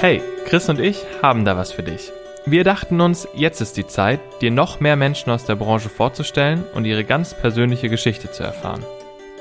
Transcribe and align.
Hey, 0.00 0.22
Chris 0.46 0.68
und 0.68 0.78
ich 0.78 1.04
haben 1.24 1.44
da 1.44 1.56
was 1.56 1.72
für 1.72 1.82
dich. 1.82 2.12
Wir 2.46 2.62
dachten 2.62 3.00
uns, 3.00 3.26
jetzt 3.34 3.60
ist 3.60 3.76
die 3.76 3.88
Zeit, 3.88 4.20
dir 4.40 4.52
noch 4.52 4.78
mehr 4.78 4.94
Menschen 4.94 5.32
aus 5.32 5.44
der 5.44 5.56
Branche 5.56 5.88
vorzustellen 5.88 6.62
und 6.72 6.84
ihre 6.84 7.02
ganz 7.02 7.34
persönliche 7.34 7.88
Geschichte 7.88 8.30
zu 8.30 8.44
erfahren. 8.44 8.84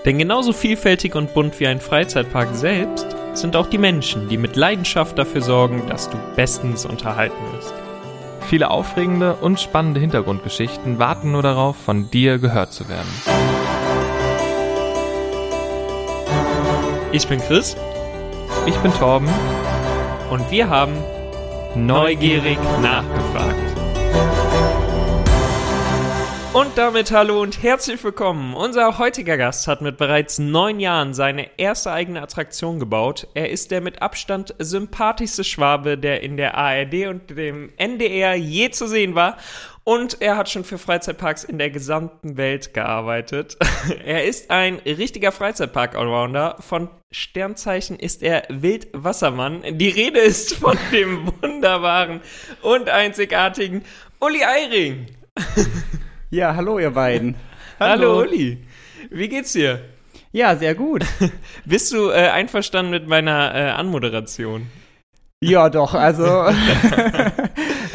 Denn 0.04 0.18
genauso 0.18 0.54
vielfältig 0.54 1.14
und 1.14 1.36
bunt 1.36 1.60
wie 1.60 1.68
ein 1.68 1.80
Freizeitpark 1.80 2.56
selbst 2.56 3.06
sind 3.36 3.56
auch 3.56 3.68
die 3.68 3.78
Menschen, 3.78 4.30
die 4.30 4.38
mit 4.38 4.56
Leidenschaft 4.56 5.20
dafür 5.20 5.42
sorgen, 5.42 5.84
dass 5.90 6.10
du 6.10 6.18
bestens 6.36 6.88
unterhalten 6.88 7.38
wirst. 7.54 7.76
Viele 8.50 8.72
aufregende 8.72 9.36
und 9.36 9.60
spannende 9.60 10.00
Hintergrundgeschichten 10.00 10.98
warten 10.98 11.34
nur 11.34 11.44
darauf, 11.44 11.78
von 11.78 12.10
dir 12.10 12.40
gehört 12.40 12.74
zu 12.74 12.90
werden. 12.90 13.12
Ich 17.12 17.28
bin 17.28 17.40
Chris 17.42 17.78
Ich 18.66 18.76
bin 18.78 18.92
Torben, 18.96 19.30
und 20.30 20.52
wir 20.52 20.70
haben 20.70 20.94
neugierig 21.76 22.58
nachgefragt. 22.82 23.78
Und 26.54 26.76
damit 26.76 27.12
hallo 27.12 27.44
und 27.44 27.62
herzlich 27.62 28.04
willkommen. 28.04 28.56
Unser 28.56 28.98
heutiger 28.98 29.38
Gast 29.38 29.68
hat 29.68 29.82
mit 29.82 29.98
bereits 29.98 30.40
neun 30.40 30.80
Jahren 30.80 31.14
seine 31.14 31.52
erste 31.58 31.92
eigene 31.92 32.22
Attraktion 32.22 32.80
gebaut. 32.80 33.28
Er 33.36 33.52
ist 33.52 33.70
der 33.70 33.80
mit 33.80 34.02
Abstand 34.02 34.56
sympathischste 34.58 35.44
Schwabe, 35.44 36.00
der 36.00 36.24
in 36.24 36.36
der 36.36 36.58
ARD 36.58 37.08
und 37.10 37.30
dem 37.30 37.72
NDR 37.78 38.34
je 38.34 38.72
zu 38.72 38.88
sehen 38.88 39.14
war. 39.14 39.38
Und 39.88 40.22
er 40.22 40.36
hat 40.36 40.50
schon 40.50 40.66
für 40.66 40.78
Freizeitparks 40.78 41.46
in 41.46 41.60
der 41.60 41.70
gesamten 41.70 42.36
Welt 42.36 42.74
gearbeitet. 42.74 43.56
er 44.06 44.26
ist 44.26 44.52
ein 44.52 44.80
richtiger 44.86 45.32
Freizeitpark-Allrounder. 45.32 46.58
Von 46.60 46.90
Sternzeichen 47.10 47.98
ist 47.98 48.22
er 48.22 48.44
Wildwassermann. 48.50 49.62
Die 49.78 49.88
Rede 49.88 50.20
ist 50.20 50.56
von 50.56 50.78
dem 50.92 51.32
wunderbaren 51.42 52.20
und 52.64 52.90
einzigartigen 52.90 53.86
Uli 54.20 54.44
Eiring. 54.44 55.08
Ja, 56.30 56.54
hallo 56.54 56.78
ihr 56.78 56.92
beiden. 56.92 57.36
Hallo. 57.80 58.20
Uli. 58.20 58.66
Wie 59.10 59.30
geht's 59.30 59.54
dir? 59.54 59.80
Ja, 60.34 60.58
sehr 60.58 60.76
gut. 60.76 61.06
Bist 61.64 61.94
du 61.94 62.10
äh, 62.10 62.28
einverstanden 62.28 62.92
mit 62.92 63.08
meiner 63.08 63.56
äh, 63.56 63.70
Anmoderation? 63.70 64.70
Ja, 65.40 65.70
doch, 65.70 65.94
also 65.94 66.26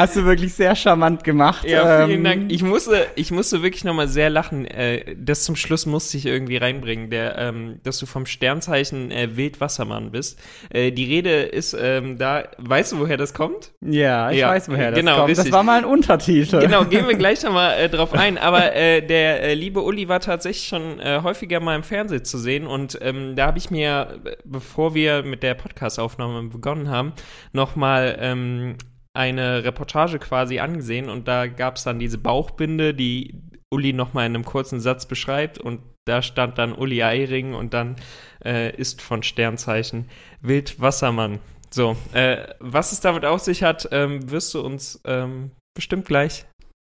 hast 0.02 0.16
du 0.16 0.24
wirklich 0.24 0.54
sehr 0.54 0.74
charmant 0.76 1.24
gemacht. 1.24 1.64
Ja, 1.68 2.06
vielen 2.06 2.18
Ähm, 2.18 2.24
Dank. 2.24 2.52
Ich 2.52 2.62
musste, 2.62 3.06
ich 3.16 3.30
musste 3.30 3.62
wirklich 3.62 3.84
nochmal 3.84 4.08
sehr 4.08 4.30
lachen. 4.30 4.66
Äh, 4.66 5.14
das 5.16 5.44
zum 5.44 5.56
Schluss 5.56 5.86
musste 5.86 6.16
ich 6.16 6.26
irgendwie 6.26 6.56
reinbringen, 6.56 7.10
der, 7.10 7.38
ähm, 7.38 7.80
dass 7.82 7.98
du 7.98 8.06
vom 8.06 8.26
Sternzeichen 8.26 9.10
äh, 9.10 9.36
Wildwassermann 9.36 10.10
bist. 10.10 10.38
Äh, 10.70 10.92
die 10.92 11.04
Rede 11.04 11.42
ist 11.42 11.74
ähm, 11.78 12.18
da, 12.18 12.44
weißt 12.58 12.92
du, 12.92 12.98
woher 13.00 13.16
das 13.16 13.34
kommt? 13.34 13.72
Ja, 13.80 14.30
ich 14.30 14.38
Ja, 14.38 14.48
weiß, 14.50 14.68
woher 14.68 14.90
das 14.90 15.00
genau, 15.00 15.16
kommt. 15.16 15.28
richtig. 15.30 15.44
Das 15.46 15.52
war 15.52 15.62
mal 15.62 15.78
ein 15.78 15.84
Untertitel. 15.84 16.60
Genau, 16.60 16.84
gehen 16.84 17.06
wir 17.08 17.14
gleich 17.18 17.42
nochmal 17.42 17.78
äh, 17.78 17.88
drauf 17.88 18.12
ein. 18.12 18.38
Aber 18.38 18.74
äh, 18.74 19.00
der 19.06 19.42
äh, 19.42 19.54
liebe 19.54 19.80
Uli 19.82 20.08
war 20.08 20.20
tatsächlich 20.20 20.66
schon 20.68 21.00
äh, 21.00 21.20
häufiger 21.22 21.60
mal 21.60 21.76
im 21.76 21.82
Fernsehen 21.82 22.24
zu 22.24 22.38
sehen. 22.38 22.66
Und 22.66 22.98
ähm, 23.02 23.36
da 23.36 23.46
habe 23.46 23.58
ich 23.58 23.70
mir, 23.70 24.20
bevor 24.44 24.94
wir 24.94 25.22
mit 25.22 25.42
der 25.42 25.54
Podcast-Aufnahme 25.54 26.48
begonnen 26.48 26.88
haben, 26.90 27.12
nochmal 27.52 28.16
ähm, 28.20 28.76
eine 29.14 29.64
Reportage 29.64 30.18
quasi 30.18 30.58
angesehen. 30.58 31.08
Und 31.08 31.28
da 31.28 31.46
gab 31.46 31.76
es 31.76 31.84
dann 31.84 31.98
diese 31.98 32.18
Bauchbinde, 32.18 32.94
die 32.94 33.42
Uli 33.70 33.92
nochmal 33.92 34.26
in 34.26 34.34
einem 34.34 34.44
kurzen 34.44 34.80
Satz 34.80 35.06
beschreibt. 35.06 35.58
Und 35.58 35.80
da 36.06 36.22
stand 36.22 36.58
dann 36.58 36.72
Uli 36.72 37.02
Eiring 37.02 37.54
und 37.54 37.74
dann 37.74 37.96
äh, 38.44 38.74
ist 38.76 39.02
von 39.02 39.22
Sternzeichen 39.22 40.08
Wildwassermann. 40.40 41.38
So, 41.70 41.96
äh, 42.12 42.48
was 42.58 42.92
es 42.92 43.00
damit 43.00 43.24
auf 43.24 43.40
sich 43.40 43.62
hat, 43.62 43.88
ähm, 43.92 44.30
wirst 44.30 44.52
du 44.52 44.60
uns 44.60 45.00
ähm, 45.04 45.52
bestimmt 45.74 46.06
gleich 46.06 46.44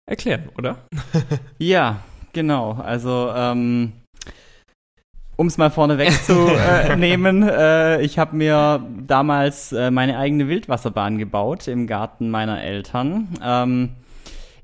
erklären, 0.09 0.51
oder? 0.57 0.87
Ja, 1.59 2.05
genau. 2.33 2.75
Also, 2.75 3.33
ähm, 3.35 3.93
um 5.39 5.47
es 5.47 5.57
mal 5.57 5.71
vorneweg 5.71 6.11
zu 6.25 6.49
äh, 6.49 6.97
nehmen, 6.97 7.49
äh, 7.49 8.03
ich 8.03 8.19
habe 8.19 8.35
mir 8.35 8.85
damals 9.07 9.71
äh, 9.71 9.93
meine 9.93 10.19
eigene 10.19 10.49
Wildwasserbahn 10.49 11.17
gebaut 11.17 11.69
im 11.69 11.87
Garten 11.87 12.29
meiner 12.29 12.61
Eltern. 12.61 13.29
Ähm, 13.43 13.91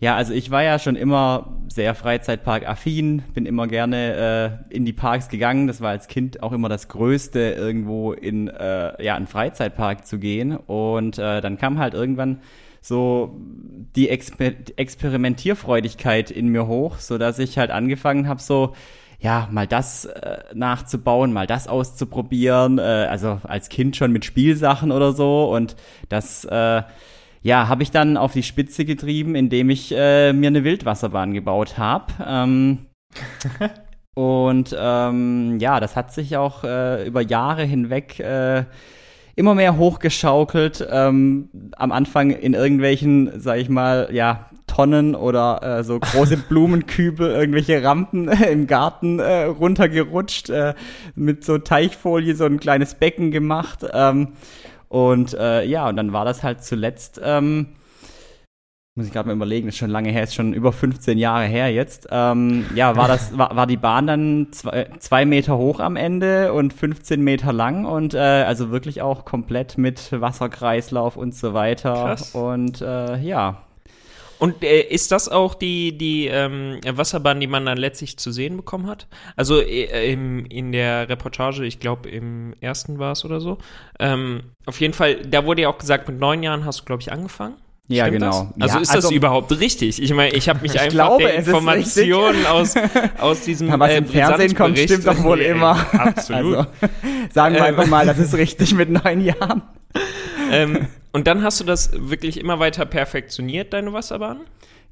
ja, 0.00 0.16
also 0.16 0.34
ich 0.34 0.50
war 0.50 0.64
ja 0.64 0.80
schon 0.80 0.96
immer 0.96 1.46
sehr 1.68 1.94
Freizeitpark-affin, 1.94 3.22
bin 3.34 3.46
immer 3.46 3.68
gerne 3.68 4.58
äh, 4.68 4.74
in 4.74 4.84
die 4.84 4.92
Parks 4.92 5.28
gegangen. 5.28 5.68
Das 5.68 5.80
war 5.80 5.90
als 5.90 6.08
Kind 6.08 6.42
auch 6.42 6.50
immer 6.50 6.68
das 6.68 6.88
Größte, 6.88 7.38
irgendwo 7.38 8.12
in 8.12 8.48
äh, 8.48 9.00
ja, 9.00 9.14
einen 9.14 9.28
Freizeitpark 9.28 10.04
zu 10.04 10.18
gehen. 10.18 10.56
Und 10.56 11.18
äh, 11.18 11.40
dann 11.40 11.56
kam 11.56 11.78
halt 11.78 11.94
irgendwann 11.94 12.40
so 12.80 13.40
die 13.94 14.08
Exper 14.08 14.50
Experimentierfreudigkeit 14.76 16.32
in 16.32 16.48
mir 16.48 16.66
hoch, 16.66 16.98
so 16.98 17.16
dass 17.16 17.38
ich 17.38 17.58
halt 17.58 17.70
angefangen 17.70 18.26
habe, 18.26 18.42
so 18.42 18.74
ja, 19.20 19.48
mal 19.50 19.66
das 19.66 20.04
äh, 20.04 20.38
nachzubauen, 20.54 21.32
mal 21.32 21.46
das 21.46 21.68
auszuprobieren, 21.68 22.78
äh, 22.78 22.82
also 22.82 23.40
als 23.44 23.68
Kind 23.68 23.96
schon 23.96 24.12
mit 24.12 24.24
Spielsachen 24.24 24.92
oder 24.92 25.12
so 25.12 25.54
und 25.54 25.76
das 26.08 26.44
äh, 26.44 26.82
ja, 27.44 27.68
habe 27.68 27.82
ich 27.82 27.90
dann 27.90 28.16
auf 28.16 28.32
die 28.32 28.42
Spitze 28.42 28.86
getrieben, 28.86 29.34
indem 29.34 29.68
ich 29.68 29.92
äh, 29.94 30.32
mir 30.32 30.48
eine 30.48 30.64
Wildwasserbahn 30.64 31.34
gebaut 31.34 31.76
habe. 31.76 32.06
Ähm, 32.26 32.86
und 34.14 34.74
ähm, 34.76 35.58
ja, 35.60 35.78
das 35.78 35.94
hat 35.94 36.12
sich 36.12 36.38
auch 36.38 36.64
äh, 36.64 37.06
über 37.06 37.20
Jahre 37.20 37.64
hinweg 37.64 38.18
äh, 38.18 38.64
immer 39.36 39.54
mehr 39.54 39.76
hochgeschaukelt. 39.76 40.88
Ähm, 40.90 41.50
am 41.76 41.92
Anfang 41.92 42.30
in 42.30 42.54
irgendwelchen, 42.54 43.38
sag 43.38 43.58
ich 43.58 43.68
mal, 43.68 44.08
ja, 44.10 44.48
Tonnen 44.74 45.14
oder 45.14 45.62
äh, 45.62 45.84
so 45.84 46.00
große 46.00 46.36
Blumenkübel, 46.48 47.30
irgendwelche 47.30 47.82
Rampen 47.82 48.28
äh, 48.28 48.50
im 48.50 48.66
Garten 48.66 49.20
äh, 49.20 49.44
runtergerutscht, 49.44 50.50
äh, 50.50 50.74
mit 51.14 51.44
so 51.44 51.58
Teichfolie 51.58 52.34
so 52.34 52.44
ein 52.44 52.58
kleines 52.58 52.94
Becken 52.94 53.30
gemacht. 53.30 53.86
Ähm, 53.92 54.28
und 54.88 55.34
äh, 55.34 55.64
ja, 55.64 55.88
und 55.88 55.96
dann 55.96 56.12
war 56.12 56.24
das 56.24 56.42
halt 56.42 56.64
zuletzt, 56.64 57.20
ähm, 57.22 57.68
muss 58.96 59.06
ich 59.06 59.12
gerade 59.12 59.28
mal 59.28 59.34
überlegen, 59.34 59.68
ist 59.68 59.76
schon 59.76 59.90
lange 59.90 60.10
her, 60.10 60.22
ist 60.24 60.34
schon 60.34 60.52
über 60.52 60.72
15 60.72 61.18
Jahre 61.18 61.44
her 61.44 61.72
jetzt. 61.72 62.08
Ähm, 62.10 62.66
ja, 62.74 62.96
war 62.96 63.08
das, 63.08 63.36
war, 63.36 63.54
war 63.54 63.66
die 63.66 63.76
Bahn 63.76 64.06
dann 64.06 64.48
zwei, 64.52 64.88
zwei 64.98 65.24
Meter 65.24 65.56
hoch 65.56 65.80
am 65.80 65.96
Ende 65.96 66.52
und 66.52 66.72
15 66.72 67.20
Meter 67.20 67.52
lang 67.52 67.84
und 67.84 68.14
äh, 68.14 68.18
also 68.18 68.70
wirklich 68.70 69.02
auch 69.02 69.24
komplett 69.24 69.78
mit 69.78 70.12
Wasserkreislauf 70.12 71.16
und 71.16 71.34
so 71.34 71.54
weiter. 71.54 71.92
Krass. 71.92 72.34
Und 72.34 72.80
äh, 72.82 73.18
ja, 73.18 73.63
Und 74.38 74.62
äh, 74.62 74.80
ist 74.82 75.12
das 75.12 75.28
auch 75.28 75.54
die, 75.54 75.96
die 75.96 76.26
ähm, 76.26 76.80
Wasserbahn, 76.86 77.40
die 77.40 77.46
man 77.46 77.64
dann 77.66 77.78
letztlich 77.78 78.16
zu 78.16 78.30
sehen 78.32 78.56
bekommen 78.56 78.86
hat? 78.86 79.06
Also 79.36 79.60
äh, 79.60 80.12
im, 80.12 80.44
in 80.46 80.72
der 80.72 81.08
Reportage, 81.08 81.64
ich 81.64 81.80
glaube 81.80 82.08
im 82.10 82.54
ersten 82.60 82.98
war 82.98 83.12
es 83.12 83.24
oder 83.24 83.40
so. 83.40 83.58
Ähm, 84.00 84.40
auf 84.66 84.80
jeden 84.80 84.92
Fall, 84.94 85.16
da 85.22 85.44
wurde 85.46 85.62
ja 85.62 85.68
auch 85.68 85.78
gesagt, 85.78 86.08
mit 86.08 86.18
neun 86.18 86.42
Jahren 86.42 86.64
hast 86.64 86.80
du, 86.80 86.84
glaube 86.84 87.02
ich, 87.02 87.12
angefangen. 87.12 87.54
Ja, 87.86 88.06
Stimmt 88.06 88.20
genau. 88.20 88.30
Das? 88.56 88.62
Also 88.62 88.76
Ja, 88.76 88.80
ist 88.82 88.88
das 88.94 89.04
also- 89.04 89.14
überhaupt 89.14 89.60
richtig? 89.60 90.02
Ich 90.02 90.12
meine, 90.14 90.34
ich 90.34 90.48
habe 90.48 90.60
mich 90.62 90.72
Ich 90.74 90.80
einfach 90.80 90.92
glaube, 90.94 91.24
der 91.24 91.34
Informationen 91.34 92.46
aus, 92.46 92.74
aus 93.18 93.42
diesem 93.42 93.68
Ja, 93.70 93.78
was 93.78 93.90
äh, 93.92 93.98
im 93.98 94.06
Fernsehen 94.06 94.54
kommt, 94.54 94.78
stimmt 94.78 95.06
doch 95.06 95.22
wohl 95.22 95.40
immer. 95.40 95.72
Absolut. 95.92 96.56
Also, 96.56 96.66
sagen 97.32 97.54
wir 97.54 97.60
Ähm. 97.60 97.66
einfach 97.66 97.86
mal, 97.86 98.06
das 98.06 98.18
ist 98.18 98.34
richtig 98.34 98.74
mit 98.74 98.88
neun 98.90 99.20
Jahren. 99.20 99.62
ähm, 100.50 100.86
und 101.14 101.28
dann 101.28 101.44
hast 101.44 101.60
du 101.60 101.64
das 101.64 101.92
wirklich 101.94 102.40
immer 102.40 102.58
weiter 102.58 102.84
perfektioniert, 102.86 103.72
deine 103.72 103.92
Wasserbahn? 103.92 104.40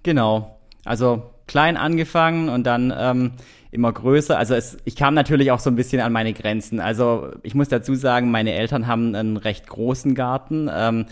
Genau. 0.04 0.56
Also 0.84 1.30
klein 1.48 1.76
angefangen 1.76 2.48
und 2.48 2.62
dann 2.62 2.94
ähm, 2.96 3.32
immer 3.72 3.92
größer. 3.92 4.38
Also 4.38 4.54
es, 4.54 4.78
ich 4.84 4.94
kam 4.94 5.14
natürlich 5.14 5.50
auch 5.50 5.58
so 5.58 5.68
ein 5.68 5.74
bisschen 5.74 6.00
an 6.00 6.12
meine 6.12 6.32
Grenzen. 6.32 6.78
Also 6.78 7.32
ich 7.42 7.56
muss 7.56 7.68
dazu 7.68 7.96
sagen, 7.96 8.30
meine 8.30 8.52
Eltern 8.52 8.86
haben 8.86 9.16
einen 9.16 9.36
recht 9.36 9.66
großen 9.66 10.14
Garten. 10.14 10.70
Ähm, 10.72 11.06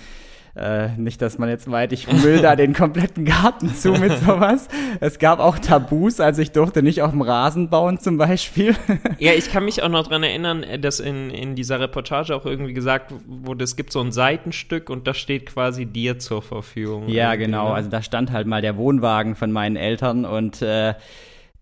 äh, 0.60 0.88
nicht, 0.96 1.22
dass 1.22 1.38
man 1.38 1.48
jetzt 1.48 1.66
meint, 1.66 1.92
ich 1.92 2.10
müll 2.12 2.40
da 2.40 2.54
den 2.54 2.74
kompletten 2.74 3.24
Garten 3.24 3.74
zu 3.74 3.92
mit 3.92 4.18
sowas. 4.26 4.68
Es 5.00 5.18
gab 5.18 5.40
auch 5.40 5.58
Tabus, 5.58 6.20
also 6.20 6.42
ich 6.42 6.52
durfte 6.52 6.82
nicht 6.82 7.02
auf 7.02 7.10
dem 7.10 7.22
Rasen 7.22 7.70
bauen 7.70 7.98
zum 7.98 8.18
Beispiel. 8.18 8.74
Ja, 9.18 9.32
ich 9.32 9.50
kann 9.52 9.64
mich 9.64 9.82
auch 9.82 9.88
noch 9.88 10.06
dran 10.06 10.22
erinnern, 10.22 10.62
äh, 10.62 10.78
dass 10.78 11.00
in, 11.00 11.30
in 11.30 11.54
dieser 11.54 11.80
Reportage 11.80 12.34
auch 12.34 12.44
irgendwie 12.44 12.74
gesagt 12.74 13.12
wurde, 13.26 13.64
es 13.64 13.76
gibt 13.76 13.92
so 13.92 14.00
ein 14.00 14.12
Seitenstück 14.12 14.90
und 14.90 15.06
das 15.06 15.16
steht 15.16 15.46
quasi 15.46 15.86
dir 15.86 16.18
zur 16.18 16.42
Verfügung. 16.42 17.08
Ja, 17.08 17.34
genau. 17.34 17.68
ne? 17.68 17.74
Also 17.74 17.90
da 17.90 18.02
stand 18.02 18.30
halt 18.30 18.46
mal 18.46 18.62
der 18.62 18.76
Wohnwagen 18.76 19.36
von 19.36 19.52
meinen 19.52 19.76
Eltern 19.76 20.24
und 20.24 20.60
äh, 20.62 20.94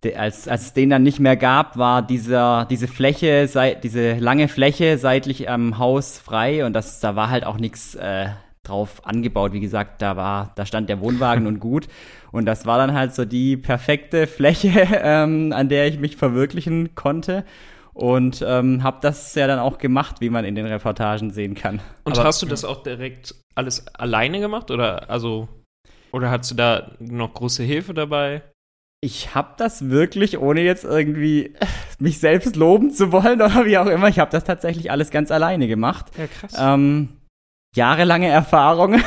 de, 0.04 0.16
als, 0.16 0.48
als 0.48 0.62
es 0.62 0.72
den 0.72 0.90
dann 0.90 1.02
nicht 1.02 1.20
mehr 1.20 1.36
gab, 1.36 1.76
war 1.76 2.02
dieser, 2.02 2.66
diese 2.70 2.88
Fläche, 2.88 3.46
sei, 3.48 3.74
diese 3.74 4.14
lange 4.14 4.48
Fläche 4.48 4.98
seitlich 4.98 5.48
am 5.48 5.78
Haus 5.78 6.18
frei 6.18 6.64
und 6.64 6.72
das, 6.72 7.00
da 7.00 7.16
war 7.16 7.30
halt 7.30 7.44
auch 7.44 7.58
nichts 7.58 7.94
äh, 7.94 8.26
drauf 8.68 9.04
angebaut. 9.06 9.52
Wie 9.52 9.60
gesagt, 9.60 10.00
da 10.02 10.16
war, 10.16 10.52
da 10.56 10.66
stand 10.66 10.88
der 10.88 11.00
Wohnwagen 11.00 11.46
und 11.46 11.58
gut. 11.60 11.88
Und 12.32 12.44
das 12.46 12.66
war 12.66 12.78
dann 12.78 12.94
halt 12.94 13.14
so 13.14 13.24
die 13.24 13.56
perfekte 13.56 14.26
Fläche, 14.26 14.70
ähm, 15.02 15.52
an 15.52 15.68
der 15.68 15.86
ich 15.88 15.98
mich 15.98 16.16
verwirklichen 16.16 16.94
konnte. 16.94 17.44
und 17.94 18.44
ähm, 18.46 18.82
habe 18.84 18.98
das 19.00 19.34
ja 19.34 19.46
dann 19.48 19.58
auch 19.58 19.78
gemacht, 19.78 20.20
wie 20.20 20.30
man 20.30 20.44
in 20.44 20.54
den 20.54 20.66
Reportagen 20.66 21.30
sehen 21.32 21.54
kann. 21.54 21.80
Und 22.04 22.16
Aber- 22.18 22.28
hast 22.28 22.40
du 22.42 22.46
das 22.46 22.64
auch 22.64 22.82
direkt 22.84 23.34
alles 23.56 23.86
alleine 23.94 24.38
gemacht 24.38 24.70
oder 24.70 25.10
also 25.10 25.48
oder 26.12 26.30
hast 26.30 26.50
du 26.50 26.54
da 26.54 26.92
noch 27.00 27.34
große 27.34 27.62
Hilfe 27.64 27.92
dabei? 27.94 28.42
Ich 29.00 29.34
habe 29.34 29.54
das 29.58 29.90
wirklich, 29.90 30.38
ohne 30.38 30.60
jetzt 30.62 30.84
irgendwie 30.84 31.54
mich 31.98 32.18
selbst 32.20 32.56
loben 32.56 32.90
zu 32.92 33.10
wollen 33.12 33.40
oder 33.42 33.64
wie 33.66 33.78
auch 33.78 33.86
immer, 33.86 34.08
ich 34.08 34.18
habe 34.18 34.30
das 34.30 34.44
tatsächlich 34.44 34.90
alles 34.90 35.10
ganz 35.10 35.30
alleine 35.30 35.66
gemacht. 35.68 36.06
Ja, 36.16 36.26
krass. 36.28 36.54
Ähm, 36.58 37.17
jahrelange 37.74 38.28
Erfahrung. 38.28 38.94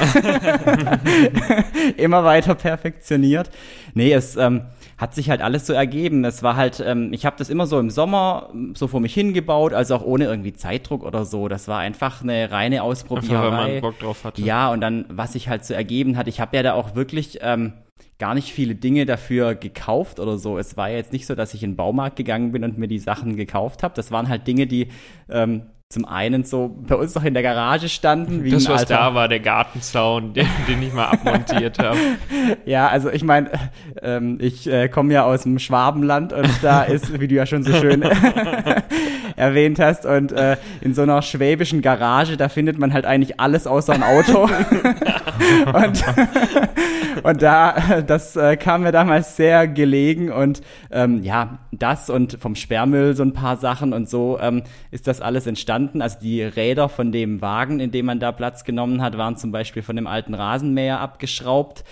Immer 1.97 2.23
weiter 2.23 2.55
perfektioniert. 2.55 3.49
Nee, 3.93 4.13
es 4.13 4.35
ähm, 4.37 4.63
hat 4.97 5.15
sich 5.15 5.29
halt 5.29 5.41
alles 5.41 5.65
so 5.65 5.73
ergeben. 5.73 6.23
Es 6.25 6.43
war 6.43 6.55
halt, 6.55 6.81
ähm, 6.85 7.11
ich 7.11 7.25
habe 7.25 7.35
das 7.37 7.49
immer 7.49 7.65
so 7.65 7.79
im 7.79 7.89
Sommer 7.89 8.51
so 8.75 8.87
vor 8.87 8.99
mich 8.99 9.13
hingebaut, 9.13 9.73
also 9.73 9.95
auch 9.95 10.03
ohne 10.03 10.25
irgendwie 10.25 10.53
Zeitdruck 10.53 11.03
oder 11.03 11.25
so. 11.25 11.47
Das 11.47 11.67
war 11.67 11.79
einfach 11.79 12.21
eine 12.21 12.51
reine 12.51 12.83
Einfach 13.33 13.41
weil 13.43 13.73
man 13.73 13.81
Bock 13.81 13.99
drauf 13.99 14.23
hatte. 14.23 14.41
Ja, 14.41 14.71
und 14.71 14.79
dann, 14.81 15.05
was 15.09 15.33
sich 15.33 15.49
halt 15.49 15.65
so 15.65 15.73
ergeben 15.73 16.17
hat, 16.17 16.27
ich 16.27 16.39
habe 16.39 16.55
ja 16.55 16.63
da 16.63 16.73
auch 16.73 16.95
wirklich 16.95 17.39
ähm, 17.41 17.73
gar 18.19 18.35
nicht 18.35 18.53
viele 18.53 18.75
Dinge 18.75 19.07
dafür 19.07 19.55
gekauft 19.55 20.19
oder 20.19 20.37
so. 20.37 20.59
Es 20.59 20.77
war 20.77 20.89
ja 20.89 20.97
jetzt 20.97 21.11
nicht 21.11 21.25
so, 21.25 21.33
dass 21.33 21.55
ich 21.55 21.63
in 21.63 21.71
den 21.71 21.75
Baumarkt 21.75 22.15
gegangen 22.15 22.51
bin 22.51 22.63
und 22.63 22.77
mir 22.77 22.87
die 22.87 22.99
Sachen 22.99 23.35
gekauft 23.35 23.81
habe. 23.81 23.95
Das 23.95 24.11
waren 24.11 24.29
halt 24.29 24.45
Dinge, 24.45 24.67
die 24.67 24.89
ähm, 25.27 25.63
zum 25.91 26.05
einen 26.05 26.43
so 26.43 26.75
bei 26.87 26.95
uns 26.95 27.13
noch 27.15 27.23
in 27.23 27.33
der 27.33 27.43
Garage 27.43 27.89
standen. 27.89 28.43
Wie 28.43 28.51
Das, 28.51 28.67
was 28.67 28.81
alter, 28.81 28.95
da 28.95 29.13
war, 29.13 29.27
der 29.27 29.39
Gartenzaun, 29.39 30.33
den, 30.33 30.47
den 30.67 30.81
ich 30.81 30.93
mal 30.93 31.05
abmontiert 31.05 31.79
habe. 31.79 31.97
Ja, 32.65 32.87
also 32.87 33.09
ich 33.09 33.23
meine, 33.23 33.51
ähm, 34.01 34.37
ich 34.41 34.67
äh, 34.67 34.87
komme 34.87 35.13
ja 35.13 35.25
aus 35.25 35.43
dem 35.43 35.59
Schwabenland 35.59 36.33
und 36.33 36.49
da 36.61 36.83
ist, 36.83 37.19
wie 37.19 37.27
du 37.27 37.35
ja 37.35 37.45
schon 37.45 37.63
so 37.63 37.73
schön 37.73 38.01
erwähnt 39.35 39.79
hast, 39.79 40.05
und 40.05 40.31
äh, 40.31 40.57
in 40.81 40.93
so 40.93 41.03
einer 41.03 41.21
schwäbischen 41.21 41.81
Garage, 41.81 42.37
da 42.37 42.49
findet 42.49 42.77
man 42.77 42.93
halt 42.93 43.05
eigentlich 43.05 43.39
alles 43.39 43.67
außer 43.67 43.93
ein 43.93 44.03
Auto. 44.03 44.49
und, 45.65 46.03
und 47.23 47.41
da, 47.41 48.01
das 48.05 48.35
äh, 48.35 48.57
kam 48.57 48.83
mir 48.83 48.91
damals 48.91 49.35
sehr 49.35 49.67
gelegen 49.67 50.31
und 50.31 50.61
ähm, 50.91 51.23
ja, 51.23 51.59
das 51.71 52.09
und 52.09 52.37
vom 52.39 52.55
Sperrmüll 52.55 53.15
so 53.15 53.23
ein 53.23 53.33
paar 53.33 53.57
Sachen 53.57 53.93
und 53.93 54.09
so 54.09 54.39
ähm, 54.41 54.63
ist 54.91 55.07
das 55.07 55.21
alles 55.21 55.47
entstanden. 55.47 56.01
Also 56.01 56.19
die 56.19 56.41
Räder 56.41 56.89
von 56.89 57.11
dem 57.11 57.41
Wagen, 57.41 57.79
in 57.79 57.91
dem 57.91 58.05
man 58.05 58.19
da 58.19 58.31
Platz 58.31 58.63
genommen 58.63 59.01
hat, 59.01 59.17
waren 59.17 59.37
zum 59.37 59.51
Beispiel 59.51 59.81
von 59.81 59.95
dem 59.95 60.07
alten 60.07 60.33
Rasenmäher 60.33 60.99
abgeschraubt 60.99 61.83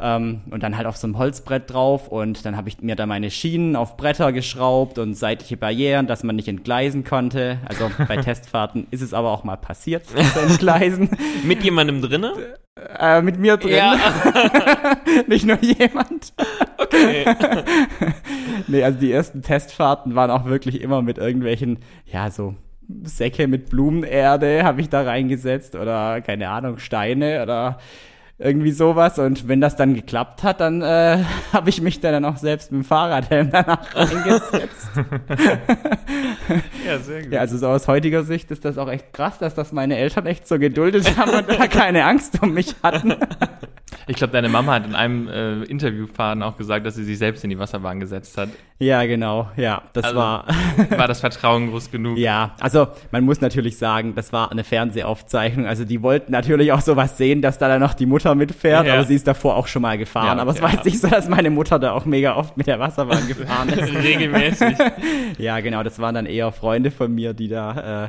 ähm, 0.00 0.42
und 0.50 0.62
dann 0.62 0.76
halt 0.76 0.86
auf 0.86 0.96
so 0.96 1.06
einem 1.06 1.18
Holzbrett 1.18 1.72
drauf 1.72 2.08
und 2.08 2.44
dann 2.44 2.56
habe 2.56 2.68
ich 2.68 2.80
mir 2.80 2.96
da 2.96 3.06
meine 3.06 3.30
Schienen 3.30 3.76
auf 3.76 3.96
Bretter 3.96 4.32
geschraubt 4.32 4.98
und 4.98 5.14
seitliche 5.14 5.56
Barrieren, 5.56 6.06
dass 6.06 6.22
man 6.22 6.36
nicht 6.36 6.48
entgleisen 6.48 7.04
konnte. 7.04 7.58
Also 7.66 7.90
bei 8.08 8.16
Testfahrten 8.22 8.86
ist 8.90 9.02
es 9.02 9.14
aber 9.14 9.30
auch 9.30 9.44
mal 9.44 9.56
passiert, 9.56 10.06
zu 10.06 10.40
entgleisen. 10.40 11.10
Mit 11.44 11.62
jemandem 11.62 12.02
drinne? 12.02 12.32
Äh, 12.76 13.22
mit 13.22 13.38
mir 13.38 13.56
drin, 13.56 13.76
Ja, 13.76 13.96
nicht 15.28 15.46
nur 15.46 15.58
jemand. 15.62 16.32
okay. 16.78 17.24
Nee, 18.66 18.82
also 18.82 18.98
die 18.98 19.12
ersten 19.12 19.42
Testfahrten 19.42 20.14
waren 20.14 20.30
auch 20.30 20.44
wirklich 20.46 20.80
immer 20.80 21.02
mit 21.02 21.18
irgendwelchen, 21.18 21.78
ja, 22.06 22.30
so 22.30 22.54
Säcke 23.02 23.46
mit 23.46 23.70
Blumenerde 23.70 24.64
habe 24.64 24.80
ich 24.80 24.88
da 24.88 25.02
reingesetzt 25.02 25.74
oder 25.76 26.20
keine 26.20 26.48
Ahnung, 26.48 26.78
Steine 26.78 27.42
oder 27.42 27.78
irgendwie 28.38 28.72
sowas. 28.72 29.18
Und 29.18 29.48
wenn 29.48 29.60
das 29.60 29.76
dann 29.76 29.94
geklappt 29.94 30.42
hat, 30.42 30.60
dann 30.60 30.82
äh, 30.82 31.22
habe 31.52 31.70
ich 31.70 31.80
mich 31.80 32.00
dann 32.00 32.24
auch 32.24 32.36
selbst 32.36 32.72
mit 32.72 32.82
dem 32.82 32.84
Fahrradhelm 32.84 33.50
danach 33.50 33.82
reingesetzt. 33.94 34.88
Ja, 36.86 36.98
sehr 36.98 37.22
gut. 37.22 37.32
ja, 37.32 37.40
also 37.40 37.58
so 37.58 37.68
aus 37.68 37.88
heutiger 37.88 38.24
Sicht 38.24 38.50
ist 38.50 38.64
das 38.64 38.78
auch 38.78 38.88
echt 38.88 39.12
krass, 39.12 39.38
dass 39.38 39.54
das 39.54 39.72
meine 39.72 39.96
Eltern 39.96 40.26
echt 40.26 40.46
so 40.48 40.58
geduldet 40.58 41.16
haben 41.16 41.32
und 41.32 41.48
da 41.48 41.66
keine 41.66 42.04
Angst 42.04 42.42
um 42.42 42.52
mich 42.52 42.74
hatten. 42.82 43.14
Ich 44.06 44.16
glaube, 44.16 44.32
deine 44.32 44.48
Mama 44.48 44.74
hat 44.74 44.86
in 44.86 44.94
einem 44.94 45.28
äh, 45.28 45.62
Interviewfaden 45.64 46.42
auch 46.42 46.56
gesagt, 46.56 46.84
dass 46.86 46.94
sie 46.96 47.04
sich 47.04 47.18
selbst 47.18 47.44
in 47.44 47.50
die 47.50 47.58
Wasserbahn 47.58 48.00
gesetzt 48.00 48.36
hat. 48.36 48.48
Ja, 48.78 49.04
genau, 49.06 49.48
ja, 49.56 49.82
das 49.92 50.04
Also- 50.04 50.16
war. 50.16 50.46
War 50.90 51.08
das 51.08 51.20
Vertrauen 51.20 51.70
groß 51.70 51.90
genug? 51.90 52.18
Ja, 52.18 52.54
also 52.60 52.88
man 53.12 53.24
muss 53.24 53.40
natürlich 53.40 53.78
sagen, 53.78 54.14
das 54.14 54.32
war 54.32 54.50
eine 54.50 54.64
Fernsehaufzeichnung. 54.64 55.66
Also 55.66 55.84
die 55.84 56.02
wollten 56.02 56.32
natürlich 56.32 56.72
auch 56.72 56.80
sowas 56.80 57.16
sehen, 57.16 57.40
dass 57.42 57.58
da 57.58 57.68
dann 57.68 57.80
noch 57.80 57.94
die 57.94 58.06
Mutter 58.06 58.34
mitfährt, 58.34 58.86
Ja. 58.86 58.94
aber 58.94 59.04
sie 59.04 59.14
ist 59.14 59.26
davor 59.26 59.56
auch 59.56 59.66
schon 59.68 59.82
mal 59.82 59.96
gefahren. 59.98 60.36
Ja, 60.36 60.42
aber 60.42 60.50
es 60.50 60.56
okay, 60.56 60.64
war 60.64 60.72
jetzt 60.72 60.84
nicht 60.84 61.00
so, 61.00 61.08
dass 61.08 61.28
meine 61.28 61.50
Mutter 61.50 61.78
da 61.78 61.92
auch 61.92 62.04
mega 62.04 62.36
oft 62.36 62.56
mit 62.56 62.66
der 62.66 62.78
Wasserbahn 62.80 63.26
gefahren 63.28 63.68
ist. 63.68 63.94
Regelmäßig. 64.02 64.76
ja, 65.38 65.60
genau, 65.60 65.82
das 65.82 65.98
waren 65.98 66.14
dann 66.14 66.26
eher 66.26 66.50
Freunde 66.52 66.90
von 66.90 67.14
mir, 67.14 67.32
die 67.34 67.48
da, 67.48 68.04
äh, 68.06 68.08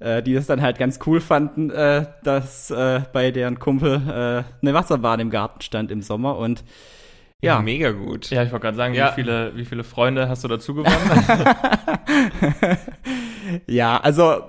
äh, 0.00 0.22
die 0.22 0.34
das 0.34 0.46
dann 0.46 0.62
halt 0.62 0.78
ganz 0.78 0.98
cool 1.06 1.20
fanden, 1.20 1.70
äh, 1.70 2.06
dass 2.24 2.70
äh, 2.70 3.02
bei 3.12 3.30
deren 3.30 3.58
Kumpel 3.58 3.94
äh, 3.94 4.44
eine 4.62 4.74
Wasserbahn 4.74 5.20
im 5.20 5.30
Garten 5.30 5.60
stand 5.60 5.90
im 5.90 6.02
Sommer 6.02 6.36
und 6.38 6.64
Ja, 7.40 7.54
ja, 7.56 7.62
mega 7.62 7.90
gut. 7.92 8.30
Ja, 8.30 8.42
ich 8.42 8.50
wollte 8.52 8.64
gerade 8.64 8.76
sagen, 8.76 8.94
Ja. 8.94 9.10
wie, 9.10 9.14
viele, 9.14 9.56
wie 9.56 9.64
viele 9.64 9.84
Freunde 9.84 10.28
hast 10.28 10.44
du 10.44 10.48
dazu 10.48 10.74
gewonnen? 10.74 11.26
Ja, 13.66 13.98
also 13.98 14.42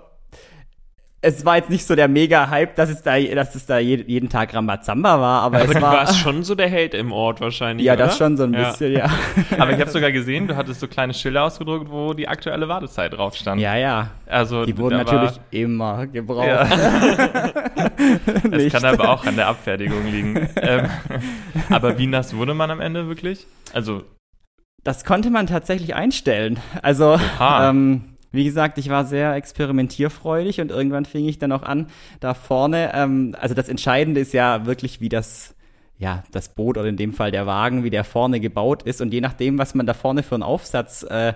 es 1.22 1.44
war 1.44 1.58
jetzt 1.58 1.70
nicht 1.70 1.86
so 1.86 1.96
der 1.96 2.08
Mega-Hype, 2.08 2.76
dass 2.78 2.90
es 2.90 3.02
da, 3.02 3.20
dass 3.20 3.54
es 3.54 3.66
da 3.66 3.78
je- 3.78 4.06
jeden 4.08 4.30
Tag 4.30 4.54
Rambazamba 4.54 5.20
war, 5.20 5.42
aber, 5.42 5.58
Aber 5.58 5.66
es 5.66 5.72
du 5.76 5.82
war. 5.82 5.92
warst 5.94 6.18
schon 6.20 6.44
so 6.44 6.56
der 6.56 6.70
Held 6.70 6.94
im 6.94 7.12
Ort 7.12 7.42
wahrscheinlich, 7.42 7.86
ja, 7.86 7.94
oder? 7.96 8.06
das 8.06 8.18
schon 8.18 8.38
so 8.38 8.44
ein 8.46 8.54
Ja. 8.54 8.70
bisschen, 8.70 8.94
ja. 8.94 9.10
Aber 9.60 9.72
ich 9.74 9.82
habe 9.82 9.90
sogar 9.92 10.14
gesehen, 10.14 10.48
du 10.48 10.56
hattest 10.56 10.80
so 10.80 10.88
kleine 10.88 11.14
Schilder 11.14 11.44
ausgedruckt, 11.44 11.90
wo 11.92 12.14
die 12.14 12.28
aktuelle 12.28 12.70
Wartezeit 12.70 13.12
drauf 13.14 13.36
stand. 13.36 13.60
Ja, 13.60 13.76
ja. 13.76 14.12
Also 14.28 14.64
Die 14.66 14.78
wurden 14.78 14.96
natürlich 14.98 15.32
War, 15.32 15.40
immer 15.52 16.08
gebraucht. 16.08 16.48
ja, 16.48 16.64
das 18.50 18.72
kann 18.72 18.86
aber 18.86 19.10
auch 19.10 19.26
an 19.26 19.36
der 19.36 19.48
Abfertigung 19.48 20.06
liegen. 20.10 20.48
ähm, 20.56 20.86
aber 21.70 21.98
wie 21.98 22.08
nass 22.08 22.36
wurde 22.36 22.54
man 22.54 22.72
am 22.72 22.80
Ende 22.80 23.08
wirklich? 23.08 23.46
Also, 23.74 24.04
Das 24.84 25.04
konnte 25.04 25.30
man 25.30 25.48
tatsächlich 25.48 25.96
einstellen. 25.96 26.60
Also, 26.82 27.16
Oha. 27.38 27.70
ähm, 27.70 28.09
wie 28.32 28.44
gesagt, 28.44 28.78
ich 28.78 28.90
war 28.90 29.06
sehr 29.06 29.34
experimentierfreudig 29.36 30.62
und 30.62 30.72
irgendwann 30.72 31.06
fing 31.06 31.28
ich 31.28 31.40
dann 31.40 31.52
auch 31.52 31.64
an, 31.64 31.88
da 32.20 32.34
vorne, 32.34 32.92
ähm, 32.94 33.36
also 33.40 33.56
das 33.56 33.70
Entscheidende 33.70 34.22
ist 34.22 34.34
ja 34.34 34.66
wirklich, 34.66 35.02
wie 35.02 35.10
das, 35.10 35.56
ja, 35.98 36.24
das 36.32 36.50
Boot 36.50 36.78
oder 36.78 36.88
in 36.88 36.98
dem 36.98 37.14
Fall 37.14 37.32
der 37.32 37.46
Wagen, 37.46 37.84
wie 37.84 37.90
der 37.90 38.04
vorne 38.04 38.40
gebaut 38.40 38.84
ist. 38.84 39.02
Und 39.02 39.14
je 39.14 39.22
nachdem, 39.22 39.58
was 39.58 39.76
man 39.76 39.86
da 39.86 39.94
vorne 39.94 40.24
für 40.24 40.36
einen 40.36 40.44
Aufsatz 40.44 41.04
äh, 41.04 41.34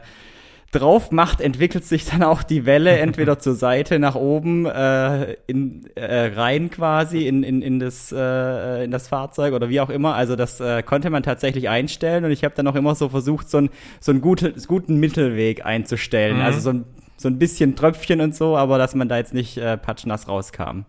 drauf 0.74 1.12
macht, 1.12 1.40
entwickelt 1.40 1.86
sich 1.86 2.06
dann 2.06 2.24
auch 2.24 2.44
die 2.44 2.66
Welle 2.66 2.98
entweder 2.98 3.40
zur 3.40 3.56
Seite, 3.56 4.00
nach 4.00 4.16
oben, 4.16 4.66
äh, 4.66 5.34
in, 5.48 5.86
äh, 5.96 6.34
rein 6.36 6.70
quasi 6.70 7.28
in, 7.28 7.44
in, 7.44 7.62
in, 7.62 7.80
das, 7.80 8.12
äh, 8.12 8.84
in 8.84 8.92
das 8.92 9.08
Fahrzeug 9.08 9.54
oder 9.54 9.70
wie 9.70 9.80
auch 9.80 9.90
immer. 9.90 10.16
Also 10.16 10.36
das 10.36 10.60
äh, 10.60 10.84
konnte 10.84 11.10
man 11.10 11.24
tatsächlich 11.24 11.70
einstellen 11.70 12.26
und 12.26 12.32
ich 12.32 12.44
habe 12.44 12.56
dann 12.56 12.68
auch 12.68 12.76
immer 12.76 12.96
so 12.96 13.10
versucht, 13.10 13.50
so, 13.50 13.60
ein, 13.60 13.70
so 14.00 14.12
einen 14.12 14.22
gute, 14.22 14.54
guten 14.68 15.00
Mittelweg 15.00 15.66
einzustellen. 15.66 16.38
Mhm. 16.38 16.44
Also 16.44 16.60
so 16.60 16.70
ein, 16.72 16.86
so 17.18 17.30
ein 17.30 17.38
bisschen 17.38 17.76
Tröpfchen 17.76 18.20
und 18.20 18.36
so, 18.36 18.58
aber 18.58 18.78
dass 18.78 18.96
man 18.96 19.08
da 19.08 19.18
jetzt 19.18 19.34
nicht 19.34 19.58
äh, 19.58 19.78
patschnass 19.78 20.28
rauskam. 20.28 20.86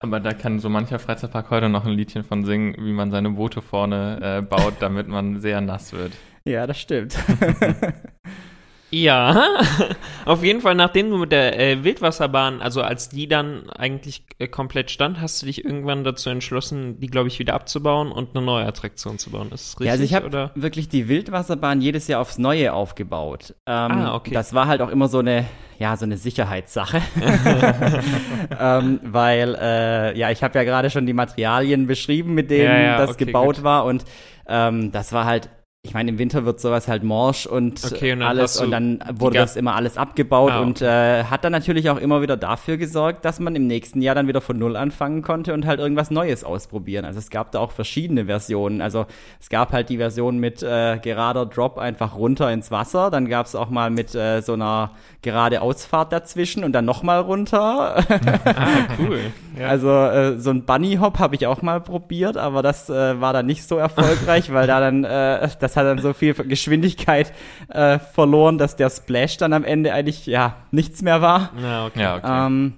aber 0.00 0.20
da 0.20 0.32
kann 0.32 0.58
so 0.58 0.68
mancher 0.68 0.98
Freizeitpark 0.98 1.50
heute 1.50 1.68
noch 1.68 1.86
ein 1.86 1.92
Liedchen 1.92 2.24
von 2.24 2.44
singen, 2.44 2.74
wie 2.78 2.92
man 2.92 3.10
seine 3.10 3.30
Boote 3.30 3.62
vorne 3.62 4.18
äh, 4.20 4.42
baut, 4.42 4.74
damit 4.80 5.08
man 5.08 5.40
sehr 5.40 5.60
nass 5.60 5.92
wird. 5.92 6.12
Ja, 6.44 6.66
das 6.66 6.80
stimmt. 6.80 7.16
Ja, 8.90 9.44
auf 10.24 10.42
jeden 10.42 10.60
Fall, 10.60 10.74
nachdem 10.74 11.10
du 11.10 11.16
mit 11.16 11.30
der 11.32 11.58
äh, 11.58 11.84
Wildwasserbahn, 11.84 12.60
also 12.60 12.82
als 12.82 13.08
die 13.08 13.28
dann 13.28 13.70
eigentlich 13.70 14.24
äh, 14.38 14.48
komplett 14.48 14.90
stand, 14.90 15.20
hast 15.20 15.40
du 15.42 15.46
dich 15.46 15.64
irgendwann 15.64 16.02
dazu 16.02 16.28
entschlossen, 16.30 16.98
die, 16.98 17.06
glaube 17.06 17.28
ich, 17.28 17.38
wieder 17.38 17.54
abzubauen 17.54 18.10
und 18.10 18.36
eine 18.36 18.44
neue 18.44 18.66
Attraktion 18.66 19.18
zu 19.18 19.30
bauen. 19.30 19.50
Ist 19.52 19.74
das 19.74 19.80
richtig? 19.80 19.86
Ja, 19.86 19.92
also 19.92 20.04
ich 20.04 20.14
habe 20.14 20.50
wirklich 20.56 20.88
die 20.88 21.08
Wildwasserbahn 21.08 21.80
jedes 21.80 22.08
Jahr 22.08 22.20
aufs 22.20 22.38
Neue 22.38 22.72
aufgebaut. 22.72 23.54
Ähm, 23.66 23.90
Ah, 23.92 24.14
okay. 24.16 24.32
Das 24.32 24.54
war 24.54 24.66
halt 24.66 24.82
auch 24.82 24.88
immer 24.90 25.06
so 25.08 25.18
eine, 25.20 25.44
ja, 25.78 25.96
so 25.96 26.04
eine 26.04 26.16
Sicherheitssache. 26.16 27.00
ähm, 28.60 29.00
weil, 29.04 29.56
äh, 29.60 30.18
ja, 30.18 30.30
ich 30.30 30.42
habe 30.42 30.58
ja 30.58 30.64
gerade 30.64 30.90
schon 30.90 31.06
die 31.06 31.12
Materialien 31.12 31.86
beschrieben, 31.86 32.34
mit 32.34 32.50
denen 32.50 32.64
Ja, 32.64 32.80
ja, 32.80 32.98
das 32.98 33.10
okay, 33.10 33.26
gebaut 33.26 33.56
gut. 33.56 33.64
war. 33.64 33.84
Und 33.84 34.04
ähm, 34.48 34.90
das 34.92 35.12
war 35.12 35.24
halt, 35.26 35.48
ich 35.82 35.94
meine, 35.94 36.10
im 36.10 36.18
Winter 36.18 36.44
wird 36.44 36.60
sowas 36.60 36.88
halt 36.88 37.02
morsch 37.04 37.46
und, 37.46 37.82
Okay, 37.90 38.12
und 38.12 38.20
alles 38.20 38.60
und 38.60 38.70
dann 38.70 39.02
wurde 39.14 39.38
das 39.38 39.56
immer 39.56 39.74
alles 39.76 39.96
abgebaut 39.96 40.52
Ah, 40.52 40.60
und 40.60 40.82
äh, 40.82 41.24
hat 41.24 41.42
dann 41.42 41.52
natürlich 41.52 41.88
auch 41.88 41.96
immer 41.96 42.20
wieder 42.20 42.36
dafür 42.36 42.76
gesorgt, 42.76 43.24
dass 43.24 43.40
man 43.40 43.56
im 43.56 43.66
nächsten 43.66 44.02
Jahr 44.02 44.14
dann 44.14 44.28
wieder 44.28 44.42
von 44.42 44.58
Null 44.58 44.76
anfangen 44.76 45.22
konnte 45.22 45.54
und 45.54 45.64
halt 45.64 45.80
irgendwas 45.80 46.10
Neues 46.10 46.44
ausprobieren. 46.44 47.06
Also 47.06 47.18
es 47.18 47.30
gab 47.30 47.50
da 47.52 47.60
auch 47.60 47.72
verschiedene 47.72 48.26
Versionen. 48.26 48.82
Also 48.82 49.06
es 49.40 49.48
gab 49.48 49.72
halt 49.72 49.88
die 49.88 49.96
Version 49.96 50.36
mit 50.38 50.62
äh, 50.62 50.98
gerader 50.98 51.46
Drop 51.46 51.78
einfach 51.78 52.14
runter 52.14 52.52
ins 52.52 52.70
Wasser. 52.70 53.10
Dann 53.10 53.26
gab 53.26 53.46
es 53.46 53.54
auch 53.54 53.70
mal 53.70 53.88
mit 53.88 54.14
äh, 54.14 54.42
so 54.42 54.52
einer 54.52 54.90
gerade 55.22 55.62
Ausfahrt 55.62 56.12
dazwischen 56.12 56.62
und 56.62 56.72
dann 56.72 56.84
nochmal 56.84 57.20
runter. 57.20 58.04
Ah, 58.44 58.66
cool. 58.98 59.18
Ja. 59.58 59.66
Also 59.68 59.88
äh, 59.90 60.38
so 60.38 60.50
ein 60.50 60.64
Bunny 60.64 60.96
Hop 61.00 61.18
habe 61.18 61.34
ich 61.34 61.46
auch 61.46 61.60
mal 61.60 61.80
probiert, 61.80 62.36
aber 62.36 62.62
das 62.62 62.88
äh, 62.88 63.20
war 63.20 63.32
dann 63.32 63.46
nicht 63.46 63.66
so 63.66 63.76
erfolgreich, 63.76 64.52
weil 64.52 64.66
da 64.66 64.80
dann 64.80 65.04
äh, 65.04 65.48
das 65.70 65.76
hat 65.76 65.86
dann 65.86 65.98
so 65.98 66.12
viel 66.12 66.34
Geschwindigkeit 66.34 67.32
äh, 67.68 67.98
verloren, 67.98 68.58
dass 68.58 68.76
der 68.76 68.90
Splash 68.90 69.36
dann 69.36 69.52
am 69.52 69.64
Ende 69.64 69.92
eigentlich 69.92 70.26
ja 70.26 70.66
nichts 70.70 71.02
mehr 71.02 71.22
war. 71.22 71.52
Ja, 71.60 71.86
okay. 71.86 72.00
Ja, 72.00 72.16
okay. 72.16 72.46
Ähm, 72.46 72.74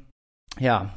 ja, 0.59 0.95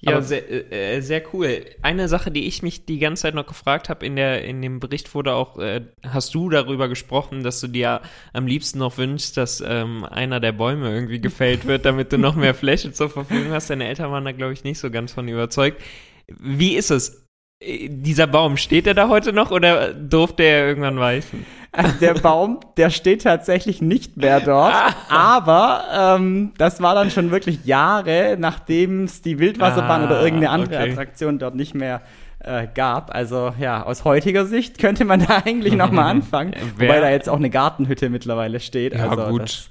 Ja, 0.00 0.20
sehr, 0.20 0.72
äh, 0.72 1.00
sehr 1.00 1.22
cool. 1.32 1.64
Eine 1.82 2.08
Sache, 2.08 2.30
die 2.30 2.46
ich 2.46 2.62
mich 2.62 2.84
die 2.84 2.98
ganze 2.98 3.22
Zeit 3.22 3.34
noch 3.34 3.46
gefragt 3.46 3.88
habe, 3.88 4.04
in, 4.04 4.16
der, 4.16 4.44
in 4.44 4.60
dem 4.60 4.78
Bericht 4.78 5.14
wurde 5.14 5.32
auch, 5.32 5.58
äh, 5.58 5.82
hast 6.02 6.34
du 6.34 6.50
darüber 6.50 6.88
gesprochen, 6.88 7.42
dass 7.42 7.60
du 7.60 7.66
dir 7.66 8.02
am 8.32 8.46
liebsten 8.46 8.78
noch 8.78 8.98
wünschst, 8.98 9.36
dass 9.36 9.62
ähm, 9.66 10.04
einer 10.04 10.38
der 10.38 10.52
Bäume 10.52 10.92
irgendwie 10.92 11.20
gefällt 11.20 11.66
wird, 11.66 11.84
damit 11.84 12.12
du 12.12 12.18
noch 12.18 12.36
mehr 12.36 12.54
Fläche 12.62 12.92
zur 12.92 13.08
Verfügung 13.08 13.52
hast. 13.52 13.70
Deine 13.70 13.86
Eltern 13.88 14.12
waren 14.12 14.24
da, 14.24 14.32
glaube 14.32 14.52
ich, 14.52 14.64
nicht 14.64 14.78
so 14.78 14.90
ganz 14.90 15.12
von 15.12 15.28
überzeugt. 15.28 15.82
Wie 16.28 16.76
ist 16.76 16.90
es? 16.90 17.25
Äh, 17.60 17.88
Dieser 17.90 18.26
Baum, 18.26 18.56
steht 18.56 18.86
er 18.86 18.94
da 18.94 19.08
heute 19.08 19.32
noch 19.32 19.50
oder 19.50 19.92
durfte 19.94 20.42
er 20.42 20.66
irgendwann 20.66 20.98
weichen? 20.98 21.46
Also 21.72 21.92
der 22.00 22.14
Baum, 22.14 22.60
der 22.78 22.88
steht 22.88 23.22
tatsächlich 23.22 23.82
nicht 23.82 24.16
mehr 24.16 24.40
dort, 24.40 24.74
aber 25.10 26.16
ähm, 26.18 26.52
das 26.56 26.80
war 26.80 26.94
dann 26.94 27.10
schon 27.10 27.30
wirklich 27.30 27.66
Jahre, 27.66 28.36
nachdem 28.38 29.04
es 29.04 29.20
die 29.20 29.38
Wildwasserbahn 29.38 30.02
Ah, 30.02 30.06
oder 30.06 30.22
irgendeine 30.22 30.50
andere 30.50 30.80
okay. 30.80 30.92
Attraktion 30.92 31.38
dort 31.38 31.54
nicht 31.54 31.74
mehr 31.74 32.00
äh, 32.38 32.66
gab. 32.74 33.14
Also 33.14 33.52
ja, 33.58 33.82
aus 33.82 34.04
heutiger 34.04 34.46
Sicht 34.46 34.78
könnte 34.78 35.04
man 35.04 35.20
da 35.26 35.42
eigentlich 35.44 35.74
noch 35.74 35.90
mal 35.90 36.08
anfangen, 36.08 36.54
wobei 36.78 37.00
da 37.00 37.10
jetzt 37.10 37.28
auch 37.28 37.36
eine 37.36 37.50
Gartenhütte 37.50 38.08
mittlerweile 38.08 38.60
steht. 38.60 38.94
Ja, 38.94 39.10
also 39.10 39.26
gut. 39.26 39.42
Das, 39.42 39.70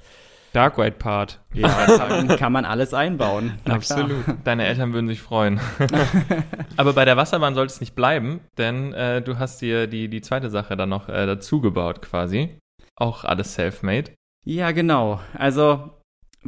Dark 0.52 0.78
White 0.78 0.96
Part. 0.98 1.40
ja, 1.52 1.68
kann, 1.86 2.28
kann 2.28 2.52
man 2.52 2.64
alles 2.64 2.94
einbauen. 2.94 3.54
Absolut. 3.64 4.24
Deine 4.44 4.66
Eltern 4.66 4.92
würden 4.92 5.08
sich 5.08 5.20
freuen. 5.20 5.60
Aber 6.76 6.92
bei 6.94 7.04
der 7.04 7.16
Wasserbahn 7.16 7.54
soll 7.54 7.66
es 7.66 7.80
nicht 7.80 7.94
bleiben, 7.94 8.40
denn 8.58 8.92
äh, 8.92 9.22
du 9.22 9.38
hast 9.38 9.60
dir 9.60 9.86
die, 9.86 10.08
die 10.08 10.20
zweite 10.20 10.50
Sache 10.50 10.76
dann 10.76 10.88
noch 10.88 11.08
äh, 11.08 11.26
dazu 11.26 11.60
gebaut 11.60 12.02
quasi. 12.02 12.58
Auch 12.96 13.24
alles 13.24 13.54
self-made. 13.54 14.12
Ja, 14.44 14.70
genau. 14.70 15.20
Also 15.34 15.90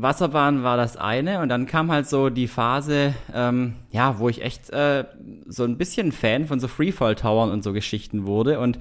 Wasserbahn 0.02 0.62
war 0.62 0.76
das 0.76 0.96
eine 0.96 1.40
und 1.40 1.48
dann 1.48 1.66
kam 1.66 1.90
halt 1.90 2.08
so 2.08 2.30
die 2.30 2.48
Phase, 2.48 3.14
ähm, 3.34 3.74
ja, 3.90 4.18
wo 4.18 4.28
ich 4.28 4.42
echt 4.42 4.70
äh, 4.70 5.04
so 5.46 5.64
ein 5.64 5.76
bisschen 5.76 6.12
Fan 6.12 6.46
von 6.46 6.60
so 6.60 6.68
Freefall-Towern 6.68 7.50
und 7.50 7.62
so 7.62 7.72
Geschichten 7.72 8.26
wurde 8.26 8.60
und 8.60 8.78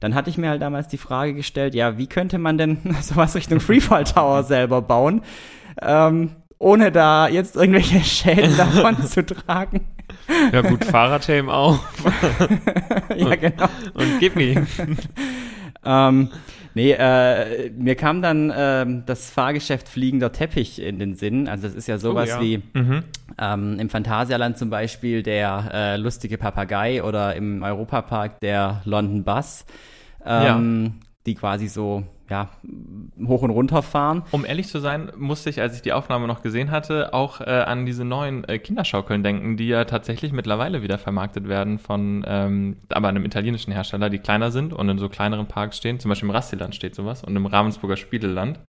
dann 0.00 0.14
hatte 0.14 0.30
ich 0.30 0.38
mir 0.38 0.48
halt 0.48 0.62
damals 0.62 0.88
die 0.88 0.98
Frage 0.98 1.34
gestellt, 1.34 1.74
ja, 1.74 1.98
wie 1.98 2.06
könnte 2.06 2.38
man 2.38 2.58
denn 2.58 2.78
sowas 3.00 3.34
Richtung 3.34 3.60
Freefall-Tower 3.60 4.42
selber 4.42 4.82
bauen, 4.82 5.22
ähm, 5.80 6.36
ohne 6.58 6.90
da 6.90 7.28
jetzt 7.28 7.56
irgendwelche 7.56 8.00
Schäden 8.04 8.56
davon 8.56 9.02
zu 9.06 9.24
tragen. 9.24 9.86
Ja 10.52 10.62
gut, 10.62 10.84
Fahrradhelm 10.84 11.48
auf 11.48 11.80
ja, 13.16 13.36
genau. 13.36 13.68
und 13.94 14.18
gib 14.18 14.36
mir. 14.36 14.66
Ähm, 15.84 16.30
nee, 16.74 16.92
äh, 16.92 17.70
mir 17.70 17.94
kam 17.94 18.22
dann 18.22 18.52
ähm, 18.54 19.02
das 19.06 19.30
Fahrgeschäft 19.30 19.88
Fliegender 19.88 20.32
Teppich 20.32 20.80
in 20.80 20.98
den 20.98 21.14
Sinn. 21.14 21.48
Also 21.48 21.66
das 21.66 21.74
ist 21.74 21.88
ja 21.88 21.98
sowas 21.98 22.28
ja. 22.28 22.40
wie 22.40 22.62
Mhm. 22.74 23.04
ähm, 23.38 23.78
im 23.78 23.88
Phantasialand 23.88 24.58
zum 24.58 24.70
Beispiel 24.70 25.22
der 25.22 25.70
äh, 25.72 25.96
lustige 25.96 26.38
Papagei 26.38 27.02
oder 27.02 27.34
im 27.36 27.62
Europapark 27.62 28.40
der 28.40 28.82
London 28.84 29.24
Bus, 29.24 29.64
ähm, 30.24 30.94
die 31.26 31.34
quasi 31.34 31.68
so 31.68 32.04
ja, 32.30 32.48
hoch 33.26 33.42
und 33.42 33.50
runter 33.50 33.82
fahren. 33.82 34.22
Um 34.30 34.46
ehrlich 34.46 34.68
zu 34.68 34.78
sein, 34.78 35.10
musste 35.16 35.50
ich, 35.50 35.60
als 35.60 35.74
ich 35.74 35.82
die 35.82 35.92
Aufnahme 35.92 36.28
noch 36.28 36.42
gesehen 36.42 36.70
hatte, 36.70 37.12
auch 37.12 37.40
äh, 37.40 37.44
an 37.44 37.84
diese 37.84 38.04
neuen 38.04 38.44
äh, 38.44 38.58
Kinderschaukeln 38.58 39.24
denken, 39.24 39.56
die 39.56 39.66
ja 39.66 39.84
tatsächlich 39.84 40.32
mittlerweile 40.32 40.82
wieder 40.82 40.96
vermarktet 40.96 41.48
werden 41.48 41.78
von 41.78 42.24
ähm, 42.26 42.76
aber 42.88 43.08
einem 43.08 43.24
italienischen 43.24 43.72
Hersteller, 43.72 44.08
die 44.08 44.20
kleiner 44.20 44.52
sind 44.52 44.72
und 44.72 44.88
in 44.88 44.98
so 44.98 45.08
kleineren 45.08 45.46
Parks 45.46 45.76
stehen. 45.76 45.98
Zum 45.98 46.08
Beispiel 46.08 46.28
im 46.28 46.34
Rastiland 46.34 46.74
steht 46.74 46.94
sowas 46.94 47.24
und 47.24 47.34
im 47.34 47.46
Ravensburger 47.46 47.96
Spieleland. 47.96 48.60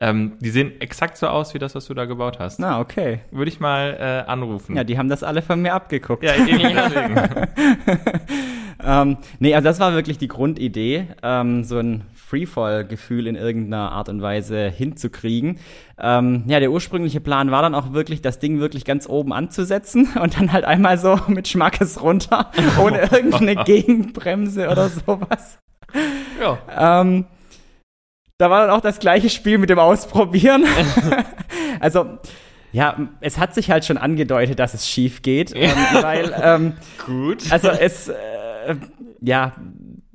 Ähm, 0.00 0.34
die 0.40 0.50
sehen 0.50 0.80
exakt 0.80 1.16
so 1.16 1.26
aus 1.26 1.54
wie 1.54 1.58
das, 1.58 1.74
was 1.74 1.86
du 1.86 1.94
da 1.94 2.04
gebaut 2.04 2.38
hast. 2.38 2.60
Na, 2.60 2.78
okay. 2.78 3.20
Würde 3.32 3.50
ich 3.50 3.58
mal 3.58 3.96
äh, 3.98 4.30
anrufen. 4.30 4.76
Ja, 4.76 4.84
die 4.84 4.96
haben 4.96 5.08
das 5.08 5.24
alle 5.24 5.42
von 5.42 5.60
mir 5.60 5.74
abgeguckt. 5.74 6.22
ja 6.22 6.36
eben 6.36 6.58
deswegen. 6.58 7.48
ähm, 8.84 9.16
nee, 9.40 9.54
also 9.54 9.64
das 9.64 9.80
war 9.80 9.94
wirklich 9.94 10.18
die 10.18 10.28
Grundidee, 10.28 11.08
ähm, 11.22 11.64
so 11.64 11.78
ein 11.78 12.04
Freefall-Gefühl 12.28 13.26
in 13.26 13.36
irgendeiner 13.36 13.92
Art 13.92 14.08
und 14.08 14.20
Weise 14.20 14.68
hinzukriegen. 14.68 15.58
Ähm, 15.98 16.44
ja, 16.46 16.60
der 16.60 16.70
ursprüngliche 16.70 17.20
Plan 17.20 17.50
war 17.50 17.62
dann 17.62 17.74
auch 17.74 17.92
wirklich, 17.92 18.20
das 18.20 18.38
Ding 18.38 18.60
wirklich 18.60 18.84
ganz 18.84 19.08
oben 19.08 19.32
anzusetzen 19.32 20.08
und 20.22 20.38
dann 20.38 20.52
halt 20.52 20.64
einmal 20.64 20.98
so 20.98 21.18
mit 21.28 21.48
Schmackes 21.48 22.02
runter, 22.02 22.50
ohne 22.82 23.02
irgendeine 23.02 23.56
Gegenbremse 23.64 24.68
oder 24.68 24.88
sowas. 24.88 25.58
ja. 26.40 27.00
Ähm, 27.00 27.26
da 28.36 28.50
war 28.50 28.66
dann 28.66 28.76
auch 28.76 28.80
das 28.80 29.00
gleiche 29.00 29.30
Spiel 29.30 29.58
mit 29.58 29.68
dem 29.68 29.80
Ausprobieren. 29.80 30.64
also, 31.80 32.18
ja, 32.70 32.96
es 33.20 33.38
hat 33.38 33.54
sich 33.54 33.70
halt 33.70 33.84
schon 33.84 33.98
angedeutet, 33.98 34.60
dass 34.60 34.74
es 34.74 34.88
schief 34.88 35.22
geht, 35.22 35.52
ähm, 35.56 35.72
weil 36.02 36.32
ähm, 36.40 36.72
Gut. 37.04 37.50
also 37.50 37.68
es, 37.68 38.08
äh, 38.08 38.76
ja, 39.20 39.54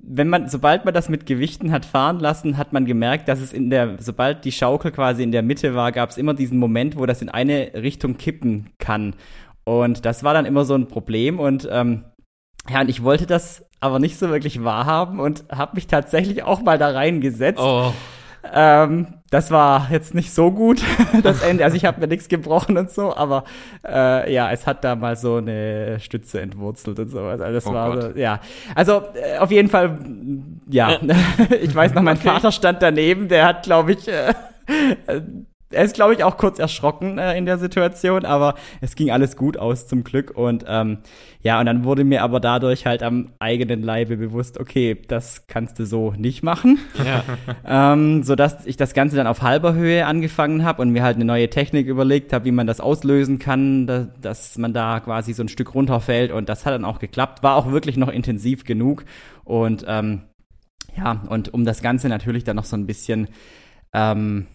wenn 0.06 0.28
man, 0.28 0.50
sobald 0.50 0.84
man 0.86 0.94
das 0.94 1.08
mit 1.08 1.26
Gewichten 1.26 1.72
hat 1.72 1.86
fahren 1.86 2.20
lassen, 2.20 2.58
hat 2.58 2.74
man 2.74 2.86
gemerkt, 2.86 3.28
dass 3.30 3.40
es 3.40 3.54
in 3.54 3.70
der, 3.70 3.96
sobald 4.00 4.44
die 4.44 4.52
Schaukel 4.52 4.92
quasi 4.92 5.24
in 5.24 5.32
der 5.32 5.44
Mitte 5.44 5.76
war, 5.76 5.92
gab 5.92 6.10
es 6.10 6.18
immer 6.18 6.34
diesen 6.34 6.58
Moment, 6.60 6.98
wo 6.98 7.06
das 7.06 7.22
in 7.22 7.30
eine 7.30 7.72
Richtung 7.74 8.18
kippen 8.18 8.72
kann. 8.80 9.16
Und 9.64 10.06
das 10.06 10.24
war 10.24 10.34
dann 10.34 10.46
immer 10.46 10.66
so 10.66 10.76
ein 10.76 10.88
Problem 10.88 11.40
und 11.40 11.68
ähm, 11.72 12.04
ja, 12.70 12.82
und 12.82 12.90
ich 12.90 13.04
wollte 13.04 13.26
das 13.26 13.66
aber 13.80 14.00
nicht 14.00 14.18
so 14.18 14.30
wirklich 14.30 14.64
wahrhaben 14.64 15.20
und 15.20 15.46
habe 15.52 15.76
mich 15.76 15.88
tatsächlich 15.88 16.44
auch 16.44 16.62
mal 16.62 16.78
da 16.78 16.90
reingesetzt. 16.90 17.62
Oh. 17.62 17.94
Ähm, 18.54 19.08
das 19.34 19.50
war 19.50 19.88
jetzt 19.90 20.14
nicht 20.14 20.32
so 20.32 20.52
gut, 20.52 20.84
das 21.24 21.42
Ende. 21.42 21.64
Also 21.64 21.76
ich 21.76 21.86
habe 21.86 22.00
mir 22.00 22.08
nichts 22.08 22.28
gebrochen 22.30 22.78
und 22.78 22.92
so, 22.92 23.16
aber 23.16 23.46
äh, 23.84 24.32
ja, 24.32 24.52
es 24.52 24.68
hat 24.68 24.84
da 24.84 24.96
mal 24.96 25.16
so 25.16 25.38
eine 25.38 26.00
Stütze 26.00 26.40
entwurzelt 26.40 27.00
und 27.00 27.08
sowas. 27.10 27.42
Also 27.42 27.54
das 27.54 27.66
Oh 27.66 27.74
war 27.74 27.96
Gott. 27.96 28.14
so, 28.14 28.20
ja. 28.20 28.40
Also 28.76 29.02
äh, 29.16 29.40
auf 29.40 29.50
jeden 29.50 29.70
Fall, 29.70 29.98
ja. 30.70 30.98
ich 31.62 31.74
weiß 31.74 31.96
noch, 31.96 32.04
mein 32.04 32.18
Okay. 32.18 32.28
Vater 32.28 32.52
stand 32.52 32.84
daneben, 32.84 33.28
der 33.28 33.48
hat, 33.48 33.64
glaube 33.64 33.94
ich, 33.94 34.08
äh, 34.08 34.30
äh, 35.08 35.22
er 35.74 35.84
ist, 35.84 35.96
glaube 35.96 36.14
ich, 36.14 36.24
auch 36.24 36.38
kurz 36.38 36.60
erschrocken 36.60 37.18
äh, 37.18 37.38
in 37.38 37.46
der 37.46 37.58
Situation, 37.58 38.26
aber 38.26 38.56
es 38.82 38.96
ging 38.96 39.12
alles 39.12 39.36
gut 39.36 39.58
aus 39.58 39.88
zum 39.88 40.04
Glück. 40.04 40.32
Und 40.36 40.66
ähm, 40.68 41.00
ja, 41.42 41.60
und 41.60 41.66
dann 41.66 41.84
wurde 41.84 42.04
mir 42.04 42.24
aber 42.24 42.40
dadurch 42.40 42.86
halt 42.86 43.04
am 43.04 43.34
eigenen 43.40 43.82
Leibe 43.84 44.18
bewusst, 44.18 44.60
okay, 44.60 44.98
das 45.08 45.48
kannst 45.48 45.78
du 45.80 45.86
so 45.86 46.14
nicht 46.18 46.44
machen. 46.44 46.80
Ja. 47.04 47.24
ähm, 47.94 48.24
sodass 48.24 48.66
ich 48.66 48.78
das 48.78 48.94
Ganze 48.94 49.16
dann 49.16 49.28
auf 49.28 49.42
halber 49.42 49.74
Höhe 49.74 50.06
angefangen 50.06 50.64
habe 50.64 50.82
und 50.82 50.92
mir 50.92 51.04
halt 51.04 51.16
eine 51.16 51.26
neue 51.26 51.50
Technik 51.50 51.88
überlegt 51.88 52.32
habe, 52.34 52.46
wie 52.46 52.52
man 52.52 52.68
das 52.68 52.80
auslösen 52.80 53.40
kann, 53.40 53.88
da, 53.88 54.08
dass 54.22 54.58
man 54.58 54.74
da 54.74 55.00
quasi 55.00 55.34
so 55.34 55.44
ein 55.44 55.50
Stück 55.50 55.76
runterfällt. 55.76 56.32
Und 56.32 56.50
das 56.50 56.66
hat 56.66 56.74
dann 56.74 56.86
auch 56.86 57.00
geklappt, 57.00 57.44
war 57.44 57.56
auch 57.56 57.72
wirklich 57.72 57.98
noch 57.98 58.10
intensiv 58.10 58.64
genug. 58.64 59.04
Und 59.44 59.84
ähm, 59.88 60.22
ja, 60.96 61.24
und 61.28 61.54
um 61.54 61.66
das 61.66 61.82
Ganze 61.82 62.08
natürlich 62.08 62.44
dann 62.44 62.56
noch 62.56 62.66
so 62.66 62.76
ein 62.76 62.86
bisschen 62.86 63.28
ähm, 63.94 64.48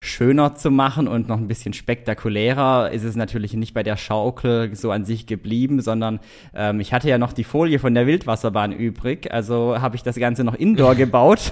schöner 0.00 0.54
zu 0.54 0.70
machen 0.70 1.08
und 1.08 1.28
noch 1.28 1.38
ein 1.38 1.48
bisschen 1.48 1.72
spektakulärer 1.72 2.90
ist 2.92 3.02
es 3.02 3.16
natürlich 3.16 3.54
nicht 3.54 3.74
bei 3.74 3.82
der 3.82 3.96
Schaukel 3.96 4.74
so 4.74 4.90
an 4.90 5.04
sich 5.04 5.26
geblieben, 5.26 5.80
sondern 5.80 6.20
ähm, 6.54 6.80
ich 6.80 6.92
hatte 6.92 7.08
ja 7.08 7.18
noch 7.18 7.32
die 7.32 7.44
Folie 7.44 7.78
von 7.78 7.94
der 7.94 8.06
Wildwasserbahn 8.06 8.72
übrig, 8.72 9.32
also 9.32 9.80
habe 9.80 9.96
ich 9.96 10.02
das 10.02 10.16
Ganze 10.16 10.44
noch 10.44 10.54
indoor 10.54 10.94
gebaut 10.96 11.50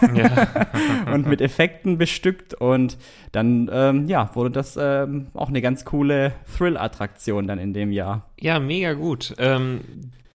und 1.13 1.27
mit 1.27 1.41
Effekten 1.41 1.99
bestückt 1.99 2.55
und 2.55 2.99
dann 3.33 3.71
ähm, 3.73 4.07
ja 4.09 4.31
wurde 4.35 4.51
das 4.51 4.79
ähm, 4.81 5.29
auch 5.35 5.49
eine 5.49 5.63
ganz 5.63 5.85
coole 5.85 6.33
Thrill-Attraktion 6.57 7.47
dann 7.47 7.59
in 7.59 7.73
dem 7.73 7.93
Jahr. 7.93 8.31
ja, 8.41 8.61
mega 8.61 8.93
gut. 8.93 9.35
Ähm, 9.39 9.81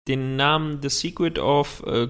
den 0.08 0.36
Namen 0.36 0.80
The 0.80 0.88
Secret 0.88 1.38
of 1.38 1.82
äh, 1.86 2.08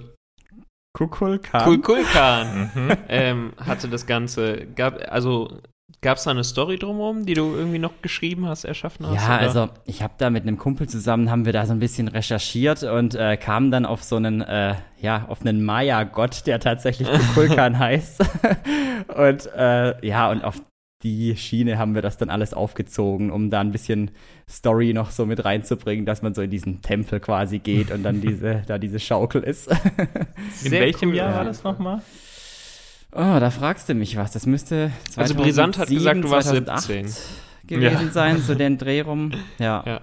Kukulkan. 0.97 1.63
Kulkulkan 1.65 2.71
Mhm. 2.75 2.97
ähm, 3.09 3.53
hatte 3.59 3.89
das 3.89 4.07
Ganze. 4.07 4.67
Gab, 4.75 5.01
also 5.13 5.59
gab 6.01 6.19
es 6.19 6.25
da 6.25 6.31
eine 6.31 6.45
Story 6.45 6.79
drumherum, 6.79 7.27
die 7.27 7.35
du 7.35 7.55
irgendwie 7.55 7.79
noch 7.79 8.03
geschrieben 8.03 8.47
hast, 8.47 8.65
erschaffen 8.65 9.07
hast? 9.07 9.17
Ja, 9.17 9.37
oder? 9.37 9.39
also 9.41 9.69
ich 9.85 10.03
habe 10.03 10.15
da 10.19 10.31
mit 10.31 10.43
einem 10.43 10.59
Kumpel 10.59 10.89
zusammen, 10.89 11.31
haben 11.31 11.45
wir 11.45 11.53
da 11.53 11.67
so 11.67 11.73
ein 11.73 11.81
bisschen 11.81 12.09
recherchiert 12.09 12.83
und 12.83 13.15
äh, 13.15 13.37
kamen 13.37 13.71
dann 13.71 13.87
auf 13.87 14.03
so 14.05 14.17
einen, 14.17 14.41
äh, 14.43 14.75
ja, 15.01 15.27
auf 15.29 15.41
einen 15.41 15.65
Maya-Gott, 15.65 16.47
der 16.47 16.61
tatsächlich 16.61 17.09
Kukulkan 17.35 17.79
heißt. 17.79 18.21
und 19.17 19.47
äh, 19.55 20.07
ja, 20.07 20.31
und 20.31 20.45
auf 20.45 20.61
die 21.03 21.37
Schiene 21.37 21.79
haben 21.79 21.95
wir 21.95 22.03
das 22.03 22.17
dann 22.17 22.29
alles 22.29 22.55
aufgezogen, 22.55 23.31
um 23.31 23.51
da 23.51 23.61
ein 23.61 23.71
bisschen 23.71 24.11
Story 24.49 24.93
noch 24.93 25.11
so 25.11 25.27
mit 25.27 25.45
reinzubringen, 25.45 26.05
dass 26.05 26.23
man 26.23 26.35
so 26.35 26.43
in 26.43 26.51
diesen 26.51 26.83
Tempel 26.83 27.21
quasi 27.21 27.61
geht 27.61 27.93
und 27.93 28.03
dann 28.03 28.21
diese, 28.23 28.63
da 28.67 28.79
diese 28.79 28.99
Schaukel 28.99 29.43
ist. 29.43 29.69
In 30.65 30.73
welchem 30.73 31.11
cool, 31.11 31.17
Jahr 31.17 31.31
ja. 31.31 31.37
war 31.37 31.45
das 31.45 31.63
nochmal? 31.63 32.03
Oh, 33.21 33.41
da 33.41 33.51
fragst 33.51 33.89
du 33.89 33.95
mich 33.95 34.17
was. 34.17 34.31
Das 34.33 34.47
müsste 34.47 34.93
2007, 35.11 35.21
Also 35.23 35.35
Brisant 35.35 35.79
hat 35.79 35.89
gesagt, 35.89 36.23
du 36.25 36.31
warst 36.31 36.49
2008 36.51 36.81
17. 36.83 37.15
gewesen 37.67 38.07
Ja. 38.07 38.13
sein, 38.13 38.39
so 38.39 38.55
den 38.55 38.79
Dreh 38.79 39.01
rum. 39.01 39.33
Ja. 39.59 39.83
Ja. 39.85 40.01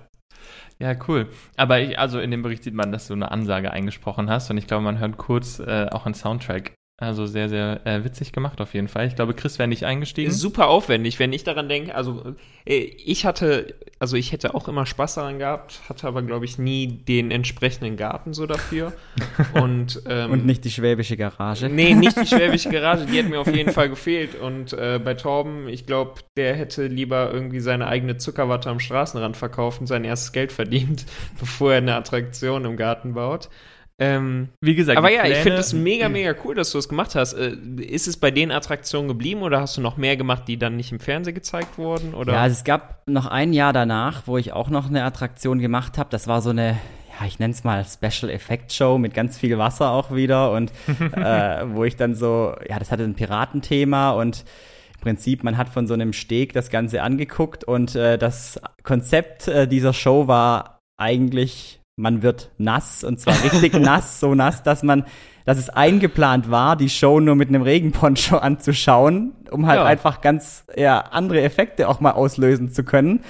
Ja, 0.79 0.93
cool. 1.07 1.29
Aber 1.55 1.79
ich, 1.79 1.97
also 1.97 2.19
in 2.19 2.29
dem 2.31 2.41
Bericht 2.41 2.63
sieht 2.65 2.73
man, 2.73 2.91
dass 2.91 3.07
du 3.07 3.13
eine 3.13 3.31
Ansage 3.31 3.71
eingesprochen 3.71 4.29
hast 4.29 4.49
und 4.51 4.57
ich 4.57 4.67
glaube, 4.67 4.83
man 4.83 4.99
hört 4.99 5.15
kurz 5.15 5.59
äh, 5.59 5.87
auch 5.89 6.05
einen 6.05 6.15
Soundtrack 6.15 6.73
also 6.97 7.25
sehr, 7.25 7.49
sehr 7.49 7.85
äh, 7.85 8.05
witzig 8.05 8.31
gemacht 8.31 8.61
auf 8.61 8.73
jeden 8.73 8.87
Fall. 8.87 9.07
Ich 9.07 9.15
glaube, 9.15 9.33
Chris 9.33 9.59
wäre 9.59 9.67
nicht 9.67 9.83
eingestiegen. 9.83 10.31
Super 10.31 10.69
aufwendig, 10.69 11.19
wenn 11.19 11.33
ich 11.33 11.43
daran 11.43 11.67
denke. 11.67 11.93
Also 11.93 12.35
äh, 12.63 12.77
ich 12.77 13.25
hatte, 13.25 13.75
also 13.99 14.15
ich 14.15 14.31
hätte 14.31 14.55
auch 14.55 14.69
immer 14.69 14.85
Spaß 14.85 15.15
daran 15.15 15.37
gehabt, 15.37 15.81
hatte 15.89 16.07
aber, 16.07 16.21
glaube 16.21 16.45
ich, 16.45 16.57
nie 16.57 16.87
den 16.87 17.31
entsprechenden 17.31 17.97
Garten 17.97 18.33
so 18.33 18.45
dafür. 18.45 18.93
Und, 19.53 20.03
ähm, 20.07 20.31
Und 20.31 20.45
nicht 20.45 20.63
die 20.63 20.71
schwäbische 20.71 21.17
Garage. 21.17 21.67
Nee, 21.67 21.95
nicht 21.95 22.15
die 22.15 22.27
schwäbische 22.27 22.69
Garage, 22.71 23.05
die 23.07 23.19
hat 23.19 23.27
mir 23.27 23.41
auf 23.41 23.53
jeden 23.53 23.73
Fall 23.73 23.89
gefehlt. 23.89 24.35
Und 24.35 24.71
äh, 24.71 24.97
bei 25.03 25.15
Torben, 25.15 25.67
ich 25.67 25.85
glaube, 25.85 26.21
der 26.37 26.55
hätte 26.55 26.87
lieber 26.87 27.29
irgendwie 27.29 27.59
seine 27.59 27.87
eigene 27.87 28.15
Zuckerwatte 28.15 28.69
am 28.69 28.79
Straßenrand 28.79 29.35
verkauft 29.35 29.81
und 29.81 29.87
sein 29.87 30.05
erstes 30.05 30.31
Geld 30.31 30.53
verdient, 30.53 31.05
bevor 31.41 31.73
er 31.73 31.79
eine 31.79 31.95
Attraktion 31.95 32.63
im 32.63 32.77
Garten 32.77 33.15
baut. 33.15 33.49
Ähm, 33.97 34.49
Wie 34.59 34.75
gesagt, 34.75 34.97
aber 34.97 35.09
ja, 35.09 35.21
Pläne, 35.21 35.35
ich 35.35 35.41
finde 35.41 35.59
es 35.59 35.71
mega, 35.71 36.09
mega 36.09 36.35
cool, 36.43 36.55
dass 36.55 36.71
du 36.71 36.77
das 36.77 36.89
gemacht 36.89 37.15
hast. 37.15 37.33
Äh, 37.33 37.55
ist 37.77 38.07
es 38.07 38.17
bei 38.17 38.29
den 38.29 38.51
Attraktionen 38.51 39.07
geblieben 39.07 39.41
oder 39.41 39.61
hast 39.61 39.77
du 39.77 39.81
noch 39.81 39.95
mehr 39.95 40.17
gemacht, 40.17 40.43
die 40.47 40.57
dann 40.57 40.75
nicht 40.75 40.91
im 40.91 40.99
Fernsehen 40.99 41.33
gezeigt 41.33 41.77
wurden? 41.77 42.13
Oder? 42.13 42.33
Ja, 42.33 42.41
also 42.41 42.53
es 42.53 42.63
gab 42.65 43.01
noch 43.07 43.25
ein 43.25 43.53
Jahr 43.53 43.71
danach, 43.71 44.23
wo 44.25 44.37
ich 44.37 44.51
auch 44.51 44.69
noch 44.69 44.89
eine 44.89 45.03
Attraktion 45.03 45.59
gemacht 45.59 45.97
habe. 45.97 46.09
Das 46.09 46.27
war 46.27 46.41
so 46.41 46.49
eine, 46.49 46.77
ja, 47.17 47.25
ich 47.25 47.39
nenne 47.39 47.53
es 47.53 47.63
mal 47.63 47.85
Special 47.85 48.29
Effect 48.29 48.73
Show 48.73 48.97
mit 48.97 49.13
ganz 49.13 49.37
viel 49.37 49.57
Wasser 49.57 49.91
auch 49.91 50.13
wieder 50.13 50.51
und 50.51 50.73
äh, 51.15 51.63
wo 51.69 51.85
ich 51.85 51.95
dann 51.95 52.15
so, 52.15 52.53
ja, 52.67 52.77
das 52.79 52.91
hatte 52.91 53.03
ein 53.03 53.15
Piratenthema 53.15 54.11
und 54.11 54.43
im 54.95 55.01
Prinzip, 55.01 55.43
man 55.43 55.55
hat 55.55 55.69
von 55.69 55.87
so 55.87 55.93
einem 55.93 56.11
Steg 56.11 56.51
das 56.51 56.69
Ganze 56.69 57.01
angeguckt 57.01 57.63
und 57.63 57.95
äh, 57.95 58.17
das 58.17 58.59
Konzept 58.83 59.47
äh, 59.47 59.67
dieser 59.67 59.93
Show 59.93 60.27
war 60.27 60.79
eigentlich 60.97 61.79
man 61.97 62.21
wird 62.21 62.51
nass 62.57 63.03
und 63.03 63.19
zwar 63.19 63.41
richtig 63.43 63.73
nass, 63.79 64.19
so 64.19 64.35
nass, 64.35 64.63
dass 64.63 64.83
man, 64.83 65.05
dass 65.45 65.57
es 65.57 65.69
eingeplant 65.69 66.51
war, 66.51 66.75
die 66.75 66.89
Show 66.89 67.19
nur 67.19 67.35
mit 67.35 67.49
einem 67.49 67.61
Regenponcho 67.61 68.37
anzuschauen, 68.37 69.33
um 69.51 69.67
halt 69.67 69.79
ja. 69.79 69.85
einfach 69.85 70.21
ganz 70.21 70.65
ja, 70.75 70.99
andere 70.99 71.41
Effekte 71.41 71.87
auch 71.87 71.99
mal 72.01 72.11
auslösen 72.11 72.71
zu 72.71 72.83
können. 72.83 73.21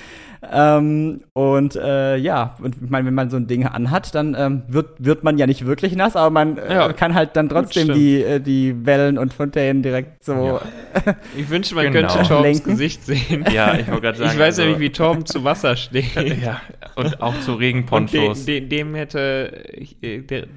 Ähm, 0.52 1.22
und 1.34 1.76
äh, 1.76 2.18
ja, 2.18 2.56
und 2.62 2.76
ich 2.82 2.90
meine, 2.90 3.08
wenn 3.08 3.14
man 3.14 3.30
so 3.30 3.38
ein 3.38 3.48
Ding 3.48 3.66
anhat, 3.66 4.14
dann 4.16 4.36
ähm, 4.38 4.64
wird, 4.68 5.04
wird 5.04 5.24
man 5.24 5.38
ja 5.38 5.48
nicht 5.48 5.66
wirklich 5.66 5.96
nass, 5.96 6.16
aber 6.16 6.30
man 6.30 6.58
äh, 6.58 6.74
ja. 6.74 6.94
kann 6.94 7.14
halt 7.14 7.36
dann 7.36 7.50
trotzdem 7.50 7.94
die, 7.94 8.22
äh, 8.22 8.40
die 8.40 8.86
Wellen 8.86 9.18
und 9.18 9.34
Fontänen 9.34 9.84
direkt 9.84 10.24
so. 10.24 10.34
Ja. 10.34 10.62
Ich 11.38 11.50
wünsche, 11.50 11.76
man 11.76 11.92
genau. 11.92 12.08
könnte 12.08 12.28
Torbens 12.28 12.64
Gesicht 12.64 13.04
sehen. 13.04 13.46
Ja, 13.52 13.76
ich 13.76 13.88
wollte 13.88 14.02
gerade 14.02 14.18
sagen. 14.18 14.32
Ich 14.32 14.40
weiß 14.40 14.60
also, 14.60 14.62
ja 14.64 14.68
nicht, 14.70 14.80
wie 14.80 14.90
Torben 14.92 15.26
zu 15.26 15.44
Wasser 15.44 15.76
steht. 15.76 16.16
ja, 16.42 16.62
und 16.96 17.22
auch 17.22 17.38
zu 17.42 17.54
Regenponchos. 17.54 18.46
De, 18.46 18.62
de, 18.62 18.70
dem 18.70 18.96
hätte 18.96 19.66
äh, 20.02 20.22
der, 20.22 20.48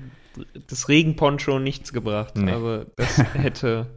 das 0.69 0.89
Regenponcho 0.89 1.59
nichts 1.59 1.93
gebracht. 1.93 2.37
Nee. 2.37 2.53
Also 2.53 2.85
das 2.97 3.23
hätte. 3.35 3.87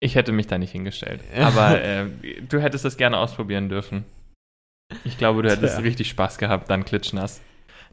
Ich 0.00 0.16
hätte 0.16 0.32
mich 0.32 0.46
da 0.46 0.58
nicht 0.58 0.72
hingestellt. 0.72 1.22
Aber 1.34 1.80
äh, 1.80 2.04
du 2.46 2.60
hättest 2.60 2.84
es 2.84 2.98
gerne 2.98 3.16
ausprobieren 3.16 3.70
dürfen. 3.70 4.04
Ich 5.04 5.18
glaube, 5.18 5.42
du 5.42 5.50
hättest 5.50 5.76
ja. 5.76 5.82
richtig 5.82 6.08
Spaß 6.08 6.38
gehabt, 6.38 6.70
dann 6.70 6.84
klitschnass. 6.84 7.40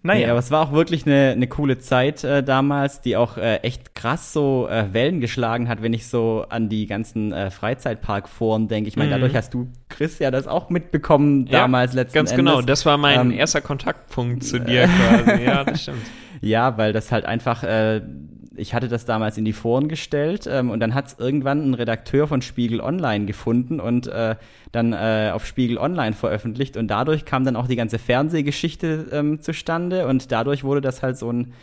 Naja, 0.04 0.26
nee, 0.26 0.32
aber 0.32 0.40
es 0.40 0.50
war 0.50 0.62
auch 0.68 0.72
wirklich 0.72 1.06
eine, 1.06 1.32
eine 1.32 1.46
coole 1.46 1.78
Zeit 1.78 2.24
äh, 2.24 2.42
damals, 2.42 3.02
die 3.02 3.16
auch 3.16 3.38
äh, 3.38 3.58
echt 3.58 3.94
krass 3.94 4.34
so 4.34 4.68
äh, 4.68 4.92
Wellen 4.94 5.22
geschlagen 5.22 5.70
hat, 5.70 5.84
wenn 5.84 5.94
ich 5.94 6.08
so 6.08 6.44
an 6.50 6.70
die 6.70 6.88
ganzen 6.88 7.32
äh, 7.32 7.52
Freizeitparkforen 7.52 8.68
denke. 8.68 8.88
Ich 8.88 8.96
meine, 8.96 9.10
mhm. 9.10 9.22
dadurch 9.22 9.36
hast 9.36 9.54
du, 9.54 9.68
Chris, 9.90 10.18
ja 10.18 10.32
das 10.32 10.48
auch 10.48 10.72
mitbekommen 10.72 11.46
damals 11.46 11.94
ja, 11.94 12.02
letzten 12.02 12.16
ganz 12.16 12.32
genau. 12.32 12.54
Endes. 12.54 12.66
Ganz 12.66 12.66
genau, 12.66 12.72
das 12.72 12.86
war 12.88 12.98
mein 12.98 13.32
ähm, 13.32 13.38
erster 13.38 13.62
Kontaktpunkt 13.62 14.44
zu 14.44 14.60
dir 14.66 14.88
quasi. 14.88 15.44
Ja, 15.44 15.64
das 15.64 15.84
stimmt. 15.84 16.02
Ja, 16.42 16.78
weil 16.80 16.94
das 16.94 17.12
halt 17.12 17.26
einfach 17.26 17.62
äh, 17.62 18.02
ich 18.62 18.76
hatte 18.76 18.88
das 18.88 19.06
damals 19.06 19.40
in 19.40 19.46
die 19.46 19.54
Foren 19.54 19.88
gestellt 19.88 20.48
ähm, 20.48 20.70
und 20.70 20.80
dann 20.80 20.94
hat 20.94 21.08
es 21.08 21.16
irgendwann 21.18 21.70
ein 21.70 21.74
Redakteur 21.74 22.28
von 22.28 22.44
Spiegel 22.44 22.80
Online 22.80 23.26
gefunden 23.26 23.80
und 23.80 24.06
äh, 24.06 24.36
dann 24.72 24.94
äh, 24.94 25.32
auf 25.34 25.48
Spiegel 25.48 25.80
Online 25.80 26.14
veröffentlicht. 26.14 26.78
Und 26.78 26.88
dadurch 26.88 27.26
kam 27.26 27.44
dann 27.44 27.56
auch 27.56 27.68
die 27.68 27.76
ganze 27.76 27.98
Fernsehgeschichte 27.98 29.08
ähm, 29.12 29.42
zustande. 29.42 30.08
Und 30.08 30.32
dadurch 30.32 30.64
wurde 30.64 30.82
das 30.82 31.02
halt 31.02 31.18
so 31.18 31.32
ein 31.32 31.54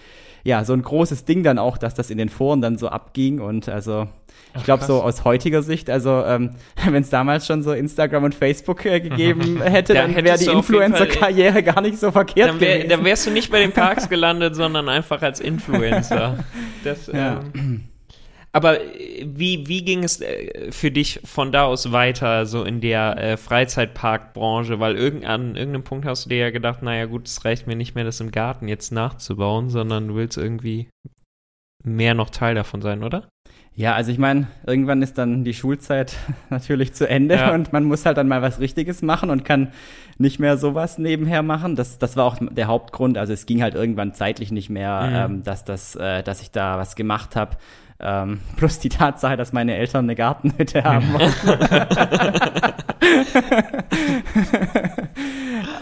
ja, 0.49 0.65
so 0.65 0.73
ein 0.73 0.81
großes 0.81 1.27
Ding 1.27 1.43
dann 1.43 1.59
auch, 1.59 1.77
dass 1.77 1.93
das 1.93 2.09
in 2.09 2.17
den 2.17 2.31
Foren 2.31 2.63
dann 2.63 2.79
so 2.79 2.89
abging 2.89 3.39
und 3.39 3.69
also 3.69 4.09
ich 4.57 4.65
glaube 4.65 4.83
so 4.83 5.03
aus 5.03 5.25
heutiger 5.25 5.63
Sicht, 5.63 5.91
also 5.91 6.25
ähm, 6.25 6.53
wenn 6.87 7.03
es 7.03 7.11
damals 7.11 7.47
schon 7.47 7.63
so 7.63 7.73
Instagram 7.73 8.25
und 8.25 8.35
Facebook 8.35 8.87
äh, 8.87 8.99
gegeben 8.99 9.61
hätte, 9.63 9.93
dann 9.93 10.17
wäre 10.17 10.39
die 10.39 10.47
Influencer-Karriere 10.47 11.63
gar 11.63 11.83
nicht 11.83 11.99
so 11.99 12.11
verkehrt 12.11 12.49
dann 12.49 12.61
wär, 12.61 12.77
gewesen. 12.77 12.89
Dann 12.89 13.05
wärst 13.05 13.27
du 13.27 13.31
nicht 13.31 13.53
bei 13.53 13.61
den 13.61 13.73
Parks 13.73 14.09
gelandet, 14.09 14.57
sondern 14.57 14.89
einfach 14.89 15.21
als 15.21 15.39
Influencer. 15.49 16.43
Das, 16.83 17.09
ja. 17.09 17.41
Aber 18.53 18.81
äh, 18.81 19.27
wie, 19.27 19.67
wie 19.69 19.85
ging 19.85 20.05
es 20.05 20.21
äh, 20.21 20.73
für 20.73 20.91
dich 20.91 21.21
von 21.25 21.53
da 21.53 21.65
aus 21.65 21.93
weiter, 21.93 22.47
so 22.47 22.65
in 22.65 22.81
der 22.81 23.17
äh, 23.17 23.37
Freizeitparkbranche? 23.37 24.81
Weil 24.81 24.97
irgend, 24.97 25.25
an 25.25 25.57
irgendeinem 25.57 25.85
Punkt 25.85 26.07
hast 26.07 26.27
du 26.27 26.31
dir 26.31 26.39
ja 26.39 26.51
gedacht, 26.51 26.83
naja 26.83 27.07
gut, 27.07 27.27
es 27.27 27.45
reicht 27.45 27.67
mir 27.67 27.77
nicht 27.77 27.95
mehr, 27.95 28.05
das 28.05 28.21
im 28.21 28.31
Garten 28.31 28.69
jetzt 28.69 28.93
nachzubauen, 28.93 29.71
sondern 29.71 30.09
du 30.09 30.15
willst 30.15 30.39
irgendwie 30.39 30.89
mehr 31.85 32.15
noch 32.15 32.31
Teil 32.31 32.55
davon 32.55 32.83
sein, 32.83 33.05
oder? 33.05 33.29
Ja, 33.79 33.95
also 33.95 34.11
ich 34.11 34.19
meine, 34.19 34.49
irgendwann 34.67 35.03
ist 35.03 35.19
dann 35.19 35.45
die 35.45 35.55
Schulzeit 35.55 36.17
natürlich 36.51 36.95
zu 36.95 37.09
Ende 37.09 37.37
ja. 37.37 37.55
und 37.55 37.73
man 37.73 37.85
muss 37.85 38.05
halt 38.05 38.17
dann 38.17 38.27
mal 38.27 38.43
was 38.43 38.59
Richtiges 38.59 39.03
machen 39.03 39.31
und 39.31 39.45
kann 39.45 39.71
nicht 40.19 40.41
mehr 40.41 40.57
sowas 40.59 40.99
nebenher 40.99 41.45
machen. 41.45 41.77
Das, 41.77 41.97
das 41.97 42.17
war 42.17 42.25
auch 42.25 42.39
der 42.41 42.67
Hauptgrund. 42.67 43.17
Also 43.17 43.33
es 43.33 43.47
ging 43.47 43.63
halt 43.63 43.77
irgendwann 43.77 44.15
zeitlich 44.15 44.51
nicht 44.51 44.69
mehr, 44.69 45.29
mhm. 45.29 45.35
ähm, 45.37 45.43
dass, 45.45 45.65
das, 45.65 45.95
äh, 45.95 46.25
dass 46.25 46.43
ich 46.43 46.51
da 46.51 46.77
was 46.77 46.97
gemacht 46.97 47.37
habe. 47.37 47.57
Ähm, 48.01 48.41
plus 48.57 48.79
die 48.79 48.89
Tatsache, 48.89 49.37
dass 49.37 49.53
meine 49.53 49.77
Eltern 49.77 50.05
eine 50.05 50.15
Gartenhütte 50.15 50.85
haben 50.85 51.09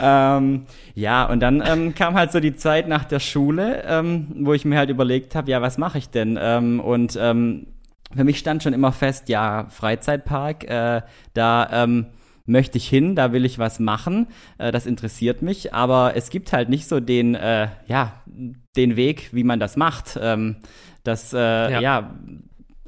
ähm, 0.01 0.65
ja, 0.95 1.25
und 1.27 1.41
dann 1.41 1.63
ähm, 1.67 1.95
kam 1.95 2.15
halt 2.15 2.33
so 2.33 2.41
die 2.41 2.57
Zeit 2.57 2.89
nach 2.89 3.05
der 3.05 3.21
Schule, 3.21 3.85
ähm, 3.87 4.29
wo 4.41 4.55
ich 4.55 4.65
mir 4.65 4.79
halt 4.79 4.89
überlegt 4.91 5.35
habe, 5.35 5.51
ja, 5.51 5.61
was 5.61 5.77
mache 5.79 5.99
ich 5.99 6.09
denn? 6.09 6.39
Ähm, 6.41 6.81
und 6.81 7.19
ähm, 7.21 7.67
für 8.15 8.25
mich 8.25 8.39
stand 8.39 8.63
schon 8.63 8.73
immer 8.73 8.93
fest, 8.93 9.29
ja, 9.29 9.67
Freizeitpark, 9.69 10.65
äh, 10.65 11.03
da 11.35 11.69
ähm, 11.73 12.07
möchte 12.47 12.79
ich 12.79 12.89
hin, 12.89 13.17
da 13.17 13.33
will 13.33 13.45
ich 13.45 13.59
was 13.59 13.79
machen, 13.79 14.29
äh, 14.59 14.73
das 14.73 14.87
interessiert 14.87 15.43
mich, 15.43 15.75
aber 15.75 16.17
es 16.17 16.31
gibt 16.31 16.53
halt 16.53 16.69
nicht 16.69 16.89
so 16.89 17.01
den, 17.01 17.35
äh, 17.35 17.69
ja, 17.87 18.23
den 18.77 18.97
Weg, 18.97 19.31
wie 19.33 19.45
man 19.45 19.59
das 19.61 19.77
macht. 19.77 20.19
Ähm, 20.21 20.57
das, 21.07 21.33
äh, 21.33 21.39
ja. 21.39 21.81
ja. 21.81 22.15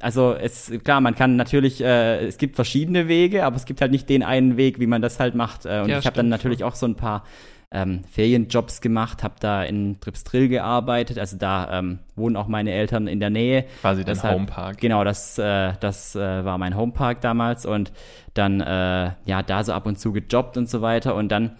also 0.01 0.33
es 0.33 0.71
klar, 0.83 1.01
man 1.01 1.15
kann 1.15 1.35
natürlich, 1.35 1.81
äh, 1.81 2.25
es 2.25 2.37
gibt 2.37 2.55
verschiedene 2.55 3.07
Wege, 3.07 3.45
aber 3.45 3.55
es 3.55 3.65
gibt 3.65 3.81
halt 3.81 3.91
nicht 3.91 4.09
den 4.09 4.23
einen 4.23 4.57
Weg, 4.57 4.79
wie 4.79 4.87
man 4.87 5.01
das 5.01 5.19
halt 5.19 5.35
macht. 5.35 5.65
Äh, 5.65 5.81
und 5.81 5.89
ja, 5.89 5.99
ich 5.99 6.05
habe 6.05 6.15
dann 6.15 6.29
natürlich 6.29 6.63
auch 6.63 6.75
so 6.75 6.85
ein 6.85 6.95
paar 6.95 7.23
ähm, 7.71 8.03
Ferienjobs 8.09 8.81
gemacht, 8.81 9.23
habe 9.23 9.35
da 9.39 9.63
in 9.63 9.99
Tripsdrill 9.99 10.47
gearbeitet, 10.47 11.19
also 11.19 11.37
da 11.37 11.79
ähm, 11.79 11.99
wohnen 12.15 12.35
auch 12.35 12.47
meine 12.47 12.71
Eltern 12.71 13.07
in 13.07 13.19
der 13.19 13.29
Nähe. 13.29 13.65
Quasi 13.81 14.03
dein 14.03 14.21
Homepark. 14.23 14.79
Genau, 14.79 15.03
das, 15.03 15.37
äh, 15.37 15.73
das 15.79 16.15
äh, 16.15 16.43
war 16.43 16.57
mein 16.57 16.75
Homepark 16.75 17.21
damals 17.21 17.65
und 17.65 17.91
dann 18.33 18.61
äh, 18.61 19.11
ja 19.25 19.43
da 19.45 19.63
so 19.63 19.73
ab 19.73 19.85
und 19.85 19.99
zu 19.99 20.11
gejobbt 20.13 20.57
und 20.57 20.67
so 20.67 20.81
weiter 20.81 21.13
und 21.13 21.29
dann 21.29 21.57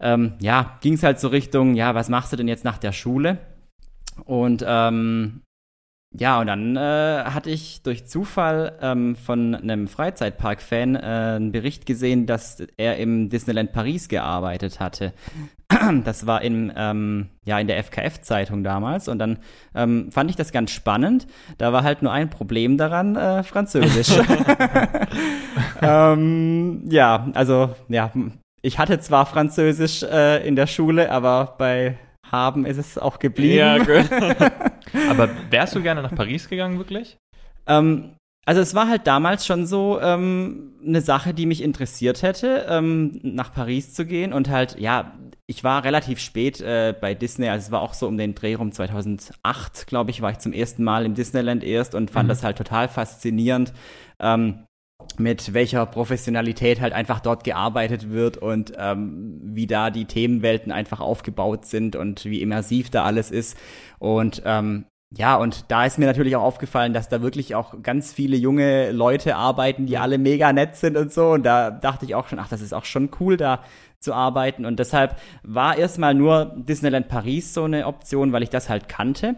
ähm, 0.00 0.34
ja 0.40 0.78
ging 0.80 0.94
es 0.94 1.04
halt 1.04 1.20
so 1.20 1.28
Richtung, 1.28 1.74
ja 1.74 1.94
was 1.94 2.08
machst 2.08 2.32
du 2.32 2.36
denn 2.36 2.48
jetzt 2.48 2.64
nach 2.64 2.78
der 2.78 2.92
Schule? 2.92 3.38
Und 4.24 4.64
ähm, 4.66 5.42
ja, 6.18 6.40
und 6.40 6.46
dann 6.46 6.76
äh, 6.76 7.24
hatte 7.24 7.50
ich 7.50 7.82
durch 7.82 8.06
Zufall 8.06 8.78
ähm, 8.82 9.16
von 9.16 9.54
einem 9.54 9.88
Freizeitpark-Fan 9.88 10.96
äh, 10.96 10.98
einen 10.98 11.52
Bericht 11.52 11.86
gesehen, 11.86 12.26
dass 12.26 12.62
er 12.76 12.98
im 12.98 13.30
Disneyland 13.30 13.72
Paris 13.72 14.08
gearbeitet 14.08 14.80
hatte. 14.80 15.12
Das 16.04 16.26
war 16.26 16.42
in, 16.42 16.70
ähm, 16.76 17.30
ja, 17.46 17.58
in 17.58 17.66
der 17.66 17.78
FKF-Zeitung 17.78 18.62
damals 18.62 19.08
und 19.08 19.18
dann 19.18 19.38
ähm, 19.74 20.12
fand 20.12 20.28
ich 20.28 20.36
das 20.36 20.52
ganz 20.52 20.70
spannend. 20.70 21.26
Da 21.56 21.72
war 21.72 21.82
halt 21.82 22.02
nur 22.02 22.12
ein 22.12 22.28
Problem 22.28 22.76
daran, 22.76 23.16
äh, 23.16 23.42
Französisch. 23.42 24.10
ähm, 25.80 26.82
ja, 26.90 27.30
also 27.32 27.70
ja, 27.88 28.12
ich 28.60 28.78
hatte 28.78 29.00
zwar 29.00 29.24
Französisch 29.24 30.02
äh, 30.02 30.46
in 30.46 30.56
der 30.56 30.66
Schule, 30.66 31.10
aber 31.10 31.54
bei 31.56 31.96
haben 32.30 32.64
ist 32.64 32.78
es 32.78 32.98
auch 32.98 33.18
geblieben. 33.18 33.58
Ja, 33.58 33.78
gut. 33.78 34.08
Aber 35.08 35.28
wärst 35.50 35.74
du 35.74 35.82
gerne 35.82 36.02
nach 36.02 36.14
Paris 36.14 36.48
gegangen, 36.48 36.78
wirklich? 36.78 37.16
Ähm, 37.66 38.16
also 38.44 38.60
es 38.60 38.74
war 38.74 38.88
halt 38.88 39.06
damals 39.06 39.46
schon 39.46 39.66
so 39.66 40.00
ähm, 40.00 40.74
eine 40.84 41.00
Sache, 41.00 41.32
die 41.32 41.46
mich 41.46 41.62
interessiert 41.62 42.22
hätte, 42.22 42.66
ähm, 42.68 43.20
nach 43.22 43.52
Paris 43.52 43.94
zu 43.94 44.04
gehen 44.04 44.32
und 44.32 44.50
halt, 44.50 44.78
ja, 44.80 45.14
ich 45.46 45.62
war 45.62 45.84
relativ 45.84 46.18
spät 46.18 46.60
äh, 46.60 46.94
bei 46.98 47.14
Disney, 47.14 47.48
also 47.48 47.66
es 47.66 47.70
war 47.70 47.82
auch 47.82 47.94
so 47.94 48.08
um 48.08 48.16
den 48.16 48.34
Dreh 48.34 48.54
rum 48.54 48.72
2008, 48.72 49.86
glaube 49.86 50.10
ich, 50.10 50.22
war 50.22 50.30
ich 50.30 50.38
zum 50.38 50.52
ersten 50.52 50.82
Mal 50.82 51.04
im 51.04 51.14
Disneyland 51.14 51.62
erst 51.62 51.94
und 51.94 52.10
fand 52.10 52.26
mhm. 52.26 52.30
das 52.30 52.42
halt 52.42 52.58
total 52.58 52.88
faszinierend. 52.88 53.72
Ähm, 54.18 54.64
mit 55.18 55.54
welcher 55.54 55.86
Professionalität 55.86 56.80
halt 56.80 56.92
einfach 56.92 57.20
dort 57.20 57.44
gearbeitet 57.44 58.10
wird 58.10 58.36
und 58.36 58.72
ähm, 58.78 59.40
wie 59.42 59.66
da 59.66 59.90
die 59.90 60.06
Themenwelten 60.06 60.72
einfach 60.72 61.00
aufgebaut 61.00 61.66
sind 61.66 61.96
und 61.96 62.24
wie 62.24 62.42
immersiv 62.42 62.90
da 62.90 63.04
alles 63.04 63.30
ist. 63.30 63.56
Und 63.98 64.42
ähm, 64.44 64.86
ja, 65.14 65.36
und 65.36 65.70
da 65.70 65.84
ist 65.84 65.98
mir 65.98 66.06
natürlich 66.06 66.36
auch 66.36 66.42
aufgefallen, 66.42 66.94
dass 66.94 67.08
da 67.08 67.20
wirklich 67.20 67.54
auch 67.54 67.82
ganz 67.82 68.12
viele 68.12 68.36
junge 68.36 68.92
Leute 68.92 69.36
arbeiten, 69.36 69.86
die 69.86 69.98
alle 69.98 70.16
mega 70.16 70.52
nett 70.52 70.76
sind 70.76 70.96
und 70.96 71.12
so. 71.12 71.32
Und 71.32 71.42
da 71.44 71.70
dachte 71.70 72.06
ich 72.06 72.14
auch 72.14 72.28
schon, 72.28 72.38
ach, 72.38 72.48
das 72.48 72.62
ist 72.62 72.72
auch 72.72 72.86
schon 72.86 73.10
cool, 73.20 73.36
da 73.36 73.62
zu 73.98 74.14
arbeiten. 74.14 74.64
Und 74.64 74.78
deshalb 74.78 75.16
war 75.42 75.76
erstmal 75.76 76.14
nur 76.14 76.54
Disneyland 76.56 77.08
Paris 77.08 77.52
so 77.52 77.64
eine 77.64 77.86
Option, 77.86 78.32
weil 78.32 78.42
ich 78.42 78.50
das 78.50 78.70
halt 78.70 78.88
kannte. 78.88 79.36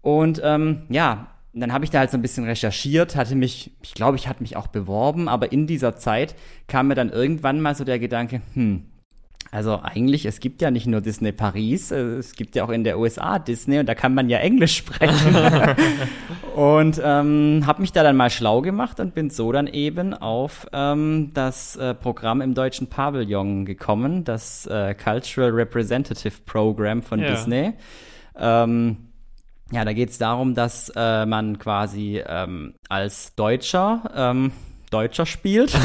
Und 0.00 0.40
ähm, 0.42 0.84
ja, 0.88 1.26
dann 1.60 1.72
habe 1.72 1.84
ich 1.84 1.90
da 1.90 2.00
halt 2.00 2.10
so 2.10 2.18
ein 2.18 2.22
bisschen 2.22 2.44
recherchiert, 2.44 3.16
hatte 3.16 3.34
mich, 3.34 3.70
ich 3.82 3.94
glaube, 3.94 4.16
ich 4.16 4.28
hatte 4.28 4.42
mich 4.42 4.56
auch 4.56 4.66
beworben, 4.66 5.28
aber 5.28 5.52
in 5.52 5.66
dieser 5.66 5.96
Zeit 5.96 6.34
kam 6.68 6.88
mir 6.88 6.94
dann 6.94 7.10
irgendwann 7.10 7.60
mal 7.60 7.74
so 7.74 7.84
der 7.84 7.98
Gedanke, 7.98 8.42
hm, 8.54 8.84
also 9.52 9.80
eigentlich, 9.82 10.26
es 10.26 10.40
gibt 10.40 10.60
ja 10.60 10.70
nicht 10.70 10.86
nur 10.86 11.00
Disney 11.00 11.32
Paris, 11.32 11.90
äh, 11.90 11.96
es 11.96 12.34
gibt 12.34 12.56
ja 12.56 12.64
auch 12.64 12.68
in 12.68 12.84
der 12.84 12.98
USA 12.98 13.38
Disney 13.38 13.78
und 13.78 13.86
da 13.86 13.94
kann 13.94 14.12
man 14.12 14.28
ja 14.28 14.38
Englisch 14.38 14.76
sprechen. 14.76 15.34
und 16.54 17.00
ähm, 17.02 17.62
habe 17.64 17.80
mich 17.80 17.92
da 17.92 18.02
dann 18.02 18.16
mal 18.16 18.30
schlau 18.30 18.60
gemacht 18.60 19.00
und 19.00 19.14
bin 19.14 19.30
so 19.30 19.52
dann 19.52 19.66
eben 19.66 20.14
auf 20.14 20.66
ähm, 20.72 21.30
das 21.32 21.76
äh, 21.76 21.94
Programm 21.94 22.40
im 22.40 22.54
deutschen 22.54 22.88
Pavillon 22.88 23.64
gekommen, 23.64 24.24
das 24.24 24.66
äh, 24.66 24.94
Cultural 24.94 25.50
Representative 25.50 26.34
Program 26.44 27.02
von 27.02 27.20
ja. 27.20 27.30
Disney. 27.30 27.72
Ähm, 28.38 28.98
ja, 29.72 29.84
da 29.84 29.92
geht 29.92 30.10
es 30.10 30.18
darum, 30.18 30.54
dass 30.54 30.92
äh, 30.94 31.26
man 31.26 31.58
quasi 31.58 32.22
ähm, 32.26 32.74
als 32.88 33.34
Deutscher 33.34 34.10
ähm, 34.14 34.52
Deutscher 34.90 35.26
spielt. 35.26 35.70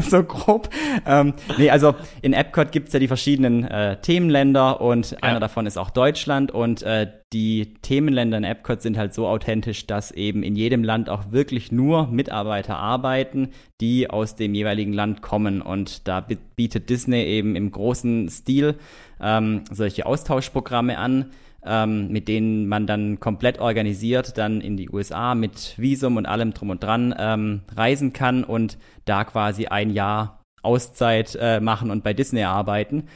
so 0.02 0.22
grob. 0.22 0.68
Ähm, 1.06 1.34
nee, 1.58 1.70
also 1.70 1.94
in 2.22 2.32
Epcot 2.32 2.72
gibt's 2.72 2.92
ja 2.92 3.00
die 3.00 3.08
verschiedenen 3.08 3.64
äh, 3.64 4.00
Themenländer 4.00 4.80
und 4.80 5.12
ja. 5.12 5.18
einer 5.22 5.40
davon 5.40 5.66
ist 5.66 5.78
auch 5.78 5.90
Deutschland 5.90 6.50
und 6.52 6.82
äh, 6.82 7.10
die 7.32 7.74
Themenländer 7.82 8.38
in 8.38 8.44
Epcot 8.44 8.82
sind 8.82 8.96
halt 8.98 9.14
so 9.14 9.26
authentisch, 9.26 9.86
dass 9.86 10.10
eben 10.10 10.42
in 10.42 10.54
jedem 10.54 10.84
Land 10.84 11.08
auch 11.08 11.32
wirklich 11.32 11.72
nur 11.72 12.06
Mitarbeiter 12.08 12.76
arbeiten, 12.76 13.48
die 13.80 14.08
aus 14.10 14.36
dem 14.36 14.54
jeweiligen 14.54 14.92
Land 14.92 15.22
kommen 15.22 15.62
und 15.62 16.06
da 16.06 16.20
bietet 16.20 16.90
Disney 16.90 17.24
eben 17.24 17.56
im 17.56 17.70
großen 17.70 18.28
Stil 18.28 18.76
ähm, 19.20 19.62
solche 19.72 20.06
Austauschprogramme 20.06 20.98
an 20.98 21.32
ähm, 21.66 22.08
mit 22.08 22.28
denen 22.28 22.68
man 22.68 22.86
dann 22.86 23.20
komplett 23.20 23.58
organisiert 23.58 24.38
dann 24.38 24.60
in 24.60 24.76
die 24.76 24.90
USA 24.90 25.34
mit 25.34 25.74
Visum 25.76 26.16
und 26.16 26.26
allem 26.26 26.54
drum 26.54 26.70
und 26.70 26.82
dran 26.82 27.14
ähm, 27.18 27.62
reisen 27.76 28.12
kann 28.12 28.44
und 28.44 28.78
da 29.04 29.24
quasi 29.24 29.66
ein 29.66 29.90
Jahr 29.90 30.40
Auszeit 30.62 31.36
äh, 31.40 31.60
machen 31.60 31.90
und 31.90 32.02
bei 32.02 32.12
Disney 32.12 32.42
arbeiten. 32.42 33.08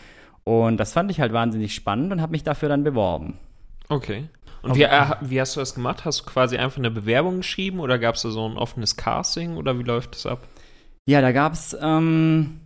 Und 0.44 0.78
das 0.78 0.92
fand 0.92 1.10
ich 1.10 1.20
halt 1.20 1.32
wahnsinnig 1.32 1.74
spannend 1.74 2.12
und 2.12 2.20
habe 2.20 2.32
mich 2.32 2.44
dafür 2.44 2.68
dann 2.68 2.84
beworben. 2.84 3.38
Okay. 3.88 4.28
Und 4.62 4.76
wie, 4.76 4.82
äh, 4.82 5.06
wie, 5.20 5.40
hast 5.40 5.56
du 5.56 5.60
das 5.60 5.74
gemacht? 5.74 6.04
Hast 6.04 6.20
du 6.20 6.24
quasi 6.24 6.56
einfach 6.56 6.78
eine 6.78 6.90
Bewerbung 6.90 7.38
geschrieben 7.38 7.80
oder 7.80 7.98
gab 7.98 8.14
es 8.14 8.22
da 8.22 8.30
so 8.30 8.46
ein 8.46 8.56
offenes 8.56 8.96
Casting 8.96 9.56
oder 9.56 9.78
wie 9.78 9.82
läuft 9.82 10.14
das 10.14 10.26
ab? 10.26 10.46
Ja, 11.06 11.20
da 11.20 11.32
gab 11.32 11.54
es 11.54 11.76
ähm, 11.80 12.60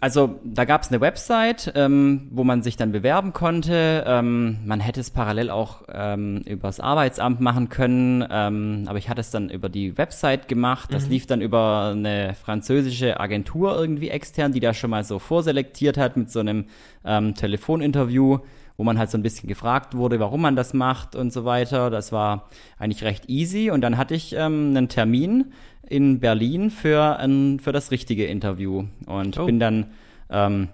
also 0.00 0.40
da 0.42 0.64
gab 0.64 0.82
es 0.82 0.88
eine 0.88 1.02
Website, 1.02 1.72
ähm, 1.74 2.28
wo 2.30 2.44
man 2.44 2.62
sich 2.62 2.78
dann 2.78 2.92
bewerben 2.92 3.34
konnte. 3.34 4.04
Ähm, 4.06 4.58
man 4.64 4.80
hätte 4.80 5.00
es 5.00 5.10
parallel 5.10 5.50
auch 5.50 5.82
ähm, 5.92 6.38
übers 6.46 6.80
Arbeitsamt 6.80 7.42
machen 7.42 7.68
können, 7.68 8.24
ähm, 8.30 8.84
aber 8.86 8.96
ich 8.96 9.10
hatte 9.10 9.20
es 9.20 9.30
dann 9.30 9.50
über 9.50 9.68
die 9.68 9.98
Website 9.98 10.48
gemacht. 10.48 10.94
Das 10.94 11.04
mhm. 11.04 11.10
lief 11.10 11.26
dann 11.26 11.42
über 11.42 11.92
eine 11.94 12.34
französische 12.34 13.20
Agentur 13.20 13.78
irgendwie 13.78 14.08
extern, 14.08 14.52
die 14.52 14.60
da 14.60 14.72
schon 14.72 14.88
mal 14.88 15.04
so 15.04 15.18
vorselektiert 15.18 15.98
hat 15.98 16.16
mit 16.16 16.30
so 16.30 16.40
einem 16.40 16.64
ähm, 17.04 17.34
Telefoninterview, 17.34 18.38
wo 18.76 18.84
man 18.84 18.98
halt 18.98 19.10
so 19.10 19.18
ein 19.18 19.22
bisschen 19.22 19.48
gefragt 19.48 19.94
wurde, 19.94 20.20
warum 20.20 20.42
man 20.42 20.56
das 20.56 20.74
macht 20.74 21.14
und 21.14 21.32
so 21.32 21.44
weiter. 21.44 21.90
Das 21.90 22.12
war 22.12 22.48
eigentlich 22.78 23.02
recht 23.02 23.28
easy 23.28 23.70
und 23.70 23.80
dann 23.80 23.96
hatte 23.96 24.14
ich 24.14 24.34
ähm, 24.34 24.68
einen 24.70 24.88
Termin 24.88 25.52
in 25.88 26.20
Berlin 26.20 26.70
für, 26.70 27.18
ein, 27.18 27.60
für 27.60 27.72
das 27.72 27.90
richtige 27.90 28.26
Interview 28.26 28.84
und 29.06 29.38
oh. 29.38 29.46
bin 29.46 29.60
dann 29.60 29.86
ähm, 30.30 30.68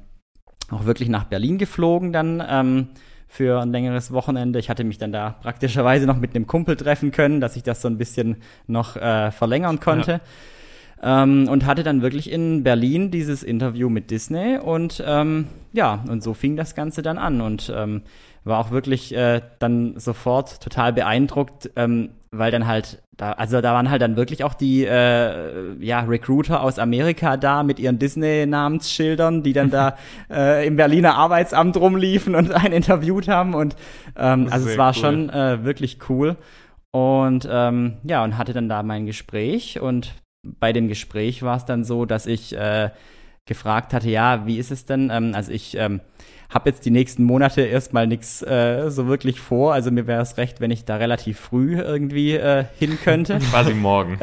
auch 0.71 0.85
wirklich 0.87 1.09
nach 1.09 1.25
Berlin 1.25 1.59
geflogen 1.59 2.13
dann 2.13 2.43
ähm, 2.49 2.89
für 3.29 3.61
ein 3.61 3.73
längeres 3.73 4.13
Wochenende. 4.13 4.59
Ich 4.59 4.69
hatte 4.69 4.85
mich 4.85 4.99
dann 4.99 5.13
da 5.13 5.31
praktischerweise 5.31 6.07
noch 6.07 6.19
mit 6.19 6.35
einem 6.35 6.47
Kumpel 6.47 6.77
treffen 6.77 7.13
können, 7.13 7.41
dass 7.41 7.57
ich 7.57 7.63
das 7.63 7.81
so 7.81 7.89
ein 7.89 7.99
bisschen 7.99 8.37
noch 8.67 8.97
äh, 8.97 9.31
verlängern 9.31 9.81
konnte. 9.81 10.13
Ja. 10.13 10.21
Ähm, 11.03 11.49
und 11.49 11.67
hatte 11.67 11.83
dann 11.83 12.01
wirklich 12.01 12.31
in 12.31 12.63
Berlin 12.63 13.11
dieses 13.11 13.43
Interview 13.43 13.89
mit 13.89 14.11
Disney 14.11 14.59
und 14.59 15.03
ähm, 15.05 15.49
ja, 15.73 16.05
und 16.09 16.23
so 16.23 16.33
fing 16.33 16.57
das 16.57 16.75
Ganze 16.75 17.03
dann 17.03 17.19
an 17.19 17.41
und 17.41 17.73
ähm, 17.75 18.03
war 18.45 18.59
auch 18.59 18.71
wirklich 18.71 19.15
äh, 19.15 19.41
dann 19.59 19.99
sofort 19.99 20.61
total 20.61 20.93
beeindruckt, 20.93 21.71
ähm, 21.77 22.11
weil 22.31 22.51
dann 22.51 22.67
halt 22.67 23.03
da, 23.17 23.33
also 23.33 23.61
da 23.61 23.75
waren 23.75 23.91
halt 23.91 24.03
dann 24.03 24.17
wirklich 24.17 24.43
auch 24.43 24.55
die 24.55 24.85
äh, 24.85 25.75
ja 25.81 26.01
Recruiter 26.01 26.63
aus 26.63 26.79
Amerika 26.79 27.37
da 27.37 27.63
mit 27.63 27.79
ihren 27.79 27.99
Disney-Namensschildern, 27.99 29.43
die 29.43 29.53
dann 29.53 29.71
da 29.71 29.97
äh, 30.31 30.67
im 30.67 30.77
Berliner 30.77 31.15
Arbeitsamt 31.15 31.77
rumliefen 31.77 32.35
und 32.35 32.53
einen 32.53 32.73
interviewt 32.73 33.29
haben 33.29 33.55
und 33.55 33.77
ähm, 34.17 34.49
also 34.51 34.69
es 34.69 34.79
war 34.79 34.89
cool. 34.89 34.95
schon 34.95 35.31
äh, 35.31 35.65
wirklich 35.65 35.99
cool 36.09 36.37
und 36.91 37.47
ähm, 37.51 37.99
ja 38.05 38.25
und 38.25 38.39
hatte 38.39 38.53
dann 38.53 38.69
da 38.69 38.83
mein 38.83 39.07
Gespräch 39.07 39.81
und 39.81 40.15
bei 40.43 40.73
dem 40.73 40.89
Gespräch 40.89 41.43
war 41.43 41.57
es 41.57 41.65
dann 41.65 41.85
so, 41.85 42.05
dass 42.05 42.27
ich 42.27 42.57
äh, 42.57 42.91
gefragt 43.47 43.93
hatte, 43.93 44.11
ja, 44.11 44.47
wie 44.47 44.59
ist 44.59 44.71
es 44.71 44.85
denn? 44.85 45.11
Ähm, 45.11 45.33
also 45.35 45.53
ich 45.53 45.77
ähm, 45.77 46.01
habe 46.51 46.69
jetzt 46.69 46.85
die 46.85 46.91
nächsten 46.91 47.25
Monate 47.25 47.63
erstmal 47.63 48.07
nichts 48.07 48.43
äh, 48.43 48.91
so 48.91 49.07
wirklich 49.07 49.41
vor. 49.41 49.73
Also 49.73 49.91
mir 49.91 50.07
wäre 50.07 50.23
es 50.23 50.37
recht, 50.37 50.61
wenn 50.61 50.71
ich 50.71 50.85
da 50.85 50.97
relativ 50.97 51.39
früh 51.39 51.79
irgendwie 51.79 52.35
äh, 52.35 52.65
hin 52.79 52.99
könnte. 53.03 53.39
Quasi 53.51 53.75
morgen. 53.75 54.19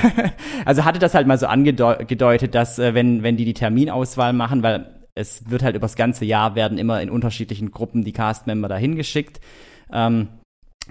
also 0.64 0.84
hatte 0.84 0.98
das 0.98 1.14
halt 1.14 1.26
mal 1.26 1.38
so 1.38 1.46
angedeutet, 1.46 2.54
dass 2.54 2.78
äh, 2.78 2.94
wenn, 2.94 3.22
wenn 3.22 3.36
die 3.36 3.44
die 3.44 3.54
Terminauswahl 3.54 4.32
machen, 4.32 4.62
weil 4.62 4.86
es 5.14 5.50
wird 5.50 5.62
halt 5.62 5.76
übers 5.76 5.96
ganze 5.96 6.24
Jahr 6.24 6.54
werden 6.54 6.78
immer 6.78 7.00
in 7.02 7.10
unterschiedlichen 7.10 7.70
Gruppen 7.70 8.02
die 8.02 8.12
Castmember 8.12 8.68
dahin 8.68 8.96
geschickt. 8.96 9.40
Ähm, 9.92 10.28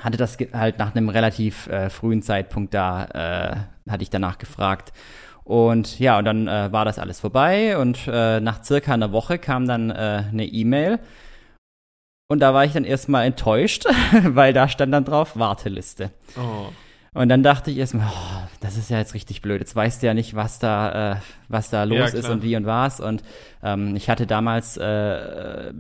hatte 0.02 0.18
das 0.18 0.38
halt 0.54 0.80
nach 0.80 0.94
einem 0.94 1.10
relativ 1.10 1.68
äh, 1.68 1.90
frühen 1.90 2.22
Zeitpunkt 2.22 2.74
da, 2.74 3.06
äh, 3.86 3.90
hatte 3.90 4.04
ich 4.04 4.10
danach 4.10 4.38
gefragt. 4.38 4.92
Und 5.44 6.00
ja, 6.00 6.18
und 6.18 6.26
dann 6.26 6.48
äh, 6.48 6.72
war 6.72 6.86
das 6.86 7.00
alles 7.00 7.20
vorbei 7.20 7.78
und 7.78 8.08
äh, 8.08 8.40
nach 8.40 8.64
circa 8.64 8.94
einer 8.94 9.12
Woche 9.12 9.40
kam 9.40 9.68
dann 9.68 9.90
äh, 9.90 10.24
eine 10.30 10.46
E-Mail. 10.46 11.00
Und 12.28 12.40
da 12.40 12.54
war 12.54 12.64
ich 12.64 12.74
dann 12.74 12.86
erstmal 12.86 13.26
enttäuscht, 13.26 13.86
weil 14.24 14.54
da 14.54 14.68
stand 14.70 14.94
dann 14.94 15.06
drauf 15.06 15.38
Warteliste. 15.38 16.12
Oh. 16.38 16.70
Und 17.14 17.28
dann 17.28 17.44
dachte 17.44 17.72
ich 17.72 17.78
erstmal, 17.78 18.08
oh, 18.08 18.48
das 18.62 18.78
ist 18.78 18.90
ja 18.90 18.98
jetzt 18.98 19.14
richtig 19.14 19.42
blöd. 19.42 19.60
Jetzt 19.60 19.76
weißt 19.76 20.02
du 20.02 20.08
ja 20.08 20.14
nicht, 20.14 20.34
was 20.34 20.60
da, 20.60 21.12
äh, 21.12 21.16
was 21.50 21.70
da 21.70 21.84
los 21.84 22.14
ja, 22.14 22.20
ist 22.20 22.30
und 22.30 22.42
wie 22.42 22.56
und 22.56 22.66
was. 22.66 23.02
Und 23.02 23.22
ähm, 23.62 23.98
ich 23.98 24.10
hatte 24.10 24.26
damals, 24.26 24.78
äh, 24.78 25.74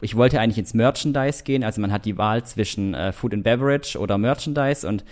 ich 0.00 0.16
wollte 0.16 0.40
eigentlich 0.40 0.58
ins 0.58 0.74
Merchandise 0.74 1.44
gehen. 1.44 1.62
Also 1.62 1.80
man 1.80 1.92
hat 1.92 2.04
die 2.04 2.18
Wahl 2.18 2.42
zwischen 2.42 2.94
äh, 2.94 3.12
Food 3.12 3.32
and 3.32 3.44
Beverage 3.44 3.96
oder 3.96 4.18
Merchandise 4.18 4.86
und 4.88 5.04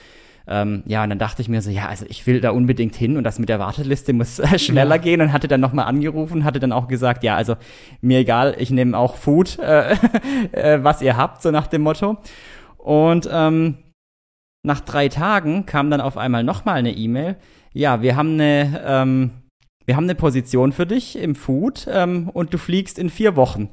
ähm, 0.48 0.82
ja, 0.86 1.04
und 1.04 1.10
dann 1.10 1.20
dachte 1.20 1.40
ich 1.40 1.48
mir 1.48 1.62
so, 1.62 1.70
ja, 1.70 1.86
also 1.86 2.04
ich 2.08 2.26
will 2.26 2.40
da 2.40 2.50
unbedingt 2.50 2.96
hin 2.96 3.16
und 3.16 3.22
das 3.22 3.38
mit 3.38 3.48
der 3.48 3.60
Warteliste 3.60 4.12
muss 4.12 4.40
äh, 4.40 4.58
schneller 4.58 4.96
ja. 4.96 5.00
gehen 5.00 5.20
und 5.20 5.32
hatte 5.32 5.46
dann 5.46 5.60
nochmal 5.60 5.86
angerufen, 5.86 6.42
hatte 6.42 6.58
dann 6.58 6.72
auch 6.72 6.88
gesagt, 6.88 7.22
ja, 7.22 7.36
also 7.36 7.54
mir 8.00 8.18
egal, 8.18 8.56
ich 8.58 8.70
nehme 8.70 8.98
auch 8.98 9.14
Food, 9.14 9.60
äh, 9.60 9.94
äh, 10.50 10.82
was 10.82 11.00
ihr 11.00 11.16
habt, 11.16 11.42
so 11.42 11.52
nach 11.52 11.68
dem 11.68 11.82
Motto. 11.82 12.16
Und 12.76 13.28
ähm, 13.32 13.76
nach 14.62 14.80
drei 14.80 15.08
Tagen 15.08 15.66
kam 15.66 15.90
dann 15.90 16.00
auf 16.00 16.16
einmal 16.16 16.44
nochmal 16.44 16.76
eine 16.76 16.92
E-Mail. 16.92 17.36
Ja, 17.72 18.02
wir 18.02 18.16
haben 18.16 18.34
eine, 18.34 18.82
ähm, 18.86 19.30
wir 19.86 19.96
haben 19.96 20.04
eine 20.04 20.14
Position 20.14 20.72
für 20.72 20.86
dich 20.86 21.18
im 21.18 21.34
Food 21.34 21.86
ähm, 21.90 22.28
und 22.32 22.54
du 22.54 22.58
fliegst 22.58 22.98
in 22.98 23.10
vier 23.10 23.36
Wochen. 23.36 23.70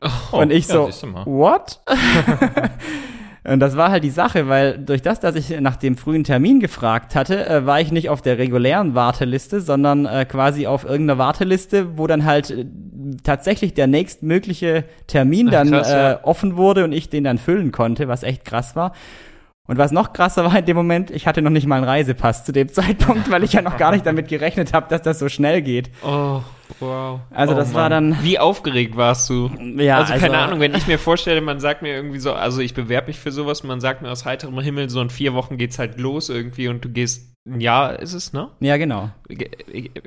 Oh, 0.00 0.38
und 0.38 0.52
ich 0.52 0.66
so, 0.66 0.88
what? 1.24 1.80
Und 3.48 3.60
das 3.60 3.76
war 3.76 3.90
halt 3.90 4.04
die 4.04 4.10
Sache, 4.10 4.48
weil 4.48 4.78
durch 4.78 5.00
das, 5.00 5.20
dass 5.20 5.34
ich 5.34 5.58
nach 5.60 5.76
dem 5.76 5.96
frühen 5.96 6.24
Termin 6.24 6.60
gefragt 6.60 7.14
hatte, 7.14 7.46
äh, 7.46 7.64
war 7.64 7.80
ich 7.80 7.92
nicht 7.92 8.10
auf 8.10 8.20
der 8.20 8.36
regulären 8.36 8.94
Warteliste, 8.94 9.60
sondern 9.60 10.06
äh, 10.06 10.26
quasi 10.26 10.66
auf 10.66 10.84
irgendeiner 10.84 11.18
Warteliste, 11.18 11.96
wo 11.96 12.06
dann 12.06 12.24
halt 12.24 12.50
äh, 12.50 12.66
tatsächlich 13.22 13.74
der 13.74 13.86
nächstmögliche 13.86 14.84
Termin 15.06 15.46
dann 15.46 15.70
krass, 15.70 15.90
ja. 15.90 16.12
Äh, 16.12 16.18
offen 16.22 16.56
wurde 16.56 16.84
und 16.84 16.92
ich 16.92 17.08
den 17.08 17.24
dann 17.24 17.38
füllen 17.38 17.72
konnte, 17.72 18.06
was 18.08 18.22
echt 18.22 18.44
krass 18.44 18.76
war. 18.76 18.92
Und 19.68 19.76
was 19.76 19.92
noch 19.92 20.14
krasser 20.14 20.44
war 20.44 20.58
in 20.58 20.64
dem 20.64 20.76
Moment, 20.76 21.10
ich 21.10 21.26
hatte 21.26 21.42
noch 21.42 21.50
nicht 21.50 21.66
mal 21.66 21.76
einen 21.76 21.84
Reisepass 21.84 22.44
zu 22.44 22.52
dem 22.52 22.68
Zeitpunkt, 22.72 23.30
weil 23.30 23.44
ich 23.44 23.52
ja 23.52 23.60
noch 23.60 23.76
gar 23.76 23.92
nicht 23.92 24.06
damit 24.06 24.28
gerechnet 24.28 24.72
habe, 24.72 24.88
dass 24.88 25.02
das 25.02 25.18
so 25.18 25.28
schnell 25.28 25.60
geht. 25.60 25.90
Oh, 26.02 26.40
wow. 26.80 27.20
Also 27.30 27.52
oh, 27.52 27.56
das 27.56 27.68
Mann. 27.68 27.74
war 27.76 27.90
dann. 27.90 28.16
Wie 28.22 28.38
aufgeregt 28.38 28.96
warst 28.96 29.28
du? 29.28 29.50
Ja. 29.76 29.98
Also, 29.98 30.14
also 30.14 30.26
keine 30.26 30.38
Ahnung, 30.38 30.60
wenn 30.60 30.74
ich 30.74 30.86
mir 30.86 30.98
vorstelle, 30.98 31.42
man 31.42 31.60
sagt 31.60 31.82
mir 31.82 31.94
irgendwie 31.94 32.18
so, 32.18 32.32
also 32.32 32.62
ich 32.62 32.72
bewerbe 32.72 33.08
mich 33.08 33.18
für 33.18 33.30
sowas, 33.30 33.62
man 33.62 33.80
sagt 33.80 34.00
mir 34.00 34.10
aus 34.10 34.24
heiterem 34.24 34.58
Himmel, 34.58 34.88
so 34.88 35.02
in 35.02 35.10
vier 35.10 35.34
Wochen 35.34 35.58
geht's 35.58 35.78
halt 35.78 36.00
los 36.00 36.30
irgendwie 36.30 36.68
und 36.68 36.82
du 36.82 36.88
gehst 36.88 37.34
ein 37.46 37.60
Jahr 37.60 37.98
ist 37.98 38.14
es, 38.14 38.32
ne? 38.32 38.50
Ja, 38.60 38.76
genau. 38.76 39.10
Ge 39.28 39.50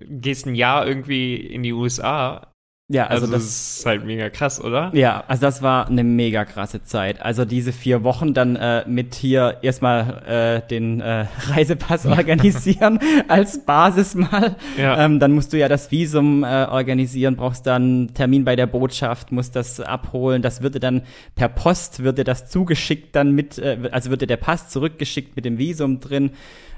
gehst 0.07 0.45
ein 0.45 0.55
Jahr 0.55 0.87
irgendwie 0.87 1.35
in 1.35 1.63
die 1.63 1.73
USA. 1.73 2.50
Ja, 2.91 3.07
also, 3.07 3.23
Also, 3.23 3.33
das 3.33 3.43
das 3.43 3.77
ist 3.77 3.85
halt 3.85 4.05
mega 4.05 4.29
krass, 4.29 4.61
oder? 4.61 4.91
Ja, 4.93 5.23
also 5.27 5.41
das 5.41 5.61
war 5.61 5.87
eine 5.87 6.03
mega 6.03 6.43
krasse 6.45 6.83
Zeit. 6.83 7.21
Also 7.21 7.45
diese 7.45 7.71
vier 7.71 8.03
Wochen 8.03 8.33
dann 8.33 8.55
äh, 8.55 8.83
mit 8.87 9.15
hier 9.15 9.57
erstmal 9.61 10.61
äh, 10.63 10.67
den 10.67 10.99
äh, 10.99 11.25
Reisepass 11.47 12.05
organisieren 12.05 12.99
als 13.27 13.65
Basis 13.65 14.15
mal. 14.15 14.57
Ja. 14.77 15.05
Ähm, 15.05 15.19
dann 15.19 15.31
musst 15.31 15.53
du 15.53 15.57
ja 15.57 15.69
das 15.69 15.91
Visum 15.91 16.43
äh, 16.43 16.65
organisieren, 16.65 17.37
brauchst 17.37 17.65
dann 17.65 18.09
Termin 18.13 18.43
bei 18.43 18.55
der 18.55 18.67
Botschaft, 18.67 19.31
musst 19.31 19.55
das 19.55 19.79
abholen. 19.79 20.41
Das 20.41 20.61
wird 20.61 20.75
dir 20.75 20.79
dann 20.79 21.03
per 21.35 21.47
Post, 21.47 22.03
wird 22.03 22.17
dir 22.17 22.25
das 22.25 22.49
zugeschickt 22.49 23.15
dann 23.15 23.31
mit, 23.31 23.57
äh, 23.57 23.89
also 23.91 24.09
wird 24.09 24.21
dir 24.21 24.27
der 24.27 24.37
Pass 24.37 24.67
zurückgeschickt 24.69 25.35
mit 25.35 25.45
dem 25.45 25.57
Visum 25.57 26.01
drin. 26.01 26.31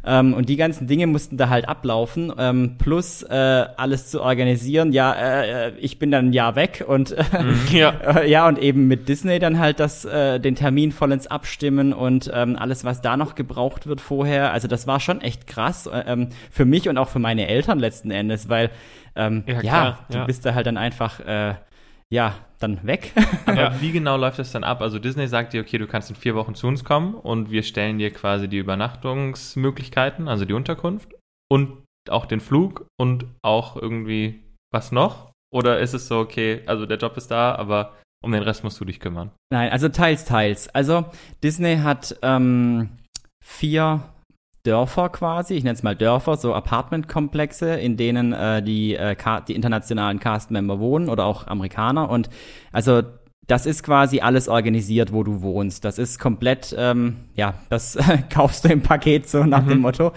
Ähm, 0.05 0.33
und 0.33 0.49
die 0.49 0.57
ganzen 0.57 0.85
Dinge 0.87 1.07
mussten 1.07 1.37
da 1.37 1.47
halt 1.49 1.69
ablaufen, 1.69 2.31
ähm, 2.37 2.75
plus 2.77 3.23
äh, 3.23 3.33
alles 3.77 4.07
zu 4.11 4.21
organisieren. 4.21 4.91
Ja, 4.91 5.13
äh, 5.13 5.67
äh, 5.69 5.71
ich 5.79 5.97
bin 5.97 6.11
dann 6.11 6.27
ein 6.29 6.33
Jahr 6.33 6.55
weg 6.55 6.83
und 6.85 7.11
äh, 7.13 7.23
Ja. 7.71 7.91
äh, 8.17 8.29
ja, 8.29 8.47
und 8.47 8.59
eben 8.59 8.87
mit 8.89 9.07
Disney 9.07 9.39
dann 9.39 9.59
halt 9.59 9.79
das, 9.79 10.03
äh, 10.03 10.39
den 10.39 10.55
Termin 10.55 10.91
vollends 10.91 11.27
abstimmen 11.27 11.93
und 11.93 12.29
ähm, 12.33 12.57
alles, 12.59 12.83
was 12.83 13.01
da 13.01 13.15
noch 13.15 13.35
gebraucht 13.35 13.87
wird 13.87 14.01
vorher. 14.01 14.51
Also 14.51 14.67
das 14.67 14.87
war 14.87 14.99
schon 14.99 15.21
echt 15.21 15.47
krass 15.47 15.87
äh, 15.87 16.03
ähm, 16.07 16.29
für 16.51 16.65
mich 16.65 16.89
und 16.89 16.97
auch 16.97 17.07
für 17.09 17.19
meine 17.19 17.47
Eltern 17.47 17.79
letzten 17.79 18.11
Endes, 18.11 18.49
weil 18.49 18.71
ähm, 19.15 19.43
Ja, 19.47 19.53
ja, 19.53 19.59
klar, 19.61 19.99
du 20.09 20.17
ja. 20.17 20.25
bist 20.25 20.45
da 20.45 20.53
halt 20.53 20.67
dann 20.67 20.77
einfach 20.77 21.19
ja, 21.25 21.57
ja, 22.13 22.35
dann 22.59 22.85
weg. 22.85 23.11
Aber 23.47 23.55
Ja. 23.59 23.81
wie 23.81 23.91
genau 23.91 24.17
läuft 24.17 24.37
das 24.37 24.51
dann 24.51 24.63
ab? 24.63 24.81
Also 24.81 24.99
Disney 24.99 25.27
sagt 25.27 25.53
dir, 25.53 25.61
okay, 25.61 25.79
du 25.79 25.87
kannst 25.87 26.11
in 26.11 26.15
vier 26.15 26.35
Wochen 26.35 26.53
zu 26.53 26.67
uns 26.67 26.83
kommen 26.83 27.15
und 27.15 27.49
wir 27.49 27.63
stellen 27.63 27.97
dir 27.97 28.11
quasi 28.11 28.47
die 28.47 28.59
Übernachtungsmöglichkeiten, 28.59 30.27
also 30.27 30.45
die 30.45 30.53
Unterkunft 30.53 31.13
und 31.51 31.83
auch 32.09 32.25
den 32.27 32.39
Flug 32.39 32.85
und 32.99 33.25
auch 33.41 33.75
irgendwie 33.75 34.43
was 34.71 34.91
noch? 34.91 35.31
Oder 35.51 35.79
ist 35.79 35.93
es 35.93 36.07
so, 36.07 36.19
okay, 36.19 36.61
also 36.67 36.85
der 36.85 36.97
Job 36.97 37.17
ist 37.17 37.31
da, 37.31 37.55
aber 37.55 37.93
um 38.23 38.31
den 38.31 38.43
Rest 38.43 38.63
musst 38.63 38.79
du 38.79 38.85
dich 38.85 38.99
kümmern? 38.99 39.31
Nein, 39.51 39.71
also 39.71 39.89
teils, 39.89 40.25
teils. 40.25 40.69
Also 40.69 41.05
Disney 41.43 41.77
hat 41.77 42.15
ähm, 42.21 42.89
vier 43.43 44.03
Dörfer 44.63 45.09
quasi, 45.09 45.55
ich 45.55 45.63
nenne 45.63 45.75
es 45.75 45.83
mal 45.83 45.95
Dörfer, 45.95 46.37
so 46.37 46.53
Apartmentkomplexe, 46.53 47.75
in 47.75 47.97
denen 47.97 48.31
äh, 48.31 48.63
die, 48.63 48.95
äh, 48.95 49.15
die 49.47 49.55
internationalen 49.55 50.19
Cast-Member 50.19 50.79
wohnen 50.79 51.09
oder 51.09 51.25
auch 51.25 51.47
Amerikaner. 51.47 52.09
Und 52.09 52.29
also 52.71 53.01
das 53.45 53.65
ist 53.65 53.83
quasi 53.83 54.21
alles 54.21 54.47
organisiert, 54.47 55.11
wo 55.11 55.23
du 55.23 55.41
wohnst. 55.41 55.83
Das 55.83 55.99
ist 55.99 56.17
komplett, 56.17 56.73
ähm, 56.77 57.17
ja, 57.35 57.55
das 57.69 57.97
kaufst 58.33 58.63
du 58.63 58.69
im 58.69 58.81
Paket 58.81 59.27
so 59.27 59.43
nach 59.43 59.67
dem 59.67 59.81
Motto. 59.81 60.13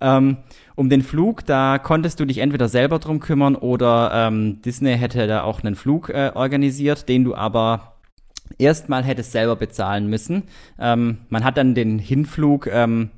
Ähm, 0.00 0.38
um 0.74 0.90
den 0.90 1.02
Flug, 1.02 1.46
da 1.46 1.78
konntest 1.78 2.18
du 2.18 2.24
dich 2.24 2.38
entweder 2.38 2.68
selber 2.68 2.98
drum 2.98 3.20
kümmern 3.20 3.54
oder 3.54 4.10
ähm, 4.12 4.60
Disney 4.62 4.98
hätte 4.98 5.28
da 5.28 5.44
auch 5.44 5.62
einen 5.62 5.76
Flug 5.76 6.08
äh, 6.08 6.32
organisiert, 6.34 7.08
den 7.08 7.22
du 7.22 7.36
aber 7.36 7.94
erstmal 8.58 9.04
hättest 9.04 9.30
selber 9.30 9.54
bezahlen 9.54 10.08
müssen. 10.08 10.42
Ähm, 10.80 11.18
man 11.28 11.44
hat 11.44 11.56
dann 11.56 11.76
den 11.76 12.00
Hinflug, 12.00 12.66
ähm, 12.66 13.10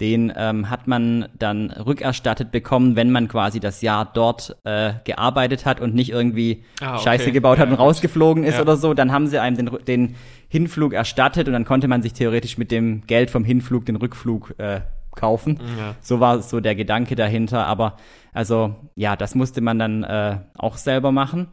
den 0.00 0.32
ähm, 0.34 0.70
hat 0.70 0.88
man 0.88 1.28
dann 1.38 1.70
rückerstattet 1.70 2.50
bekommen, 2.50 2.96
wenn 2.96 3.10
man 3.12 3.28
quasi 3.28 3.60
das 3.60 3.82
Jahr 3.82 4.10
dort 4.12 4.56
äh, 4.64 4.94
gearbeitet 5.04 5.66
hat 5.66 5.80
und 5.80 5.94
nicht 5.94 6.10
irgendwie 6.10 6.64
Ah, 6.80 6.94
okay. 6.94 7.04
Scheiße 7.04 7.32
gebaut 7.32 7.58
hat 7.58 7.66
Ja, 7.66 7.72
und 7.72 7.76
gut. 7.78 7.86
rausgeflogen 7.86 8.44
ist 8.44 8.54
Ja. 8.56 8.62
oder 8.62 8.76
so. 8.76 8.94
Dann 8.94 9.12
haben 9.12 9.26
sie 9.26 9.38
einem 9.38 9.56
den, 9.56 9.70
den 9.86 10.14
Hinflug 10.48 10.94
erstattet 10.94 11.46
und 11.46 11.52
dann 11.52 11.64
konnte 11.64 11.86
man 11.86 12.02
sich 12.02 12.14
theoretisch 12.14 12.56
mit 12.58 12.70
dem 12.70 13.06
Geld 13.06 13.30
vom 13.30 13.44
Hinflug 13.44 13.84
den 13.86 13.96
Rückflug 13.96 14.54
äh, 14.58 14.80
kaufen. 15.14 15.60
Ja. 15.78 15.94
So 16.00 16.18
war 16.20 16.40
so 16.42 16.60
der 16.60 16.74
Gedanke 16.74 17.14
dahinter. 17.14 17.66
Aber 17.66 17.96
also 18.32 18.74
ja, 18.96 19.16
das 19.16 19.34
musste 19.34 19.60
man 19.60 19.78
dann 19.78 20.02
äh, 20.04 20.38
auch 20.56 20.76
selber 20.76 21.12
machen. 21.12 21.48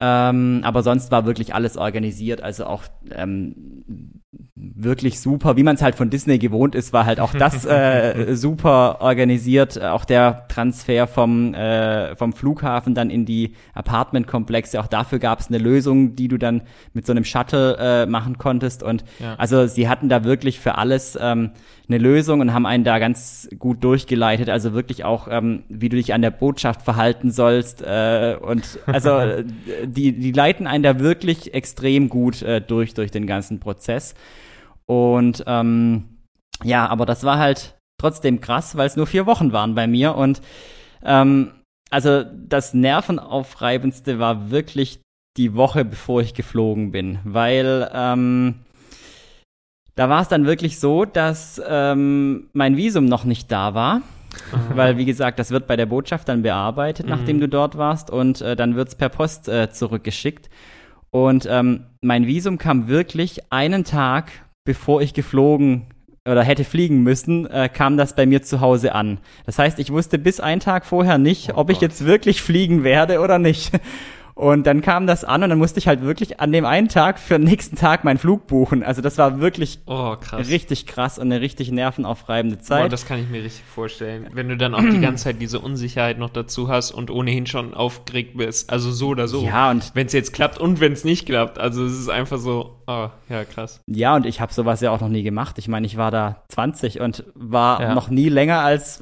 Ähm, 0.00 0.60
aber 0.64 0.82
sonst 0.82 1.10
war 1.12 1.26
wirklich 1.26 1.54
alles 1.54 1.76
organisiert, 1.76 2.42
also 2.42 2.66
auch 2.66 2.82
ähm, 3.14 4.21
wirklich 4.54 5.20
super, 5.20 5.56
wie 5.56 5.62
man 5.62 5.74
es 5.74 5.82
halt 5.82 5.94
von 5.94 6.08
Disney 6.08 6.38
gewohnt 6.38 6.74
ist, 6.74 6.92
war 6.92 7.04
halt 7.04 7.20
auch 7.20 7.32
das 7.34 7.64
äh, 7.66 8.34
super 8.34 9.00
organisiert. 9.00 9.82
Auch 9.82 10.04
der 10.04 10.46
Transfer 10.48 11.06
vom, 11.06 11.52
äh, 11.54 12.16
vom 12.16 12.32
Flughafen 12.32 12.94
dann 12.94 13.10
in 13.10 13.26
die 13.26 13.54
Apartmentkomplexe, 13.74 14.80
auch 14.80 14.86
dafür 14.86 15.18
gab 15.18 15.40
es 15.40 15.48
eine 15.48 15.58
Lösung, 15.58 16.16
die 16.16 16.28
du 16.28 16.38
dann 16.38 16.62
mit 16.94 17.06
so 17.06 17.12
einem 17.12 17.24
Shuttle 17.24 17.76
äh, 17.78 18.06
machen 18.06 18.38
konntest. 18.38 18.82
Und 18.82 19.04
Ja. 19.20 19.34
also 19.36 19.66
sie 19.66 19.88
hatten 19.88 20.08
da 20.08 20.24
wirklich 20.24 20.60
für 20.60 20.76
alles 20.76 21.18
ähm, 21.20 21.50
eine 21.92 22.02
Lösung 22.02 22.40
und 22.40 22.52
haben 22.52 22.66
einen 22.66 22.84
da 22.84 22.98
ganz 22.98 23.48
gut 23.58 23.84
durchgeleitet. 23.84 24.48
Also 24.48 24.72
wirklich 24.72 25.04
auch, 25.04 25.28
ähm, 25.30 25.64
wie 25.68 25.88
du 25.88 25.96
dich 25.96 26.14
an 26.14 26.22
der 26.22 26.30
Botschaft 26.30 26.82
verhalten 26.82 27.30
sollst. 27.30 27.82
Äh, 27.82 28.36
und 28.40 28.78
also 28.86 29.10
äh, 29.18 29.44
die, 29.84 30.12
die 30.12 30.32
leiten 30.32 30.66
einen 30.66 30.82
da 30.82 30.98
wirklich 30.98 31.54
extrem 31.54 32.08
gut 32.08 32.42
äh, 32.42 32.60
durch, 32.60 32.94
durch 32.94 33.10
den 33.10 33.26
ganzen 33.26 33.60
Prozess. 33.60 34.14
Und 34.86 35.44
ähm, 35.46 36.04
ja, 36.64 36.86
aber 36.88 37.06
das 37.06 37.24
war 37.24 37.38
halt 37.38 37.76
trotzdem 37.98 38.40
krass, 38.40 38.76
weil 38.76 38.86
es 38.86 38.96
nur 38.96 39.06
vier 39.06 39.26
Wochen 39.26 39.52
waren 39.52 39.74
bei 39.74 39.86
mir. 39.86 40.16
Und 40.16 40.40
ähm, 41.04 41.52
also 41.90 42.24
das 42.24 42.74
Nervenaufreibendste 42.74 44.18
war 44.18 44.50
wirklich 44.50 45.00
die 45.36 45.54
Woche, 45.54 45.84
bevor 45.84 46.20
ich 46.20 46.34
geflogen 46.34 46.90
bin, 46.90 47.18
weil 47.24 47.90
ähm, 47.94 48.56
da 49.94 50.08
war 50.08 50.22
es 50.22 50.28
dann 50.28 50.46
wirklich 50.46 50.80
so, 50.80 51.04
dass 51.04 51.60
ähm, 51.66 52.48
mein 52.52 52.76
Visum 52.76 53.04
noch 53.06 53.24
nicht 53.24 53.50
da 53.52 53.74
war. 53.74 54.02
Weil, 54.74 54.96
wie 54.96 55.04
gesagt, 55.04 55.38
das 55.38 55.50
wird 55.50 55.66
bei 55.66 55.76
der 55.76 55.84
Botschaft 55.84 56.26
dann 56.28 56.40
bearbeitet, 56.40 57.06
nachdem 57.06 57.38
du 57.38 57.48
dort 57.48 57.76
warst, 57.76 58.10
und 58.10 58.40
äh, 58.40 58.56
dann 58.56 58.76
wird's 58.76 58.94
per 58.94 59.10
Post 59.10 59.46
äh, 59.48 59.70
zurückgeschickt. 59.70 60.48
Und 61.10 61.46
ähm, 61.50 61.84
mein 62.00 62.26
Visum 62.26 62.56
kam 62.56 62.88
wirklich 62.88 63.52
einen 63.52 63.84
Tag, 63.84 64.32
bevor 64.64 65.02
ich 65.02 65.12
geflogen 65.12 65.86
oder 66.26 66.42
hätte 66.42 66.64
fliegen 66.64 67.02
müssen, 67.02 67.46
äh, 67.46 67.68
kam 67.68 67.96
das 67.96 68.14
bei 68.14 68.24
mir 68.24 68.42
zu 68.42 68.60
Hause 68.60 68.94
an. 68.94 69.18
Das 69.44 69.58
heißt, 69.58 69.78
ich 69.78 69.90
wusste 69.90 70.18
bis 70.18 70.40
einen 70.40 70.60
Tag 70.60 70.86
vorher 70.86 71.18
nicht, 71.18 71.54
ob 71.54 71.68
ich 71.68 71.80
jetzt 71.80 72.06
wirklich 72.06 72.40
fliegen 72.40 72.84
werde 72.84 73.20
oder 73.20 73.38
nicht. 73.38 73.72
Und 74.34 74.66
dann 74.66 74.80
kam 74.80 75.06
das 75.06 75.24
an 75.24 75.42
und 75.42 75.50
dann 75.50 75.58
musste 75.58 75.78
ich 75.78 75.86
halt 75.88 76.02
wirklich 76.02 76.40
an 76.40 76.52
dem 76.52 76.64
einen 76.64 76.88
Tag 76.88 77.18
für 77.18 77.34
den 77.38 77.44
nächsten 77.44 77.76
Tag 77.76 78.02
meinen 78.04 78.18
Flug 78.18 78.46
buchen. 78.46 78.82
Also 78.82 79.02
das 79.02 79.18
war 79.18 79.40
wirklich 79.40 79.80
Oh, 79.86 80.16
krass. 80.16 80.48
richtig 80.48 80.86
krass 80.86 81.18
und 81.18 81.30
eine 81.30 81.40
richtig 81.42 81.70
nervenaufreibende 81.70 82.58
Zeit. 82.58 82.90
das 82.92 83.06
kann 83.06 83.20
ich 83.20 83.28
mir 83.28 83.42
richtig 83.44 83.64
vorstellen. 83.64 84.26
Wenn 84.32 84.48
du 84.48 84.56
dann 84.56 84.74
auch 84.74 84.80
die 84.80 85.00
ganze 85.00 85.24
Zeit 85.24 85.40
diese 85.40 85.60
Unsicherheit 85.60 86.18
noch 86.18 86.30
dazu 86.30 86.68
hast 86.68 86.92
und 86.92 87.10
ohnehin 87.10 87.46
schon 87.46 87.74
aufgeregt 87.74 88.36
bist. 88.36 88.70
Also 88.70 88.90
so 88.90 89.08
oder 89.08 89.28
so. 89.28 89.42
Ja, 89.44 89.70
und 89.70 89.90
Wenn 89.94 90.06
es 90.06 90.12
jetzt 90.12 90.32
klappt 90.32 90.58
und 90.58 90.80
wenn 90.80 90.92
es 90.92 91.04
nicht 91.04 91.26
klappt. 91.26 91.58
Also 91.58 91.84
es 91.84 91.92
ist 91.98 92.08
einfach 92.08 92.38
so, 92.38 92.76
oh, 92.86 93.08
ja, 93.28 93.44
krass. 93.44 93.80
Ja, 93.86 94.16
und 94.16 94.24
ich 94.26 94.40
habe 94.40 94.52
sowas 94.52 94.80
ja 94.80 94.90
auch 94.90 95.00
noch 95.00 95.08
nie 95.08 95.22
gemacht. 95.22 95.58
Ich 95.58 95.68
meine, 95.68 95.86
ich 95.86 95.96
war 95.96 96.10
da 96.10 96.42
20 96.48 97.00
und 97.00 97.24
war 97.34 97.80
Ja. 97.82 97.94
noch 97.94 98.08
nie 98.08 98.28
länger 98.28 98.60
als 98.60 99.00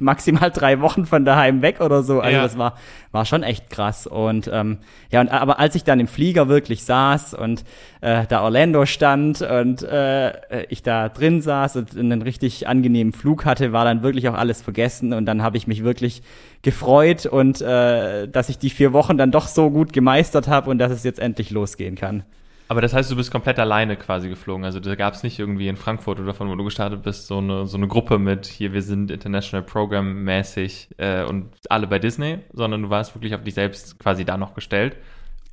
maximal 0.00 0.50
drei 0.50 0.80
Wochen 0.80 1.06
von 1.06 1.24
daheim 1.24 1.62
weg 1.62 1.80
oder 1.80 2.02
so. 2.02 2.20
Also 2.20 2.36
Ja. 2.36 2.42
das 2.42 2.56
war, 2.58 2.76
war 3.12 3.24
schon 3.24 3.42
echt 3.42 3.70
krass. 3.70 4.06
Und 4.06 4.50
ähm, 4.52 4.78
ja, 5.10 5.20
und 5.20 5.28
aber 5.30 5.58
als 5.58 5.74
ich 5.74 5.84
dann 5.84 6.00
im 6.00 6.06
Flieger 6.08 6.48
wirklich 6.48 6.84
saß 6.84 7.34
und 7.34 7.64
äh, 8.00 8.26
da 8.28 8.42
Orlando 8.42 8.86
stand 8.86 9.42
und 9.42 9.82
äh, 9.82 10.64
ich 10.68 10.82
da 10.82 11.08
drin 11.08 11.40
saß 11.42 11.76
und 11.76 11.96
einen 11.96 12.22
richtig 12.22 12.68
angenehmen 12.68 13.12
Flug 13.12 13.44
hatte, 13.44 13.72
war 13.72 13.84
dann 13.84 14.02
wirklich 14.02 14.28
auch 14.28 14.34
alles 14.34 14.62
vergessen. 14.62 15.12
Und 15.12 15.26
dann 15.26 15.42
habe 15.42 15.56
ich 15.56 15.66
mich 15.66 15.84
wirklich 15.84 16.22
gefreut 16.62 17.26
und 17.26 17.60
äh, 17.60 18.28
dass 18.28 18.48
ich 18.48 18.58
die 18.58 18.70
vier 18.70 18.92
Wochen 18.92 19.16
dann 19.16 19.30
doch 19.30 19.48
so 19.48 19.70
gut 19.70 19.92
gemeistert 19.92 20.48
habe 20.48 20.70
und 20.70 20.78
dass 20.78 20.92
es 20.92 21.04
jetzt 21.04 21.18
endlich 21.18 21.50
losgehen 21.50 21.94
kann. 21.96 22.22
Aber 22.70 22.80
das 22.80 22.94
heißt, 22.94 23.10
du 23.10 23.16
bist 23.16 23.32
komplett 23.32 23.58
alleine 23.58 23.96
quasi 23.96 24.28
geflogen. 24.28 24.64
Also 24.64 24.78
da 24.78 24.94
gab 24.94 25.14
es 25.14 25.24
nicht 25.24 25.40
irgendwie 25.40 25.66
in 25.66 25.76
Frankfurt 25.76 26.20
oder 26.20 26.34
von 26.34 26.48
wo 26.48 26.54
du 26.54 26.62
gestartet 26.62 27.02
bist, 27.02 27.26
so 27.26 27.38
eine, 27.38 27.66
so 27.66 27.76
eine 27.76 27.88
Gruppe 27.88 28.20
mit 28.20 28.46
hier, 28.46 28.72
wir 28.72 28.82
sind 28.82 29.10
International 29.10 29.66
Program 29.66 30.22
mäßig 30.22 30.90
äh, 30.96 31.24
und 31.24 31.50
alle 31.68 31.88
bei 31.88 31.98
Disney, 31.98 32.38
sondern 32.52 32.82
du 32.82 32.88
warst 32.88 33.16
wirklich 33.16 33.34
auf 33.34 33.42
dich 33.42 33.54
selbst 33.54 33.98
quasi 33.98 34.24
da 34.24 34.36
noch 34.36 34.54
gestellt. 34.54 34.94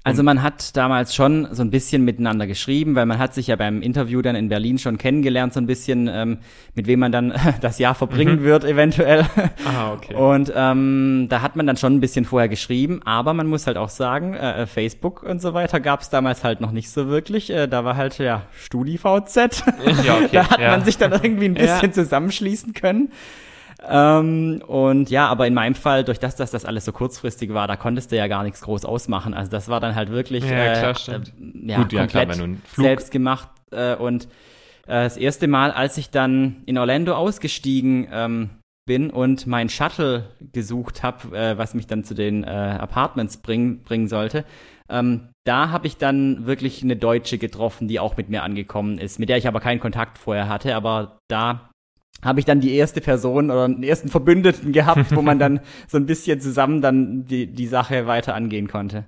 Also 0.08 0.24
man 0.24 0.42
hat 0.42 0.76
damals 0.76 1.14
schon 1.14 1.48
so 1.52 1.62
ein 1.62 1.70
bisschen 1.70 2.04
miteinander 2.06 2.48
geschrieben, 2.48 2.96
weil 2.96 3.06
man 3.06 3.20
hat 3.20 3.34
sich 3.34 3.48
ja 3.48 3.56
beim 3.56 3.82
Interview 3.82 4.22
dann 4.22 4.36
in 4.36 4.50
Berlin 4.50 4.78
schon 4.80 4.98
kennengelernt, 4.98 5.54
so 5.54 5.60
ein 5.60 5.68
bisschen, 5.68 6.10
ähm, 6.12 6.38
mit 6.76 6.88
wem 6.88 7.00
man 7.00 7.12
dann 7.12 7.34
das 7.62 7.80
Jahr 7.80 7.96
verbringen 7.96 8.44
wird 8.44 8.64
eventuell. 8.64 9.26
Ah, 9.66 9.94
okay. 9.94 10.16
Und 10.16 10.52
ähm, 10.56 11.28
da 11.30 11.42
hat 11.42 11.56
man 11.56 11.68
dann 11.68 11.78
schon 11.78 11.96
ein 11.96 12.00
bisschen 12.00 12.26
vorher 12.26 12.50
geschrieben, 12.50 13.02
aber 13.06 13.34
man 13.34 13.48
muss 13.48 13.68
halt 13.68 13.78
auch 13.78 13.90
sagen, 13.90 14.34
äh, 14.34 14.66
Facebook 14.66 15.24
und 15.24 15.42
so 15.42 15.54
weiter 15.54 15.80
gab 15.80 16.02
es 16.02 16.10
damals 16.10 16.44
halt 16.44 16.62
noch 16.62 16.72
nicht 16.72 16.90
so 16.90 17.08
wirklich. 17.10 17.50
Äh, 17.50 17.68
da 17.68 17.84
war 17.86 17.96
halt 17.98 18.18
ja 18.18 18.44
StudiVZ. 18.58 19.36
Ja, 20.06 20.16
okay, 20.18 20.30
da 20.32 20.50
hat 20.50 20.60
ja. 20.60 20.72
man 20.72 20.84
sich 20.86 20.98
dann 20.98 21.12
irgendwie 21.12 21.46
ein 21.46 21.54
bisschen 21.54 21.90
Ja. 21.90 21.92
zusammenschließen 21.92 22.74
können. 22.74 23.12
Ähm, 23.88 24.62
und 24.66 25.10
ja, 25.10 25.28
aber 25.28 25.46
in 25.48 25.54
meinem 25.54 25.76
Fall, 25.76 26.04
durch 26.04 26.20
das, 26.20 26.36
dass 26.36 26.52
das 26.52 26.66
alles 26.66 26.86
so 26.86 26.92
kurzfristig 26.92 27.54
war, 27.54 27.68
da 27.68 27.76
konntest 27.76 28.12
du 28.12 28.18
ja 28.18 28.28
gar 28.28 28.44
nichts 28.44 28.62
groß 28.62 28.86
ausmachen. 28.86 29.34
Also 29.34 29.52
das 29.52 29.70
war 29.70 29.80
dann 29.80 29.96
halt 29.96 30.10
wirklich 30.12 30.44
Ja, 30.44 30.66
äh, 30.66 30.80
klar, 30.80 30.96
stimmt. 30.96 31.34
äh, 31.40 31.72
ja, 31.72 31.84
Gut, 31.84 31.94
ja, 31.94 32.02
komplett 32.02 32.32
Flug- 32.34 32.60
selbst 32.76 33.12
gemacht. 33.12 33.50
Äh, 33.72 33.96
und 33.96 34.26
äh, 34.88 35.04
das 35.04 35.18
erste 35.18 35.48
Mal, 35.48 35.72
als 35.72 35.98
ich 35.98 36.10
dann 36.10 36.64
in 36.66 36.78
Orlando 36.78 37.14
ausgestiegen 37.16 38.08
ähm, 38.12 38.50
bin 38.88 39.10
und 39.12 39.46
mein 39.46 39.70
Shuttle 39.70 40.30
gesucht 40.54 41.04
habe, 41.04 41.38
äh, 41.38 41.58
was 41.58 41.74
mich 41.74 41.86
dann 41.88 42.04
zu 42.04 42.14
den 42.16 42.44
äh, 42.44 42.48
Apartments 42.48 43.38
bring, 43.38 43.84
bringen 43.84 44.08
sollte, 44.08 44.46
ähm, 44.90 45.30
da 45.44 45.70
habe 45.70 45.86
ich 45.88 45.98
dann 45.98 46.46
wirklich 46.46 46.82
eine 46.82 46.96
Deutsche 46.96 47.38
getroffen, 47.38 47.88
die 47.90 48.00
auch 48.00 48.16
mit 48.18 48.30
mir 48.30 48.44
angekommen 48.44 48.98
ist, 48.98 49.20
mit 49.20 49.28
der 49.30 49.38
ich 49.38 49.48
aber 49.48 49.60
keinen 49.60 49.82
Kontakt 49.82 50.18
vorher 50.18 50.48
hatte, 50.48 50.76
aber 50.76 51.20
da 51.28 51.67
habe 52.24 52.40
ich 52.40 52.46
dann 52.46 52.62
die 52.62 52.74
erste 52.74 53.02
Person 53.02 53.52
oder 53.52 53.68
den 53.68 53.84
ersten 53.84 54.10
Verbündeten 54.10 54.72
gehabt, 54.72 55.16
wo 55.16 55.22
man 55.22 55.40
dann 55.40 55.60
so 55.88 55.98
ein 55.98 56.06
bisschen 56.06 56.42
zusammen 56.42 56.82
dann 56.82 57.26
die, 57.26 57.48
die 57.48 57.68
Sache 57.68 58.08
weiter 58.08 58.36
angehen 58.36 58.68
konnte. 58.68 59.06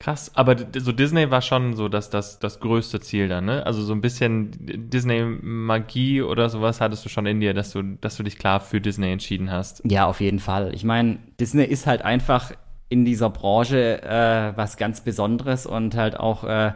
Krass, 0.00 0.30
aber 0.36 0.54
so 0.76 0.92
Disney 0.92 1.28
war 1.32 1.42
schon 1.42 1.74
so 1.74 1.88
das, 1.88 2.08
das, 2.08 2.38
das 2.38 2.60
größte 2.60 3.00
Ziel 3.00 3.26
dann, 3.26 3.46
ne? 3.46 3.66
Also 3.66 3.82
so 3.82 3.92
ein 3.92 4.00
bisschen 4.00 4.52
Disney-Magie 4.60 6.22
oder 6.22 6.48
sowas 6.50 6.80
hattest 6.80 7.04
du 7.04 7.08
schon 7.08 7.26
in 7.26 7.40
dir, 7.40 7.52
dass 7.52 7.72
du, 7.72 7.82
dass 7.82 8.16
du 8.16 8.22
dich 8.22 8.38
klar 8.38 8.60
für 8.60 8.80
Disney 8.80 9.10
entschieden 9.10 9.50
hast. 9.50 9.82
Ja, 9.84 10.06
auf 10.06 10.20
jeden 10.20 10.38
Fall. 10.38 10.72
Ich 10.72 10.84
meine, 10.84 11.18
Disney 11.40 11.64
ist 11.64 11.88
halt 11.88 12.02
einfach 12.02 12.52
in 12.88 13.04
dieser 13.04 13.28
Branche 13.28 14.00
äh, 14.02 14.56
was 14.56 14.76
ganz 14.76 15.00
Besonderes 15.00 15.66
und 15.66 15.96
halt 15.96 16.18
auch 16.18 16.44
äh, 16.44 16.72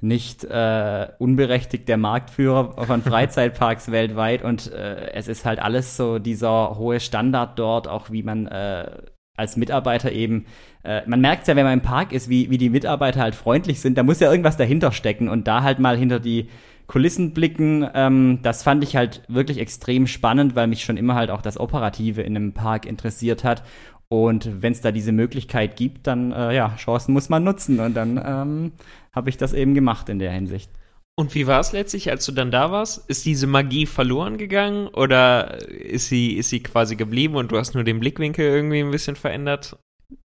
nicht 0.00 0.44
äh, 0.44 1.08
unberechtigt 1.18 1.88
der 1.88 1.96
Marktführer 1.96 2.84
von 2.86 3.02
Freizeitparks 3.02 3.90
weltweit 3.90 4.42
und 4.42 4.72
äh, 4.72 5.12
es 5.12 5.28
ist 5.28 5.44
halt 5.44 5.58
alles 5.58 5.96
so 5.96 6.18
dieser 6.18 6.76
hohe 6.78 7.00
Standard 7.00 7.58
dort, 7.58 7.88
auch 7.88 8.10
wie 8.10 8.22
man 8.22 8.46
äh, 8.46 8.90
als 9.36 9.56
Mitarbeiter 9.56 10.12
eben, 10.12 10.46
äh, 10.84 11.02
man 11.06 11.20
merkt 11.20 11.46
ja, 11.48 11.56
wenn 11.56 11.64
man 11.64 11.74
im 11.74 11.82
Park 11.82 12.12
ist, 12.12 12.28
wie, 12.28 12.50
wie 12.50 12.58
die 12.58 12.70
Mitarbeiter 12.70 13.20
halt 13.20 13.34
freundlich 13.34 13.80
sind, 13.80 13.96
da 13.96 14.02
muss 14.02 14.20
ja 14.20 14.30
irgendwas 14.30 14.56
dahinter 14.56 14.92
stecken 14.92 15.28
und 15.28 15.46
da 15.46 15.62
halt 15.62 15.78
mal 15.78 15.96
hinter 15.96 16.20
die 16.20 16.48
Kulissen 16.88 17.34
blicken, 17.34 17.86
ähm, 17.94 18.40
das 18.42 18.62
fand 18.62 18.82
ich 18.82 18.96
halt 18.96 19.22
wirklich 19.28 19.58
extrem 19.58 20.06
spannend, 20.06 20.56
weil 20.56 20.66
mich 20.66 20.84
schon 20.84 20.96
immer 20.96 21.14
halt 21.14 21.30
auch 21.30 21.42
das 21.42 21.60
Operative 21.60 22.22
in 22.22 22.34
einem 22.34 22.54
Park 22.54 22.86
interessiert 22.86 23.44
hat. 23.44 23.62
Und 24.08 24.62
wenn 24.62 24.72
es 24.72 24.80
da 24.80 24.90
diese 24.90 25.12
Möglichkeit 25.12 25.76
gibt, 25.76 26.06
dann 26.06 26.32
äh, 26.32 26.54
ja, 26.54 26.74
Chancen 26.76 27.12
muss 27.12 27.28
man 27.28 27.44
nutzen. 27.44 27.78
Und 27.78 27.94
dann 27.94 28.18
ähm, 28.24 28.72
habe 29.18 29.28
ich 29.30 29.36
das 29.36 29.52
eben 29.52 29.74
gemacht 29.74 30.08
in 30.08 30.20
der 30.20 30.30
Hinsicht. 30.30 30.70
Und 31.16 31.34
wie 31.34 31.48
war 31.48 31.58
es 31.58 31.72
letztlich, 31.72 32.10
als 32.10 32.24
du 32.26 32.30
dann 32.30 32.52
da 32.52 32.70
warst? 32.70 33.10
Ist 33.10 33.26
diese 33.26 33.48
Magie 33.48 33.86
verloren 33.86 34.38
gegangen 34.38 34.86
oder 34.86 35.58
ist 35.68 36.08
sie, 36.08 36.34
ist 36.34 36.48
sie 36.48 36.62
quasi 36.62 36.94
geblieben 36.94 37.34
und 37.34 37.50
du 37.50 37.58
hast 37.58 37.74
nur 37.74 37.82
den 37.82 37.98
Blickwinkel 37.98 38.46
irgendwie 38.46 38.78
ein 38.78 38.92
bisschen 38.92 39.16
verändert? 39.16 39.76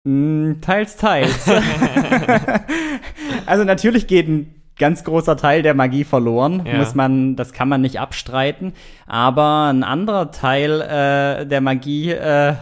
Mm, 0.03 0.62
teils, 0.62 0.95
teils. 0.97 1.49
also 3.47 3.63
natürlich 3.63 4.06
geht 4.06 4.27
ein 4.27 4.53
ganz 4.77 5.03
großer 5.03 5.36
Teil 5.36 5.63
der 5.63 5.73
Magie 5.73 6.03
verloren, 6.03 6.63
ja. 6.63 6.77
muss 6.77 6.93
man, 6.93 7.36
das 7.36 7.53
kann 7.53 7.69
man 7.69 7.82
nicht 7.82 7.99
abstreiten. 7.99 8.73
Aber 9.08 9.71
ein 9.73 9.84
anderer 9.84 10.29
Teil 10.29 10.79
äh, 10.79 11.47
der 11.47 11.62
Magie 11.62 12.12
äh, 12.12 12.53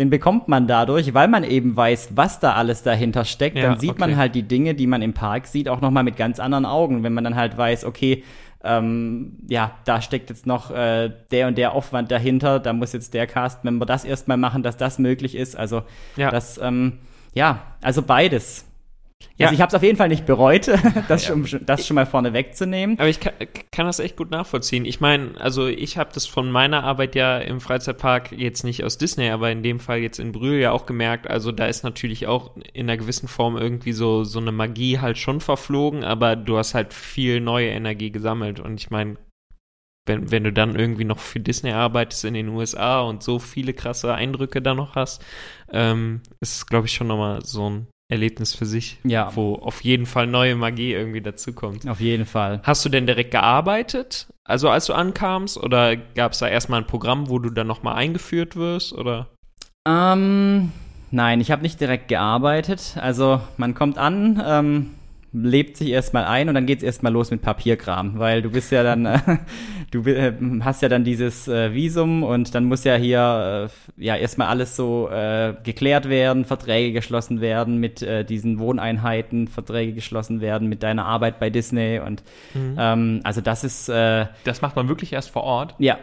den 0.00 0.08
bekommt 0.08 0.48
man 0.48 0.66
dadurch, 0.66 1.12
weil 1.12 1.28
man 1.28 1.44
eben 1.44 1.76
weiß, 1.76 2.12
was 2.14 2.40
da 2.40 2.54
alles 2.54 2.82
dahinter 2.82 3.26
steckt. 3.26 3.58
Ja, 3.58 3.64
dann 3.64 3.78
sieht 3.78 3.90
okay. 3.90 4.00
man 4.00 4.16
halt 4.16 4.34
die 4.34 4.42
Dinge, 4.42 4.74
die 4.74 4.86
man 4.86 5.02
im 5.02 5.12
Park 5.12 5.46
sieht, 5.46 5.68
auch 5.68 5.82
nochmal 5.82 6.04
mit 6.04 6.16
ganz 6.16 6.40
anderen 6.40 6.64
Augen. 6.64 7.02
Wenn 7.02 7.12
man 7.12 7.22
dann 7.22 7.36
halt 7.36 7.58
weiß, 7.58 7.84
okay, 7.84 8.24
ähm, 8.64 9.36
ja, 9.46 9.72
da 9.84 10.00
steckt 10.00 10.30
jetzt 10.30 10.46
noch 10.46 10.70
äh, 10.70 11.10
der 11.30 11.48
und 11.48 11.58
der 11.58 11.72
Aufwand 11.72 12.10
dahinter, 12.10 12.60
da 12.60 12.72
muss 12.72 12.94
jetzt 12.94 13.12
der 13.12 13.26
Cast-Member 13.26 13.84
das 13.84 14.06
erstmal 14.06 14.38
machen, 14.38 14.62
dass 14.62 14.78
das 14.78 14.98
möglich 14.98 15.34
ist. 15.34 15.54
Also 15.54 15.82
ja. 16.16 16.30
das, 16.30 16.56
ähm, 16.56 16.94
ja, 17.34 17.60
also 17.82 18.00
beides. 18.00 18.64
Ja. 19.40 19.46
Also 19.46 19.54
ich 19.54 19.60
habe 19.62 19.68
es 19.68 19.74
auf 19.74 19.82
jeden 19.82 19.96
Fall 19.96 20.08
nicht 20.08 20.26
bereut, 20.26 20.68
das, 21.08 21.26
ja. 21.26 21.46
schon, 21.46 21.64
das 21.64 21.86
schon 21.86 21.94
mal 21.94 22.04
vorne 22.04 22.34
wegzunehmen. 22.34 22.98
Aber 22.98 23.08
ich 23.08 23.20
kann, 23.20 23.32
kann 23.72 23.86
das 23.86 23.98
echt 23.98 24.16
gut 24.16 24.30
nachvollziehen. 24.30 24.84
Ich 24.84 25.00
meine, 25.00 25.40
also 25.40 25.66
ich 25.66 25.96
habe 25.96 26.10
das 26.12 26.26
von 26.26 26.50
meiner 26.50 26.84
Arbeit 26.84 27.14
ja 27.14 27.38
im 27.38 27.60
Freizeitpark 27.60 28.32
jetzt 28.32 28.64
nicht 28.64 28.84
aus 28.84 28.98
Disney, 28.98 29.30
aber 29.30 29.50
in 29.50 29.62
dem 29.62 29.80
Fall 29.80 30.00
jetzt 30.00 30.18
in 30.18 30.32
Brühl 30.32 30.60
ja 30.60 30.72
auch 30.72 30.84
gemerkt. 30.84 31.26
Also 31.28 31.52
da 31.52 31.66
ist 31.66 31.84
natürlich 31.84 32.26
auch 32.26 32.54
in 32.74 32.88
einer 32.88 32.98
gewissen 32.98 33.28
Form 33.28 33.56
irgendwie 33.56 33.92
so, 33.92 34.24
so 34.24 34.40
eine 34.40 34.52
Magie 34.52 34.98
halt 34.98 35.16
schon 35.16 35.40
verflogen, 35.40 36.04
aber 36.04 36.36
du 36.36 36.58
hast 36.58 36.74
halt 36.74 36.92
viel 36.92 37.40
neue 37.40 37.68
Energie 37.68 38.10
gesammelt. 38.10 38.60
Und 38.60 38.78
ich 38.78 38.90
meine, 38.90 39.16
wenn, 40.06 40.30
wenn 40.30 40.44
du 40.44 40.52
dann 40.52 40.76
irgendwie 40.76 41.04
noch 41.04 41.18
für 41.18 41.40
Disney 41.40 41.72
arbeitest 41.72 42.26
in 42.26 42.34
den 42.34 42.48
USA 42.48 43.00
und 43.00 43.22
so 43.22 43.38
viele 43.38 43.72
krasse 43.72 44.12
Eindrücke 44.12 44.60
da 44.60 44.74
noch 44.74 44.96
hast, 44.96 45.24
ähm, 45.72 46.20
ist, 46.40 46.66
glaube 46.66 46.88
ich, 46.88 46.92
schon 46.92 47.06
nochmal 47.06 47.42
so 47.44 47.70
ein 47.70 47.86
Erlebnis 48.10 48.54
für 48.54 48.66
sich, 48.66 48.98
ja. 49.04 49.30
wo 49.34 49.54
auf 49.54 49.82
jeden 49.82 50.06
Fall 50.06 50.26
neue 50.26 50.56
Magie 50.56 50.92
irgendwie 50.92 51.20
dazukommt. 51.20 51.88
Auf 51.88 52.00
jeden 52.00 52.26
Fall. 52.26 52.60
Hast 52.64 52.84
du 52.84 52.88
denn 52.88 53.06
direkt 53.06 53.30
gearbeitet, 53.30 54.26
also 54.44 54.68
als 54.68 54.86
du 54.86 54.94
ankamst, 54.94 55.56
oder 55.56 55.96
gab 55.96 56.32
es 56.32 56.38
da 56.38 56.48
erstmal 56.48 56.80
ein 56.80 56.86
Programm, 56.86 57.28
wo 57.28 57.38
du 57.38 57.50
dann 57.50 57.66
nochmal 57.66 57.94
eingeführt 57.96 58.56
wirst, 58.56 58.92
oder? 58.92 59.28
Ähm, 59.86 60.72
nein, 61.10 61.40
ich 61.40 61.50
habe 61.50 61.62
nicht 61.62 61.80
direkt 61.80 62.08
gearbeitet. 62.08 62.96
Also 63.00 63.40
man 63.56 63.74
kommt 63.74 63.96
an, 63.96 64.42
ähm, 64.44 64.90
lebt 65.32 65.76
sich 65.76 65.90
erstmal 65.90 66.24
ein 66.24 66.48
und 66.48 66.54
dann 66.54 66.66
geht's 66.66 66.82
erstmal 66.82 67.12
los 67.12 67.30
mit 67.30 67.42
Papierkram, 67.42 68.18
weil 68.18 68.42
du 68.42 68.50
bist 68.50 68.72
ja 68.72 68.82
dann, 68.82 69.06
äh, 69.06 69.18
du 69.90 70.02
äh, 70.02 70.32
hast 70.62 70.82
ja 70.82 70.88
dann 70.88 71.04
dieses 71.04 71.46
äh, 71.46 71.72
Visum 71.72 72.22
und 72.22 72.54
dann 72.54 72.64
muss 72.64 72.84
ja 72.84 72.96
hier 72.96 73.70
ja 73.96 74.16
erstmal 74.16 74.48
alles 74.48 74.76
so 74.76 75.08
geklärt 75.62 76.08
werden, 76.08 76.44
Verträge 76.44 76.92
geschlossen 76.92 77.40
werden 77.40 77.78
mit 77.78 78.06
diesen 78.28 78.58
Wohneinheiten, 78.58 79.48
Verträge 79.48 79.92
geschlossen 79.92 80.40
werden 80.40 80.68
mit 80.68 80.82
deiner 80.82 81.04
Arbeit 81.04 81.38
bei 81.38 81.50
Disney 81.50 82.00
und 82.00 82.22
mhm. 82.54 82.76
ähm, 82.78 83.20
also 83.24 83.40
das 83.40 83.64
ist. 83.64 83.88
Das 83.88 84.62
macht 84.62 84.76
man 84.76 84.88
wirklich 84.88 85.12
erst 85.12 85.30
vor 85.30 85.44
Ort? 85.44 85.74
Ja, 85.78 85.98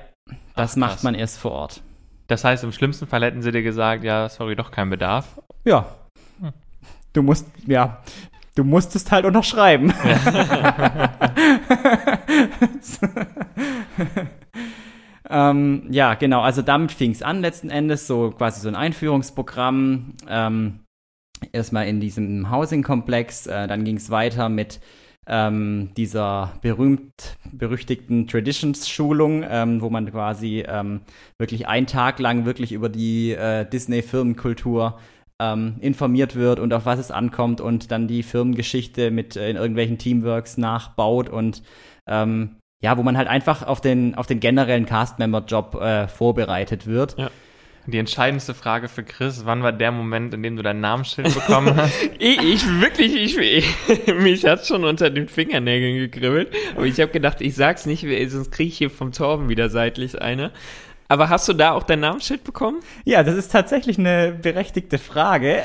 das 0.55 0.73
Ach, 0.73 0.77
macht 0.77 1.03
man 1.03 1.15
erst 1.15 1.39
vor 1.39 1.51
Ort. 1.51 1.81
Das 2.27 2.43
heißt, 2.43 2.63
im 2.63 2.71
schlimmsten 2.71 3.07
Fall 3.07 3.23
hätten 3.23 3.41
sie 3.41 3.51
dir 3.51 3.63
gesagt, 3.63 4.03
ja, 4.03 4.29
sorry, 4.29 4.55
doch 4.55 4.71
kein 4.71 4.89
Bedarf. 4.89 5.41
Ja. 5.63 5.87
Hm. 6.39 6.53
Du 7.13 7.23
musst, 7.23 7.47
ja, 7.65 8.03
Du 8.57 8.63
musstest 8.63 9.11
halt 9.11 9.25
unterschreiben. 9.25 9.93
Ja, 10.03 11.11
ähm, 15.51 15.83
ja 15.91 16.15
genau. 16.15 16.41
Also 16.41 16.63
damit 16.63 16.91
fing 16.91 17.11
es 17.11 17.21
an 17.21 17.41
letzten 17.41 17.69
Endes, 17.69 18.07
so 18.07 18.31
quasi 18.31 18.61
so 18.61 18.67
ein 18.67 18.73
Einführungsprogramm. 18.75 20.13
Ähm, 20.27 20.79
erstmal 21.51 21.87
in 21.87 21.99
diesem 21.99 22.49
Housing-Komplex. 22.49 23.45
Äh, 23.45 23.67
dann 23.67 23.83
ging 23.83 23.97
es 23.97 24.09
weiter 24.09 24.49
mit 24.49 24.79
ähm, 25.27 25.91
dieser 25.95 26.53
berühmt-berüchtigten 26.63 28.25
Traditions-Schulung, 28.25 29.45
ähm, 29.47 29.81
wo 29.81 29.91
man 29.91 30.09
quasi 30.09 30.63
ähm, 30.67 31.01
wirklich 31.37 31.67
einen 31.67 31.85
Tag 31.85 32.17
lang 32.17 32.45
wirklich 32.45 32.71
über 32.71 32.89
die 32.89 33.33
äh, 33.33 33.69
Disney-Firmenkultur 33.69 34.97
ähm, 35.39 35.75
informiert 35.79 36.35
wird 36.35 36.59
und 36.59 36.73
auf 36.73 36.85
was 36.85 36.99
es 36.99 37.11
ankommt 37.11 37.61
und 37.61 37.91
dann 37.91 38.07
die 38.07 38.23
Firmengeschichte 38.23 39.11
mit 39.11 39.35
äh, 39.35 39.49
in 39.49 39.55
irgendwelchen 39.55 39.97
Teamworks 39.97 40.57
nachbaut 40.57 41.29
und 41.29 41.63
ähm, 42.07 42.57
ja, 42.81 42.97
wo 42.97 43.03
man 43.03 43.17
halt 43.17 43.27
einfach 43.27 43.63
auf 43.63 43.81
den, 43.81 44.15
auf 44.15 44.27
den 44.27 44.39
generellen 44.39 44.85
Cast-Member-Job 44.85 45.75
äh, 45.75 46.07
vorbereitet 46.07 46.85
wird. 46.85 47.17
Ja. 47.17 47.29
Die 47.89 47.99
entscheidendste 47.99 48.53
Frage 48.53 48.89
für 48.89 49.03
Chris, 49.03 49.45
wann 49.45 49.63
war 49.63 49.71
der 49.71 49.93
Moment, 49.93 50.33
in 50.33 50.43
dem 50.43 50.57
du 50.57 50.61
dein 50.61 50.81
Namensschild 50.81 51.33
bekommen 51.33 51.73
hast? 51.77 51.93
ich, 52.19 52.37
ich, 52.41 52.81
wirklich, 52.81 53.15
ich, 53.15 53.37
ich 53.37 54.07
mich 54.13 54.45
hat 54.45 54.65
schon 54.67 54.83
unter 54.83 55.09
den 55.09 55.29
Fingernägeln 55.29 55.95
gekribbelt. 55.95 56.53
Aber 56.75 56.85
ich 56.85 56.99
habe 56.99 57.13
gedacht, 57.13 57.39
ich 57.39 57.55
sag's 57.55 57.85
nicht, 57.85 58.05
sonst 58.29 58.51
kriege 58.51 58.67
ich 58.67 58.77
hier 58.77 58.89
vom 58.89 59.13
Torben 59.13 59.47
wieder 59.47 59.69
seitlich 59.69 60.21
eine. 60.21 60.51
Aber 61.07 61.29
hast 61.29 61.47
du 61.47 61.53
da 61.53 61.71
auch 61.71 61.83
dein 61.83 62.01
Namensschild 62.01 62.43
bekommen? 62.43 62.79
Ja, 63.05 63.23
das 63.23 63.35
ist 63.35 63.51
tatsächlich 63.51 63.97
eine 63.97 64.31
berechtigte 64.31 64.97
Frage. 64.97 65.61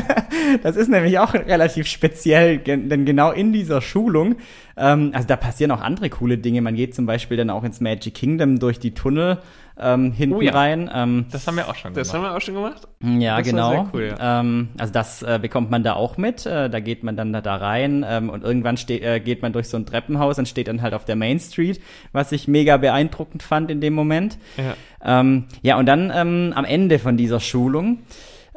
das 0.62 0.76
ist 0.76 0.88
nämlich 0.88 1.18
auch 1.18 1.32
relativ 1.32 1.86
speziell, 1.86 2.58
denn 2.58 3.04
genau 3.04 3.30
in 3.30 3.52
dieser 3.52 3.80
Schulung, 3.80 4.36
ähm, 4.76 5.10
also 5.14 5.26
da 5.26 5.36
passieren 5.36 5.70
auch 5.70 5.80
andere 5.80 6.10
coole 6.10 6.38
Dinge. 6.38 6.60
Man 6.60 6.74
geht 6.74 6.94
zum 6.94 7.06
Beispiel 7.06 7.36
dann 7.36 7.50
auch 7.50 7.64
ins 7.64 7.80
Magic 7.80 8.14
Kingdom 8.14 8.58
durch 8.58 8.78
die 8.78 8.92
Tunnel 8.92 9.38
ähm, 9.78 10.12
hinten 10.12 10.36
oh 10.36 10.40
ja. 10.40 10.52
rein. 10.52 10.90
Ähm, 10.92 11.26
das 11.30 11.46
haben 11.46 11.56
wir 11.56 11.68
auch 11.68 11.74
schon 11.74 11.92
gemacht. 11.92 12.06
Das 12.06 12.14
haben 12.14 12.22
wir 12.22 12.36
auch 12.36 12.40
schon 12.40 12.54
gemacht? 12.54 12.88
Ja, 13.02 13.38
das 13.38 13.46
genau. 13.46 13.88
Cool, 13.92 14.14
ja. 14.18 14.40
Ähm, 14.40 14.68
also 14.78 14.92
das 14.92 15.22
äh, 15.22 15.38
bekommt 15.40 15.70
man 15.70 15.82
da 15.82 15.94
auch 15.94 16.16
mit. 16.16 16.46
Äh, 16.46 16.70
da 16.70 16.80
geht 16.80 17.02
man 17.02 17.16
dann 17.16 17.32
da, 17.32 17.40
da 17.40 17.56
rein 17.56 18.04
ähm, 18.08 18.30
und 18.30 18.44
irgendwann 18.44 18.76
steht, 18.76 19.02
äh, 19.02 19.20
geht 19.20 19.42
man 19.42 19.52
durch 19.52 19.68
so 19.68 19.76
ein 19.76 19.86
Treppenhaus 19.86 20.38
und 20.38 20.48
steht 20.48 20.68
dann 20.68 20.82
halt 20.82 20.94
auf 20.94 21.04
der 21.04 21.16
Main 21.16 21.40
Street, 21.40 21.80
was 22.12 22.32
ich 22.32 22.46
mega 22.46 22.76
beeindruckend 22.76 23.42
fand 23.42 23.70
in 23.70 23.80
dem 23.80 23.94
Moment. 23.94 24.38
Ja, 24.56 25.20
ähm, 25.20 25.44
ja 25.62 25.76
und 25.76 25.86
dann 25.86 26.12
ähm, 26.14 26.52
am 26.54 26.64
Ende 26.64 26.98
von 26.98 27.16
dieser 27.16 27.40
Schulung 27.40 27.98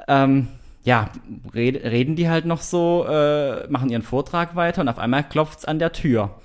ähm, 0.08 0.48
ja, 0.84 1.10
red, 1.54 1.84
reden 1.84 2.16
die 2.16 2.30
halt 2.30 2.46
noch 2.46 2.62
so, 2.62 3.06
äh, 3.10 3.68
machen 3.68 3.90
ihren 3.90 4.04
Vortrag 4.04 4.56
weiter 4.56 4.80
und 4.82 4.88
auf 4.88 5.00
einmal 5.00 5.24
klopft's 5.24 5.66
an 5.66 5.80
der 5.80 5.92
Tür. 5.92 6.36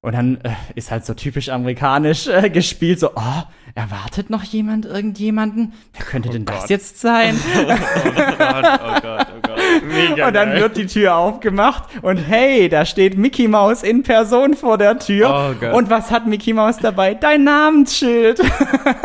Und 0.00 0.12
dann 0.14 0.36
äh, 0.42 0.50
ist 0.76 0.92
halt 0.92 1.04
so 1.04 1.12
typisch 1.14 1.48
amerikanisch 1.48 2.28
äh, 2.28 2.50
gespielt, 2.50 3.00
so, 3.00 3.10
oh, 3.16 3.42
erwartet 3.74 4.30
noch 4.30 4.44
jemand 4.44 4.86
irgendjemanden? 4.86 5.72
Wer 5.92 6.06
könnte 6.06 6.28
oh 6.28 6.32
denn 6.32 6.44
Gott. 6.44 6.56
das 6.62 6.68
jetzt 6.68 7.00
sein? 7.00 7.36
oh 7.58 7.66
Gott, 7.66 8.80
oh 8.80 9.00
Gott, 9.02 9.26
oh 9.36 9.48
Gott. 9.48 10.26
und 10.26 10.34
dann 10.34 10.54
wird 10.54 10.76
die 10.76 10.86
Tür 10.86 11.16
aufgemacht 11.16 11.84
und 12.02 12.16
hey, 12.16 12.68
da 12.68 12.84
steht 12.84 13.18
Mickey 13.18 13.48
Mouse 13.48 13.82
in 13.82 14.04
Person 14.04 14.54
vor 14.54 14.78
der 14.78 15.00
Tür. 15.00 15.30
Oh 15.30 15.54
Gott. 15.58 15.74
und 15.74 15.90
was 15.90 16.12
hat 16.12 16.26
Mickey 16.28 16.52
Mouse 16.52 16.78
dabei? 16.78 17.14
Dein 17.14 17.44
Namensschild. 17.44 18.40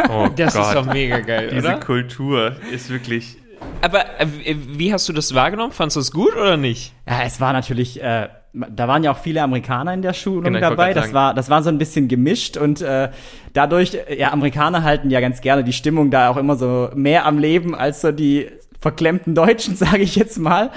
Oh 0.09 0.27
Das 0.35 0.53
Gott. 0.53 0.67
ist 0.67 0.73
doch 0.75 0.85
mega 0.93 1.19
geil, 1.21 1.49
Diese 1.53 1.67
oder? 1.67 1.79
Kultur 1.79 2.55
ist 2.71 2.89
wirklich. 2.89 3.37
Aber 3.81 4.19
äh, 4.19 4.27
wie 4.45 4.93
hast 4.93 5.07
du 5.09 5.13
das 5.13 5.33
wahrgenommen? 5.33 5.71
Fandest 5.71 5.95
du 5.95 5.99
es 6.01 6.11
gut 6.11 6.35
oder 6.35 6.57
nicht? 6.57 6.93
Ja, 7.07 7.23
es 7.23 7.39
war 7.41 7.53
natürlich, 7.53 8.01
äh, 8.01 8.27
da 8.53 8.87
waren 8.87 9.03
ja 9.03 9.11
auch 9.11 9.17
viele 9.17 9.41
Amerikaner 9.41 9.93
in 9.93 10.01
der 10.01 10.13
Schulung 10.13 10.43
Genau, 10.43 10.59
dabei. 10.59 10.93
Das 10.93 11.11
war, 11.13 11.33
das 11.33 11.49
war 11.49 11.63
so 11.63 11.69
ein 11.69 11.79
bisschen 11.79 12.07
gemischt 12.07 12.55
und 12.55 12.81
äh, 12.81 13.09
dadurch, 13.53 13.95
äh, 13.95 14.19
ja, 14.19 14.31
Amerikaner 14.31 14.83
halten 14.83 15.09
ja 15.09 15.21
ganz 15.21 15.41
gerne 15.41 15.63
die 15.63 15.73
Stimmung 15.73 16.11
da 16.11 16.29
auch 16.29 16.37
immer 16.37 16.55
so 16.55 16.89
mehr 16.93 17.25
am 17.25 17.39
Leben 17.39 17.73
als 17.73 18.01
so 18.01 18.11
die 18.11 18.49
verklemmten 18.79 19.33
Deutschen, 19.33 19.75
sage 19.77 20.03
ich 20.03 20.15
jetzt 20.15 20.37
mal. 20.37 20.69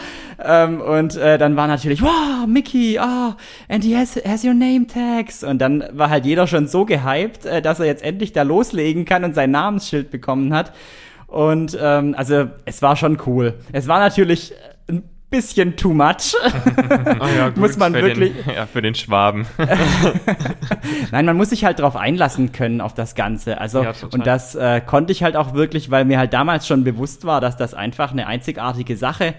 Ähm, 0.43 0.81
und 0.81 1.17
äh, 1.17 1.37
dann 1.37 1.57
war 1.57 1.67
natürlich, 1.67 2.01
wow, 2.01 2.47
Mickey, 2.47 2.99
oh, 2.99 3.35
and 3.69 3.85
he 3.85 3.95
has, 3.95 4.17
has 4.25 4.43
your 4.43 4.55
name 4.55 4.87
tags. 4.87 5.45
Und 5.45 5.59
dann 5.59 5.85
war 5.93 6.09
halt 6.09 6.25
jeder 6.25 6.47
schon 6.47 6.69
so 6.69 6.87
gehypt, 6.87 7.45
äh, 7.45 7.61
dass 7.61 7.81
er 7.81 7.87
jetzt 7.87 8.03
endlich 8.03 8.33
da 8.33 8.43
loslegen 8.43 9.05
kann 9.05 9.25
und 9.25 9.35
sein 9.35 9.51
Namensschild 9.51 10.11
bekommen 10.11 10.55
hat. 10.55 10.73
Und 11.27 11.77
ähm, 11.79 12.15
also 12.17 12.47
es 12.65 12.81
war 12.81 12.97
schon 12.97 13.19
cool. 13.27 13.55
Es 13.73 13.89
war 13.89 13.99
natürlich 13.99 14.55
ein 14.55 14.76
bisschen 15.37 15.77
too 15.77 15.93
much. 15.93 16.35
Oh 17.21 17.27
ja, 17.37 17.53
Muss 17.55 17.77
man 17.77 17.93
wirklich. 17.93 18.33
Den, 18.45 18.55
ja, 18.55 18.67
für 18.67 18.83
den 18.83 18.95
Schwaben. 18.95 19.47
Nein, 21.11 21.27
man 21.27 21.37
muss 21.37 21.51
sich 21.51 21.65
halt 21.65 21.79
drauf 21.79 21.97
einlassen 21.97 22.53
können 22.53 22.81
auf 22.81 22.95
das 22.95 23.15
Ganze. 23.15 23.61
Also 23.61 23.83
Ja, 23.83 23.93
und 24.11 24.27
das 24.27 24.55
äh, 24.55 24.81
konnte 24.81 25.13
ich 25.13 25.23
halt 25.23 25.37
auch 25.37 25.55
wirklich, 25.55 25.91
weil 25.91 26.05
mir 26.05 26.19
halt 26.19 26.33
damals 26.33 26.67
schon 26.67 26.85
bewusst 26.85 27.25
war, 27.25 27.41
dass 27.41 27.57
das 27.57 27.75
einfach 27.75 28.13
eine 28.13 28.27
einzigartige 28.27 28.97
Sache 28.97 29.35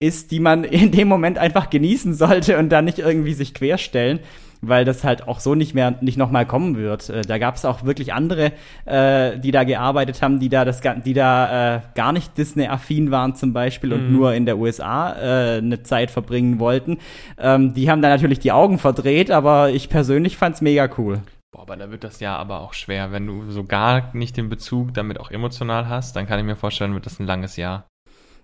ist, 0.00 0.30
die 0.30 0.40
man 0.40 0.64
in 0.64 0.90
dem 0.90 1.08
Moment 1.08 1.38
einfach 1.38 1.70
genießen 1.70 2.14
sollte 2.14 2.58
und 2.58 2.70
dann 2.70 2.86
nicht 2.86 2.98
irgendwie 2.98 3.34
sich 3.34 3.54
querstellen, 3.54 4.20
weil 4.68 4.84
das 4.84 5.04
halt 5.04 5.28
auch 5.28 5.40
so 5.40 5.54
nicht 5.54 5.74
mehr 5.74 5.94
nicht 6.00 6.18
noch 6.18 6.30
mal 6.30 6.46
kommen 6.46 6.76
wird. 6.76 7.08
Äh, 7.10 7.22
da 7.22 7.38
gab 7.38 7.56
es 7.56 7.64
auch 7.64 7.84
wirklich 7.84 8.12
andere, 8.12 8.52
äh, 8.84 9.38
die 9.38 9.50
da 9.50 9.64
gearbeitet 9.64 10.22
haben, 10.22 10.40
die 10.40 10.48
da 10.48 10.64
das 10.64 10.80
die 11.04 11.14
da 11.14 11.76
äh, 11.76 11.80
gar 11.94 12.12
nicht 12.12 12.36
Disney-affin 12.36 13.10
waren 13.10 13.34
zum 13.34 13.52
Beispiel 13.52 13.92
und 13.92 14.10
nur 14.12 14.34
in 14.34 14.46
der 14.46 14.58
USA 14.58 15.12
äh, 15.12 15.58
eine 15.58 15.82
Zeit 15.82 16.10
verbringen 16.10 16.58
wollten. 16.58 16.98
Ähm, 17.38 17.74
die 17.74 17.90
haben 17.90 18.02
da 18.02 18.08
natürlich 18.08 18.38
die 18.38 18.52
Augen 18.52 18.78
verdreht, 18.78 19.30
aber 19.30 19.70
ich 19.70 19.88
persönlich 19.88 20.36
fand's 20.36 20.60
mega 20.60 20.88
cool. 20.98 21.20
Boah, 21.52 21.62
aber 21.62 21.76
da 21.76 21.90
wird 21.90 22.02
das 22.02 22.18
ja 22.20 22.36
aber 22.36 22.60
auch 22.60 22.74
schwer. 22.74 23.12
Wenn 23.12 23.26
du 23.26 23.50
so 23.50 23.62
gar 23.64 24.14
nicht 24.14 24.36
den 24.36 24.48
Bezug 24.48 24.92
damit 24.94 25.20
auch 25.20 25.30
emotional 25.30 25.88
hast, 25.88 26.16
dann 26.16 26.26
kann 26.26 26.40
ich 26.40 26.44
mir 26.44 26.56
vorstellen, 26.56 26.94
wird 26.94 27.06
das 27.06 27.20
ein 27.20 27.26
langes 27.26 27.56
Jahr. 27.56 27.86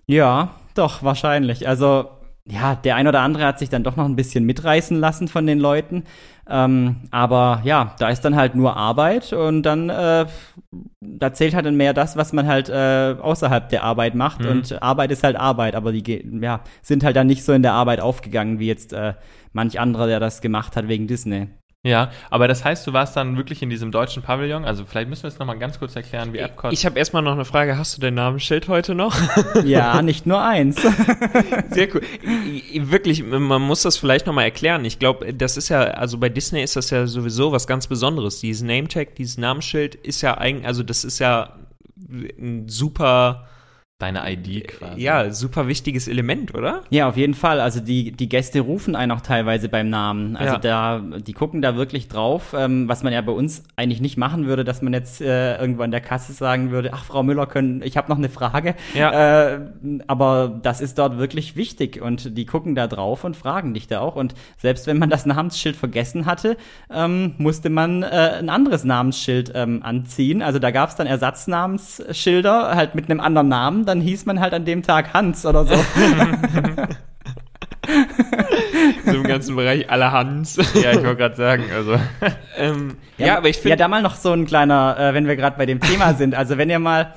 Ja, 0.06 0.50
doch, 0.74 1.02
wahrscheinlich. 1.02 1.66
Also, 1.66 2.08
ja, 2.50 2.74
der 2.74 2.96
ein 2.96 3.06
oder 3.06 3.20
andere 3.20 3.44
hat 3.44 3.58
sich 3.58 3.68
dann 3.68 3.84
doch 3.84 3.96
noch 3.96 4.04
ein 4.04 4.16
bisschen 4.16 4.44
mitreißen 4.44 4.98
lassen 4.98 5.28
von 5.28 5.46
den 5.46 5.58
Leuten. 5.58 6.04
Ähm, 6.48 6.96
aber 7.12 7.60
ja, 7.64 7.94
da 7.98 8.08
ist 8.08 8.22
dann 8.22 8.34
halt 8.34 8.56
nur 8.56 8.76
Arbeit 8.76 9.32
und 9.32 9.62
dann 9.62 9.88
äh, 9.88 10.26
da 11.00 11.32
zählt 11.32 11.54
halt 11.54 11.64
dann 11.64 11.76
mehr 11.76 11.94
das, 11.94 12.16
was 12.16 12.32
man 12.32 12.48
halt 12.48 12.68
äh, 12.68 13.14
außerhalb 13.20 13.68
der 13.68 13.84
Arbeit 13.84 14.16
macht. 14.16 14.40
Mhm. 14.40 14.50
Und 14.50 14.82
Arbeit 14.82 15.12
ist 15.12 15.22
halt 15.22 15.36
Arbeit, 15.36 15.76
aber 15.76 15.92
die 15.92 16.24
ja, 16.40 16.60
sind 16.82 17.04
halt 17.04 17.14
dann 17.14 17.28
nicht 17.28 17.44
so 17.44 17.52
in 17.52 17.62
der 17.62 17.74
Arbeit 17.74 18.00
aufgegangen, 18.00 18.58
wie 18.58 18.66
jetzt 18.66 18.92
äh, 18.92 19.14
manch 19.52 19.78
anderer, 19.78 20.08
der 20.08 20.18
das 20.18 20.40
gemacht 20.40 20.76
hat 20.76 20.88
wegen 20.88 21.06
Disney. 21.06 21.48
Ja, 21.82 22.10
aber 22.28 22.46
das 22.46 22.62
heißt, 22.62 22.86
du 22.86 22.92
warst 22.92 23.16
dann 23.16 23.38
wirklich 23.38 23.62
in 23.62 23.70
diesem 23.70 23.90
deutschen 23.90 24.22
Pavillon. 24.22 24.66
Also 24.66 24.84
vielleicht 24.84 25.08
müssen 25.08 25.22
wir 25.22 25.28
es 25.28 25.38
nochmal 25.38 25.58
ganz 25.58 25.78
kurz 25.78 25.96
erklären, 25.96 26.34
wie 26.34 26.38
Epcot. 26.38 26.74
Ich 26.74 26.84
habe 26.84 26.98
erstmal 26.98 27.22
noch 27.22 27.32
eine 27.32 27.46
Frage. 27.46 27.78
Hast 27.78 27.96
du 27.96 28.02
dein 28.02 28.14
Namensschild 28.14 28.68
heute 28.68 28.94
noch? 28.94 29.16
Ja, 29.64 30.02
nicht 30.02 30.26
nur 30.26 30.42
eins. 30.42 30.76
Sehr 31.70 31.94
cool. 31.94 32.02
Wirklich, 32.74 33.24
man 33.24 33.62
muss 33.62 33.82
das 33.82 33.96
vielleicht 33.96 34.26
nochmal 34.26 34.44
erklären. 34.44 34.84
Ich 34.84 34.98
glaube, 34.98 35.32
das 35.32 35.56
ist 35.56 35.68
ja, 35.68 35.80
also 35.80 36.18
bei 36.18 36.28
Disney 36.28 36.62
ist 36.62 36.76
das 36.76 36.90
ja 36.90 37.06
sowieso 37.06 37.52
was 37.52 37.66
ganz 37.66 37.86
Besonderes. 37.86 38.40
Dieses 38.40 38.62
Nametag, 38.62 39.14
dieses 39.14 39.38
Namensschild 39.38 39.94
ist 39.94 40.22
ja 40.22 40.36
eigentlich, 40.36 40.66
also 40.66 40.82
das 40.82 41.04
ist 41.04 41.18
ja 41.18 41.56
ein 42.10 42.68
super, 42.68 43.48
Deine 44.00 44.28
ID 44.32 44.66
quasi. 44.66 45.00
ja, 45.00 45.30
super 45.30 45.68
wichtiges 45.68 46.08
Element, 46.08 46.54
oder? 46.54 46.82
Ja, 46.90 47.08
auf 47.08 47.16
jeden 47.16 47.34
Fall. 47.34 47.60
Also 47.60 47.80
die, 47.80 48.10
die 48.10 48.28
Gäste 48.28 48.60
rufen 48.60 48.96
einen 48.96 49.12
auch 49.12 49.20
teilweise 49.20 49.68
beim 49.68 49.88
Namen. 49.90 50.36
Also 50.36 50.54
Ja. 50.54 50.58
da, 50.58 50.98
die 51.18 51.32
gucken 51.32 51.62
da 51.62 51.76
wirklich 51.76 52.08
drauf, 52.08 52.54
ähm, 52.58 52.88
was 52.88 53.02
man 53.02 53.12
ja 53.12 53.20
bei 53.20 53.32
uns 53.32 53.62
eigentlich 53.76 54.00
nicht 54.00 54.16
machen 54.16 54.46
würde, 54.46 54.64
dass 54.64 54.82
man 54.82 54.92
jetzt 54.92 55.20
äh, 55.20 55.56
irgendwo 55.58 55.82
an 55.82 55.90
der 55.92 56.00
Kasse 56.00 56.32
sagen 56.32 56.70
würde, 56.72 56.90
ach 56.92 57.04
Frau 57.04 57.22
Müller, 57.22 57.46
können, 57.46 57.82
ich 57.82 57.96
habe 57.96 58.08
noch 58.10 58.18
eine 58.18 58.28
Frage. 58.30 58.74
Ja. 58.94 59.52
Äh, 59.52 59.60
aber 60.06 60.58
das 60.62 60.80
ist 60.80 60.98
dort 60.98 61.18
wirklich 61.18 61.54
wichtig 61.54 62.00
und 62.00 62.36
die 62.36 62.46
gucken 62.46 62.74
da 62.74 62.86
drauf 62.86 63.22
und 63.24 63.36
fragen 63.36 63.74
dich 63.74 63.86
da 63.86 64.00
auch. 64.00 64.16
Und 64.16 64.34
selbst 64.58 64.86
wenn 64.86 64.98
man 64.98 65.10
das 65.10 65.26
Namensschild 65.26 65.76
vergessen 65.76 66.24
hatte, 66.26 66.56
ähm, 66.90 67.34
musste 67.38 67.68
man 67.68 68.02
äh, 68.02 68.06
ein 68.38 68.48
anderes 68.48 68.84
Namensschild 68.84 69.52
ähm, 69.54 69.82
anziehen. 69.82 70.40
Also 70.42 70.58
da 70.58 70.70
gab 70.70 70.88
es 70.88 70.96
dann 70.96 71.06
Ersatznamensschilder, 71.06 72.74
halt 72.74 72.94
mit 72.94 73.10
einem 73.10 73.20
anderen 73.20 73.48
Namen. 73.48 73.84
Dann 73.90 74.00
hieß 74.00 74.24
man 74.24 74.38
halt 74.38 74.54
an 74.54 74.64
dem 74.64 74.84
Tag 74.84 75.12
Hans 75.14 75.44
oder 75.44 75.64
so. 75.66 75.74
So 79.04 79.12
im 79.12 79.24
ganzen 79.24 79.56
Bereich 79.56 79.90
aller 79.90 80.12
Hans. 80.12 80.56
Ja, 80.80 80.92
ich 80.92 80.98
wollte 81.02 81.16
gerade 81.16 81.34
sagen, 81.34 81.64
also. 81.74 81.96
ähm, 82.56 82.96
ja, 83.18 83.36
aber 83.36 83.48
ich 83.48 83.56
Ja, 83.56 83.62
finde, 83.62 83.76
da 83.78 83.88
mal 83.88 84.00
noch 84.02 84.14
so 84.14 84.32
ein 84.32 84.46
kleiner, 84.46 84.96
äh, 84.98 85.14
wenn 85.14 85.26
wir 85.26 85.34
gerade 85.34 85.56
bei 85.58 85.66
dem 85.66 85.80
Thema 85.80 86.14
sind. 86.14 86.34
Also 86.36 86.56
wenn 86.56 86.70
ihr 86.70 86.78
mal, 86.78 87.14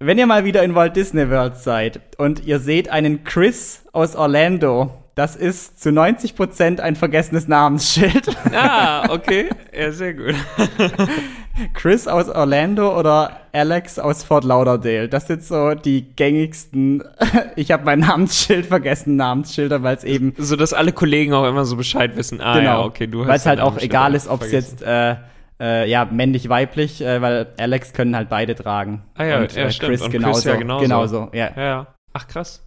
wenn 0.00 0.18
ihr 0.18 0.26
mal 0.26 0.44
wieder 0.44 0.62
in 0.62 0.74
Walt 0.74 0.94
Disney 0.96 1.30
World 1.30 1.56
seid 1.56 2.00
und 2.18 2.44
ihr 2.44 2.58
seht 2.58 2.90
einen 2.90 3.24
Chris 3.24 3.84
aus 3.92 4.14
Orlando, 4.14 4.92
das 5.14 5.36
ist 5.36 5.80
zu 5.82 5.90
90 5.90 6.36
Prozent 6.36 6.80
ein 6.82 6.96
vergessenes 6.96 7.48
Namensschild. 7.48 8.36
ah, 8.52 9.10
okay, 9.10 9.48
ja, 9.74 9.90
sehr 9.90 10.12
gut. 10.12 10.34
Chris 11.72 12.08
aus 12.08 12.28
Orlando 12.28 12.98
oder 12.98 13.40
Alex 13.52 13.98
aus 13.98 14.24
Fort 14.24 14.44
Lauderdale. 14.44 15.08
Das 15.08 15.26
sind 15.26 15.42
so 15.42 15.74
die 15.74 16.02
gängigsten. 16.16 17.04
ich 17.56 17.70
habe 17.70 17.84
mein 17.84 18.00
Namensschild 18.00 18.66
vergessen, 18.66 19.16
Namensschilder, 19.16 19.82
weil 19.82 19.96
es 19.96 20.04
eben 20.04 20.34
So, 20.36 20.56
dass 20.56 20.72
alle 20.72 20.92
Kollegen 20.92 21.32
auch 21.32 21.46
immer 21.46 21.64
so 21.64 21.76
Bescheid 21.76 22.16
wissen. 22.16 22.40
Ah, 22.40 22.60
ja, 22.60 22.80
okay, 22.80 23.06
du 23.06 23.20
hast 23.20 23.28
Weil 23.28 23.36
es 23.36 23.46
halt 23.46 23.58
dein 23.60 23.66
auch 23.66 23.78
egal 23.78 24.14
ist, 24.14 24.28
ob 24.28 24.42
es 24.42 24.52
jetzt 24.52 24.82
äh, 24.82 25.16
äh, 25.60 25.88
ja 25.88 26.04
männlich, 26.04 26.48
weiblich, 26.48 27.00
äh, 27.00 27.22
weil 27.22 27.48
Alex 27.58 27.92
können 27.92 28.16
halt 28.16 28.28
beide 28.28 28.54
tragen. 28.54 29.02
Ah 29.14 29.24
ja, 29.24 29.40
und, 29.40 29.54
ja, 29.54 29.64
äh, 29.64 29.70
stimmt. 29.70 29.90
Chris 29.90 30.00
Chris 30.00 30.12
genauso. 30.12 30.48
ja 30.48 30.56
genauso. 30.56 30.82
genauso. 30.82 31.30
Ja, 31.32 31.50
ja. 31.56 31.86
Ach, 32.12 32.26
krass. 32.26 32.63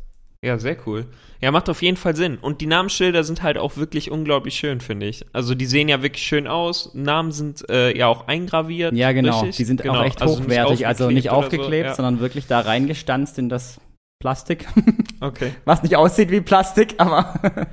Ja, 0.47 0.57
sehr 0.57 0.77
cool. 0.85 1.05
Ja, 1.41 1.51
macht 1.51 1.69
auf 1.69 1.81
jeden 1.81 1.97
Fall 1.97 2.15
Sinn. 2.15 2.37
Und 2.37 2.61
die 2.61 2.67
Namensschilder 2.67 3.25
sind 3.25 3.43
halt 3.43 3.57
auch 3.57 3.75
wirklich 3.75 4.11
unglaublich 4.11 4.55
schön, 4.55 4.79
finde 4.79 5.07
ich. 5.07 5.25
Also 5.33 5.55
die 5.55 5.65
sehen 5.65 5.89
ja 5.89 6.01
wirklich 6.01 6.23
schön 6.23 6.47
aus. 6.47 6.91
Namen 6.93 7.33
sind 7.33 7.69
äh, 7.69 7.95
ja 7.95 8.07
auch 8.07 8.29
eingraviert. 8.29 8.93
Ja, 8.93 9.11
genau. 9.11 9.41
richtig? 9.41 9.57
Die 9.57 9.65
sind 9.65 9.81
genau. 9.81 9.99
auch 9.99 10.05
echt 10.05 10.21
Also 10.21 10.39
hochwertig, 10.39 10.87
also 10.87 11.11
nicht 11.11 11.25
oder 11.25 11.35
so, 11.35 11.39
aufgeklebt, 11.41 11.87
ja. 11.87 11.95
sondern 11.95 12.21
wirklich 12.21 12.47
da 12.47 12.61
reingestanzt 12.61 13.37
in 13.39 13.49
das 13.49 13.81
Plastik. 14.19 14.67
Okay. 15.19 15.51
Was 15.65 15.81
nicht 15.81 15.95
aussieht 15.95 16.29
wie 16.29 16.41
Plastik, 16.41 16.93
aber 16.99 17.33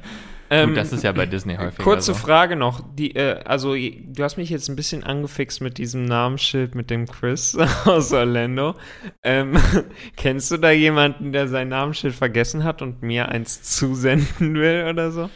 Ähm, 0.50 0.70
Gut, 0.70 0.78
das 0.78 0.92
ist 0.92 1.02
ja 1.02 1.12
bei 1.12 1.26
Disney 1.26 1.56
häufig. 1.56 1.84
Kurze 1.84 2.12
also. 2.12 2.26
Frage 2.26 2.56
noch. 2.56 2.82
Die, 2.94 3.16
äh, 3.16 3.40
also, 3.44 3.74
du 3.74 4.22
hast 4.22 4.36
mich 4.36 4.50
jetzt 4.50 4.68
ein 4.68 4.76
bisschen 4.76 5.02
angefixt 5.02 5.60
mit 5.60 5.78
diesem 5.78 6.04
Namensschild 6.04 6.74
mit 6.74 6.90
dem 6.90 7.06
Chris 7.06 7.56
aus 7.84 8.12
Orlando. 8.12 8.74
Ähm, 9.22 9.56
kennst 10.16 10.50
du 10.50 10.58
da 10.58 10.70
jemanden, 10.70 11.32
der 11.32 11.48
sein 11.48 11.68
Namensschild 11.68 12.14
vergessen 12.14 12.64
hat 12.64 12.82
und 12.82 13.02
mir 13.02 13.28
eins 13.28 13.62
zusenden 13.62 14.54
will 14.54 14.86
oder 14.90 15.10
so? 15.10 15.30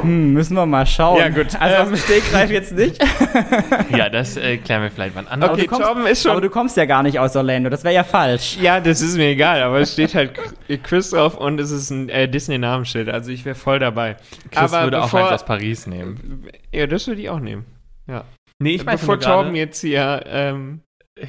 Hm, 0.00 0.32
müssen 0.32 0.54
wir 0.54 0.66
mal 0.66 0.86
schauen. 0.86 1.18
Ja, 1.18 1.28
gut. 1.28 1.54
Also 1.60 1.74
Ähm. 1.76 1.82
auf 1.82 1.88
dem 1.88 1.96
Stegreif 1.96 2.50
jetzt 2.50 2.72
nicht. 2.72 3.02
Ja, 3.96 4.08
das 4.08 4.36
äh, 4.36 4.58
klären 4.58 4.82
wir 4.82 4.90
vielleicht 4.90 5.14
wann 5.16 5.26
anders. 5.26 5.50
Okay, 5.50 5.66
kommst, 5.66 5.82
Torben 5.86 6.06
ist 6.06 6.22
schon- 6.22 6.32
aber 6.32 6.40
du 6.40 6.50
kommst 6.50 6.76
ja 6.76 6.84
gar 6.84 7.02
nicht 7.02 7.18
aus 7.18 7.34
Orlando, 7.36 7.70
das 7.70 7.82
wäre 7.84 7.94
ja 7.94 8.04
falsch. 8.04 8.56
Ja, 8.60 8.80
das 8.80 9.00
ist 9.00 9.16
mir 9.16 9.28
egal, 9.30 9.62
aber 9.62 9.78
es 9.80 9.92
steht 9.94 10.14
halt 10.14 10.32
Chris 10.82 11.10
drauf 11.10 11.36
und 11.36 11.58
es 11.60 11.70
ist 11.70 11.90
ein 11.90 12.08
äh, 12.08 12.28
Disney-Namensschild. 12.28 13.08
Also 13.08 13.30
ich 13.32 13.44
wäre 13.44 13.54
voll 13.54 13.78
daby. 13.78 14.14
Chris 14.50 14.72
aber 14.72 14.84
würde 14.84 14.98
auch 15.00 15.04
bevor, 15.04 15.20
eins 15.20 15.32
aus 15.32 15.44
Paris 15.44 15.86
nehmen. 15.86 16.46
Ja, 16.72 16.86
das 16.86 17.06
würde 17.06 17.20
ich 17.20 17.30
auch 17.30 17.40
nehmen. 17.40 17.64
Ja. 18.06 18.24
Nee, 18.58 18.74
ich 18.76 18.86
weiß 18.86 19.00
bevor 19.00 19.18
Torben 19.20 19.54
jetzt 19.54 19.80
hier 19.80 20.22
ähm, 20.26 20.80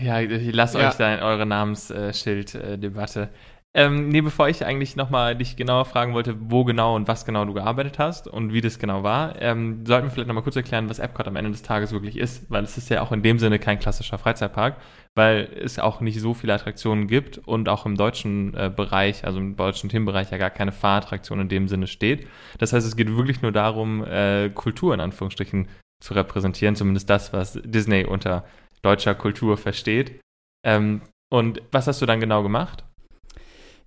Ja, 0.01 0.19
ich 0.19 0.53
lasse 0.53 0.79
Ja. 0.79 0.89
euch 0.89 0.95
da 0.95 1.13
in 1.13 1.21
eure 1.21 1.45
Namensschild-Debatte. 1.45 3.29
Ähm, 3.75 4.09
nee, 4.09 4.21
bevor 4.21 4.49
ich 4.49 4.65
eigentlich 4.65 4.95
nochmal 4.95 5.35
dich 5.35 5.55
genauer 5.55 5.85
fragen 5.85 6.15
wollte, 6.15 6.35
wo 6.39 6.63
genau 6.63 6.95
und 6.95 7.07
was 7.07 7.23
genau 7.23 7.45
du 7.45 7.53
gearbeitet 7.53 7.99
hast 7.99 8.27
und 8.27 8.51
wie 8.51 8.61
das 8.61 8.79
genau 8.79 9.03
war, 9.03 9.39
ähm, 9.39 9.85
sollten 9.85 10.07
wir 10.07 10.11
vielleicht 10.11 10.27
nochmal 10.27 10.43
kurz 10.43 10.55
erklären, 10.55 10.89
was 10.89 10.97
Epcot 10.97 11.27
am 11.27 11.35
Ende 11.35 11.51
des 11.51 11.61
Tages 11.61 11.91
wirklich 11.91 12.17
ist, 12.17 12.49
weil 12.49 12.63
es 12.63 12.79
ist 12.79 12.89
ja 12.89 13.03
auch 13.03 13.11
in 13.11 13.21
dem 13.21 13.37
Sinne 13.37 13.59
kein 13.59 13.77
klassischer 13.77 14.17
Freizeitpark, 14.17 14.77
weil 15.13 15.51
es 15.63 15.77
auch 15.77 16.01
nicht 16.01 16.19
so 16.19 16.33
viele 16.33 16.55
Attraktionen 16.55 17.05
gibt 17.05 17.37
und 17.37 17.69
auch 17.69 17.85
im 17.85 17.95
deutschen 17.95 18.55
äh, 18.55 18.71
Bereich, 18.75 19.23
also 19.23 19.37
im 19.37 19.55
deutschen 19.55 19.87
Themenbereich 19.87 20.31
ja 20.31 20.39
gar 20.39 20.49
keine 20.49 20.71
Fahrattraktion 20.71 21.39
in 21.39 21.49
dem 21.49 21.67
Sinne 21.67 21.85
steht. 21.85 22.27
Das 22.57 22.73
heißt, 22.73 22.87
es 22.87 22.95
geht 22.95 23.15
wirklich 23.15 23.43
nur 23.43 23.51
darum, 23.51 24.03
äh, 24.03 24.49
Kultur 24.49 24.95
in 24.95 24.99
Anführungsstrichen 24.99 25.67
zu 26.03 26.15
repräsentieren, 26.15 26.75
zumindest 26.75 27.07
das, 27.07 27.33
was 27.33 27.59
Disney 27.63 28.03
unter 28.03 28.45
deutscher 28.81 29.13
Kultur 29.13 29.57
versteht. 29.57 30.19
Ähm, 30.65 31.01
und 31.31 31.61
was 31.71 31.85
hast 31.85 32.01
du 32.01 32.07
dann 32.07 32.19
genau 32.19 32.41
gemacht? 32.41 32.83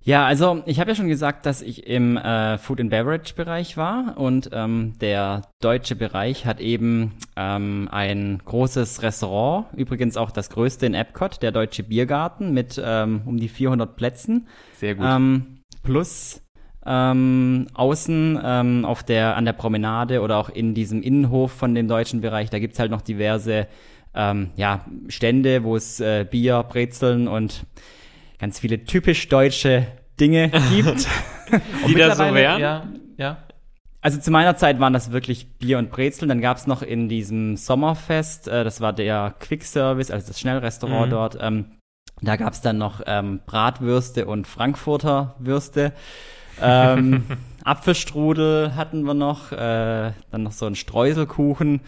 Ja, 0.05 0.25
also 0.25 0.63
ich 0.65 0.81
habe 0.81 0.91
ja 0.91 0.95
schon 0.95 1.07
gesagt, 1.07 1.45
dass 1.45 1.61
ich 1.61 1.87
im 1.87 2.17
äh, 2.17 2.57
Food 2.57 2.81
and 2.81 2.89
Beverage 2.89 3.35
Bereich 3.35 3.77
war 3.77 4.17
und 4.17 4.49
ähm, 4.51 4.93
der 4.99 5.43
deutsche 5.61 5.95
Bereich 5.95 6.45
hat 6.45 6.59
eben 6.59 7.13
ähm, 7.37 7.87
ein 7.89 8.41
großes 8.43 9.01
Restaurant, 9.01 9.67
übrigens 9.77 10.17
auch 10.17 10.31
das 10.31 10.49
größte 10.49 10.85
in 10.85 10.93
Epcot, 10.93 11.41
der 11.41 11.53
Deutsche 11.53 11.83
Biergarten 11.83 12.53
mit 12.53 12.81
ähm, 12.83 13.21
um 13.25 13.37
die 13.37 13.47
400 13.47 13.95
Plätzen. 13.95 14.47
Sehr 14.75 14.95
gut. 14.95 15.05
Ähm, 15.07 15.59
plus 15.83 16.41
ähm, 16.85 17.67
außen 17.73 18.39
ähm, 18.43 18.85
auf 18.85 19.03
der, 19.03 19.37
an 19.37 19.45
der 19.45 19.53
Promenade 19.53 20.19
oder 20.19 20.35
auch 20.37 20.49
in 20.49 20.73
diesem 20.73 21.01
Innenhof 21.01 21.53
von 21.53 21.73
dem 21.75 21.87
deutschen 21.87 22.19
Bereich, 22.19 22.49
da 22.49 22.59
gibt's 22.59 22.77
halt 22.77 22.91
noch 22.91 23.01
diverse 23.01 23.67
ähm, 24.13 24.49
ja, 24.57 24.85
Stände, 25.07 25.63
wo 25.63 25.77
es 25.77 26.01
äh, 26.01 26.25
Bier, 26.29 26.63
Brezeln 26.67 27.29
und 27.29 27.65
ganz 28.43 28.59
viele 28.59 28.83
typisch 28.83 29.29
deutsche 29.29 29.87
Dinge 30.19 30.49
gibt. 30.69 31.07
Die 31.87 31.95
da 31.95 32.13
so 32.13 32.25
wären? 32.33 32.59
ja, 32.59 32.85
ja. 33.15 33.37
Also 34.01 34.19
zu 34.19 34.31
meiner 34.31 34.57
Zeit 34.57 34.81
waren 34.81 34.91
das 34.91 35.13
wirklich 35.13 35.47
Bier 35.59 35.77
und 35.77 35.91
Brezeln. 35.91 36.27
Dann 36.27 36.41
gab's 36.41 36.67
noch 36.67 36.81
in 36.81 37.07
diesem 37.07 37.55
Sommerfest, 37.55 38.49
äh, 38.49 38.65
das 38.65 38.81
war 38.81 38.91
der 38.91 39.33
Quick 39.39 39.63
Service, 39.63 40.11
also 40.11 40.27
das 40.27 40.41
Schnellrestaurant 40.41 41.05
Mhm. 41.05 41.11
dort, 41.11 41.37
ähm, 41.39 41.65
da 42.21 42.35
gab's 42.35 42.59
dann 42.59 42.77
noch 42.77 42.99
ähm, 43.05 43.39
Bratwürste 43.45 44.25
und 44.25 44.45
Frankfurter 44.45 45.35
Würste. 45.39 45.93
Ähm, 46.61 47.23
Apfelstrudel 47.63 48.75
hatten 48.75 49.03
wir 49.03 49.13
noch, 49.13 49.53
äh, 49.53 50.11
dann 50.31 50.43
noch 50.43 50.51
so 50.51 50.65
ein 50.65 50.75
Streuselkuchen. 50.75 51.79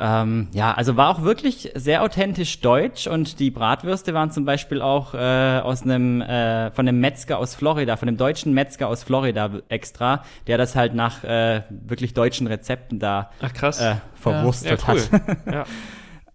Ähm, 0.00 0.48
ja, 0.52 0.72
also 0.74 0.96
war 0.96 1.10
auch 1.10 1.22
wirklich 1.22 1.72
sehr 1.74 2.02
authentisch 2.02 2.60
deutsch 2.60 3.08
und 3.08 3.40
die 3.40 3.50
Bratwürste 3.50 4.14
waren 4.14 4.30
zum 4.30 4.44
Beispiel 4.44 4.80
auch 4.80 5.12
äh, 5.14 5.60
aus 5.60 5.82
einem 5.82 6.20
äh, 6.20 6.70
von 6.70 6.86
einem 6.86 7.00
Metzger 7.00 7.38
aus 7.38 7.56
Florida, 7.56 7.96
von 7.96 8.08
einem 8.08 8.16
deutschen 8.16 8.54
Metzger 8.54 8.86
aus 8.86 9.02
Florida 9.02 9.50
extra, 9.68 10.22
der 10.46 10.56
das 10.56 10.76
halt 10.76 10.94
nach 10.94 11.24
äh, 11.24 11.62
wirklich 11.70 12.14
deutschen 12.14 12.46
Rezepten 12.46 13.00
da 13.00 13.30
Ach 13.42 13.52
krass. 13.52 13.80
äh, 13.80 13.84
ja, 13.84 14.00
verwurstet 14.14 14.84
cool. 14.86 15.00
hat. 15.10 15.52
ja. 15.52 15.64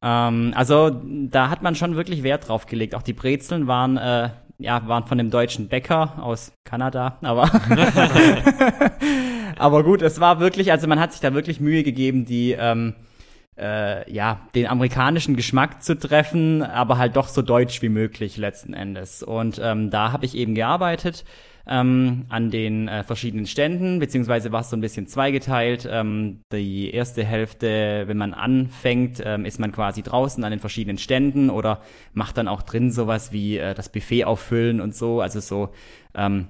Ähm, 0.05 0.51
also 0.53 1.01
da 1.01 1.49
hat 1.49 1.64
man 1.64 1.76
schon 1.76 1.95
wirklich 1.95 2.24
Wert 2.24 2.49
drauf 2.49 2.66
gelegt. 2.66 2.93
Auch 2.93 3.03
die 3.03 3.14
Brezeln 3.14 3.68
waren 3.68 3.95
äh, 3.95 4.32
ja 4.57 4.86
waren 4.86 5.05
von 5.05 5.18
dem 5.18 5.30
deutschen 5.32 5.70
Bäcker 5.70 6.22
aus 6.22 6.51
Kanada, 6.66 7.18
aber 7.22 7.49
aber 9.57 9.84
gut, 9.86 10.01
es 10.01 10.20
war 10.20 10.41
wirklich, 10.41 10.74
also 10.74 10.88
man 10.88 10.99
hat 10.99 11.14
sich 11.14 11.22
da 11.22 11.34
wirklich 11.34 11.61
Mühe 11.61 11.84
gegeben, 11.84 12.26
die 12.26 12.51
ähm, 12.51 12.95
äh, 13.58 14.12
ja 14.12 14.41
den 14.56 14.68
amerikanischen 14.68 15.36
Geschmack 15.36 15.84
zu 15.84 15.97
treffen, 15.97 16.64
aber 16.64 16.97
halt 16.97 17.16
doch 17.16 17.28
so 17.28 17.41
deutsch 17.41 17.82
wie 17.82 17.89
möglich 17.89 18.38
letzten 18.38 18.74
Endes. 18.74 19.24
Und 19.24 19.60
ähm, 19.64 19.89
da 19.89 20.12
habe 20.12 20.26
ich 20.26 20.36
eben 20.36 20.56
gearbeitet 20.56 21.24
ähm, 21.66 22.26
an 22.30 22.51
den 22.51 22.88
äh, 22.88 23.04
verschiedenen 23.04 23.45
Ständen, 23.45 23.99
beziehungsweise 23.99 24.51
war 24.51 24.62
es 24.62 24.70
so 24.70 24.76
ein 24.76 24.82
bisschen 24.82 25.08
zweigeteilt. 25.08 25.88
Ähm, 25.89 26.41
die 26.51 26.91
erste 26.91 27.24
Hälfte, 27.24 28.04
wenn 28.08 28.18
man 28.18 28.34
anfängt, 28.34 29.22
ähm, 29.24 29.45
ist 29.45 29.60
man 29.60 29.72
quasi 29.72 30.01
draußen 30.01 30.43
an 30.43 30.51
den 30.51 30.60
verschiedenen 30.60 30.97
Ständen 30.97 31.49
oder 31.49 31.82
macht 32.14 32.38
dann 32.38 32.47
auch 32.47 32.64
drin 32.64 32.91
sowas 32.91 33.32
wie 33.32 33.58
äh, 33.58 33.74
das 33.74 33.89
Buffet 33.89 34.26
auffüllen 34.26 34.82
und 34.82 34.95
so, 34.95 35.22
also 35.22 35.39
so 35.39 35.70
ähm, 36.16 36.47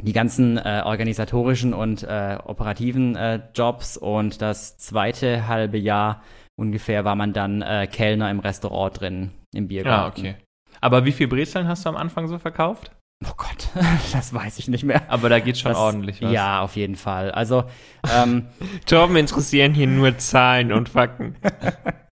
die 0.00 0.12
ganzen 0.12 0.56
äh, 0.58 0.82
organisatorischen 0.84 1.74
und 1.74 2.02
äh, 2.02 2.38
operativen 2.44 3.14
äh, 3.16 3.40
Jobs 3.54 3.96
und 3.96 4.42
das 4.42 4.78
zweite 4.78 5.46
halbe 5.48 5.78
Jahr 5.78 6.22
ungefähr 6.56 7.04
war 7.04 7.14
man 7.14 7.32
dann 7.32 7.62
äh, 7.62 7.86
Kellner 7.90 8.30
im 8.30 8.40
Restaurant 8.40 9.00
drin, 9.00 9.30
im 9.54 9.64
Ja, 9.64 9.68
Biergarten. 9.68 10.20
okay. 10.20 10.34
Aber 10.80 11.04
wie 11.04 11.12
viel 11.12 11.28
Brezeln 11.28 11.68
hast 11.68 11.84
du 11.84 11.88
am 11.90 11.96
Anfang 11.96 12.26
so 12.28 12.38
verkauft? 12.38 12.90
Oh 13.24 13.34
Gott, 13.36 13.68
das 14.12 14.34
weiß 14.34 14.58
ich 14.58 14.66
nicht 14.68 14.82
mehr. 14.84 15.02
Aber 15.08 15.28
da 15.28 15.38
geht 15.38 15.56
schon 15.58 15.70
Das- 15.70 15.78
ordentlich 15.78 16.20
was. 16.20 16.32
Ja, 16.32 16.60
auf 16.60 16.74
jeden 16.74 16.96
Fall. 16.96 17.30
Also, 17.30 17.64
ähm, 18.12 18.46
Torben 18.86 19.14
interessieren 19.16 19.74
hier 19.74 19.86
nur 19.86 20.18
Zahlen 20.18 20.72
und 20.72 20.88
Fakten. 20.88 21.36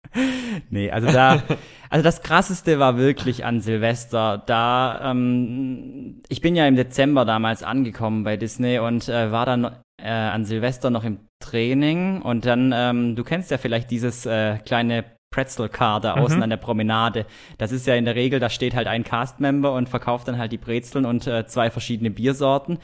nee, 0.69 0.91
also 0.91 1.11
da, 1.11 1.43
also 1.89 2.03
das 2.03 2.21
krasseste 2.21 2.79
war 2.79 2.97
wirklich 2.97 3.45
an 3.45 3.61
Silvester. 3.61 4.41
Da, 4.45 5.11
ähm, 5.11 6.21
ich 6.29 6.41
bin 6.41 6.55
ja 6.55 6.67
im 6.67 6.75
Dezember 6.75 7.25
damals 7.25 7.63
angekommen 7.63 8.23
bei 8.23 8.37
Disney 8.37 8.79
und 8.79 9.09
äh, 9.09 9.31
war 9.31 9.45
dann 9.45 9.75
äh, 10.01 10.09
an 10.09 10.45
Silvester 10.45 10.89
noch 10.89 11.03
im 11.03 11.19
Training 11.39 12.21
und 12.21 12.45
dann, 12.45 12.73
ähm, 12.75 13.15
du 13.15 13.23
kennst 13.23 13.51
ja 13.51 13.57
vielleicht 13.57 13.91
dieses 13.91 14.25
äh, 14.25 14.57
kleine 14.59 15.05
Pretzel-Car 15.31 15.99
da 15.99 16.13
außen 16.15 16.37
Mhm. 16.37 16.43
an 16.43 16.49
der 16.51 16.57
Promenade. 16.57 17.25
Das 17.57 17.71
ist 17.71 17.87
ja 17.87 17.95
in 17.95 18.05
der 18.05 18.15
Regel, 18.15 18.39
da 18.39 18.49
steht 18.49 18.75
halt 18.75 18.87
ein 18.87 19.03
Cast-Member 19.03 19.73
und 19.73 19.89
verkauft 19.89 20.27
dann 20.27 20.37
halt 20.37 20.51
die 20.51 20.57
Brezeln 20.59 21.05
und 21.05 21.25
äh, 21.27 21.45
zwei 21.47 21.69
verschiedene 21.71 22.11
Biersorten. 22.11 22.77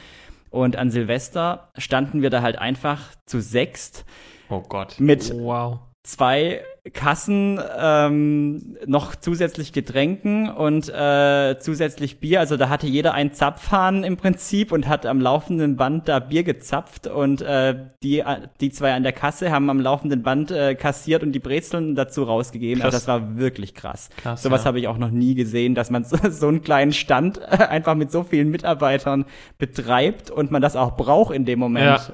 Und 0.50 0.76
an 0.76 0.90
Silvester 0.90 1.70
standen 1.78 2.24
wir 2.24 2.32
da 2.32 2.42
halt 2.42 2.58
einfach 2.58 3.02
zu 3.28 3.40
sechst 3.40 4.04
Oh 4.50 4.62
Gott. 4.62 4.96
mit 5.00 5.32
Wow. 5.32 5.80
zwei 6.04 6.64
Kassen, 6.94 7.60
ähm, 7.78 8.78
noch 8.86 9.16
zusätzlich 9.16 9.74
Getränken 9.74 10.50
und 10.50 10.90
äh, 10.90 11.58
zusätzlich 11.60 12.20
Bier. 12.20 12.40
Also 12.40 12.58
da 12.58 12.70
hatte 12.70 12.88
jeder 12.88 13.14
einen 13.14 13.34
Zapfhahn 13.34 14.04
im 14.04 14.18
Prinzip 14.18 14.72
und 14.72 14.88
hat 14.88 15.06
am 15.06 15.22
laufenden 15.22 15.76
Band 15.76 16.08
da 16.08 16.20
Bier 16.20 16.44
gezapft 16.44 17.08
und 17.08 17.42
äh, 17.42 17.76
die, 18.04 18.24
die 18.62 18.72
zwei 18.72 18.94
an 18.94 19.04
der 19.04 19.12
Kasse 19.12 19.52
haben 19.52 19.70
am 19.70 19.80
laufenden 19.80 20.24
Band 20.24 20.52
äh, 20.52 20.76
kassiert 20.76 21.24
und 21.24 21.32
die 21.32 21.40
Brezeln 21.40 21.96
dazu 21.96 22.24
rausgegeben. 22.24 22.82
Krass. 22.82 22.94
Also 22.94 22.98
das 22.98 23.08
war 23.08 23.38
wirklich 23.38 23.74
krass. 23.74 24.10
Krass, 24.18 24.44
Sowas 24.44 24.62
ja. 24.62 24.68
habe 24.68 24.80
ich 24.80 24.88
auch 24.88 24.98
noch 24.98 25.12
nie 25.12 25.36
gesehen, 25.36 25.76
dass 25.76 25.90
man 25.90 26.04
so, 26.06 26.18
so 26.30 26.48
einen 26.48 26.62
kleinen 26.62 26.94
Stand 26.94 27.40
äh, 27.40 27.66
einfach 27.70 27.96
mit 27.96 28.12
so 28.12 28.24
vielen 28.24 28.50
Mitarbeitern 28.50 29.26
betreibt 29.58 30.32
und 30.32 30.52
man 30.52 30.62
das 30.62 30.76
auch 30.76 30.96
braucht 30.98 31.34
in 31.34 31.46
dem 31.46 31.60
Moment. 31.60 31.86
Ja. 31.86 32.14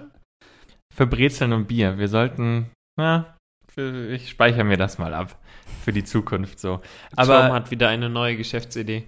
Für 0.93 1.07
Brezeln 1.07 1.51
und 1.51 1.67
Bier. 1.67 1.97
Wir 1.97 2.07
sollten, 2.07 2.71
na, 2.97 3.34
für, 3.75 4.09
ich 4.11 4.29
speichere 4.29 4.63
mir 4.63 4.77
das 4.77 4.97
mal 4.97 5.13
ab. 5.13 5.37
Für 5.83 5.93
die 5.93 6.03
Zukunft 6.03 6.59
so. 6.59 6.81
Aber 7.15 7.43
Aber 7.43 7.53
hat 7.53 7.71
wieder 7.71 7.89
eine 7.89 8.09
neue 8.09 8.37
Geschäftsidee. 8.37 9.03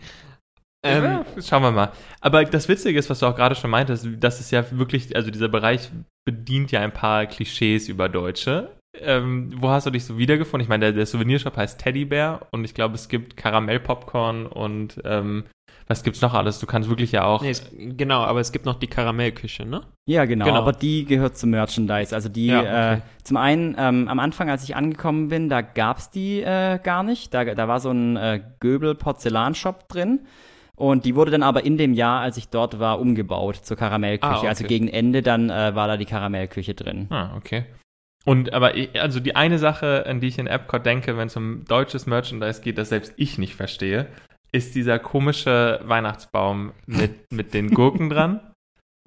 Ähm, 0.86 1.04
ja, 1.04 1.26
schauen 1.42 1.64
wir 1.64 1.72
mal. 1.72 1.92
Aber 2.22 2.46
das 2.46 2.70
Witzige 2.70 3.00
ist, 3.00 3.10
was 3.10 3.20
du 3.20 3.26
auch 3.26 3.36
gerade 3.36 3.56
schon 3.56 3.72
meintest, 3.72 4.08
das 4.20 4.40
ist 4.40 4.52
ja 4.52 4.64
wirklich, 4.72 5.16
also 5.16 5.32
dieser 5.32 5.48
Bereich 5.48 5.90
bedient 6.26 6.72
ja 6.72 6.82
ein 6.82 6.94
paar 6.94 7.26
Klischees 7.26 7.90
über 7.90 8.10
Deutsche. 8.10 8.70
Ähm, 9.00 9.52
wo 9.56 9.70
hast 9.70 9.88
du 9.88 9.92
dich 9.92 10.06
so 10.06 10.18
wiedergefunden? 10.18 10.64
Ich 10.64 10.70
meine, 10.70 10.86
der, 10.86 10.94
der 10.94 11.06
Souvenirshop 11.06 11.58
heißt 11.58 11.80
Teddybär 11.80 12.48
und 12.52 12.64
ich 12.64 12.74
glaube, 12.74 12.96
es 12.96 13.10
gibt 13.10 13.38
Karamellpopcorn 13.38 14.46
und 14.46 15.02
ähm, 15.04 15.46
was 15.88 16.04
gibt's 16.04 16.22
noch 16.22 16.34
alles? 16.34 16.60
Du 16.60 16.66
kannst 16.66 16.90
wirklich 16.90 17.12
ja 17.12 17.24
auch. 17.24 17.42
nee, 17.42 17.50
es, 17.50 17.70
genau, 17.76 18.22
aber 18.24 18.40
es 18.42 18.52
gibt 18.52 18.66
noch 18.66 18.76
die 18.76 18.88
Karamellküche, 18.88 19.66
ne? 19.66 19.82
Ja, 20.06 20.26
genau, 20.26 20.46
Genau. 20.46 20.58
aber 20.58 20.74
die 20.74 21.06
gehört 21.06 21.38
zum 21.38 21.50
Merchandise. 21.52 22.14
Also 22.14 22.30
die, 22.30 22.48
Ja, 22.48 22.60
okay. 22.60 22.94
äh, 22.96 23.02
zum 23.24 23.38
einen, 23.38 23.76
ähm, 23.80 24.08
am 24.08 24.20
Anfang, 24.20 24.50
als 24.50 24.64
ich 24.64 24.76
angekommen 24.76 25.30
bin, 25.30 25.50
da 25.50 25.62
gab's 25.62 26.10
die 26.10 26.42
äh, 26.42 26.80
gar 26.84 27.04
nicht. 27.04 27.34
Da, 27.34 27.44
da 27.46 27.68
war 27.68 27.80
so 27.80 27.92
ein 27.92 28.18
äh, 28.18 28.42
Göbel-Porzellanshop 28.60 29.88
drin. 29.88 30.22
Und 30.76 31.06
die 31.06 31.16
wurde 31.16 31.32
dann 31.32 31.42
aber 31.44 31.66
in 31.66 31.78
dem 31.78 31.94
Jahr, 31.94 32.22
als 32.22 32.38
ich 32.38 32.50
dort 32.50 32.80
war, 32.80 33.00
umgebaut 33.00 33.56
zur 33.64 33.78
Karamellküche. 33.78 34.32
Ah, 34.32 34.38
okay. 34.40 34.48
Also 34.48 34.64
gegen 34.66 34.88
Ende 34.88 35.24
dann 35.24 35.50
äh, 35.50 35.74
war 35.74 35.88
da 35.88 35.98
die 35.98 36.06
Karamellküche 36.06 36.76
drin. 36.76 37.08
Ah, 37.10 37.32
okay. 37.36 37.66
Und 38.26 38.54
aber 38.54 38.76
ich, 38.76 39.02
also 39.02 39.20
die 39.20 39.36
eine 39.36 39.58
Sache, 39.58 40.06
an 40.06 40.20
die 40.20 40.28
ich 40.28 40.38
in 40.38 40.48
Epcot 40.48 40.86
denke, 40.86 41.18
wenn 41.18 41.28
es 41.28 41.36
um 41.38 41.64
deutsches 41.66 42.06
Merchandise 42.08 42.62
geht, 42.62 42.78
das 42.78 42.90
selbst 42.90 43.14
ich 43.16 43.38
nicht 43.38 43.56
verstehe, 43.56 44.08
ist 44.52 44.76
dieser 44.76 45.00
komische 45.00 45.82
Weihnachtsbaum 45.86 46.72
mit, 46.86 47.32
mit 47.32 47.54
den 47.54 47.70
Gurken 47.72 48.10
dran. 48.10 48.40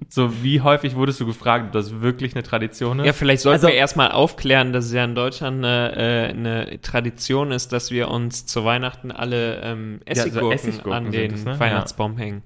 So, 0.09 0.43
wie 0.43 0.61
häufig 0.61 0.95
wurdest 0.95 1.19
du 1.19 1.27
gefragt, 1.27 1.67
ob 1.67 1.71
das 1.73 2.01
wirklich 2.01 2.33
eine 2.33 2.41
Tradition 2.41 2.99
ist? 2.99 3.05
Ja, 3.05 3.13
vielleicht 3.13 3.43
sollten 3.43 3.57
Also- 3.57 3.67
wir 3.67 3.75
erstmal 3.75 4.11
aufklären, 4.11 4.73
dass 4.73 4.85
es 4.85 4.93
ja 4.93 5.03
in 5.03 5.13
Deutschland 5.13 5.57
eine, 5.63 5.95
äh, 5.95 6.29
eine 6.31 6.81
Tradition 6.81 7.51
ist, 7.51 7.71
dass 7.71 7.91
wir 7.91 8.09
uns 8.09 8.45
zu 8.47 8.65
Weihnachten 8.65 9.11
alle 9.11 9.61
ähm, 9.61 9.99
Ja, 10.07 10.15
so 10.15 10.21
Essiggurken, 10.21 10.51
Essiggurken 10.53 10.91
an 10.93 11.11
den 11.11 11.33
es, 11.33 11.45
ne? 11.45 11.59
Weihnachtsbaum 11.59 12.17
hängen. 12.17 12.41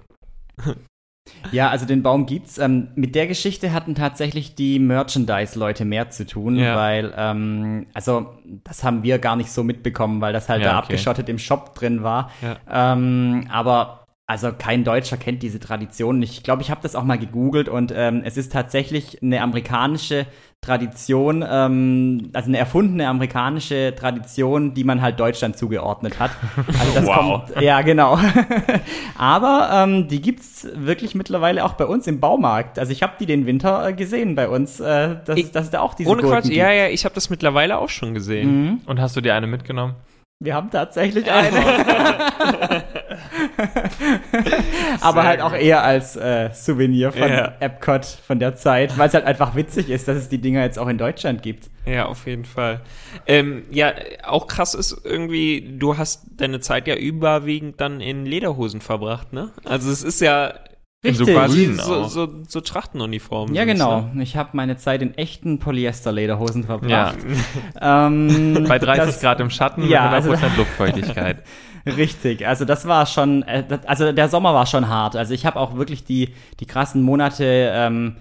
Ja, 1.51 1.69
also 1.69 1.85
den 1.85 2.03
Baum 2.03 2.25
gibt's. 2.25 2.57
Ähm, 2.57 2.89
mit 2.95 3.15
der 3.15 3.27
Geschichte 3.27 3.73
hatten 3.73 3.95
tatsächlich 3.95 4.55
die 4.55 4.79
Merchandise-Leute 4.79 5.85
mehr 5.85 6.09
zu 6.09 6.25
tun, 6.25 6.55
Ja. 6.55 6.75
weil, 6.75 7.13
ähm, 7.17 7.87
also 7.93 8.33
das 8.63 8.83
haben 8.83 9.03
wir 9.03 9.19
gar 9.19 9.35
nicht 9.35 9.51
so 9.51 9.63
mitbekommen, 9.63 10.21
weil 10.21 10.33
das 10.33 10.49
halt 10.49 10.61
Ja, 10.61 10.67
da 10.71 10.77
okay. 10.77 10.83
abgeschottet 10.83 11.29
im 11.29 11.39
Shop 11.39 11.73
drin 11.75 12.03
war. 12.03 12.29
Ähm, 12.71 13.47
aber 13.51 14.04
also 14.27 14.51
kein 14.57 14.83
Deutscher 14.83 15.17
kennt 15.17 15.43
diese 15.43 15.59
Tradition. 15.59 16.21
Ich 16.23 16.41
glaube, 16.43 16.61
ich 16.63 16.71
habe 16.71 16.81
das 16.81 16.95
auch 16.95 17.03
mal 17.03 17.17
gegoogelt 17.19 17.69
und 17.69 17.93
ähm, 17.95 18.21
es 18.25 18.37
ist 18.37 18.51
tatsächlich 18.51 19.21
eine 19.21 19.41
amerikanische 19.41 20.25
Tradition, 20.61 21.45
ähm, 21.47 22.31
also 22.33 22.47
eine 22.49 22.57
erfundene 22.57 23.07
amerikanische 23.07 23.93
Tradition, 23.95 24.73
die 24.73 24.83
man 24.83 24.99
halt 25.03 25.19
Deutschland 25.19 25.57
zugeordnet 25.57 26.19
hat. 26.19 26.31
Also 26.67 26.91
das 26.95 27.05
Wow. 27.05 27.15
kommt, 27.45 27.61
ja 27.61 27.81
genau. 27.83 28.17
Aber 29.17 29.69
ähm, 29.71 30.07
die 30.07 30.21
gibt's 30.21 30.67
wirklich 30.73 31.13
mittlerweile 31.13 31.63
auch 31.63 31.73
bei 31.73 31.85
uns 31.85 32.07
im 32.07 32.19
Baumarkt. 32.19 32.79
Also 32.79 32.91
ich 32.91 33.03
habe 33.03 33.13
die 33.19 33.27
den 33.27 33.45
Winter 33.45 33.87
äh, 33.89 33.93
gesehen 33.93 34.33
bei 34.33 34.49
uns, 34.49 34.79
äh, 34.79 35.17
dass, 35.23 35.37
Ich- 35.37 35.51
dass 35.51 35.65
es 35.65 35.71
da 35.71 35.81
auch 35.81 35.93
diese 35.93 36.09
Ohne 36.09 36.21
Gurken 36.23 36.37
Quatsch, 36.39 36.45
gibt. 36.45 36.57
ja, 36.57 36.71
ja, 36.71 36.87
ich 36.87 37.05
habe 37.05 37.13
das 37.13 37.29
mittlerweile 37.29 37.77
auch 37.77 37.89
schon 37.89 38.15
gesehen. 38.15 38.63
Mhm. 38.65 38.81
Und 38.87 38.99
hast 38.99 39.15
du 39.15 39.21
dir 39.21 39.35
eine 39.35 39.45
mitgenommen? 39.45 39.93
Wir 40.39 40.55
haben 40.55 40.69
tatsächlich 40.71 41.31
eine. 41.31 41.51
aber 45.05 45.23
halt 45.23 45.41
auch 45.41 45.51
gut. 45.51 45.61
eher 45.61 45.83
als 45.83 46.15
äh, 46.15 46.49
Souvenir 46.53 47.11
von 47.11 47.29
Ja. 47.29 47.53
Epcot 47.59 48.05
von 48.05 48.39
der 48.39 48.55
Zeit, 48.55 48.97
weil 48.97 49.07
es 49.07 49.13
halt 49.13 49.25
einfach 49.25 49.55
witzig 49.55 49.89
ist, 49.89 50.07
dass 50.07 50.17
es 50.17 50.29
die 50.29 50.39
Dinger 50.39 50.63
jetzt 50.63 50.77
auch 50.79 50.87
in 50.87 50.97
Deutschland 50.97 51.41
gibt. 51.43 51.69
Ja, 51.85 52.05
auf 52.05 52.25
jeden 52.25 52.45
Fall. 52.45 52.81
Ähm, 53.27 53.63
ja, 53.71 53.93
auch 54.23 54.47
krass 54.47 54.73
ist 54.73 55.01
irgendwie, 55.03 55.75
du 55.79 55.97
hast 55.97 56.23
deine 56.37 56.59
Zeit 56.59 56.87
ja 56.87 56.95
überwiegend 56.95 57.79
dann 57.79 58.01
in 58.01 58.25
Lederhosen 58.25 58.81
verbracht, 58.81 59.33
ne? 59.33 59.51
Also 59.65 59.91
es 59.91 60.01
ist 60.03 60.19
ja 60.21 60.53
So 61.03 61.09
Richtig. 61.09 61.35
quasi 61.35 61.65
grün 61.65 61.77
so, 61.77 62.03
so, 62.05 62.29
so 62.47 62.61
Trachtenuniformen. 62.61 63.53
Ja, 63.53 63.65
genau. 63.65 64.09
Ne? 64.13 64.23
Ich 64.23 64.35
habe 64.37 64.49
meine 64.53 64.77
Zeit 64.77 65.03
in 65.03 65.13
echten 65.15 65.59
Polyester-Lederhosen 65.59 66.61
Ja, 66.61 66.67
verbracht. 66.67 67.17
Ähm, 67.81 68.65
bei 68.67 68.79
30 68.79 69.05
das- 69.05 69.21
Grad 69.21 69.39
im 69.39 69.49
Schatten 69.51 69.87
Ja, 69.87 70.09
mit 70.09 70.23
100% 70.23 70.29
also- 70.31 70.47
Luftfeuchtigkeit. 70.57 71.43
Richtig, 71.85 72.47
also 72.47 72.65
das 72.65 72.87
war 72.87 73.05
schon, 73.05 73.43
äh, 73.43 73.63
also 73.85 74.11
der 74.11 74.27
Sommer 74.29 74.55
war 74.55 74.65
schon 74.65 74.87
hart. 74.87 75.15
Also 75.15 75.35
ich 75.35 75.45
habe 75.45 75.59
auch 75.59 75.75
wirklich 75.75 76.03
die, 76.03 76.33
die 76.59 76.65
krassen 76.65 77.03
Monate, 77.03 77.43
ähm, 77.45 78.15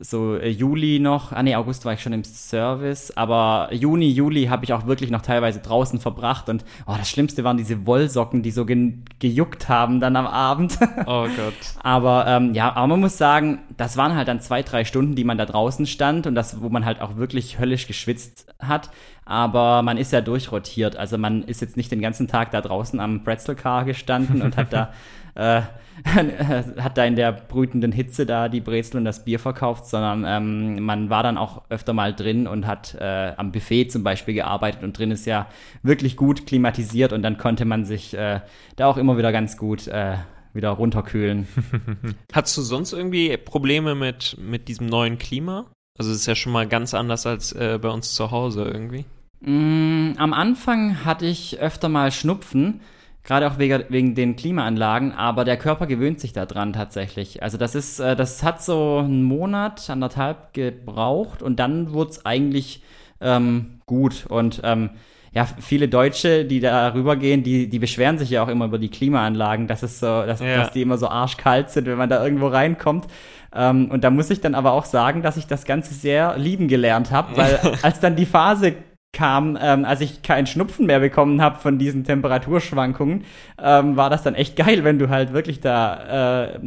so 0.00 0.36
äh, 0.36 0.50
Juli 0.50 0.98
noch, 0.98 1.32
ah 1.32 1.42
nee, 1.42 1.56
August 1.56 1.86
war 1.86 1.94
ich 1.94 2.02
schon 2.02 2.12
im 2.12 2.22
Service, 2.22 3.10
aber 3.16 3.70
Juni, 3.72 4.10
Juli 4.10 4.44
habe 4.46 4.64
ich 4.64 4.74
auch 4.74 4.86
wirklich 4.86 5.10
noch 5.10 5.22
teilweise 5.22 5.60
draußen 5.60 5.98
verbracht 5.98 6.50
und 6.50 6.62
oh, 6.86 6.94
das 6.98 7.08
Schlimmste 7.08 7.42
waren 7.42 7.56
diese 7.56 7.86
Wollsocken, 7.86 8.42
die 8.42 8.50
so 8.50 8.66
gen- 8.66 9.04
gejuckt 9.18 9.70
haben 9.70 9.98
dann 10.00 10.14
am 10.16 10.26
Abend. 10.26 10.78
Oh 11.06 11.26
Gott. 11.36 11.54
Aber 11.82 12.26
ähm, 12.26 12.52
ja, 12.52 12.76
aber 12.76 12.86
man 12.88 13.00
muss 13.00 13.16
sagen, 13.16 13.60
das 13.78 13.96
waren 13.96 14.14
halt 14.14 14.28
dann 14.28 14.40
zwei, 14.40 14.62
drei 14.62 14.84
Stunden, 14.84 15.14
die 15.14 15.24
man 15.24 15.38
da 15.38 15.46
draußen 15.46 15.86
stand 15.86 16.26
und 16.26 16.34
das, 16.34 16.60
wo 16.60 16.68
man 16.68 16.84
halt 16.84 17.00
auch 17.00 17.16
wirklich 17.16 17.58
höllisch 17.58 17.86
geschwitzt 17.86 18.54
hat. 18.60 18.90
Aber 19.24 19.82
man 19.82 19.96
ist 19.98 20.12
ja 20.12 20.20
durchrotiert. 20.22 20.96
Also 20.96 21.18
man 21.18 21.42
ist 21.44 21.60
jetzt 21.60 21.76
nicht 21.76 21.92
den 21.92 22.00
ganzen 22.00 22.28
Tag 22.28 22.50
da 22.50 22.60
draußen 22.62 22.98
am 23.00 23.24
Pretzelcar 23.24 23.84
gestanden 23.84 24.40
und 24.42 24.56
hat 24.56 24.72
da 24.72 24.92
äh, 25.38 25.62
hat 26.78 26.96
da 26.96 27.04
in 27.04 27.16
der 27.16 27.32
brütenden 27.32 27.92
Hitze 27.92 28.26
da 28.26 28.48
die 28.48 28.60
Brezel 28.60 28.98
und 28.98 29.04
das 29.04 29.24
Bier 29.24 29.38
verkauft, 29.38 29.86
sondern 29.86 30.24
ähm, 30.26 30.84
man 30.84 31.10
war 31.10 31.22
dann 31.22 31.36
auch 31.36 31.62
öfter 31.70 31.92
mal 31.92 32.14
drin 32.14 32.46
und 32.46 32.66
hat 32.66 32.94
äh, 33.00 33.32
am 33.36 33.52
Buffet 33.52 33.88
zum 33.88 34.04
Beispiel 34.04 34.34
gearbeitet 34.34 34.82
und 34.82 34.96
drin 34.96 35.10
ist 35.10 35.26
ja 35.26 35.46
wirklich 35.82 36.16
gut 36.16 36.46
klimatisiert 36.46 37.12
und 37.12 37.22
dann 37.22 37.38
konnte 37.38 37.64
man 37.64 37.84
sich 37.84 38.14
äh, 38.14 38.40
da 38.76 38.86
auch 38.86 38.96
immer 38.96 39.18
wieder 39.18 39.32
ganz 39.32 39.56
gut 39.56 39.88
äh, 39.88 40.16
wieder 40.52 40.70
runterkühlen. 40.70 41.46
Hattest 42.32 42.56
du 42.56 42.62
sonst 42.62 42.92
irgendwie 42.92 43.36
Probleme 43.36 43.94
mit, 43.94 44.36
mit 44.40 44.68
diesem 44.68 44.86
neuen 44.86 45.18
Klima? 45.18 45.66
Also 45.98 46.12
es 46.12 46.18
ist 46.18 46.26
ja 46.26 46.34
schon 46.34 46.52
mal 46.52 46.66
ganz 46.66 46.94
anders 46.94 47.26
als 47.26 47.52
äh, 47.52 47.78
bei 47.80 47.88
uns 47.88 48.14
zu 48.14 48.30
Hause 48.30 48.64
irgendwie. 48.64 49.04
Mm, 49.40 50.12
am 50.16 50.32
Anfang 50.32 51.04
hatte 51.04 51.26
ich 51.26 51.58
öfter 51.58 51.88
mal 51.88 52.12
Schnupfen, 52.12 52.80
gerade 53.28 53.46
auch 53.46 53.58
wegen, 53.58 53.84
wegen 53.90 54.14
den 54.14 54.36
Klimaanlagen, 54.36 55.12
aber 55.12 55.44
der 55.44 55.58
Körper 55.58 55.86
gewöhnt 55.86 56.18
sich 56.18 56.32
daran 56.32 56.72
tatsächlich. 56.72 57.42
Also 57.42 57.58
das 57.58 57.74
ist, 57.74 58.00
äh, 58.00 58.16
das 58.16 58.42
hat 58.42 58.62
so 58.62 59.02
einen 59.04 59.22
Monat, 59.22 59.90
anderthalb 59.90 60.54
gebraucht 60.54 61.42
und 61.42 61.60
dann 61.60 61.92
wurde 61.92 62.12
es 62.12 62.24
eigentlich 62.24 62.82
ähm, 63.20 63.80
gut. 63.84 64.24
Und 64.30 64.62
ähm, 64.64 64.90
ja, 65.34 65.46
viele 65.60 65.88
Deutsche, 65.88 66.46
die 66.46 66.60
da 66.60 66.94
rübergehen, 66.94 67.42
die, 67.42 67.68
die 67.68 67.78
beschweren 67.78 68.16
sich 68.16 68.30
ja 68.30 68.42
auch 68.42 68.48
immer 68.48 68.64
über 68.64 68.78
die 68.78 68.88
Klimaanlagen, 68.88 69.66
dass 69.66 69.82
es 69.82 70.00
so, 70.00 70.06
dass, 70.06 70.40
Ja. 70.40 70.56
dass 70.56 70.70
die 70.72 70.80
immer 70.80 70.96
so 70.96 71.08
arschkalt 71.08 71.68
sind, 71.68 71.86
wenn 71.86 71.98
man 71.98 72.08
da 72.08 72.24
irgendwo 72.24 72.46
reinkommt. 72.46 73.08
Ähm, 73.54 73.90
und 73.90 74.04
da 74.04 74.10
muss 74.10 74.30
ich 74.30 74.40
dann 74.40 74.54
aber 74.54 74.72
auch 74.72 74.86
sagen, 74.86 75.20
dass 75.20 75.36
ich 75.36 75.46
das 75.46 75.66
Ganze 75.66 75.92
sehr 75.92 76.38
lieben 76.38 76.66
gelernt 76.66 77.10
habe, 77.10 77.36
weil 77.36 77.60
als 77.82 78.00
dann 78.00 78.16
die 78.16 78.24
Phase 78.24 78.72
kam, 79.18 79.58
ähm, 79.60 79.84
als 79.84 80.00
ich 80.00 80.22
keinen 80.22 80.46
Schnupfen 80.46 80.86
mehr 80.86 81.00
bekommen 81.00 81.42
habe 81.42 81.58
von 81.58 81.76
diesen 81.76 82.04
Temperaturschwankungen, 82.04 83.24
ähm, 83.60 83.96
war 83.96 84.10
das 84.10 84.22
dann 84.22 84.36
echt 84.36 84.54
geil, 84.54 84.84
wenn 84.84 85.00
du 85.00 85.08
halt 85.08 85.32
wirklich 85.32 85.58
da 85.58 86.44
äh, 86.44 86.60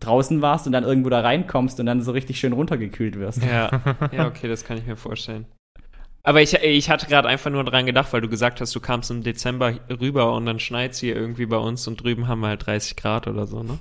draußen 0.00 0.42
warst 0.42 0.66
und 0.66 0.72
dann 0.72 0.82
irgendwo 0.82 1.10
da 1.10 1.20
reinkommst 1.20 1.78
und 1.78 1.86
dann 1.86 2.02
so 2.02 2.10
richtig 2.10 2.40
schön 2.40 2.54
runtergekühlt 2.54 3.20
wirst. 3.20 3.44
Ja, 3.44 3.70
ja, 4.12 4.26
okay, 4.26 4.48
das 4.48 4.64
kann 4.64 4.78
ich 4.78 4.86
mir 4.86 4.96
vorstellen. 4.96 5.46
Aber 6.24 6.42
ich, 6.42 6.54
ich 6.54 6.90
hatte 6.90 7.06
gerade 7.06 7.28
einfach 7.28 7.50
nur 7.52 7.62
dran 7.62 7.86
gedacht, 7.86 8.12
weil 8.12 8.20
du 8.20 8.28
gesagt 8.28 8.60
hast, 8.60 8.74
du 8.74 8.80
kamst 8.80 9.10
im 9.12 9.22
Dezember 9.22 9.74
rüber 10.00 10.32
und 10.34 10.44
dann 10.46 10.58
schneit's 10.58 10.98
hier 10.98 11.14
irgendwie 11.14 11.46
bei 11.46 11.56
uns 11.56 11.86
und 11.86 12.02
drüben 12.02 12.26
haben 12.26 12.40
wir 12.40 12.48
halt 12.48 12.66
30 12.66 12.96
Grad 12.96 13.28
oder 13.28 13.46
so, 13.46 13.62
ne? 13.62 13.78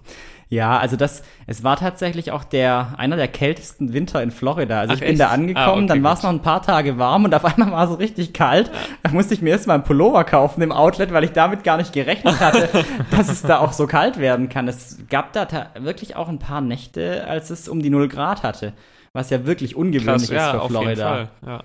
Ja, 0.52 0.78
also 0.78 0.98
das, 0.98 1.24
es 1.48 1.64
war 1.64 1.78
tatsächlich 1.78 2.32
auch 2.32 2.44
der, 2.44 2.96
einer 2.98 3.16
der 3.16 3.30
kältesten 3.30 3.94
Winter 3.94 4.22
in 4.22 4.32
Florida. 4.32 4.82
Also 4.82 4.92
Ach, 4.92 4.96
ich 4.96 5.00
bin 5.00 5.12
echt? 5.12 5.22
da 5.22 5.30
angekommen, 5.30 5.66
Ah, 5.66 5.74
okay, 5.76 5.88
dann 5.88 6.04
war 6.04 6.14
es 6.14 6.24
noch 6.24 6.30
ein 6.30 6.42
paar 6.42 6.62
Tage 6.62 6.98
warm 6.98 7.24
und 7.24 7.34
auf 7.34 7.46
einmal 7.58 7.72
war 7.72 7.90
es 7.90 7.98
richtig 8.00 8.34
kalt. 8.34 8.70
Da 9.02 9.12
musste 9.12 9.34
ich 9.34 9.42
mir 9.42 9.52
erstmal 9.52 9.76
einen 9.76 9.86
Pullover 9.86 10.26
kaufen 10.26 10.62
im 10.62 10.74
Outlet, 10.74 11.14
weil 11.14 11.24
ich 11.24 11.32
damit 11.32 11.64
gar 11.64 11.78
nicht 11.78 11.94
gerechnet 11.94 12.42
hatte, 12.42 12.68
dass 13.12 13.30
es 13.30 13.44
da 13.44 13.60
auch 13.60 13.72
so 13.72 13.88
kalt 13.88 14.20
werden 14.20 14.50
kann. 14.50 14.68
Es 14.68 15.00
gab 15.10 15.32
da 15.32 15.48
wirklich 15.80 16.18
auch 16.18 16.28
ein 16.28 16.40
paar 16.40 16.60
Nächte, 16.60 17.26
als 17.30 17.50
es 17.50 17.70
um 17.70 17.82
die 17.82 17.90
0 17.90 18.10
Grad 18.10 18.44
hatte. 18.44 18.74
Was 19.14 19.30
ja 19.30 19.46
wirklich 19.46 19.78
ungewöhnlich 19.78 20.32
ist 20.32 20.32
für 20.32 20.62
auf 20.62 20.70
jeden 20.70 20.84
Florida. 20.84 21.30
Ja. 21.46 21.64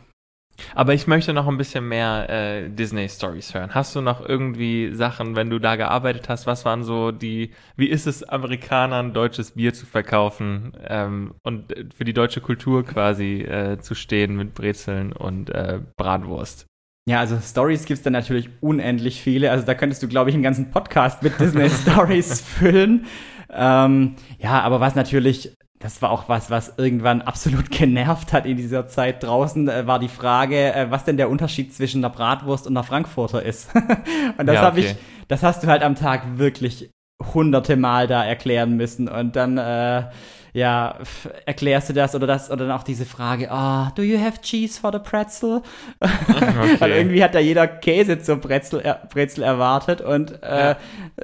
Aber 0.74 0.94
ich 0.94 1.06
möchte 1.06 1.32
noch 1.32 1.48
ein 1.48 1.58
bisschen 1.58 1.88
mehr 1.88 2.28
äh, 2.28 2.68
Disney-Stories 2.68 3.54
hören. 3.54 3.74
Hast 3.74 3.94
du 3.94 4.00
noch 4.00 4.26
irgendwie 4.26 4.92
Sachen, 4.92 5.36
wenn 5.36 5.50
du 5.50 5.58
da 5.58 5.76
gearbeitet 5.76 6.28
hast, 6.28 6.46
was 6.46 6.64
waren 6.64 6.84
so 6.84 7.12
die, 7.12 7.50
wie 7.76 7.88
ist 7.88 8.06
es, 8.06 8.22
Amerikanern 8.22 9.12
deutsches 9.12 9.52
Bier 9.52 9.74
zu 9.74 9.86
verkaufen 9.86 10.72
ähm, 10.86 11.34
und 11.42 11.76
äh, 11.76 11.84
für 11.94 12.04
die 12.04 12.14
deutsche 12.14 12.40
Kultur 12.40 12.84
quasi 12.84 13.42
äh, 13.42 13.78
zu 13.78 13.94
stehen 13.94 14.36
mit 14.36 14.54
Brezeln 14.54 15.12
und 15.12 15.50
äh, 15.50 15.80
Bratwurst? 15.96 16.66
Ja, 17.08 17.20
also 17.20 17.38
Stories 17.38 17.84
gibt's 17.84 18.02
dann 18.02 18.12
natürlich 18.12 18.50
unendlich 18.60 19.20
viele. 19.20 19.52
Also 19.52 19.64
da 19.64 19.74
könntest 19.74 20.02
du, 20.02 20.08
glaube 20.08 20.30
ich, 20.30 20.34
einen 20.34 20.42
ganzen 20.42 20.70
Podcast 20.72 21.22
mit 21.22 21.38
Disney 21.38 21.70
Stories 21.70 22.40
füllen. 22.58 23.06
Ähm, 23.48 24.16
ja, 24.38 24.60
aber 24.60 24.80
was 24.80 24.96
natürlich, 24.96 25.56
das 25.86 26.02
war 26.02 26.10
auch 26.10 26.28
was, 26.28 26.50
was 26.50 26.74
irgendwann 26.78 27.22
absolut 27.22 27.70
genervt 27.70 28.32
hat 28.32 28.44
in 28.44 28.56
dieser 28.56 28.88
Zeit 28.88 29.22
draußen, 29.22 29.68
äh, 29.68 29.86
war 29.86 30.00
die 30.00 30.08
Frage, 30.08 30.74
äh, 30.74 30.90
was 30.90 31.04
denn 31.04 31.16
der 31.16 31.30
Unterschied 31.30 31.72
zwischen 31.72 32.04
einer 32.04 32.12
Bratwurst 32.12 32.66
und 32.66 32.76
einer 32.76 32.82
Frankfurter 32.82 33.40
ist. 33.44 33.72
und 34.36 34.46
das 34.46 34.56
Ja, 34.56 34.62
habe 34.62 34.80
okay. 34.80 34.90
ich, 34.90 34.96
das 35.28 35.44
hast 35.44 35.62
du 35.62 35.68
halt 35.68 35.84
am 35.84 35.94
Tag 35.94 36.38
wirklich 36.38 36.90
hunderte 37.34 37.76
Mal 37.76 38.06
da 38.06 38.24
erklären 38.24 38.76
müssen. 38.76 39.08
Und 39.08 39.36
dann, 39.36 39.56
äh, 39.58 40.04
ja, 40.52 40.98
erklärst 41.44 41.90
du 41.90 41.92
das 41.92 42.14
oder 42.14 42.26
das 42.26 42.50
oder 42.50 42.66
dann 42.66 42.76
auch 42.78 42.82
diese 42.82 43.04
Frage, 43.04 43.50
ah, 43.50 43.92
do 43.94 44.00
you 44.02 44.18
have 44.18 44.40
cheese 44.40 44.80
for 44.80 44.90
the 44.90 44.98
pretzel? 44.98 45.60
Weil 46.78 46.92
irgendwie 46.92 47.22
hat 47.22 47.34
da 47.34 47.40
jeder 47.40 47.66
Käse 47.66 48.18
zur 48.20 48.36
Brezel, 48.36 48.82
Brezel 49.12 49.44
erwartet 49.44 50.00
und 50.00 50.42
äh, 50.42 50.74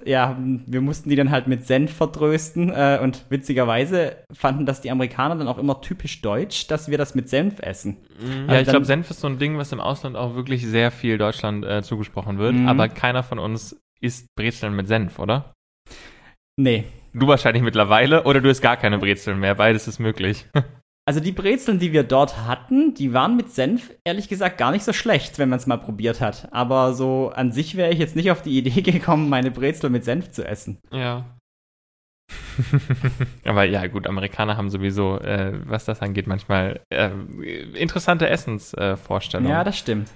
ja. 0.05 0.37
wir 0.67 0.81
mussten 0.83 1.09
die 1.09 1.17
dann 1.17 1.31
halt 1.31 1.47
mit 1.47 1.67
Senf 1.67 1.95
vertrösten 1.95 2.71
äh, 2.71 2.99
und 3.03 3.25
witzigerweise 3.31 4.17
fanden 4.33 4.67
das 4.67 4.83
die 4.83 4.91
Amerikaner 4.91 5.37
dann 5.37 5.49
auch 5.49 5.59
immer 5.59 5.81
typisch 5.81 6.21
deutsch, 6.21 6.67
dass 6.67 6.91
wir 6.91 6.99
das 6.99 7.15
mit 7.15 7.29
Senf 7.31 7.59
essen. 7.61 7.99
Ja, 8.21 8.27
Also 8.27 8.41
ich 8.61 8.65
dann- 8.67 8.73
glaube, 8.73 8.87
Senf 8.87 9.11
ist 9.11 9.21
so 9.21 9.29
ein 9.29 9.39
Ding, 9.39 9.57
was 9.57 9.73
im 9.73 9.81
Ausland 9.81 10.17
auch 10.17 10.35
wirklich 10.35 10.67
sehr 10.67 10.91
viel 10.91 11.17
Deutschland 11.17 11.65
äh, 11.65 11.83
zugesprochen 11.83 12.37
wird, 12.39 12.55
Mhm. 12.55 12.69
aber 12.69 12.89
keiner 12.89 13.23
von 13.23 13.39
uns 13.39 13.81
isst 14.01 14.27
Brezeln 14.37 14.75
mit 14.77 14.89
Senf, 14.89 15.19
oder? 15.19 15.55
Nee. 16.57 16.85
Du 17.15 17.27
wahrscheinlich 17.27 17.63
mittlerweile 17.63 18.25
oder 18.25 18.41
du 18.41 18.49
isst 18.49 18.63
gar 18.63 18.77
keine 18.77 18.99
Brezeln 18.99 19.39
mehr, 19.39 19.55
beides 19.55 19.89
ist 19.89 19.99
möglich. 19.99 20.47
Also 21.05 21.19
die 21.19 21.33
Brezeln, 21.33 21.81
die 21.81 21.93
wir 21.93 22.05
dort 22.05 22.47
hatten, 22.47 22.95
die 22.95 23.13
waren 23.13 23.37
mit 23.37 23.51
Senf 23.51 23.91
ehrlich 24.05 24.29
gesagt 24.29 24.57
gar 24.57 24.71
nicht 24.71 24.85
so 24.85 24.93
schlecht, 24.93 25.37
wenn 25.41 25.49
man 25.49 25.59
es 25.59 25.67
mal 25.67 25.79
probiert 25.79 26.21
hat. 26.21 26.47
Aber 26.53 26.95
so 26.95 27.33
an 27.35 27.51
sich 27.51 27.77
wäre 27.77 27.91
ich 27.91 27.99
jetzt 27.99 28.15
nicht 28.15 28.31
auf 28.31 28.41
die 28.41 28.57
Idee 28.57 28.83
gekommen, 28.93 29.29
meine 29.29 29.51
Brezel 29.51 29.91
mit 29.91 30.05
Senf 30.05 30.31
zu 30.31 30.47
essen. 30.47 30.79
Ja. 30.93 31.25
Aber 33.45 33.65
ja, 33.65 33.85
gut, 33.89 34.07
Amerikaner 34.07 34.57
haben 34.57 34.71
sowieso, 34.71 35.19
äh, 35.19 35.59
was 35.67 35.85
das 35.85 36.03
angeht, 36.03 36.29
manchmal 36.29 36.81
äh, 36.89 37.11
interessante 37.75 38.29
Essensvorstellungen. 38.29 39.51
Ja, 39.51 39.65
das 39.65 39.79
stimmt. 39.79 40.09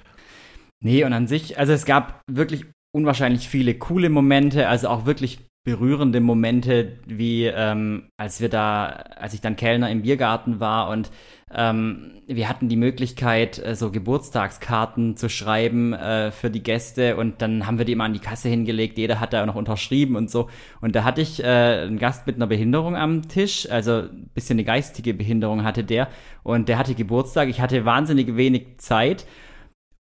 Nee, 0.80 1.02
und 1.02 1.12
an 1.12 1.26
sich, 1.26 1.58
also 1.58 1.72
es 1.72 1.84
gab 1.84 2.22
wirklich 2.30 2.64
unwahrscheinlich 2.94 3.48
viele 3.48 3.74
coole 3.74 4.08
Momente, 4.08 4.68
also 4.68 4.88
auch 4.88 5.04
wirklich 5.04 5.40
berührende 5.66 6.20
Momente, 6.20 6.92
wie 7.06 7.46
ähm, 7.46 8.04
als 8.16 8.40
wir 8.40 8.48
da, 8.48 8.86
als 8.86 9.34
ich 9.34 9.40
dann 9.40 9.56
Kellner 9.56 9.90
im 9.90 10.02
Biergarten 10.02 10.60
war 10.60 10.90
und 10.90 11.10
ähm, 11.52 12.12
wir 12.28 12.48
hatten 12.48 12.68
die 12.68 12.76
Möglichkeit, 12.76 13.58
äh, 13.58 13.74
so 13.74 13.90
Geburtstagskarten 13.90 15.16
zu 15.16 15.28
schreiben 15.28 15.92
äh, 15.92 16.30
für 16.30 16.50
die 16.50 16.62
Gäste 16.62 17.16
und 17.16 17.42
dann 17.42 17.66
haben 17.66 17.78
wir 17.78 17.84
die 17.84 17.92
immer 17.92 18.04
an 18.04 18.12
die 18.12 18.20
Kasse 18.20 18.48
hingelegt, 18.48 18.96
jeder 18.96 19.18
hat 19.18 19.32
da 19.32 19.44
noch 19.44 19.56
unterschrieben 19.56 20.14
und 20.14 20.30
so. 20.30 20.48
Und 20.80 20.94
da 20.94 21.02
hatte 21.02 21.20
ich 21.20 21.42
äh, 21.42 21.46
einen 21.46 21.98
Gast 21.98 22.28
mit 22.28 22.36
einer 22.36 22.46
Behinderung 22.46 22.96
am 22.96 23.26
Tisch, 23.26 23.68
also 23.68 24.02
ein 24.02 24.30
bisschen 24.34 24.54
eine 24.54 24.64
geistige 24.64 25.14
Behinderung 25.14 25.64
hatte 25.64 25.82
der 25.82 26.06
und 26.44 26.68
der 26.68 26.78
hatte 26.78 26.94
Geburtstag. 26.94 27.48
Ich 27.48 27.60
hatte 27.60 27.84
wahnsinnig 27.84 28.36
wenig 28.36 28.78
Zeit 28.78 29.26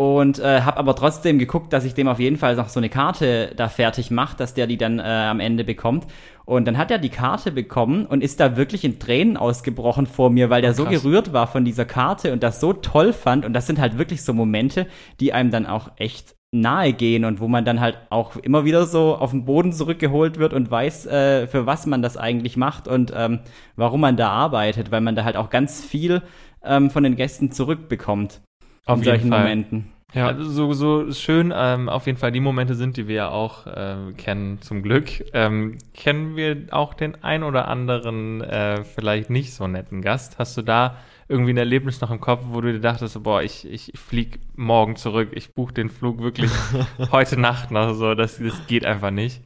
und 0.02 0.40
äh, 0.40 0.62
habe 0.62 0.78
aber 0.78 0.96
trotzdem 0.96 1.38
geguckt, 1.38 1.72
dass 1.74 1.86
ich 1.86 1.94
dem 1.94 2.08
auf 2.08 2.20
jeden 2.20 2.38
Fall 2.38 2.56
noch 2.56 2.70
so 2.70 2.80
eine 2.80 2.90
Karte 2.90 3.54
da 3.56 3.70
fertig 3.70 4.10
mache, 4.10 4.36
dass 4.36 4.56
der 4.56 4.66
die 4.66 4.78
dann 4.78 4.98
äh, 4.98 5.04
am 5.04 5.40
Ende 5.40 5.64
bekommt. 5.64 6.08
Und 6.44 6.66
dann 6.66 6.80
hat 6.80 6.90
er 6.90 6.98
die 6.98 7.10
Karte 7.10 7.52
bekommen 7.52 8.08
und 8.08 8.24
ist 8.24 8.40
da 8.40 8.58
wirklich 8.58 8.84
in 8.84 8.98
Tränen 8.98 9.38
ausgebrochen 9.38 10.08
vor 10.08 10.32
mir, 10.32 10.50
weil 10.50 10.64
der 10.64 10.74
so 10.74 10.86
krass. 10.86 11.04
gerührt 11.04 11.34
war 11.34 11.46
von 11.46 11.66
dieser 11.66 11.86
Karte 11.86 12.34
und 12.34 12.42
das 12.42 12.60
so 12.60 12.74
toll 12.74 13.14
fand. 13.14 13.46
Und 13.46 13.54
das 13.54 13.68
sind 13.68 13.78
halt 13.78 14.00
wirklich 14.00 14.24
so 14.24 14.34
Momente, 14.34 14.88
die 15.20 15.34
einem 15.34 15.52
dann 15.52 15.68
auch 15.68 15.92
echt 15.98 16.36
nahe 16.52 16.94
gehen 16.94 17.24
und 17.24 17.40
wo 17.40 17.48
man 17.48 17.64
dann 17.64 17.80
halt 17.80 18.00
auch 18.10 18.38
immer 18.38 18.66
wieder 18.66 18.88
so 18.88 19.16
auf 19.16 19.30
den 19.30 19.46
Boden 19.46 19.72
zurückgeholt 19.72 20.40
wird 20.40 20.54
und 20.54 20.72
weiß, 20.72 21.06
äh, 21.06 21.46
für 21.46 21.68
was 21.68 21.86
man 21.86 22.02
das 22.02 22.18
eigentlich 22.18 22.58
macht 22.58 22.88
und 22.88 23.14
ähm, 23.16 23.42
warum 23.76 24.02
man 24.02 24.18
da 24.18 24.30
arbeitet, 24.30 24.90
weil 24.90 25.02
man 25.02 25.16
da 25.16 25.26
halt 25.26 25.38
auch 25.38 25.52
ganz 25.52 25.86
viel 25.86 26.24
ähm, 26.64 26.90
von 26.90 27.04
den 27.04 27.16
Gästen 27.16 27.52
zurückbekommt 27.52 28.42
Auf 28.86 29.00
in 29.00 29.04
jeden 29.04 29.18
solchen 29.18 29.30
Fall. 29.30 29.40
Momenten. 29.42 29.92
Ja. 30.14 30.28
Also 30.28 30.44
so, 30.44 30.74
so 30.74 31.14
schön 31.14 31.54
ähm, 31.56 31.88
auf 31.88 32.06
jeden 32.06 32.18
Fall 32.18 32.34
die 32.34 32.42
Momente 32.42 32.76
sind, 32.76 32.98
die 32.98 33.08
wir 33.08 33.16
ja 33.16 33.30
auch 33.30 33.66
äh, 33.66 34.12
kennen, 34.18 34.62
zum 34.62 34.84
Glück. 34.84 35.24
Ähm, 35.34 35.78
kennen 35.94 36.36
wir 36.36 36.68
auch 36.72 36.94
den 36.94 37.24
ein 37.24 37.44
oder 37.44 37.70
anderen 37.70 38.42
äh, 38.42 38.84
vielleicht 38.84 39.30
nicht 39.30 39.54
so 39.54 39.68
netten 39.68 40.02
Gast? 40.02 40.38
Hast 40.38 40.58
du 40.58 40.64
da 40.64 40.98
irgendwie 41.30 41.54
ein 41.54 41.58
Erlebnis 41.58 42.02
noch 42.02 42.12
im 42.12 42.20
Kopf, 42.20 42.42
wo 42.50 42.60
du 42.60 42.74
dir 42.74 42.82
dachtest, 42.82 43.24
boah, 43.24 43.42
ich, 43.42 43.66
ich 43.66 43.94
flieg 43.96 44.40
morgen 44.58 44.98
zurück, 44.98 45.30
ich 45.32 45.54
buche 45.54 45.74
den 45.74 45.90
Flug 45.90 46.22
wirklich 46.22 46.52
heute 47.12 47.40
Nacht 47.40 47.72
noch 47.72 47.94
so, 47.94 48.14
das, 48.14 48.38
das 48.38 48.68
geht 48.68 48.86
einfach 48.86 49.12
nicht. 49.12 49.42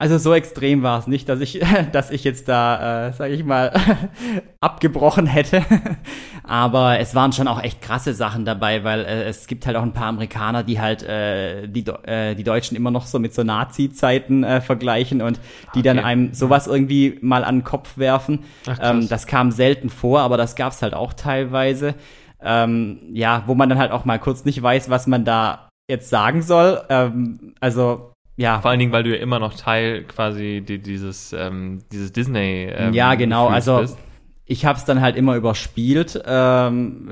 Also 0.00 0.16
so 0.16 0.32
extrem 0.32 0.84
war 0.84 1.00
es 1.00 1.08
nicht, 1.08 1.28
dass 1.28 1.40
ich, 1.40 1.60
dass 1.92 2.10
ich 2.12 2.22
jetzt 2.22 2.48
da, 2.48 3.08
äh, 3.08 3.12
sage 3.12 3.34
ich 3.34 3.44
mal, 3.44 3.72
abgebrochen 4.60 5.26
hätte. 5.26 5.64
Aber 6.44 6.98
es 7.00 7.14
waren 7.14 7.32
schon 7.32 7.48
auch 7.48 7.60
echt 7.62 7.82
krasse 7.82 8.14
Sachen 8.14 8.44
dabei, 8.44 8.84
weil 8.84 9.00
äh, 9.00 9.24
es 9.24 9.48
gibt 9.48 9.66
halt 9.66 9.76
auch 9.76 9.82
ein 9.82 9.92
paar 9.92 10.06
Amerikaner, 10.06 10.62
die 10.62 10.80
halt 10.80 11.02
äh, 11.02 11.66
die, 11.66 11.84
äh, 12.04 12.34
die 12.36 12.44
Deutschen 12.44 12.76
immer 12.76 12.92
noch 12.92 13.06
so 13.06 13.18
mit 13.18 13.34
so 13.34 13.42
Nazi-Zeiten 13.42 14.44
äh, 14.44 14.60
vergleichen 14.60 15.20
und 15.20 15.40
die 15.74 15.82
dann 15.82 15.98
Okay. 15.98 16.06
einem 16.06 16.32
sowas 16.32 16.68
irgendwie 16.68 17.18
mal 17.20 17.42
an 17.42 17.56
den 17.56 17.64
Kopf 17.64 17.98
werfen. 17.98 18.44
Ach, 18.68 18.78
ähm, 18.80 19.08
das 19.08 19.26
kam 19.26 19.50
selten 19.50 19.90
vor, 19.90 20.20
aber 20.20 20.36
das 20.36 20.54
gab's 20.54 20.80
halt 20.80 20.94
auch 20.94 21.12
teilweise. 21.12 21.94
Ähm, 22.40 23.00
ja, 23.12 23.42
wo 23.46 23.56
man 23.56 23.68
dann 23.68 23.78
halt 23.78 23.90
auch 23.90 24.04
mal 24.04 24.20
kurz 24.20 24.44
nicht 24.44 24.62
weiß, 24.62 24.90
was 24.90 25.08
man 25.08 25.24
da 25.24 25.68
jetzt 25.90 26.08
sagen 26.08 26.40
soll. 26.42 26.82
Ähm, 26.88 27.54
also 27.60 28.12
ja, 28.38 28.60
Vor 28.62 28.70
allen 28.70 28.78
Dingen, 28.80 28.92
weil 28.92 29.02
du 29.02 29.10
ja 29.14 29.20
immer 29.20 29.38
noch 29.38 29.54
Teil 29.54 30.04
quasi 30.04 30.62
die, 30.66 30.78
dieses, 30.78 31.32
ähm, 31.32 31.80
dieses 31.92 32.12
Disney 32.12 32.68
ähm, 32.72 32.94
Ja, 32.94 33.14
genau, 33.16 33.48
Gefühls 33.48 33.68
also 33.68 33.80
bist. 33.82 33.98
ich 34.46 34.64
habe 34.64 34.78
es 34.78 34.84
dann 34.86 35.00
halt 35.02 35.16
immer 35.16 35.34
überspielt. 35.36 36.22
Ähm, 36.24 37.10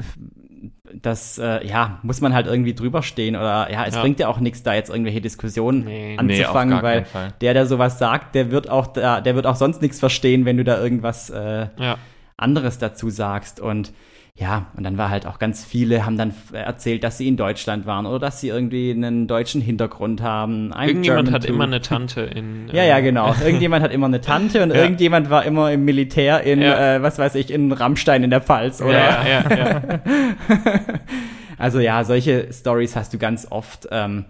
das, 1.03 1.37
äh, 1.39 1.66
ja, 1.66 1.99
muss 2.03 2.20
man 2.20 2.33
halt 2.33 2.47
irgendwie 2.47 2.74
drüber 2.74 3.03
stehen 3.03 3.37
oder 3.37 3.68
ja, 3.70 3.85
es 3.85 3.97
Ja. 3.97 4.01
bringt 4.03 4.20
ja 4.20 4.29
auch 4.29 4.39
nichts, 4.39 4.62
da 4.62 4.74
jetzt 4.74 4.89
irgendwelche 4.89 5.20
Diskussionen 5.20 5.85
Nee. 5.85 6.16
Nee, 6.22 6.39
anzufangen, 6.43 6.70
gar 6.70 6.83
weil 6.83 7.07
der, 7.41 7.55
der 7.55 7.66
sowas 7.66 7.99
sagt, 7.99 8.35
der 8.35 8.51
wird 8.51 8.70
auch 8.70 8.87
da, 8.87 9.20
der 9.20 9.35
wird 9.35 9.47
auch 9.47 9.57
sonst 9.57 9.83
nichts 9.83 9.99
verstehen, 9.99 10.45
wenn 10.45 10.57
du 10.57 10.64
da 10.64 10.81
irgendwas 10.81 11.29
äh, 11.31 11.66
Ja. 11.79 11.99
anderes 12.37 12.79
dazu 12.79 13.11
sagst 13.11 13.61
und 13.61 13.93
ja, 14.39 14.66
und 14.76 14.84
dann 14.84 14.99
war 14.99 15.09
halt 15.09 15.26
auch 15.26 15.39
ganz 15.39 15.64
viele 15.64 16.05
haben 16.05 16.18
dann 16.18 16.34
erzählt, 16.53 17.03
dass 17.05 17.16
sie 17.16 17.26
in 17.26 17.39
Deutschland 17.39 17.87
waren 17.87 18.05
oder 18.05 18.18
dass 18.18 18.39
sie 18.41 18.49
irgendwie 18.49 18.91
einen 18.91 19.26
deutschen 19.26 19.62
Hintergrund 19.62 20.20
haben. 20.20 20.74
I'm 20.74 20.89
Irgendjemand 20.89 21.24
German 21.28 21.32
hat 21.32 21.47
too. 21.47 21.53
immer 21.55 21.64
eine 21.64 21.80
Tante 21.80 22.20
in. 22.20 22.68
Ja, 22.72 22.82
äh, 22.82 22.89
ja, 22.91 23.01
genau. 23.01 23.34
Irgendjemand 23.43 23.82
hat 23.82 23.93
immer 23.93 24.07
eine 24.07 24.20
Tante 24.20 24.62
und 24.62 24.70
Ja. 24.74 24.76
irgendjemand 24.82 25.30
war 25.30 25.45
immer 25.47 25.72
im 25.72 25.87
Militär 25.87 26.43
in, 26.43 26.61
Ja. 26.61 26.97
äh, 26.97 27.03
was 27.03 27.18
weiß 27.18 27.34
ich, 27.37 27.51
in 27.51 27.72
Rammstein 27.72 28.24
in 28.24 28.30
der 28.30 28.43
Pfalz, 28.43 28.82
oder? 28.82 28.93
Ja, 28.93 29.26
ja, 29.26 29.57
ja. 29.57 29.82
Also 31.59 31.80
ja, 31.80 32.05
solche 32.05 32.53
Stories 32.53 32.95
hast 32.97 33.14
du 33.14 33.18
ganz 33.18 33.47
oft. 33.51 33.89
Ähm, 33.91 34.26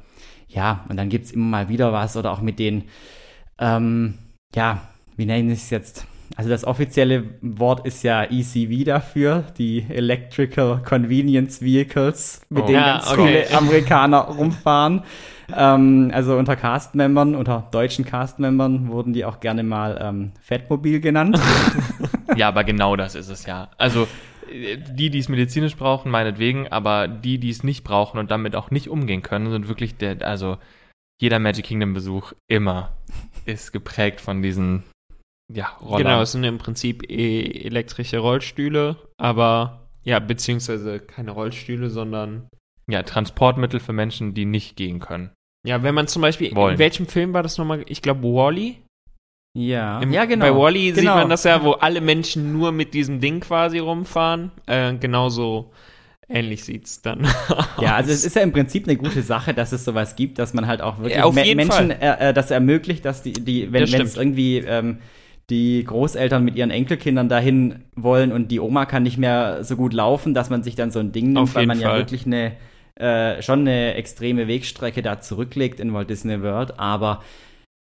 ja, 0.47 0.85
und 0.89 0.97
dann 0.97 1.09
gibt's 1.09 1.33
immer 1.33 1.47
mal 1.47 1.69
wieder 1.69 1.93
was 1.93 2.17
oder 2.17 2.31
auch 2.31 2.41
mit 2.41 2.61
den, 2.61 2.85
ähm, 3.59 4.15
ja, 4.55 4.83
wie 5.17 5.27
nenne 5.27 5.53
ich 5.53 5.59
es 5.63 5.71
jetzt? 5.71 6.07
Also 6.35 6.51
das 6.51 6.65
offizielle 6.65 7.25
Wort 7.41 7.87
ist 7.87 8.03
ja 8.03 8.25
ECV 8.25 8.85
dafür, 8.85 9.45
die 9.59 9.87
Electrical 9.89 10.83
Convenience 10.83 11.63
Vehicles, 11.63 12.43
mit 12.51 12.65
Oh. 12.65 12.67
denen 12.67 12.79
Ja, 12.79 12.93
ganz 12.99 13.11
okay. 13.13 13.45
viele 13.47 13.59
Amerikaner 13.59 14.19
rumfahren. 14.23 15.03
Ähm, 15.57 16.11
also 16.13 16.37
unter 16.37 16.57
Cast-Membern, 16.57 17.37
unter 17.37 17.69
deutschen 17.71 18.05
Cast-Membern 18.05 18.89
wurden 18.89 19.13
die 19.13 19.25
auch 19.25 19.39
gerne 19.41 19.63
mal 19.63 19.99
ähm, 20.03 20.33
Fettmobil 20.43 21.01
genannt. 21.01 21.39
Ja, 22.35 22.49
aber 22.49 22.65
genau 22.65 22.97
das 22.97 23.15
ist 23.15 23.29
es 23.31 23.47
ja. 23.47 23.71
Also 23.79 24.09
äh, 24.53 24.77
die, 24.77 25.09
die 25.11 25.19
es 25.21 25.29
medizinisch 25.31 25.77
brauchen, 25.77 26.11
meinetwegen, 26.11 26.69
aber 26.69 27.07
die, 27.09 27.39
die 27.39 27.49
es 27.51 27.63
nicht 27.63 27.83
brauchen 27.85 28.19
und 28.19 28.31
damit 28.33 28.57
auch 28.57 28.71
nicht 28.71 28.91
umgehen 28.91 29.23
können, 29.23 29.51
sind 29.51 29.69
wirklich 29.69 29.97
der, 29.97 30.21
also 30.27 30.59
jeder 31.19 31.39
Magic 31.39 31.65
Kingdom 31.65 31.95
Besuch 31.95 32.33
immer 32.49 32.93
ist 33.47 33.73
geprägt 33.73 34.21
von 34.21 34.43
diesen, 34.43 34.83
ja, 35.53 35.69
Rollern. 35.81 35.99
Genau, 35.99 36.23
es 36.23 36.33
sind 36.33 36.45
im 36.45 36.59
Prinzip 36.59 37.09
eh 37.11 37.65
elektrische 37.65 38.19
Rollstühle, 38.19 38.97
aber 39.17 39.87
ja, 40.05 40.19
beziehungsweise 40.19 41.01
keine 41.01 41.31
Rollstühle, 41.33 41.91
sondern 41.91 42.49
Ja, 42.89 43.03
Transportmittel 43.03 43.81
für 43.81 43.93
Menschen, 43.93 44.35
die 44.35 44.45
nicht 44.45 44.77
gehen 44.77 45.01
können. 45.01 45.31
ja, 45.67 45.83
wenn 45.83 45.95
man 45.95 46.07
zum 46.09 46.23
Beispiel, 46.23 46.55
Wollen. 46.55 46.75
in 46.75 46.79
welchem 46.79 47.07
Film 47.07 47.33
war 47.33 47.43
das 47.43 47.59
nochmal? 47.59 47.85
Ich 47.89 48.03
glaube, 48.03 48.23
Wally. 48.23 48.77
ja. 49.57 50.01
Im- 50.01 50.13
ja, 50.13 50.25
genau. 50.25 50.45
Bei 50.45 50.57
Wally 50.57 50.87
sieht 50.93 50.97
Genau. 51.03 51.17
man 51.17 51.29
das 51.31 51.45
ja, 51.45 51.63
wo 51.65 51.73
alle 51.73 52.01
Menschen 52.01 52.53
nur 52.53 52.73
mit 52.73 52.95
diesem 52.95 53.21
Ding 53.21 53.41
quasi 53.41 53.79
rumfahren. 53.79 54.53
Äh, 54.67 54.95
genauso 54.95 55.73
ähnlich 56.29 56.65
sieht's 56.65 57.03
dann. 57.03 57.27
Ja, 57.81 57.95
also 57.97 58.11
aus. 58.11 58.17
es 58.19 58.25
ist 58.25 58.37
ja 58.37 58.43
im 58.43 58.53
Prinzip 58.53 58.85
eine 58.89 58.97
gute 58.97 59.23
Sache, 59.23 59.53
dass 59.55 59.73
es 59.73 59.85
sowas 59.85 60.17
gibt, 60.17 60.39
dass 60.39 60.55
man 60.55 60.67
halt 60.67 60.81
auch 60.83 60.99
wirklich 60.99 61.17
Ja, 61.19 61.31
Menschen 61.55 61.91
äh, 61.91 62.33
das 62.33 62.51
ermöglicht, 62.51 63.05
dass 63.05 63.23
die, 63.23 63.33
die 63.33 63.71
wenn 63.73 63.83
es 63.85 64.17
irgendwie 64.17 64.59
ähm, 64.59 64.99
die 65.51 65.85
Großeltern 65.85 66.43
mit 66.45 66.57
ihren 66.57 66.71
Enkelkindern 66.71 67.29
dahin 67.29 67.85
wollen 67.95 68.33
und 68.33 68.51
die 68.51 68.59
Oma 68.61 68.85
kann 68.87 69.05
nicht 69.05 69.19
mehr 69.19 69.63
so 69.63 69.77
gut 69.77 69.93
laufen, 69.93 70.35
dass 70.35 70.51
man 70.51 70.63
sich 70.63 70.75
dann 70.75 70.91
so 70.91 70.99
ein 70.99 71.13
Ding 71.13 71.33
nimmt, 71.33 71.55
weil 71.55 71.67
man 71.67 71.79
ja 71.81 71.91
Fall. 71.91 71.99
wirklich 72.01 72.27
eine 72.27 72.53
äh, 72.97 73.43
schon 73.43 73.61
eine 73.61 73.95
extreme 73.95 74.49
Wegstrecke 74.49 75.03
da 75.03 75.21
zurücklegt 75.21 75.81
in 75.81 75.93
Walt 75.93 76.09
Disney 76.11 76.43
World, 76.43 76.79
aber 76.81 77.23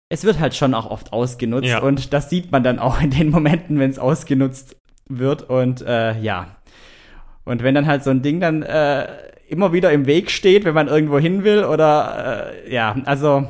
es 0.08 0.24
wird 0.24 0.40
halt 0.40 0.54
schon 0.54 0.74
auch 0.74 0.90
oft 0.90 1.12
ausgenutzt 1.12 1.68
Ja. 1.68 1.80
und 1.80 2.12
das 2.12 2.30
sieht 2.30 2.50
man 2.50 2.62
dann 2.64 2.78
auch 2.78 3.00
in 3.02 3.10
den 3.10 3.30
Momenten, 3.30 3.78
wenn 3.78 3.90
es 3.90 3.98
ausgenutzt 3.98 4.76
wird 5.08 5.42
und 5.48 5.82
äh, 5.82 6.18
ja. 6.20 6.56
Und 7.44 7.62
wenn 7.62 7.74
dann 7.74 7.86
halt 7.86 8.02
so 8.02 8.10
ein 8.10 8.22
Ding 8.22 8.40
dann 8.40 8.62
äh, 8.62 9.06
immer 9.48 9.74
wieder 9.74 9.92
im 9.92 10.06
Weg 10.06 10.30
steht, 10.30 10.64
wenn 10.64 10.74
man 10.74 10.88
irgendwo 10.88 11.18
hin 11.18 11.44
will 11.44 11.64
oder 11.64 12.52
äh, 12.64 12.72
ja, 12.74 12.96
also 13.04 13.46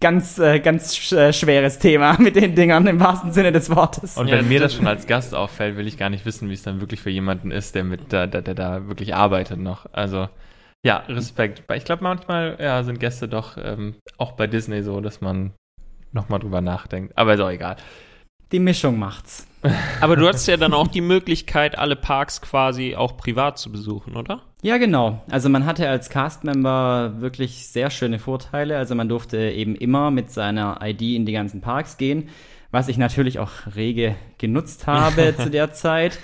ganz, 0.00 0.38
äh, 0.38 0.60
ganz 0.60 0.96
sch 0.96 1.12
äh, 1.12 1.32
schweres 1.32 1.78
Thema 1.78 2.16
mit 2.20 2.36
den 2.36 2.54
Dingern 2.54 2.86
im 2.86 3.00
wahrsten 3.00 3.32
Sinne 3.32 3.52
des 3.52 3.70
Wortes. 3.74 4.16
Und 4.16 4.28
Ja, 4.28 4.38
wenn 4.38 4.48
mir 4.48 4.60
das- 4.60 4.72
das 4.72 4.78
schon 4.78 4.86
als 4.86 5.06
Gast 5.06 5.34
auffällt, 5.34 5.76
will 5.76 5.86
ich 5.86 5.96
gar 5.98 6.10
nicht 6.10 6.24
wissen, 6.26 6.48
wie 6.48 6.54
es 6.54 6.62
dann 6.62 6.80
wirklich 6.80 7.00
für 7.00 7.10
jemanden 7.10 7.50
ist, 7.50 7.74
der 7.74 7.84
mit 7.84 8.12
da, 8.12 8.26
der, 8.26 8.42
der 8.42 8.54
da 8.54 8.88
wirklich 8.88 9.14
arbeitet 9.14 9.58
noch. 9.58 9.86
Also 9.92 10.28
ja, 10.84 10.98
Respekt. 11.08 11.62
Ich 11.74 11.84
glaube 11.84 12.02
manchmal 12.04 12.56
ja, 12.60 12.82
sind 12.84 13.00
Gäste 13.00 13.26
doch 13.28 13.56
ähm, 13.56 13.94
auch 14.18 14.32
bei 14.32 14.46
Disney 14.46 14.82
so, 14.82 15.00
dass 15.00 15.20
man 15.20 15.52
nochmal 16.12 16.38
drüber 16.40 16.60
nachdenkt. 16.60 17.16
Aber 17.16 17.34
ist 17.34 17.40
auch 17.40 17.50
egal. 17.50 17.76
Die 18.52 18.60
Mischung 18.60 18.98
macht's. 18.98 19.45
Aber 20.00 20.16
du 20.16 20.28
hast 20.28 20.46
ja 20.46 20.56
dann 20.56 20.74
auch 20.74 20.88
die 20.88 21.00
Möglichkeit, 21.00 21.78
alle 21.78 21.96
Parks 21.96 22.40
quasi 22.40 22.94
auch 22.94 23.16
privat 23.16 23.58
zu 23.58 23.72
besuchen, 23.72 24.16
oder? 24.16 24.42
Ja, 24.62 24.78
genau. 24.78 25.22
Also 25.30 25.48
man 25.48 25.66
hatte 25.66 25.88
als 25.88 26.10
Cast-Member 26.10 27.20
wirklich 27.20 27.66
sehr 27.66 27.90
schöne 27.90 28.18
Vorteile. 28.18 28.76
Also 28.76 28.94
man 28.94 29.08
durfte 29.08 29.38
eben 29.38 29.74
immer 29.74 30.10
mit 30.10 30.30
seiner 30.30 30.80
ID 30.82 31.02
in 31.02 31.26
die 31.26 31.32
ganzen 31.32 31.60
Parks 31.60 31.96
gehen, 31.96 32.28
was 32.70 32.88
ich 32.88 32.98
natürlich 32.98 33.38
auch 33.38 33.50
rege 33.74 34.16
genutzt 34.38 34.86
habe 34.86 35.34
zu 35.38 35.50
der 35.50 35.72
Zeit. 35.72 36.18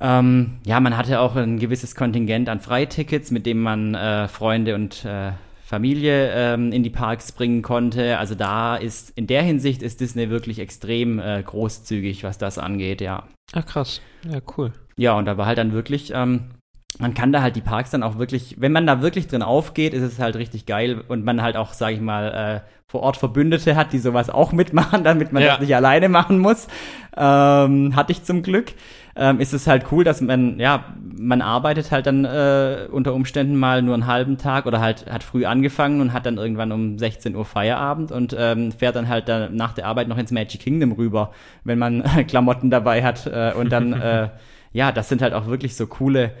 Ähm, 0.00 0.58
ja, 0.64 0.78
man 0.80 0.96
hatte 0.96 1.20
auch 1.20 1.34
ein 1.34 1.58
gewisses 1.58 1.96
Kontingent 1.96 2.48
an 2.48 2.60
Freitickets, 2.60 3.30
mit 3.30 3.46
dem 3.46 3.60
man 3.60 3.94
äh, 3.94 4.28
Freunde 4.28 4.74
und 4.74 5.04
äh, 5.04 5.32
Familie 5.68 6.30
ähm, 6.32 6.72
in 6.72 6.82
die 6.82 6.88
Parks 6.88 7.30
bringen 7.32 7.60
konnte. 7.60 8.16
Also 8.16 8.34
da 8.34 8.76
ist 8.76 9.10
in 9.16 9.26
der 9.26 9.42
Hinsicht 9.42 9.82
ist 9.82 10.00
Disney 10.00 10.30
wirklich 10.30 10.60
extrem 10.60 11.18
äh, 11.18 11.42
großzügig, 11.42 12.24
was 12.24 12.38
das 12.38 12.56
angeht, 12.58 13.02
ja. 13.02 13.24
Ach 13.52 13.66
krass. 13.66 14.00
Ja, 14.26 14.38
cool. 14.56 14.72
Ja, 14.96 15.12
und 15.12 15.26
da 15.26 15.36
war 15.36 15.44
halt 15.44 15.58
dann 15.58 15.72
wirklich, 15.74 16.10
ähm, 16.14 16.44
man 16.98 17.12
kann 17.12 17.32
da 17.32 17.42
halt 17.42 17.54
die 17.54 17.60
Parks 17.60 17.90
dann 17.90 18.02
auch 18.02 18.16
wirklich, 18.18 18.56
wenn 18.58 18.72
man 18.72 18.86
da 18.86 19.02
wirklich 19.02 19.26
drin 19.28 19.42
aufgeht, 19.42 19.92
ist 19.92 20.02
es 20.02 20.18
halt 20.18 20.36
richtig 20.36 20.64
geil 20.64 21.02
und 21.06 21.22
man 21.26 21.42
halt 21.42 21.58
auch, 21.58 21.74
sag 21.74 21.92
ich 21.92 22.00
mal, 22.00 22.62
äh, 22.64 22.68
vor 22.90 23.02
Ort 23.02 23.18
Verbündete 23.18 23.76
hat, 23.76 23.92
die 23.92 23.98
sowas 23.98 24.30
auch 24.30 24.52
mitmachen, 24.52 25.04
damit 25.04 25.34
man 25.34 25.42
Ja. 25.42 25.50
das 25.50 25.60
nicht 25.60 25.76
alleine 25.76 26.08
machen 26.08 26.38
muss. 26.38 26.66
Ähm, 27.14 27.94
hatte 27.94 28.12
ich 28.12 28.24
zum 28.24 28.42
Glück. 28.42 28.72
Ähm, 29.20 29.40
ist 29.40 29.52
es 29.52 29.66
halt 29.66 29.86
cool, 29.90 30.04
dass 30.04 30.20
man, 30.20 30.60
ja, 30.60 30.84
man 31.18 31.42
arbeitet 31.42 31.90
halt 31.90 32.06
dann 32.06 32.24
äh, 32.24 32.86
unter 32.90 33.14
Umständen 33.14 33.56
mal 33.56 33.82
nur 33.82 33.94
einen 33.94 34.06
halben 34.06 34.38
Tag 34.38 34.66
oder 34.66 34.80
halt 34.80 35.10
hat 35.10 35.24
früh 35.24 35.44
angefangen 35.44 36.00
und 36.00 36.12
hat 36.12 36.24
dann 36.24 36.38
irgendwann 36.38 36.70
um 36.70 36.98
16 36.98 37.34
Uhr 37.34 37.44
Feierabend 37.44 38.12
und 38.12 38.36
ähm, 38.38 38.70
fährt 38.70 38.94
dann 38.94 39.08
halt 39.08 39.28
dann 39.28 39.56
nach 39.56 39.72
der 39.72 39.86
Arbeit 39.86 40.06
noch 40.06 40.18
ins 40.18 40.30
Magic 40.30 40.60
Kingdom 40.60 40.92
rüber, 40.92 41.32
wenn 41.64 41.80
man 41.80 42.04
Klamotten 42.28 42.70
dabei 42.70 43.02
hat 43.02 43.26
äh, 43.26 43.52
und 43.58 43.72
dann, 43.72 43.92
äh, 43.92 44.28
ja, 44.72 44.92
das 44.92 45.08
sind 45.08 45.20
halt 45.20 45.34
auch 45.34 45.46
wirklich 45.48 45.74
so 45.74 45.88
coole 45.88 46.32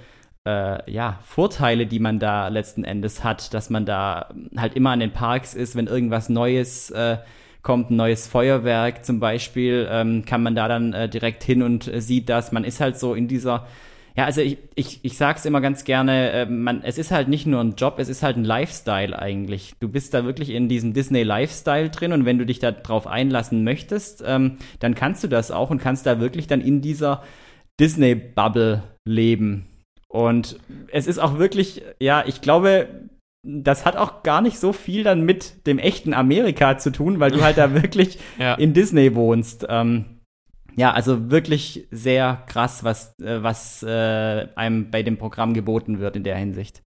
äh, 0.46 0.90
ja, 0.90 1.18
Vorteile, 1.24 1.86
die 1.86 1.98
man 1.98 2.20
da 2.20 2.46
letzten 2.46 2.84
Endes 2.84 3.24
hat, 3.24 3.52
dass 3.54 3.70
man 3.70 3.86
da 3.86 4.28
halt 4.56 4.74
immer 4.74 4.90
an 4.90 5.00
den 5.00 5.12
Parks 5.12 5.54
ist, 5.54 5.74
wenn 5.74 5.88
irgendwas 5.88 6.28
Neues 6.28 6.90
äh, 6.90 7.18
kommt, 7.62 7.90
ein 7.90 7.96
neues 7.96 8.26
Feuerwerk 8.26 9.04
zum 9.04 9.20
Beispiel, 9.20 9.88
ähm, 9.90 10.24
kann 10.24 10.42
man 10.42 10.54
da 10.54 10.68
dann 10.68 10.92
äh, 10.92 11.08
direkt 11.08 11.42
hin 11.42 11.62
und 11.62 11.92
äh, 11.92 12.00
sieht 12.00 12.28
das. 12.28 12.52
Man 12.52 12.64
ist 12.64 12.80
halt 12.80 12.98
so 12.98 13.14
in 13.14 13.28
dieser, 13.28 13.66
Ja, 14.16 14.24
also 14.24 14.40
ich, 14.40 14.58
ich, 14.74 14.98
ich 15.04 15.16
sag's 15.16 15.44
immer 15.44 15.60
ganz 15.60 15.84
gerne, 15.84 16.32
äh, 16.32 16.46
man, 16.46 16.82
es 16.82 16.98
ist 16.98 17.12
halt 17.12 17.28
nicht 17.28 17.46
nur 17.46 17.60
ein 17.60 17.76
Job, 17.76 17.98
es 17.98 18.08
ist 18.08 18.24
halt 18.24 18.36
ein 18.36 18.44
Lifestyle 18.44 19.16
eigentlich. 19.16 19.74
Du 19.78 19.88
bist 19.88 20.12
da 20.12 20.24
wirklich 20.24 20.50
in 20.50 20.68
diesem 20.68 20.92
Disney-Lifestyle 20.92 21.90
drin 21.90 22.12
und 22.12 22.24
wenn 22.24 22.38
du 22.38 22.44
dich 22.44 22.58
da 22.58 22.72
drauf 22.72 23.06
einlassen 23.06 23.62
möchtest, 23.62 24.24
ähm, 24.26 24.56
dann 24.80 24.96
kannst 24.96 25.22
du 25.22 25.28
das 25.28 25.52
auch 25.52 25.70
und 25.70 25.80
kannst 25.80 26.04
da 26.04 26.18
wirklich 26.18 26.48
dann 26.48 26.60
in 26.60 26.80
dieser 26.80 27.22
Disney-Bubble 27.78 28.82
leben. 29.04 29.66
Und 30.08 30.58
es 30.90 31.06
ist 31.06 31.18
auch 31.18 31.38
wirklich, 31.38 31.82
ja, 32.00 32.24
ich 32.26 32.40
glaube, 32.40 32.88
das 33.50 33.86
hat 33.86 33.96
auch 33.96 34.22
gar 34.22 34.42
nicht 34.42 34.58
so 34.58 34.74
viel 34.74 35.04
dann 35.04 35.22
mit 35.22 35.66
dem 35.66 35.78
echten 35.78 36.12
Amerika 36.12 36.76
zu 36.76 36.90
tun, 36.92 37.18
weil 37.18 37.30
du 37.30 37.42
halt 37.42 37.56
da 37.56 37.72
wirklich 37.82 38.18
Ja. 38.38 38.54
in 38.54 38.74
Disney 38.74 39.14
wohnst. 39.14 39.66
Ähm, 39.68 40.04
ja, 40.76 40.92
also 40.92 41.30
wirklich 41.30 41.88
sehr 41.90 42.42
krass, 42.46 42.84
was, 42.84 43.18
äh, 43.20 43.42
was 43.42 43.82
äh, 43.82 44.48
einem 44.54 44.90
bei 44.90 45.02
dem 45.02 45.16
Programm 45.16 45.54
geboten 45.54 45.98
wird 45.98 46.14
in 46.14 46.24
der 46.24 46.36
Hinsicht. 46.36 46.82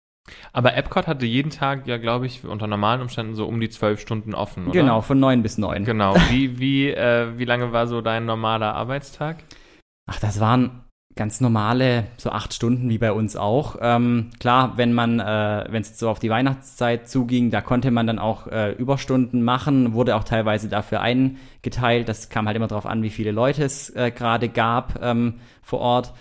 Aber 0.52 0.76
Epcot 0.76 1.08
hatte 1.08 1.26
jeden 1.26 1.52
Tag 1.52 1.88
ja, 1.88 1.96
glaube 1.98 2.26
ich, 2.26 2.44
unter 2.44 2.68
normalen 2.68 3.00
Umständen 3.02 3.36
so 3.36 3.46
um 3.48 3.62
die 3.62 3.70
zwölf 3.70 4.02
Stunden 4.02 4.34
offen, 4.34 4.64
oder? 4.64 4.74
Genau, 4.74 5.00
von 5.02 5.20
neun 5.20 5.42
bis 5.42 5.58
neun. 5.58 5.86
Genau. 5.86 6.16
Wie, 6.30 6.60
wie, 6.60 6.90
äh, 6.90 7.38
wie 7.38 7.46
lange 7.46 7.72
war 7.72 7.88
so 7.88 8.02
dein 8.02 8.26
normaler 8.26 8.74
Arbeitstag? 8.76 9.38
Ach, 10.10 10.20
das 10.20 10.40
waren 10.42 10.84
ganz 11.18 11.42
normale, 11.42 12.06
so 12.16 12.30
acht 12.30 12.54
Stunden 12.54 12.90
wie 12.90 12.98
bei 12.98 13.12
uns 13.12 13.36
auch. 13.36 13.76
Ähm, 13.82 14.30
klar, 14.40 14.78
wenn 14.78 14.94
man, 14.94 15.20
äh, 15.20 15.66
wenn 15.70 15.82
es 15.82 16.00
so 16.00 16.10
auf 16.10 16.20
die 16.20 16.30
Weihnachtszeit 16.30 17.10
zuging, 17.10 17.52
da 17.52 17.60
konnte 17.62 17.92
man 17.92 18.08
dann 18.08 18.20
auch 18.20 18.48
äh, 18.48 18.72
Überstunden 18.72 19.44
machen, 19.44 19.94
wurde 19.94 20.16
auch 20.16 20.24
teilweise 20.24 20.70
dafür 20.70 21.02
eingeteilt. 21.02 22.08
Das 22.08 22.30
kam 22.30 22.48
halt 22.48 22.56
immer 22.56 22.68
darauf 22.68 22.86
an, 22.86 23.04
wie 23.04 23.10
viele 23.10 23.32
Leute 23.32 23.64
es 23.64 23.90
äh, 23.90 24.12
gerade 24.12 24.48
gab 24.48 25.00
ähm, 25.04 25.36
vor 25.62 25.80
Ort. 25.80 26.14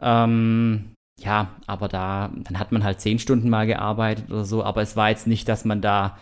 Ähm, 0.00 0.92
ja, 1.18 1.48
aber 1.66 1.88
da, 1.88 2.30
dann 2.36 2.58
hat 2.58 2.70
man 2.70 2.84
halt 2.84 3.00
zehn 3.00 3.18
Stunden 3.18 3.48
mal 3.48 3.66
gearbeitet 3.66 4.30
oder 4.30 4.44
so, 4.44 4.62
aber 4.62 4.82
es 4.82 4.96
war 4.96 5.10
jetzt 5.10 5.26
nicht, 5.26 5.48
dass 5.48 5.64
man 5.64 5.80
da 5.80 6.16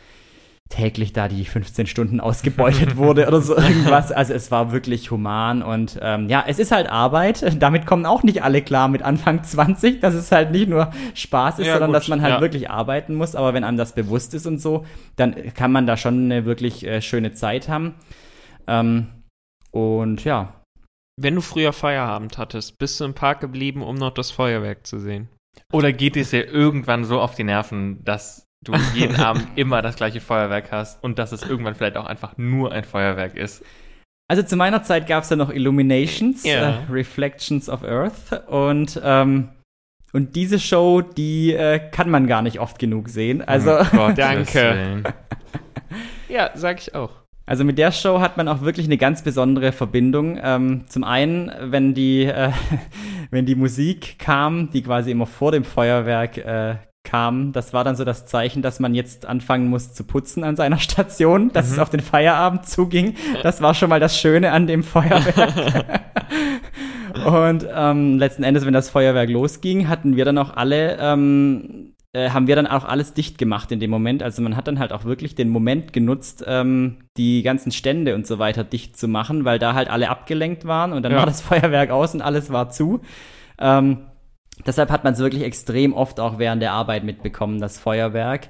täglich 0.73 1.13
da 1.13 1.29
die 1.29 1.45
15 1.45 1.87
Stunden 1.87 2.19
ausgebeutet 2.19 2.97
wurde 2.97 3.29
oder 3.29 3.43
so 3.43 3.55
irgendwas. 3.57 4.11
Also 4.11 4.33
es 4.33 4.51
war 4.51 4.73
wirklich 4.73 5.11
human 5.11 5.63
und 5.63 5.99
ähm, 6.01 6.29
ja, 6.31 6.45
es 6.47 6.59
ist 6.59 6.73
halt 6.73 6.89
Arbeit. 6.89 7.63
Damit 7.63 7.85
kommen 7.85 8.07
auch 8.07 8.23
nicht 8.23 8.43
alle 8.43 8.63
klar 8.63 8.89
mit 8.89 9.03
Anfang 9.03 9.45
20, 9.45 10.01
dass 10.01 10.15
es 10.15 10.33
halt 10.33 10.51
nicht 10.51 10.69
nur 10.69 10.91
Spaß 11.15 11.59
ist, 11.59 11.67
Ja, 11.67 11.75
sondern 11.75 11.91
gut, 11.91 11.97
dass 11.97 12.09
man 12.09 12.23
halt 12.23 12.37
ja. 12.37 12.41
wirklich 12.41 12.71
arbeiten 12.71 13.15
muss. 13.15 13.37
Aber 13.37 13.53
wenn 13.53 13.65
einem 13.65 13.77
das 13.77 13.95
bewusst 13.95 14.33
ist 14.33 14.47
und 14.47 14.61
so, 14.61 14.87
dann 15.17 15.53
kann 15.53 15.73
man 15.73 15.87
da 15.87 15.99
schon 15.99 16.25
eine 16.25 16.47
wirklich 16.47 16.87
äh, 16.87 17.03
schöne 17.03 17.33
Zeit 17.33 17.69
haben. 17.69 17.95
Ähm, 18.67 19.09
und 19.73 20.25
ja, 20.25 20.55
Wenn 21.21 21.35
du 21.35 21.43
früher 21.43 21.75
Feierabend 21.75 22.39
hattest, 22.39 22.79
bist 22.79 22.99
du 22.99 23.05
im 23.05 23.15
Park 23.15 23.41
geblieben, 23.41 23.83
um 23.83 23.97
noch 23.97 24.13
das 24.15 24.31
Feuerwerk 24.31 24.87
zu 24.87 24.99
sehen. 24.99 25.29
Oder 25.71 25.93
geht 25.93 26.17
es 26.17 26.31
dir 26.31 26.47
irgendwann 26.47 27.05
so 27.05 27.21
auf 27.21 27.35
die 27.35 27.45
Nerven, 27.45 28.03
dass 28.05 28.47
du 28.65 28.73
jeden 28.95 29.17
Abend 29.17 29.47
immer 29.57 29.83
das 29.83 29.97
gleiche 29.97 30.21
Feuerwerk 30.21 30.71
hast 30.73 31.03
und 31.03 31.19
dass 31.19 31.33
es 31.33 31.43
irgendwann 31.43 31.75
vielleicht 31.75 31.97
auch 31.97 32.07
einfach 32.07 32.37
nur 32.39 32.73
ein 32.73 32.85
Feuerwerk 32.85 33.37
ist? 33.37 33.65
Also 34.29 34.43
zu 34.45 34.57
meiner 34.57 34.83
Zeit 34.83 35.07
gab 35.07 35.25
es 35.25 35.31
ja 35.31 35.37
noch 35.37 35.51
Illuminations, 35.51 36.45
Ja. 36.45 36.71
äh, 36.71 36.75
Reflections 36.91 37.69
of 37.69 37.85
Earth 37.85 38.49
und 38.49 39.01
ähm, 39.05 39.49
und 40.15 40.37
diese 40.37 40.59
Show, 40.59 41.01
die 41.01 41.55
äh, 41.55 41.79
kann 41.91 42.11
man 42.11 42.27
gar 42.27 42.43
nicht 42.43 42.61
oft 42.61 42.79
genug 42.79 43.09
sehen. 43.09 43.41
Also 43.43 43.79
Um 43.79 43.87
Gottes 43.93 44.17
Danke. 44.53 45.03
Ja, 46.29 46.51
sag 46.55 46.81
ich 46.81 46.95
auch. 46.95 47.11
Also 47.47 47.65
mit 47.65 47.77
der 47.79 47.93
Show 47.93 48.21
hat 48.21 48.37
man 48.37 48.47
auch 48.49 48.61
wirklich 48.61 48.87
eine 48.87 48.99
ganz 48.99 49.23
besondere 49.23 49.73
Verbindung. 49.73 50.39
Ähm, 50.43 50.85
zum 50.89 51.03
einen, 51.05 51.51
wenn 51.61 51.93
die, 51.95 52.25
äh, 52.25 52.51
wenn 53.31 53.47
die 53.47 53.55
Musik 53.55 54.19
kam, 54.19 54.71
die 54.71 54.83
quasi 54.83 55.11
immer 55.11 55.27
vor 55.27 55.51
dem 55.53 55.65
Feuerwerk 55.65 56.39
äh, 56.39 56.77
kam, 57.05 57.53
das 57.53 57.73
war 57.73 57.85
dann 57.85 57.97
so 57.97 58.05
das 58.05 58.27
Zeichen, 58.27 58.63
dass 58.63 58.79
man 58.81 58.95
jetzt 58.95 59.27
anfangen 59.27 59.69
muss 59.69 59.93
zu 59.93 60.05
putzen 60.05 60.45
an 60.45 60.57
seiner 60.57 60.79
Station, 60.81 61.51
dass 61.53 61.71
es 61.71 61.79
auf 61.79 61.91
den 61.91 62.01
Feierabend 62.01 62.67
zuging. 62.67 63.15
Das 63.43 63.61
war 63.61 63.75
schon 63.75 63.89
mal 63.91 64.01
das 64.01 64.19
Schöne 64.19 64.53
an 64.53 64.67
dem 64.67 64.83
Feuerwerk. 64.83 66.01
Und 67.27 67.67
ähm, 67.75 68.19
letzten 68.19 68.43
Endes, 68.43 68.65
wenn 68.65 68.73
das 68.73 68.89
Feuerwerk 68.91 69.29
losging, 69.29 69.89
hatten 69.89 70.17
wir 70.17 70.25
dann 70.25 70.39
auch 70.39 70.57
alle 70.57 70.97
ähm, 70.99 71.93
äh, 72.15 72.31
haben 72.31 72.47
wir 72.47 72.57
dann 72.57 72.67
auch 72.67 72.85
alles 72.85 73.15
dicht 73.15 73.39
gemacht 73.39 73.71
in 73.73 73.81
dem 73.81 73.91
Moment. 73.91 74.23
Also 74.23 74.43
man 74.43 74.57
hat 74.57 74.67
dann 74.69 74.79
halt 74.79 74.93
auch 74.93 75.05
wirklich 75.05 75.35
den 75.35 75.49
Moment 75.49 75.93
genutzt, 75.93 76.45
ähm, 76.47 76.99
die 77.17 77.43
ganzen 77.43 77.73
Stände 77.73 78.15
und 78.15 78.27
so 78.27 78.39
weiter 78.39 78.65
dicht 78.65 78.97
zu 78.99 79.09
machen, 79.09 79.45
weil 79.45 79.59
da 79.59 79.75
halt 79.75 79.89
alle 79.89 80.09
abgelenkt 80.11 80.67
waren 80.67 80.93
und 80.93 81.03
dann 81.03 81.13
Ja. 81.13 81.19
war 81.19 81.27
das 81.27 81.41
Feuerwerk 81.43 81.91
aus 81.91 82.15
und 82.15 82.23
alles 82.23 82.51
war 82.53 82.71
zu. 82.71 83.01
Ähm, 83.59 83.99
deshalb 84.67 84.91
hat 84.91 85.05
man 85.05 85.15
es 85.15 85.19
wirklich 85.19 85.43
extrem 85.43 85.93
oft 85.93 86.21
auch 86.21 86.39
während 86.39 86.63
der 86.63 86.73
Arbeit 86.73 87.05
mitbekommen, 87.05 87.61
das 87.61 87.79
Feuerwerk. 87.79 88.49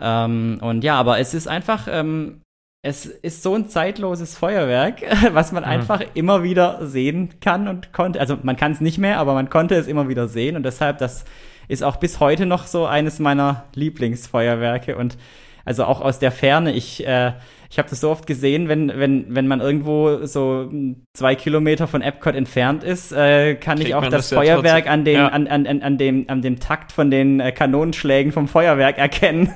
Ähm, 0.00 0.58
und 0.60 0.84
ja, 0.84 0.96
aber 0.96 1.18
es 1.18 1.34
ist 1.34 1.46
einfach, 1.46 1.86
ähm, 1.90 2.40
es 2.82 3.06
ist 3.06 3.42
so 3.42 3.54
ein 3.54 3.68
zeitloses 3.68 4.36
Feuerwerk, 4.36 5.02
was 5.32 5.52
man 5.52 5.64
einfach 5.64 6.02
immer 6.14 6.42
wieder 6.42 6.86
sehen 6.86 7.40
kann 7.40 7.68
und 7.68 7.92
konnte. 7.92 8.20
Also 8.20 8.38
man 8.42 8.56
kann 8.56 8.72
es 8.72 8.80
nicht 8.80 8.98
mehr, 8.98 9.18
aber 9.18 9.34
man 9.34 9.48
konnte 9.50 9.74
es 9.74 9.86
immer 9.86 10.08
wieder 10.08 10.28
sehen 10.28 10.56
und 10.56 10.64
deshalb, 10.64 10.98
das 10.98 11.24
ist 11.66 11.82
auch 11.82 11.96
bis 11.96 12.20
heute 12.20 12.44
noch 12.44 12.66
so 12.66 12.84
eines 12.86 13.18
meiner 13.18 13.64
Lieblingsfeuerwerke 13.74 14.96
und 14.96 15.16
also 15.64 15.84
auch 15.84 16.00
aus 16.00 16.18
der 16.18 16.30
Ferne. 16.30 16.72
Ich, 16.72 17.06
äh, 17.06 17.32
ich 17.70 17.78
habe 17.78 17.88
das 17.88 18.00
so 18.00 18.10
oft 18.10 18.26
gesehen, 18.26 18.68
wenn, 18.68 18.88
wenn, 18.88 19.34
wenn 19.34 19.46
man 19.48 19.60
irgendwo 19.60 20.24
so 20.26 20.70
zwei 21.14 21.34
Kilometer 21.34 21.86
von 21.86 22.02
Epcot 22.02 22.34
entfernt 22.34 22.84
ist, 22.84 23.12
äh, 23.12 23.54
kann 23.54 23.76
Kriegt 23.76 23.88
ich 23.88 23.94
auch 23.94 24.02
das 24.02 24.28
das 24.28 24.32
Feuerwerk 24.32 24.88
an, 24.88 25.04
den, 25.04 25.16
Ja. 25.16 25.28
an, 25.28 25.46
an, 25.48 25.66
an, 25.66 25.82
an, 25.82 25.98
dem, 25.98 26.24
an 26.28 26.42
dem 26.42 26.60
Takt 26.60 26.92
von 26.92 27.10
den 27.10 27.40
äh, 27.40 27.52
Kanonenschlägen 27.52 28.32
vom 28.32 28.48
Feuerwerk 28.48 28.98
erkennen. 28.98 29.52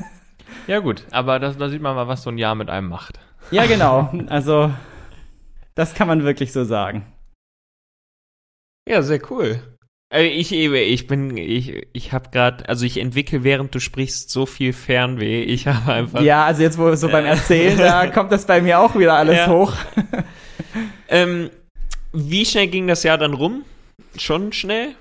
Ja 0.66 0.80
gut, 0.80 1.04
aber 1.10 1.38
das, 1.38 1.56
da 1.56 1.68
sieht 1.68 1.80
man 1.80 1.94
mal, 1.94 2.08
was 2.08 2.22
so 2.22 2.30
ein 2.30 2.38
Jahr 2.38 2.54
mit 2.54 2.68
einem 2.70 2.88
macht. 2.88 3.20
Ja, 3.50 3.66
genau. 3.66 4.10
Also, 4.28 4.70
das 5.74 5.94
kann 5.94 6.08
man 6.08 6.24
wirklich 6.24 6.52
so 6.52 6.64
sagen. 6.64 7.06
Ja, 8.88 9.02
sehr 9.02 9.20
cool. 9.30 9.60
Äh, 10.12 10.26
Ich, 10.28 10.52
ich 10.52 11.06
bin, 11.06 11.36
ich, 11.36 11.86
ich 11.92 12.12
habe 12.12 12.30
gerade, 12.30 12.68
also 12.68 12.84
ich 12.86 12.98
entwickle, 12.98 13.44
während 13.44 13.74
du 13.74 13.80
sprichst, 13.80 14.30
so 14.30 14.46
viel 14.46 14.72
Fernweh. 14.72 15.42
Ich 15.42 15.66
habe 15.66 15.92
einfach. 15.92 16.20
Ja, 16.22 16.44
also 16.46 16.62
jetzt, 16.62 16.78
wo 16.78 16.94
so 16.94 17.08
beim 17.08 17.24
Erzählen, 17.26 17.76
da 17.78 18.06
kommt 18.10 18.32
das 18.32 18.46
bei 18.46 18.60
mir 18.60 18.80
auch 18.80 18.96
wieder 18.96 19.14
alles 19.14 19.36
Ja. 19.36 19.48
hoch. 19.48 19.72
Ähm, 21.08 21.48
wie 22.12 22.44
schnell 22.44 22.66
ging 22.66 22.86
das 22.86 23.02
Jahr 23.02 23.16
dann 23.16 23.32
rum? 23.32 23.62
Schon 24.18 24.52
schnell? 24.52 24.94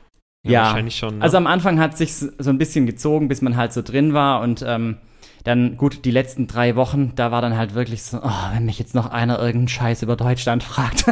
Ja. 0.46 0.62
wahrscheinlich 0.64 0.96
schon. 0.96 1.18
Ne? 1.18 1.24
Also 1.24 1.36
am 1.36 1.48
Anfang 1.48 1.80
hat 1.80 1.98
sich 1.98 2.14
so 2.14 2.50
ein 2.50 2.58
bisschen 2.58 2.86
gezogen, 2.86 3.28
bis 3.28 3.42
man 3.42 3.58
halt 3.58 3.74
so 3.74 3.82
drin 3.82 4.14
war 4.14 4.42
und 4.42 4.64
ähm, 4.66 4.98
dann 5.44 5.76
gut 5.76 6.06
die 6.06 6.12
letzten 6.12 6.48
drei 6.48 6.76
Wochen, 6.78 7.12
da 7.16 7.32
war 7.32 7.42
dann 7.42 7.58
halt 7.58 7.74
wirklich 7.76 8.04
so, 8.04 8.20
oh, 8.24 8.32
wenn 8.54 8.66
mich 8.66 8.80
jetzt 8.80 8.96
noch 8.96 9.08
einer 9.12 9.38
irgendeinen 9.40 9.68
Scheiß 9.68 10.04
über 10.04 10.16
Deutschland 10.16 10.64
fragt. 10.64 11.06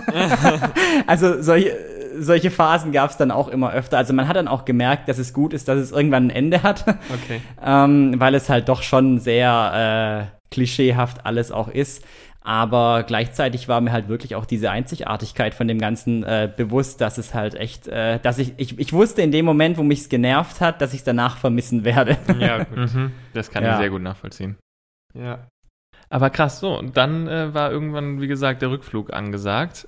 also 1.08 1.42
solche 1.42 1.76
solche 2.20 2.52
Phasen 2.52 2.92
gab 2.92 3.10
es 3.12 3.18
dann 3.18 3.32
auch 3.32 3.48
immer 3.48 3.72
öfter. 3.72 3.98
Also 3.98 4.14
man 4.14 4.28
hat 4.28 4.36
dann 4.36 4.48
auch 4.48 4.66
gemerkt, 4.66 5.08
dass 5.10 5.18
es 5.18 5.34
gut 5.34 5.54
ist, 5.54 5.68
dass 5.68 5.78
es 5.78 5.92
irgendwann 5.92 6.28
ein 6.28 6.30
Ende 6.30 6.64
hat, 6.64 6.86
okay. 6.88 7.42
ähm, 7.66 8.16
weil 8.20 8.36
es 8.36 8.50
halt 8.50 8.70
doch 8.70 8.82
schon 8.84 9.20
sehr 9.20 10.30
äh, 10.32 10.54
klischeehaft 10.54 11.26
alles 11.26 11.52
auch 11.52 11.68
ist. 11.68 12.04
Aber 12.48 13.02
gleichzeitig 13.02 13.68
war 13.68 13.82
mir 13.82 13.92
halt 13.92 14.08
wirklich 14.08 14.36
auch 14.36 14.46
diese 14.46 14.70
Einzigartigkeit 14.70 15.56
von 15.56 15.68
dem 15.68 15.80
Ganzen 15.80 16.24
äh, 16.24 16.48
bewusst, 16.56 17.02
dass 17.02 17.18
es 17.18 17.34
halt 17.34 17.56
echt, 17.56 17.88
äh, 17.88 18.20
dass 18.20 18.38
ich, 18.38 18.54
ich, 18.58 18.78
ich 18.78 18.94
wusste 18.94 19.24
in 19.24 19.32
dem 19.32 19.46
Moment, 19.46 19.80
wo 19.80 19.84
mich's 19.84 20.10
genervt 20.10 20.62
hat, 20.62 20.80
dass 20.80 20.94
ich 20.94 21.04
danach 21.04 21.38
vermissen 21.38 21.84
werde. 21.84 22.18
Ja, 22.40 22.64
gut. 22.64 22.78
Mhm. 22.94 23.12
Das 23.34 23.50
kann 23.50 23.64
Ja. 23.64 23.72
ich 23.74 23.78
sehr 23.80 23.90
gut 23.90 24.04
nachvollziehen. 24.04 24.58
ja. 25.14 25.48
Aber 26.08 26.30
krass, 26.30 26.60
so. 26.60 26.78
Und 26.78 26.98
dann 26.98 27.28
äh, 27.28 27.52
war 27.56 27.72
irgendwann, 27.72 28.22
wie 28.22 28.28
gesagt, 28.28 28.62
der 28.62 28.70
Rückflug 28.70 29.12
angesagt. 29.12 29.88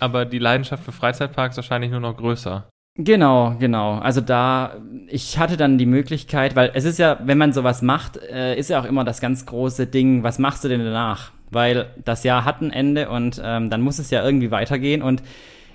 Aber 0.00 0.24
die 0.24 0.38
Leidenschaft 0.38 0.84
für 0.84 0.92
Freizeitparks 0.92 1.56
wahrscheinlich 1.56 1.90
nur 1.90 2.00
noch 2.00 2.16
größer. 2.16 2.68
Genau, 2.98 3.56
genau. 3.58 3.98
Also 3.98 4.22
da, 4.22 4.76
ich 5.08 5.38
hatte 5.38 5.56
dann 5.56 5.76
die 5.76 5.86
Möglichkeit, 5.86 6.56
weil 6.56 6.70
es 6.74 6.84
ist 6.84 6.98
ja, 6.98 7.18
wenn 7.22 7.36
man 7.36 7.52
sowas 7.52 7.82
macht, 7.82 8.16
äh, 8.16 8.56
ist 8.56 8.70
ja 8.70 8.80
auch 8.80 8.86
immer 8.86 9.04
das 9.04 9.20
ganz 9.20 9.44
große 9.44 9.86
Ding, 9.86 10.22
was 10.22 10.38
machst 10.38 10.64
du 10.64 10.68
denn 10.68 10.82
danach? 10.82 11.32
Weil 11.50 11.88
das 12.04 12.24
Jahr 12.24 12.44
hat 12.44 12.62
ein 12.62 12.72
Ende 12.72 13.10
und 13.10 13.40
ähm, 13.44 13.68
dann 13.68 13.82
muss 13.82 13.98
es 13.98 14.10
ja 14.10 14.24
irgendwie 14.24 14.50
weitergehen 14.50 15.02
und 15.02 15.22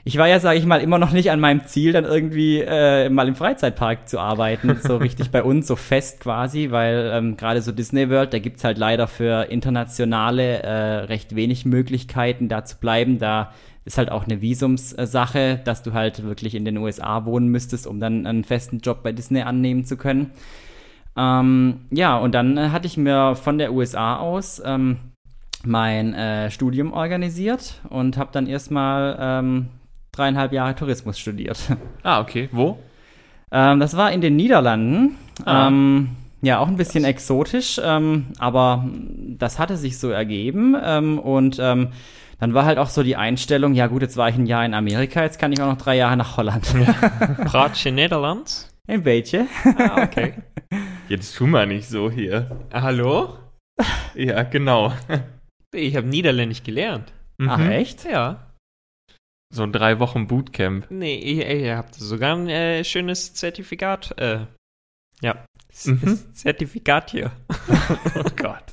ich 0.04 0.18
war 0.18 0.28
ja, 0.28 0.40
sage 0.40 0.58
ich 0.58 0.66
mal, 0.66 0.82
immer 0.82 0.98
noch 0.98 1.12
nicht 1.12 1.30
an 1.30 1.40
meinem 1.40 1.66
Ziel, 1.66 1.94
dann 1.94 2.06
irgendwie 2.06 2.62
äh, 2.62 3.08
mal 3.10 3.28
im 3.28 3.36
Freizeitpark 3.36 4.10
zu 4.10 4.20
arbeiten, 4.20 4.80
so 4.84 4.98
richtig 4.98 5.30
bei 5.30 5.44
uns, 5.44 5.68
so 5.68 5.76
fest 5.76 6.22
quasi, 6.22 6.72
weil 6.72 7.12
ähm, 7.14 7.38
gerade 7.38 7.62
so 7.62 7.72
Disney 7.72 8.10
World, 8.10 8.34
da 8.34 8.40
gibt's 8.40 8.64
halt 8.64 8.80
leider 8.80 9.08
für 9.08 9.52
internationale 9.52 10.64
äh, 10.64 10.96
recht 11.06 11.36
wenig 11.36 11.66
Möglichkeiten, 11.66 12.50
da 12.50 12.66
zu 12.66 12.78
bleiben. 12.78 13.20
Da 13.20 13.52
ist 13.86 13.98
halt 13.98 14.12
auch 14.12 14.26
eine 14.26 14.42
Visumssache, 14.42 15.60
dass 15.64 15.84
du 15.84 15.94
halt 15.94 16.24
wirklich 16.24 16.56
in 16.56 16.66
den 16.66 16.78
USA 16.78 17.26
wohnen 17.26 17.48
müsstest, 17.48 17.88
um 17.88 18.00
dann 18.00 18.28
einen 18.28 18.44
festen 18.44 18.80
Job 18.80 19.02
bei 19.04 19.12
Disney 19.12 19.42
annehmen 19.42 19.86
zu 19.86 19.98
können. 19.98 20.32
Ähm, 21.18 21.82
ja, 21.90 22.18
und 22.18 22.34
dann 22.34 22.58
äh, 22.58 22.70
hatte 22.70 22.88
ich 22.88 22.98
mir 22.98 23.36
von 23.36 23.58
der 23.58 23.74
USA 23.74 24.18
aus 24.18 24.62
ähm, 24.64 24.98
mein 25.64 26.14
äh, 26.14 26.50
Studium 26.52 26.94
organisiert 26.94 27.82
und 27.90 28.18
habe 28.18 28.30
dann 28.32 28.48
erstmal 28.48 29.18
ähm, 29.20 29.68
dreieinhalb 30.12 30.54
Jahre 30.54 30.76
Tourismus 30.76 31.20
studiert. 31.20 31.60
Ah, 32.04 32.22
okay. 32.22 32.50
Wo? 32.52 32.80
Ähm, 33.52 33.80
das 33.80 33.96
war 33.96 34.12
in 34.12 34.22
den 34.22 34.36
Niederlanden. 34.36 35.18
Ah. 35.46 35.68
Ähm, 35.68 36.10
ja, 36.42 36.58
auch 36.58 36.68
ein 36.68 36.78
bisschen 36.78 37.04
exotisch, 37.04 37.80
ähm, 37.84 38.28
aber 38.40 38.90
das 39.38 39.60
hatte 39.60 39.78
sich 39.78 40.00
so 40.00 40.10
ergeben. 40.10 40.76
Ähm, 40.84 41.20
und 41.20 41.60
ähm, 41.60 41.90
dann 42.42 42.54
war 42.54 42.66
halt 42.66 42.78
auch 42.80 42.90
so 42.90 43.04
die 43.04 43.16
Einstellung, 43.16 43.74
ja 43.74 43.88
gut, 43.88 44.02
jetzt 44.02 44.18
war 44.18 44.28
ich 44.28 44.36
ein 44.36 44.48
Jahr 44.48 44.66
in 44.66 44.74
Amerika, 44.74 45.24
jetzt 45.24 45.40
kann 45.40 45.54
ich 45.54 45.62
auch 45.62 45.68
noch 45.68 45.78
drei 45.78 45.96
Jahre 45.96 46.18
nach 46.18 46.36
Holland. 46.38 46.64
Praatje 47.46 47.92
Nederlands? 47.92 48.68
Ein 48.88 49.04
beetje. 49.04 49.48
Ah, 49.78 50.04
okay. 50.04 50.34
Jetzt 51.08 51.36
tu 51.36 51.46
mal 51.46 51.68
nicht 51.68 51.88
so 51.88 52.10
hier. 52.10 52.66
Hallo? 52.74 53.38
Ja, 54.16 54.44
genau. 54.44 54.92
Ich 55.74 55.96
habe 55.96 56.08
Niederländisch 56.08 56.64
gelernt. 56.64 57.14
Ach, 57.48 57.58
Mhm. 57.58 57.70
echt? 57.72 58.06
Ja. 58.06 58.52
So 59.54 59.64
ein 59.64 59.72
drei 59.74 60.00
Wochen 60.00 60.28
Bootcamp. 60.28 60.88
Nee, 60.90 61.16
ihr, 61.20 61.48
ihr 61.48 61.78
habt 61.78 61.96
sogar 61.96 62.36
ein 62.36 62.48
äh, 62.50 62.84
schönes 62.86 63.34
Zertifikat. 63.34 64.18
Äh, 64.20 64.46
ja. 65.22 65.46
Mhm. 65.86 66.20
Zertifikat 66.34 67.12
hier. 67.12 67.32
Oh 68.16 68.24
Gott. 68.38 68.64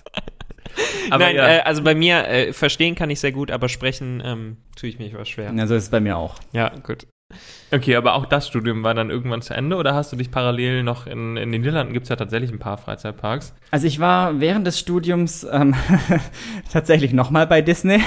Aber 1.10 1.24
Nein, 1.24 1.36
ja. 1.36 1.48
äh, 1.48 1.60
also 1.60 1.82
bei 1.82 1.94
mir, 1.94 2.26
äh, 2.28 2.52
verstehen 2.52 2.94
kann 2.94 3.10
ich 3.10 3.20
sehr 3.20 3.32
gut, 3.32 3.50
aber 3.50 3.68
sprechen 3.68 4.22
ähm, 4.24 4.56
tue 4.76 4.88
ich 4.88 4.98
mich 4.98 5.14
was 5.14 5.28
schwer. 5.28 5.52
Ja, 5.54 5.66
so 5.66 5.74
ist 5.74 5.84
es 5.84 5.90
bei 5.90 6.00
mir 6.00 6.16
auch. 6.16 6.36
Ja, 6.52 6.70
gut. 6.82 7.06
Okay, 7.70 7.96
aber 7.96 8.14
auch 8.14 8.24
das 8.24 8.48
Studium 8.48 8.82
war 8.82 8.94
dann 8.94 9.10
irgendwann 9.10 9.42
zu 9.42 9.52
Ende 9.52 9.76
oder 9.76 9.94
hast 9.94 10.10
du 10.10 10.16
dich 10.16 10.30
parallel 10.30 10.82
noch 10.82 11.06
in, 11.06 11.36
in 11.36 11.52
den 11.52 11.60
Niederlanden 11.60 11.92
gibt 11.92 12.04
es 12.04 12.08
ja 12.08 12.16
tatsächlich 12.16 12.50
ein 12.50 12.58
paar 12.58 12.78
Freizeitparks. 12.78 13.54
Also 13.70 13.86
ich 13.86 14.00
war 14.00 14.40
während 14.40 14.66
des 14.66 14.78
Studiums 14.78 15.46
ähm, 15.50 15.74
tatsächlich 16.72 17.12
nochmal 17.12 17.46
bei 17.46 17.60
Disney, 17.60 18.00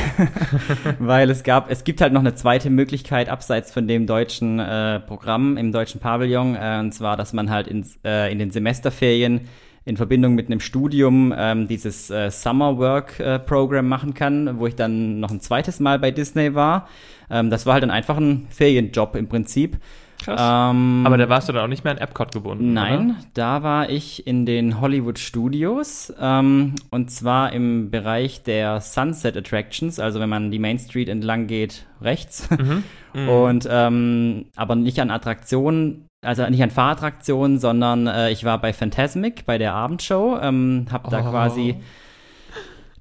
weil 0.99 1.29
es 1.29 1.43
gab, 1.43 1.69
es 1.69 1.83
gibt 1.83 2.01
halt 2.01 2.13
noch 2.13 2.21
eine 2.21 2.33
zweite 2.33 2.71
Möglichkeit 2.71 3.29
abseits 3.29 3.71
von 3.71 3.87
dem 3.87 4.07
deutschen 4.07 4.57
äh, 4.57 4.99
Programm 4.99 5.57
im 5.57 5.71
deutschen 5.71 6.01
Pavillon, 6.01 6.55
äh, 6.55 6.79
und 6.79 6.91
zwar, 6.91 7.15
dass 7.15 7.31
man 7.31 7.51
halt 7.51 7.67
in, 7.67 7.85
äh, 8.03 8.31
in 8.31 8.39
den 8.39 8.49
Semesterferien 8.49 9.47
in 9.83 9.97
Verbindung 9.97 10.35
mit 10.35 10.47
einem 10.47 10.59
Studium 10.59 11.33
ähm, 11.35 11.67
dieses 11.67 12.09
äh, 12.09 12.29
Summer 12.29 12.77
Work 12.77 13.19
äh, 13.19 13.39
Program 13.39 13.87
machen 13.87 14.13
kann, 14.13 14.59
wo 14.59 14.67
ich 14.67 14.75
dann 14.75 15.19
noch 15.19 15.31
ein 15.31 15.39
zweites 15.39 15.79
Mal 15.79 15.99
bei 15.99 16.11
Disney 16.11 16.53
war. 16.53 16.87
Ähm, 17.29 17.49
das 17.49 17.65
war 17.65 17.73
halt 17.73 17.83
dann 17.83 17.91
einfach 17.91 18.17
ein 18.17 18.47
Ferienjob 18.49 19.15
im 19.15 19.27
Prinzip. 19.27 19.77
Krass. 20.23 20.39
Ähm, 20.71 21.03
Aber 21.05 21.17
da 21.17 21.29
warst 21.29 21.49
du 21.49 21.53
dann 21.53 21.63
auch 21.63 21.67
nicht 21.67 21.83
mehr 21.83 21.93
an 21.93 21.97
Epcot 21.97 22.31
gebunden. 22.31 22.73
Nein, 22.73 23.15
da 23.33 23.63
war 23.63 23.89
ich 23.89 24.27
in 24.27 24.45
den 24.45 24.79
Hollywood 24.79 25.17
Studios 25.17 26.13
ähm, 26.19 26.75
und 26.91 27.09
zwar 27.09 27.53
im 27.53 27.89
Bereich 27.89 28.43
der 28.43 28.81
Sunset 28.81 29.35
Attractions, 29.35 29.99
also 29.99 30.19
wenn 30.19 30.29
man 30.29 30.51
die 30.51 30.59
Main 30.59 30.77
Street 30.77 31.09
entlang 31.09 31.47
geht, 31.47 31.85
rechts. 32.01 32.47
Mhm. 32.51 32.83
Und 33.13 33.67
ähm, 33.69 34.45
aber 34.55 34.75
nicht 34.75 34.97
an 35.01 35.11
Attraktionen, 35.11 36.07
also 36.21 36.47
nicht 36.47 36.61
an 36.61 36.69
Fahrattraktionen, 36.69 37.57
sondern 37.59 38.07
äh, 38.07 38.31
ich 38.31 38.43
war 38.43 38.59
bei 38.59 38.73
Phantasmic, 38.73 39.45
bei 39.45 39.57
der 39.57 39.73
Abendshow, 39.73 40.37
ähm, 40.41 40.85
habe 40.91 41.09
da 41.09 41.19
Oh. 41.19 41.31
quasi 41.31 41.77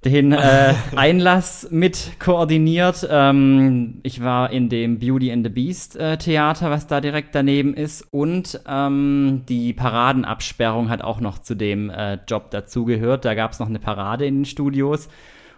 den 0.05 0.33
äh, 0.33 0.73
Einlass 0.97 1.69
mit 1.71 2.13
koordiniert. 2.19 3.07
Ähm, 3.11 4.01
ich 4.03 4.23
war 4.25 4.51
in 4.51 4.71
dem 4.71 4.99
Beauty 4.99 5.31
and 5.31 5.45
the 5.45 5.51
Beast 5.51 5.97
äh, 5.97 6.17
Theater, 6.17 6.71
was 6.71 6.87
da 6.87 7.03
direkt 7.03 7.35
daneben 7.35 7.75
ist. 7.75 8.03
Und 8.11 8.59
ähm, 8.67 9.43
die 9.49 9.75
Paradenabsperrung 9.75 10.89
hat 10.89 11.03
auch 11.03 11.21
noch 11.21 11.39
zu 11.41 11.55
dem 11.55 11.91
äh, 11.91 12.19
Job 12.27 12.51
dazugehört. 12.51 13.27
Da 13.27 13.35
gab 13.35 13.53
es 13.53 13.59
noch 13.59 13.69
eine 13.69 13.79
Parade 13.79 14.25
in 14.25 14.37
den 14.39 14.45
Studios. 14.47 15.09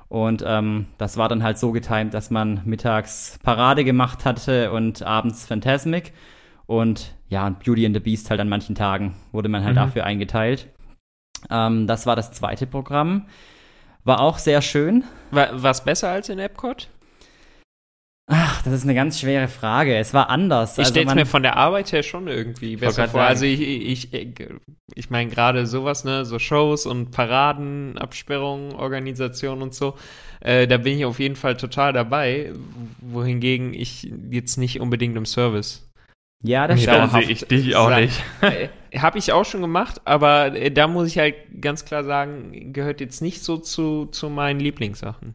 Und 0.09 0.45
ähm, 0.45 0.87
das 0.99 1.17
war 1.17 1.29
dann 1.29 1.45
halt 1.45 1.59
so 1.59 1.71
getimt, 1.71 2.13
dass 2.13 2.31
man 2.31 2.61
mittags 2.65 3.39
Parade 3.45 3.85
gemacht 3.85 4.25
hatte 4.25 4.73
und 4.73 5.03
abends 5.05 5.47
Phantasmic. 5.47 6.13
Und 6.73 7.13
ja, 7.29 7.47
und 7.47 7.59
Beauty 7.63 7.85
and 7.85 7.95
the 7.95 8.01
Beast 8.01 8.31
halt 8.31 8.41
an 8.41 8.49
manchen 8.49 8.75
Tagen 8.75 9.15
wurde 9.31 9.51
man 9.51 9.63
halt 9.63 9.75
Mhm. 9.75 9.81
dafür 9.81 10.05
eingeteilt. 10.05 10.69
Ähm, 11.51 11.87
das 11.87 12.07
war 12.07 12.17
das 12.17 12.33
zweite 12.33 12.67
Programm. 12.67 13.27
War 14.05 14.21
auch 14.21 14.39
sehr 14.39 14.63
schön. 14.63 15.05
War 15.31 15.63
was 15.63 15.85
besser 15.85 16.09
als 16.09 16.31
in 16.31 16.39
Epcot? 16.39 16.89
Ach, 18.31 18.63
das 18.63 18.73
ist 18.73 18.85
eine 18.85 18.95
ganz 18.95 19.21
schwere 19.21 19.49
Frage. 19.49 19.97
Es 19.99 20.15
war 20.15 20.31
anders. 20.31 20.75
Ich 20.79 20.85
Also 20.87 20.93
stelle 20.93 21.09
es 21.09 21.15
mir 21.15 21.27
von 21.27 21.43
der 21.43 21.57
Arbeit 21.57 21.93
her 21.93 22.03
schon 22.03 22.27
irgendwie 22.29 22.77
besser 22.77 23.05
vor. 23.09 23.21
sagen. 23.21 23.29
Also 23.29 23.45
ich, 23.45 23.61
ich, 23.61 24.15
ich, 24.15 24.49
ich 24.95 25.11
meine 25.11 25.29
gerade 25.31 25.67
sowas, 25.67 26.05
ne, 26.05 26.25
so 26.25 26.39
Shows 26.39 26.87
und 26.87 27.11
Paraden, 27.11 27.99
Absperrungen, 27.99 28.73
Organisation 28.75 29.61
und 29.61 29.75
so, 29.75 29.95
äh, 30.41 30.67
da 30.67 30.79
bin 30.79 30.97
ich 30.97 31.05
auf 31.05 31.19
jeden 31.19 31.37
Fall 31.37 31.57
total 31.59 31.93
dabei, 31.93 32.53
wohingegen 33.01 33.75
ich 33.75 34.11
jetzt 34.31 34.57
nicht 34.57 34.81
unbedingt 34.81 35.17
im 35.17 35.27
Service. 35.27 35.87
Ja, 36.43 36.67
das 36.67 36.83
stimmt. 36.83 36.97
dann 36.97 37.11
sehe 37.11 37.31
ich 37.31 37.45
dich 37.45 37.77
auch 37.77 37.89
sein. 37.89 38.05
nicht. 38.05 38.23
Habe 39.03 39.19
ich 39.19 39.33
auch 39.33 39.45
schon 39.45 39.61
gemacht, 39.63 40.01
aber 40.05 40.55
äh, 40.55 40.71
da 40.71 40.87
muss 40.87 41.09
ich 41.09 41.19
halt 41.19 41.35
ganz 41.61 41.85
klar 41.85 42.05
sagen, 42.05 42.73
gehört 42.73 43.01
jetzt 43.01 43.23
nicht 43.23 43.43
so 43.43 43.57
zu, 43.57 44.07
zu 44.07 44.29
meinen 44.29 44.61
Lieblingssachen. 44.61 45.35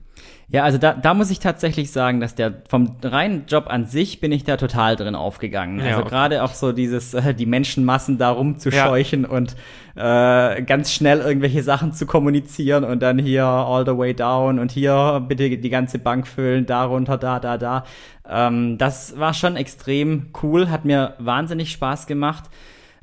Ja, 0.49 0.63
also 0.63 0.77
da, 0.77 0.93
da 0.93 1.13
muss 1.13 1.29
ich 1.29 1.39
tatsächlich 1.39 1.91
sagen, 1.91 2.21
dass 2.21 2.33
der 2.33 2.61
vom 2.69 2.95
reinen 3.03 3.47
Job 3.47 3.65
an 3.67 3.85
sich 3.85 4.21
bin 4.21 4.31
ich 4.31 4.45
da 4.45 4.55
total 4.55 4.95
drin 4.95 5.13
aufgegangen. 5.13 5.79
Ja, 5.79 5.87
Also 5.87 5.99
okay. 6.01 6.09
gerade 6.09 6.43
auch 6.43 6.53
so 6.53 6.71
dieses, 6.71 7.13
äh, 7.13 7.33
die 7.33 7.45
Menschenmassen 7.45 8.17
da 8.17 8.29
rumzuscheuchen 8.29 9.25
und 9.25 9.57
äh, 9.95 10.61
ganz 10.61 10.93
schnell 10.93 11.19
irgendwelche 11.19 11.63
Sachen 11.63 11.91
zu 11.91 12.05
kommunizieren 12.05 12.85
und 12.85 13.01
dann 13.01 13.19
hier 13.19 13.43
all 13.43 13.85
the 13.85 13.97
way 13.97 14.13
down 14.13 14.59
und 14.59 14.71
hier 14.71 15.21
bitte 15.27 15.57
die 15.57 15.69
ganze 15.69 15.99
Bank 15.99 16.25
füllen, 16.25 16.65
da 16.65 16.85
runter, 16.85 17.17
da, 17.17 17.41
da, 17.41 17.57
da. 17.57 17.83
Ähm, 18.25 18.77
das 18.77 19.19
war 19.19 19.33
schon 19.33 19.57
extrem 19.57 20.27
cool, 20.41 20.69
hat 20.69 20.85
mir 20.85 21.15
wahnsinnig 21.19 21.73
Spaß 21.73 22.07
gemacht. 22.07 22.45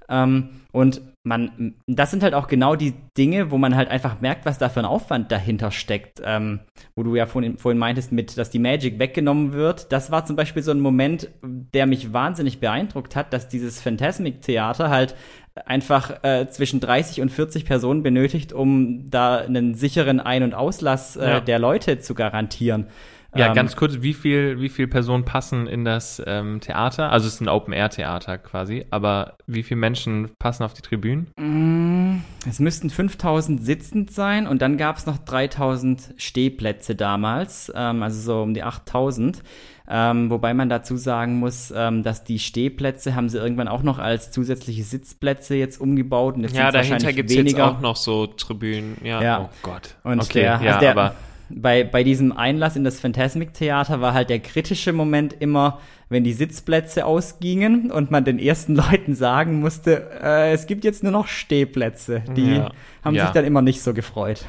Ähm, 0.09 0.49
und 0.73 1.03
man, 1.27 1.75
das 1.87 2.11
sind 2.11 2.22
halt 2.22 2.35
auch 2.35 2.49
genau 2.49 2.77
die 2.77 2.93
Dinge, 3.16 3.51
wo 3.51 3.57
man 3.57 3.75
halt 3.75 3.89
einfach 3.89 4.20
merkt, 4.20 4.45
was 4.45 4.59
da 4.59 4.68
für 4.68 4.81
ein 4.81 4.85
Aufwand 4.87 5.33
dahinter 5.33 5.70
steckt. 5.70 6.20
Ähm, 6.22 6.61
wo 6.95 7.03
du 7.03 7.16
ja 7.16 7.25
vorhin, 7.25 7.57
vorhin 7.57 7.79
meintest, 7.79 8.12
mit, 8.12 8.37
dass 8.37 8.51
die 8.51 8.59
Magic 8.59 8.99
weggenommen 8.99 9.55
wird. 9.55 9.91
Das 9.91 10.11
war 10.11 10.27
zum 10.27 10.37
Beispiel 10.37 10.62
so 10.62 10.70
ein 10.70 10.81
Moment, 10.81 11.31
der 11.43 11.87
mich 11.87 12.12
wahnsinnig 12.12 12.61
beeindruckt 12.61 13.16
hat, 13.16 13.33
dass 13.33 13.49
dieses 13.49 13.81
Phantasmic-Theater 13.81 14.91
halt 14.91 15.16
einfach 15.66 16.22
äh, 16.25 16.49
zwischen 16.51 16.81
30 16.81 17.22
und 17.22 17.31
40 17.31 17.64
Personen 17.64 18.03
benötigt, 18.03 18.53
um 18.53 19.09
da 19.09 19.39
einen 19.39 19.75
sicheren 19.75 20.20
Ein- 20.20 20.43
und 20.43 20.55
Auslass 20.55 21.16
äh, 21.16 21.27
Ja. 21.27 21.41
der 21.41 21.59
Leute 21.59 22.01
zu 22.01 22.14
garantieren. 22.14 22.87
Ja, 23.37 23.49
Ähm, 23.49 23.55
ganz 23.55 23.76
kurz, 23.76 23.99
wie 24.01 24.14
viel, 24.14 24.61
wie 24.61 24.68
viel 24.68 24.87
Personen 24.87 25.24
passen 25.24 25.66
in 25.66 25.85
das 25.85 26.22
ähm, 26.26 26.61
Theater? 26.61 27.11
Also 27.11 27.26
es 27.26 27.35
ist 27.35 27.41
ein 27.41 27.49
Open-Air-Theater 27.49 28.39
quasi, 28.39 28.87
aber 28.91 29.37
wie 29.47 29.62
viele 29.62 29.80
Menschen 29.80 30.30
passen 30.39 30.62
auf 30.62 30.74
die 30.74 30.82
Tribünen? 30.82 31.28
Mm, 31.37 32.22
Es 32.49 32.59
müssten 32.61 32.91
5000 32.91 33.64
sitzend 33.64 34.11
sein 34.12 34.47
und 34.47 34.62
dann 34.62 34.76
gab 34.76 34.97
es 34.97 35.07
noch 35.07 35.18
3000 35.18 36.14
Stehplätze 36.16 36.95
damals, 36.95 37.72
ähm, 37.74 38.03
also 38.03 38.20
so 38.20 38.43
um 38.43 38.55
die 38.55 38.62
8000. 38.62 39.43
Ähm, 39.87 40.30
wobei 40.30 40.55
man 40.55 40.70
dazu 40.70 40.97
sagen 40.97 41.39
muss, 41.39 41.70
ähm, 41.76 42.03
dass 42.03 42.24
die 42.24 42.39
Stehplätze 42.39 43.14
haben 43.14 43.28
sie 43.28 43.37
irgendwann 43.37 43.68
auch 43.68 43.82
noch 43.82 43.99
als 43.99 44.30
zusätzliche 44.30 44.82
Sitzplätze 44.82 45.57
jetzt 45.57 45.78
umgebaut. 45.78 46.37
Und 46.37 46.43
jetzt 46.43 46.57
Ja, 46.57 46.70
dahinter 46.70 47.12
gibt 47.12 47.28
es 47.28 47.37
jetzt 47.37 47.61
auch 47.61 47.80
noch 47.80 47.97
so 47.97 48.26
Tribünen. 48.26 48.97
Ja. 49.03 49.22
Ja. 49.22 49.41
Oh 49.43 49.51
Gott. 49.62 49.97
Und 50.03 50.22
okay, 50.22 50.41
der, 50.41 50.61
ja, 50.62 50.68
also 50.68 50.80
der 50.80 50.91
aber 50.93 51.14
bei, 51.49 51.85
bei 51.85 52.03
diesem 52.05 52.33
Einlass 52.33 52.77
in 52.77 52.85
das 52.85 53.01
Phantasmic-Theater 53.01 54.01
war 54.01 54.15
halt 54.15 54.31
der 54.31 54.41
kritische 54.41 54.93
Moment 54.93 55.35
immer, 55.41 55.81
wenn 56.09 56.25
die 56.25 56.33
Sitzplätze 56.33 57.05
ausgingen 57.07 57.91
und 57.91 58.11
man 58.11 58.25
den 58.25 58.39
ersten 58.39 58.75
Leuten 58.77 59.15
sagen 59.15 59.61
musste, 59.61 60.11
äh, 60.23 60.53
es 60.53 60.67
gibt 60.67 60.85
jetzt 60.85 61.03
nur 61.03 61.13
noch 61.13 61.27
Stehplätze. 61.27 62.23
Die 62.37 62.57
Ja. 62.57 62.73
haben 63.05 63.15
Ja. 63.15 63.25
sich 63.27 63.33
dann 63.33 63.45
immer 63.45 63.63
nicht 63.63 63.83
so 63.83 63.95
gefreut. 63.95 64.47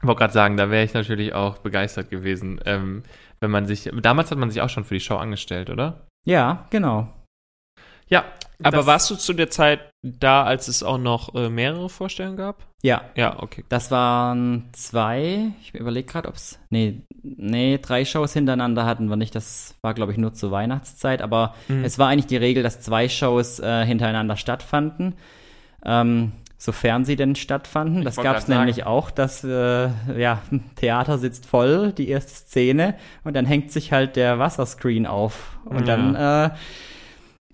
ich 0.00 0.06
wollte 0.08 0.18
gerade 0.18 0.32
sagen, 0.32 0.56
da 0.56 0.68
wäre 0.70 0.84
ich 0.84 0.94
natürlich 0.94 1.32
auch 1.32 1.58
begeistert 1.58 2.10
gewesen, 2.10 2.60
ähm, 2.66 3.02
wenn 3.40 3.50
man 3.52 3.66
sich, 3.66 3.88
damals 4.02 4.30
hat 4.30 4.38
man 4.38 4.50
sich 4.50 4.60
auch 4.60 4.68
schon 4.68 4.84
für 4.84 4.94
die 4.94 5.00
Show 5.00 5.16
angestellt, 5.16 5.70
oder? 5.70 6.06
Ja, 6.24 6.66
genau. 6.70 7.08
Ja. 8.12 8.24
Aber 8.64 8.76
das- 8.78 8.86
warst 8.86 9.10
du 9.10 9.16
zu 9.16 9.32
der 9.32 9.50
Zeit 9.50 9.80
da, 10.02 10.44
als 10.44 10.68
es 10.68 10.82
auch 10.84 10.98
noch 10.98 11.34
äh, 11.34 11.48
mehrere 11.48 11.88
Vorstellungen 11.88 12.36
gab? 12.36 12.64
Ja, 12.82 13.02
Ja, 13.16 13.42
okay. 13.42 13.64
das 13.68 13.90
waren 13.90 14.68
zwei. 14.72 15.50
Ich 15.62 15.74
überlege 15.74 16.06
gerade, 16.06 16.28
ob 16.28 16.34
es. 16.36 16.60
Nee, 16.70 17.02
nee, 17.22 17.78
drei 17.82 18.04
Shows 18.04 18.32
hintereinander 18.32 18.84
hatten 18.86 19.08
wir 19.08 19.16
nicht. 19.16 19.34
Das 19.34 19.74
war, 19.82 19.94
glaube 19.94 20.12
ich, 20.12 20.18
nur 20.18 20.32
zur 20.34 20.50
Weihnachtszeit. 20.52 21.22
Aber 21.22 21.54
Mhm. 21.68 21.84
es 21.84 21.98
war 21.98 22.08
eigentlich 22.08 22.26
die 22.26 22.36
Regel, 22.36 22.62
dass 22.62 22.80
zwei 22.80 23.08
Shows 23.08 23.58
äh, 23.58 23.84
hintereinander 23.84 24.36
stattfanden. 24.36 25.14
Ähm, 25.84 26.32
sofern 26.58 27.04
sie 27.04 27.16
denn 27.16 27.34
stattfanden. 27.34 28.04
Das 28.04 28.16
wollte 28.16 28.28
gab 28.28 28.36
es 28.38 28.46
sagen. 28.46 28.60
nämlich 28.60 28.86
auch, 28.86 29.10
dass 29.10 29.42
äh, 29.42 29.88
ja, 30.16 30.40
Theater 30.76 31.18
sitzt 31.18 31.46
voll, 31.46 31.92
die 31.92 32.08
erste 32.08 32.32
Szene, 32.32 32.94
und 33.24 33.34
dann 33.34 33.46
hängt 33.46 33.72
sich 33.72 33.90
halt 33.92 34.14
der 34.14 34.38
Wasserscreen 34.38 35.06
auf. 35.06 35.58
Und 35.64 35.88
Ja. 35.88 35.96
dann 35.96 36.14
äh, 36.14 36.50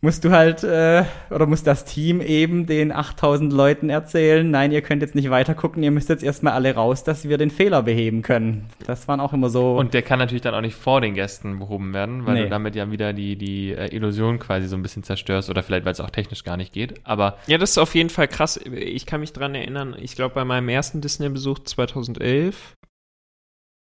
musst 0.01 0.24
du 0.24 0.30
halt, 0.30 0.62
äh, 0.62 1.05
oder 1.30 1.46
muss 1.46 1.62
das 1.64 1.84
Team 1.84 2.20
eben 2.20 2.66
den 2.66 2.92
8000 2.92 3.53
Leuten 3.53 3.90
erzählen, 3.90 4.49
nein, 4.49 4.70
ihr 4.70 4.80
könnt 4.82 5.03
jetzt 5.03 5.14
nicht 5.14 5.28
weiter 5.30 5.55
gucken, 5.55 5.82
ihr 5.82 5.90
müsst 5.90 6.09
jetzt 6.09 6.22
erstmal 6.22 6.53
alle 6.53 6.74
raus, 6.74 7.03
dass 7.05 7.28
wir 7.28 7.36
den 7.36 7.51
Fehler 7.51 7.82
beheben 7.82 8.22
können. 8.22 8.66
Das 8.86 9.09
waren 9.09 9.18
auch 9.20 9.32
immer 9.32 9.51
so. 9.51 9.76
Und 9.76 9.94
der 9.94 10.03
kann 10.03 10.18
natürlich 10.20 10.42
dann 10.42 10.55
auch 10.55 10.61
nicht 10.61 10.76
vor 10.76 11.01
den 11.01 11.14
Gästen 11.14 11.59
behoben 11.59 11.92
werden, 11.94 12.26
weil 12.26 12.34
Nee. 12.34 12.42
du 12.44 12.49
damit 12.51 12.76
ja 12.76 12.90
wieder 12.92 13.12
die, 13.12 13.36
die 13.36 13.72
äh, 13.72 13.94
Illusion 13.94 14.38
quasi 14.38 14.68
so 14.68 14.76
ein 14.76 14.82
bisschen 14.82 15.03
zerstörst 15.03 15.51
oder 15.51 15.62
vielleicht, 15.62 15.84
weil 15.84 15.92
es 15.92 16.01
auch 16.01 16.11
technisch 16.11 16.44
gar 16.44 16.57
nicht 16.57 16.72
geht. 16.72 16.94
Aber 17.05 17.36
Ja, 17.46 17.59
das 17.59 17.70
ist 17.70 17.78
auf 17.78 17.94
jeden 17.94 18.11
Fall 18.11 18.28
krass. 18.28 18.59
Ich 18.72 19.05
kann 19.07 19.20
mich 19.20 19.32
dran 19.32 19.55
erinnern, 19.55 19.96
ich 20.01 20.14
glaube, 20.14 20.34
bei 20.34 20.44
meinem 20.44 20.68
ersten 20.68 21.01
Disney-Besuch 21.01 21.59
2011. 21.61 22.74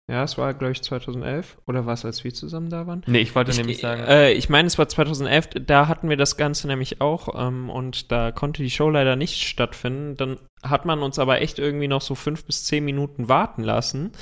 Ja, 0.09 0.23
es 0.23 0.39
war, 0.39 0.55
glaube 0.55 0.73
ich, 0.73 0.83
2011. 0.83 1.59
Oder 1.67 1.85
war 1.85 1.95
es, 1.95 2.05
als 2.05 2.23
wir 2.23 2.33
zusammen 2.33 2.71
da 2.71 2.87
waren? 2.87 3.03
nee, 3.07 3.19
ich 3.19 3.35
wollte 3.35 3.51
Ich, 3.51 3.57
nämlich 3.57 3.79
sagen, 3.79 4.03
äh, 4.05 4.33
ich 4.33 4.49
meine, 4.49 4.69
es 4.69 4.79
war 4.79 4.89
2011, 4.89 5.51
da 5.67 5.89
hatten 5.89 6.09
wir 6.09 6.17
das 6.17 6.37
Ganze 6.37 6.69
nämlich 6.69 7.01
auch 7.01 7.29
ähm, 7.37 7.71
und 7.71 8.13
da 8.13 8.31
konnte 8.31 8.63
die 8.63 8.71
Show 8.71 8.89
leider 8.89 9.17
nicht 9.17 9.43
stattfinden. 9.43 10.17
Dann 10.17 10.39
hat 10.63 10.85
man 10.85 11.03
uns 11.03 11.19
aber 11.19 11.41
echt 11.41 11.59
irgendwie 11.59 11.89
noch 11.89 12.03
so 12.03 12.15
fünf 12.15 12.45
bis 12.45 12.65
zehn 12.65 12.85
Minuten 12.85 13.29
warten 13.29 13.65
lassen, 13.65 14.13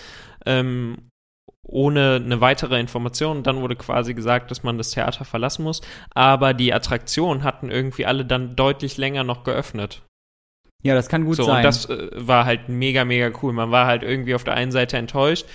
ähm, 0.47 1.11
ohne 1.63 2.15
eine 2.25 2.41
weitere 2.41 2.81
Information. 2.81 3.43
Dann 3.43 3.61
wurde 3.61 3.77
quasi 3.77 4.15
gesagt, 4.15 4.51
dass 4.51 4.63
man 4.63 4.79
das 4.79 4.91
Theater 4.91 5.27
verlassen 5.27 5.65
muss, 5.65 5.83
aber 6.15 6.55
die 6.55 6.73
Attraktionen 6.73 7.43
hatten 7.43 7.71
irgendwie 7.71 8.07
alle 8.07 8.25
dann 8.25 8.57
deutlich 8.57 8.97
länger 8.97 9.23
noch 9.25 9.45
geöffnet. 9.45 10.03
Ja, 10.85 10.95
das 10.95 11.09
kann 11.09 11.25
gut 11.25 11.37
so, 11.37 11.45
sein. 11.45 11.57
und 11.57 11.63
das 11.65 11.89
äh, 11.89 12.11
war 12.15 12.45
halt 12.45 12.69
mega, 12.69 13.05
mega 13.05 13.33
cool. 13.43 13.53
Man 13.53 13.71
war 13.71 13.87
halt 13.87 14.03
irgendwie 14.03 14.35
auf 14.35 14.45
der 14.45 14.55
einen 14.55 14.71
Seite 14.71 14.99
enttäuscht, 14.99 15.47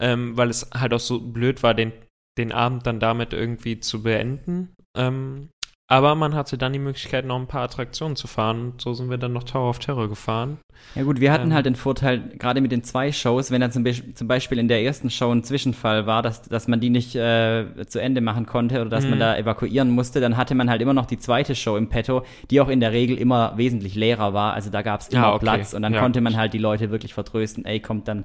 ähm, 0.00 0.36
weil 0.36 0.48
es 0.48 0.70
halt 0.74 0.94
auch 0.94 1.00
so 1.00 1.20
blöd 1.20 1.62
war, 1.62 1.74
den, 1.74 1.92
den 2.38 2.52
Abend 2.52 2.86
dann 2.86 2.98
damit 2.98 3.34
irgendwie 3.34 3.80
zu 3.80 4.02
beenden. 4.02 4.74
Ähm, 4.96 5.50
aber 5.92 6.14
man 6.14 6.34
hatte 6.34 6.56
dann 6.56 6.72
die 6.72 6.78
Möglichkeit, 6.78 7.26
noch 7.26 7.38
ein 7.38 7.46
paar 7.46 7.62
Attraktionen 7.62 8.16
zu 8.16 8.26
fahren. 8.26 8.70
Und 8.72 8.80
so 8.80 8.94
sind 8.94 9.10
wir 9.10 9.18
dann 9.18 9.32
noch 9.34 9.44
Tower 9.44 9.68
of 9.68 9.78
Terror 9.78 10.08
gefahren. 10.08 10.56
Ja 10.94 11.02
gut, 11.02 11.20
wir 11.20 11.30
hatten 11.30 11.48
Ähm. 11.48 11.54
halt 11.54 11.66
den 11.66 11.76
Vorteil, 11.76 12.18
gerade 12.38 12.60
mit 12.62 12.72
den 12.72 12.82
zwei 12.82 13.12
Shows, 13.12 13.50
wenn 13.50 13.60
dann 13.60 13.70
zum, 13.72 13.84
Be 13.84 13.92
zum 14.14 14.26
Beispiel 14.26 14.58
in 14.58 14.68
der 14.68 14.82
ersten 14.82 15.10
Show 15.10 15.30
ein 15.30 15.44
Zwischenfall 15.44 16.06
war, 16.06 16.22
dass, 16.22 16.42
dass 16.42 16.66
man 16.66 16.80
die 16.80 16.88
nicht 16.90 17.14
äh, 17.14 17.66
zu 17.86 18.00
Ende 18.00 18.20
machen 18.22 18.46
konnte 18.46 18.80
oder 18.80 18.90
dass 18.90 19.04
man 19.04 19.14
Mhm. 19.18 19.20
da 19.20 19.36
evakuieren 19.36 19.90
musste, 19.90 20.20
dann 20.20 20.36
hatte 20.36 20.54
man 20.54 20.70
halt 20.70 20.80
immer 20.80 20.94
noch 20.94 21.06
die 21.06 21.18
zweite 21.18 21.54
Show 21.54 21.76
im 21.76 21.88
Petto, 21.88 22.22
die 22.50 22.60
auch 22.60 22.68
in 22.68 22.80
der 22.80 22.92
Regel 22.92 23.18
immer 23.18 23.52
wesentlich 23.58 23.94
leerer 23.94 24.32
war. 24.32 24.54
Also 24.54 24.70
da 24.70 24.80
gab 24.82 25.02
es 25.02 25.08
immer 25.08 25.22
Ja, 25.22 25.34
okay. 25.34 25.44
Platz 25.44 25.74
und 25.74 25.82
dann 25.82 25.92
Ja. 25.94 26.00
konnte 26.00 26.20
man 26.22 26.36
halt 26.36 26.52
die 26.54 26.58
Leute 26.58 26.90
wirklich 26.90 27.12
vertrösten, 27.14 27.64
ey, 27.66 27.80
kommt 27.80 28.08
dann, 28.08 28.24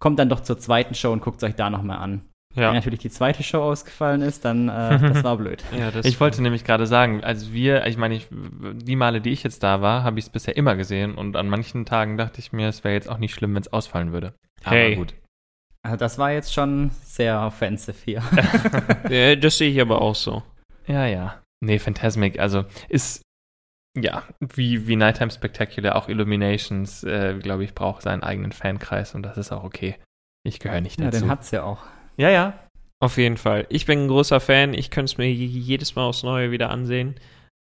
kommt 0.00 0.18
dann 0.18 0.28
doch 0.28 0.40
zur 0.40 0.58
zweiten 0.58 0.94
Show 0.94 1.12
und 1.12 1.22
guckt 1.22 1.42
euch 1.44 1.54
da 1.54 1.70
nochmal 1.70 1.98
an. 1.98 2.22
Wenn 2.54 2.62
Ja, 2.62 2.72
natürlich 2.72 3.00
die 3.00 3.10
zweite 3.10 3.42
Show 3.42 3.62
ausgefallen 3.62 4.22
ist, 4.22 4.44
dann 4.44 4.68
äh, 4.68 4.98
das 5.12 5.24
war 5.24 5.36
blöd. 5.36 5.62
ja 5.76 5.90
das 5.90 6.06
ich 6.06 6.20
wollte 6.20 6.42
nämlich 6.42 6.64
gerade 6.64 6.86
sagen, 6.86 7.24
also 7.24 7.52
wir, 7.52 7.86
ich 7.86 7.96
meine, 7.96 8.14
ich, 8.14 8.28
die 8.30 8.96
Male, 8.96 9.20
die 9.20 9.30
ich 9.30 9.42
jetzt 9.42 9.62
da 9.62 9.80
war, 9.80 10.04
habe 10.04 10.18
ich 10.18 10.26
es 10.26 10.30
bisher 10.30 10.56
immer 10.56 10.76
gesehen 10.76 11.14
und 11.14 11.36
an 11.36 11.48
manchen 11.48 11.84
Tagen 11.84 12.16
dachte 12.16 12.38
ich 12.38 12.52
mir, 12.52 12.68
es 12.68 12.84
wäre 12.84 12.94
jetzt 12.94 13.08
auch 13.08 13.18
nicht 13.18 13.34
schlimm, 13.34 13.54
wenn 13.54 13.62
es 13.62 13.72
ausfallen 13.72 14.12
würde. 14.12 14.34
Hey. 14.62 14.92
Aber 14.92 14.96
gut. 14.96 15.14
Also 15.82 15.96
das 15.98 16.16
war 16.16 16.32
jetzt 16.32 16.54
schon 16.54 16.90
sehr 17.02 17.40
offensive 17.42 17.98
hier. 18.04 18.22
äh, 19.10 19.36
das 19.36 19.58
sehe 19.58 19.70
ich 19.70 19.80
aber 19.80 20.00
auch 20.00 20.14
so. 20.14 20.42
Ja, 20.86 21.06
ja. 21.06 21.42
Nee, 21.60 21.78
Phantasmic, 21.78 22.38
also 22.38 22.64
ist, 22.88 23.22
ja, 23.96 24.22
wie, 24.40 24.86
wie 24.86 24.96
Nighttime 24.96 25.30
Spectacular, 25.30 25.96
auch 25.96 26.08
Illuminations, 26.08 27.04
äh, 27.04 27.38
glaube 27.38 27.64
ich, 27.64 27.74
braucht 27.74 28.02
seinen 28.02 28.22
eigenen 28.22 28.52
Fankreis 28.52 29.14
und 29.14 29.22
das 29.22 29.36
ist 29.36 29.52
auch 29.52 29.64
okay. 29.64 29.96
Ich 30.46 30.58
gehöre 30.58 30.80
nicht 30.80 30.98
ja, 30.98 31.06
dazu. 31.06 31.20
den 31.20 31.30
hat's 31.30 31.50
ja 31.50 31.62
auch. 31.62 31.84
Ja, 32.16 32.30
ja. 32.30 32.58
Auf 33.00 33.18
jeden 33.18 33.36
Fall. 33.36 33.66
Ich 33.68 33.86
bin 33.86 34.04
ein 34.04 34.08
großer 34.08 34.40
Fan. 34.40 34.72
Ich 34.72 34.90
könnte 34.90 35.12
es 35.12 35.18
mir 35.18 35.30
je- 35.30 35.46
jedes 35.46 35.94
Mal 35.94 36.04
aufs 36.04 36.22
Neue 36.22 36.50
wieder 36.50 36.70
ansehen. 36.70 37.16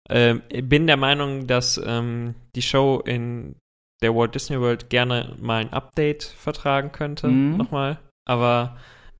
Ähm, 0.08 0.42
bin 0.62 0.86
der 0.86 0.96
Meinung, 0.96 1.46
dass 1.46 1.80
ähm, 1.84 2.34
die 2.54 2.62
Show 2.62 3.02
in 3.04 3.56
der 4.02 4.14
Walt 4.14 4.34
Disney 4.34 4.60
World 4.60 4.88
gerne 4.88 5.34
mal 5.40 5.60
ein 5.60 5.72
Update 5.72 6.22
vertragen 6.24 6.92
könnte. 6.92 7.28
Mhm. 7.28 7.56
Nochmal. 7.56 7.98
Aber 8.26 8.76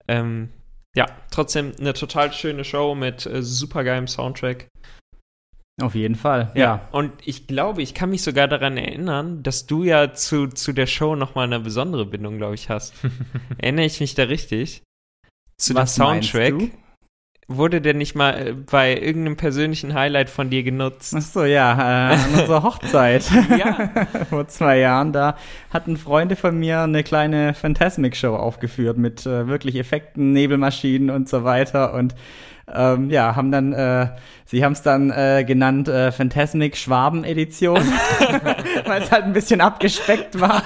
ähm, 0.08 0.50
ja, 0.94 1.06
trotzdem 1.30 1.72
eine 1.78 1.92
total 1.92 2.32
schöne 2.32 2.64
Show 2.64 2.94
mit 2.94 3.26
äh, 3.26 3.42
super 3.42 3.84
geilem 3.84 4.06
Soundtrack. 4.06 4.68
Auf 5.82 5.94
jeden 5.94 6.14
Fall, 6.14 6.52
ja. 6.54 6.88
Und 6.92 7.12
ich 7.26 7.46
glaube, 7.46 7.82
ich 7.82 7.92
kann 7.92 8.08
mich 8.08 8.22
sogar 8.22 8.48
daran 8.48 8.78
erinnern, 8.78 9.42
dass 9.42 9.66
du 9.66 9.84
ja 9.84 10.14
zu, 10.14 10.46
zu 10.46 10.72
der 10.72 10.86
Show 10.86 11.16
nochmal 11.16 11.44
eine 11.44 11.60
besondere 11.60 12.06
Bindung, 12.06 12.38
glaube 12.38 12.54
ich, 12.54 12.70
hast. 12.70 12.94
Erinnere 13.58 13.84
ich 13.84 14.00
mich 14.00 14.14
da 14.14 14.22
richtig? 14.22 14.82
Zu 15.58 15.74
Was 15.74 15.94
dem 15.94 16.04
Soundtrack? 16.04 16.54
Wurde 17.48 17.80
der 17.80 17.94
nicht 17.94 18.16
mal 18.16 18.48
äh, 18.48 18.52
bei 18.52 18.96
irgendeinem 18.96 19.36
persönlichen 19.36 19.94
Highlight 19.94 20.30
von 20.30 20.50
dir 20.50 20.64
genutzt? 20.64 21.14
Ach 21.16 21.22
so, 21.22 21.44
ja, 21.44 22.10
äh, 22.10 22.14
an 22.14 22.40
unserer 22.40 22.62
Hochzeit. 22.64 23.24
Ja. 23.56 23.90
Vor 24.28 24.48
zwei 24.48 24.78
Jahren, 24.78 25.12
da 25.12 25.36
hatten 25.72 25.96
Freunde 25.96 26.34
von 26.34 26.58
mir 26.58 26.80
eine 26.80 27.04
kleine 27.04 27.54
Phantasmic-Show 27.54 28.34
aufgeführt 28.34 28.98
mit 28.98 29.24
äh, 29.26 29.46
wirklich 29.46 29.76
Effekten, 29.76 30.32
Nebelmaschinen 30.32 31.10
und 31.10 31.28
so 31.28 31.44
weiter 31.44 31.94
und 31.94 32.14
ähm, 32.72 33.10
ja, 33.10 33.36
haben 33.36 33.52
dann, 33.52 33.72
äh, 33.72 34.08
sie 34.44 34.64
haben 34.64 34.72
es 34.72 34.82
dann 34.82 35.10
äh, 35.10 35.44
genannt 35.46 35.86
äh, 35.86 36.10
Phantasmic 36.10 36.76
Schwaben-Edition, 36.76 37.76
weil 38.86 39.02
es 39.02 39.12
halt 39.12 39.24
ein 39.24 39.32
bisschen 39.32 39.60
abgespeckt 39.60 40.40
war. 40.40 40.62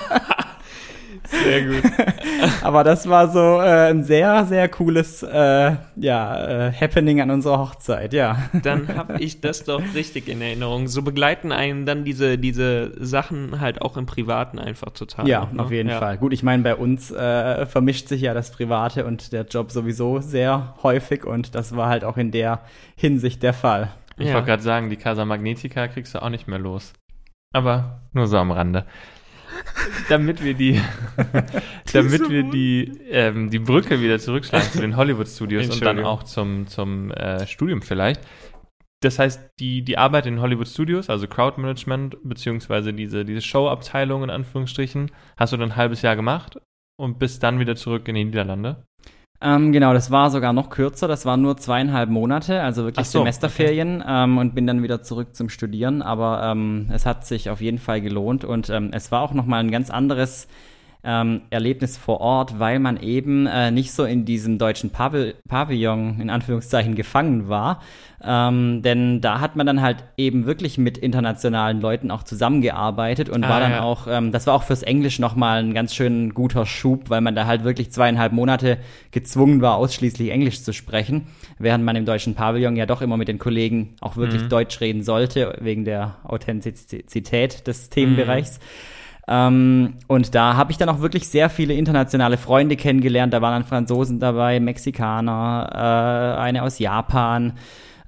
Sehr 1.31 1.63
gut. 1.67 1.83
Aber 2.63 2.85
das 2.85 3.09
war 3.09 3.29
so 3.29 3.61
äh, 3.61 3.91
ein 3.91 4.03
sehr, 4.03 4.45
sehr 4.45 4.69
cooles 4.69 5.23
äh, 5.23 5.77
ja, 5.97 6.69
äh, 6.69 6.73
Happening 6.73 7.21
an 7.21 7.31
unserer 7.31 7.59
Hochzeit, 7.59 8.13
ja. 8.13 8.51
Dann 8.63 8.89
habe 8.97 9.21
ich 9.21 9.41
das 9.41 9.65
doch 9.65 9.83
richtig 9.95 10.29
in 10.29 10.43
Erinnerung. 10.43 10.89
So 10.89 11.03
begleiten 11.03 11.53
einen 11.53 11.87
dann 11.87 12.05
diese, 12.05 12.39
diese 12.39 12.93
Sachen 13.05 13.61
halt 13.61 13.83
auch 13.83 13.97
im 13.97 14.07
Privaten 14.07 14.59
einfach 14.59 14.91
total. 14.91 15.29
Ja, 15.29 15.49
ne? 15.53 15.63
auf 15.63 15.71
jeden 15.71 15.89
ja. 15.89 15.99
Fall. 15.99 16.19
Gut, 16.19 16.33
ich 16.33 16.43
meine, 16.43 16.63
bei 16.63 16.75
uns 16.75 17.11
äh, 17.11 17.67
vermischt 17.67 18.09
sich 18.09 18.23
ja 18.23 18.35
das 18.35 18.51
Private 18.51 19.05
und 19.05 19.33
der 19.33 19.45
Job 19.45 19.71
sowieso 19.71 20.21
sehr 20.21 20.75
häufig 20.83 21.25
und 21.25 21.55
das 21.55 21.77
war 21.77 21.89
halt 21.89 22.05
auch 22.05 22.17
in 22.17 22.31
der 22.31 22.61
Hinsicht 22.97 23.43
der 23.43 23.55
Fall. 23.55 23.91
Ich 24.19 24.29
Ja. 24.29 24.35
wollte 24.35 24.49
gerade 24.49 24.63
sagen, 24.63 24.91
die 24.91 24.97
Casa 24.97 25.25
Magnetica 25.25 25.89
kriegst 25.89 26.15
du 26.15 26.23
auch 26.23 26.29
nicht 26.29 26.47
mehr 26.47 26.59
los. 26.59 26.93
Aber 27.53 28.03
nur 28.13 28.27
so 28.27 28.37
am 28.37 28.51
Rande. 28.53 28.85
Damit 30.09 30.43
wir 30.43 30.55
die, 30.55 30.81
damit 31.93 32.29
wir 32.29 32.43
die, 32.45 32.93
ähm, 33.11 33.51
die 33.51 33.59
Brücke 33.59 34.01
wieder 34.01 34.19
zurückschlagen 34.19 34.71
zu 34.71 34.81
den 34.81 34.97
Hollywood 34.97 35.29
Studios 35.29 35.69
und 35.69 35.85
dann 35.85 36.05
auch 36.05 36.23
zum, 36.23 36.67
zum 36.67 37.11
äh, 37.13 37.47
Studium 37.47 37.83
vielleicht. 37.83 38.21
Das 39.03 39.19
heißt, 39.19 39.53
die, 39.59 39.83
die 39.83 39.97
Arbeit 39.97 40.27
in 40.27 40.41
Hollywood 40.41 40.69
Studios, 40.69 41.09
also 41.09 41.27
Crowdmanagement, 41.27 42.19
beziehungsweise 42.23 42.93
diese, 42.93 43.25
diese 43.25 43.41
Show-Abteilung 43.41 44.25
in 44.25 44.31
Anführungsstrichen, 44.31 45.11
hast 45.39 45.53
du 45.53 45.57
dann 45.57 45.71
ein 45.71 45.77
halbes 45.77 46.03
Jahr 46.03 46.17
gemacht 46.17 46.59
und 46.99 47.19
bist 47.19 47.43
dann 47.43 47.61
wieder 47.61 47.77
zurück 47.77 48.07
in 48.09 48.15
die 48.15 48.25
Niederlande. 48.25 48.85
Ähm, 49.43 49.73
genau, 49.73 49.95
das 49.95 50.11
war 50.11 50.31
sogar 50.31 50.53
noch 50.53 50.69
kürzer, 50.69 51.09
das 51.09 51.25
waren 51.25 51.41
nur 51.41 51.57
zweieinhalb 51.57 52.11
Monate, 52.11 52.61
also 52.61 52.85
wirklich 52.85 53.07
so, 53.07 53.21
Semesterferien 53.21 54.05
ähm, 54.07 54.37
und 54.37 54.55
bin 54.55 54.67
dann 54.67 54.83
wieder 54.83 55.03
zurück 55.03 55.35
zum 55.35 55.49
Studieren, 55.49 56.03
aber 56.03 56.43
ähm, 56.45 56.91
es 56.93 57.07
hat 57.07 57.27
sich 57.27 57.49
auf 57.49 57.63
jeden 57.63 57.79
Fall 57.79 58.03
gelohnt 58.03 58.45
und 58.45 58.69
ähm, 58.69 58.91
es 58.93 59.11
war 59.11 59.23
auch 59.23 59.33
nochmal 59.33 59.61
ein 59.61 59.71
ganz 59.71 59.89
anderes 59.89 60.47
ähm, 61.05 61.43
Erlebnis 61.51 61.97
vor 61.97 62.21
Ort, 62.21 62.59
weil 62.59 62.79
man 62.79 62.99
eben 62.99 63.47
äh, 63.47 63.71
nicht 63.71 63.93
so 63.93 64.05
in 64.05 64.25
diesem 64.25 64.59
deutschen 64.59 64.91
Pavill 64.91 65.35
Pavillon 65.49 66.21
in 66.21 66.31
Anführungszeichen 66.31 66.95
gefangen 66.95 67.49
war. 67.49 67.81
Ähm, 68.23 68.83
denn 68.83 69.23
da 69.23 69.41
hat 69.41 69.57
man 69.57 69.67
dann 69.67 69.81
halt 69.81 70.05
eben 70.19 70.45
wirklich 70.45 70.77
mit 70.77 70.99
internationalen 70.99 71.81
Leuten 71.81 72.11
auch 72.11 72.23
zusammengearbeitet 72.23 73.31
und 73.31 73.45
Ah, 73.45 73.49
war 73.49 73.61
dann 73.61 73.71
ja. 73.73 73.83
auch, 73.83 74.07
ähm, 74.11 74.31
das 74.31 74.47
war 74.47 74.53
auch 74.55 74.63
fürs 74.63 74.83
Englisch 74.83 75.19
nochmal 75.19 75.63
ein 75.63 75.73
ganz 75.73 75.95
schön 75.95 76.35
guter 76.35 76.67
Schub, 76.67 77.09
weil 77.09 77.23
man 77.23 77.35
da 77.35 77.47
halt 77.47 77.65
wirklich 77.65 77.91
zweieinhalb 77.93 78.33
Monate 78.33 78.77
gezwungen 79.11 79.63
war, 79.63 79.77
ausschließlich 79.77 80.31
Englisch 80.31 80.63
zu 80.63 80.75
sprechen, 80.75 81.29
während 81.59 81.83
man 81.83 81.97
im 81.97 82.05
deutschen 82.05 82.35
Pavillon 82.35 82.77
ja 82.77 82.85
doch 82.85 83.01
immer 83.01 83.17
mit 83.17 83.29
den 83.29 83.39
Kollegen 83.39 83.95
auch 84.03 84.17
wirklich 84.19 84.43
Mhm. 84.43 84.49
Deutsch 84.51 84.81
reden 84.83 85.03
sollte, 85.03 85.57
wegen 85.61 85.87
der 85.87 86.17
Authentizität 86.25 87.67
des 87.67 87.89
Themenbereichs. 87.89 88.61
Ähm, 89.29 89.95
und 90.07 90.35
da 90.35 90.57
habe 90.57 90.73
ich 90.73 90.79
dann 90.79 90.89
auch 90.89 91.01
wirklich 91.01 91.29
sehr 91.29 91.51
viele 91.51 91.75
internationale 91.75 92.37
Freunde 92.37 92.77
kennengelernt. 92.77 93.33
Da 93.33 93.43
waren 93.43 93.53
dann 93.53 93.65
Franzosen 93.65 94.19
dabei, 94.19 94.61
Mexikaner, 94.61 96.37
äh, 96.37 96.41
eine 96.41 96.63
aus 96.63 96.79
Japan. 96.79 97.55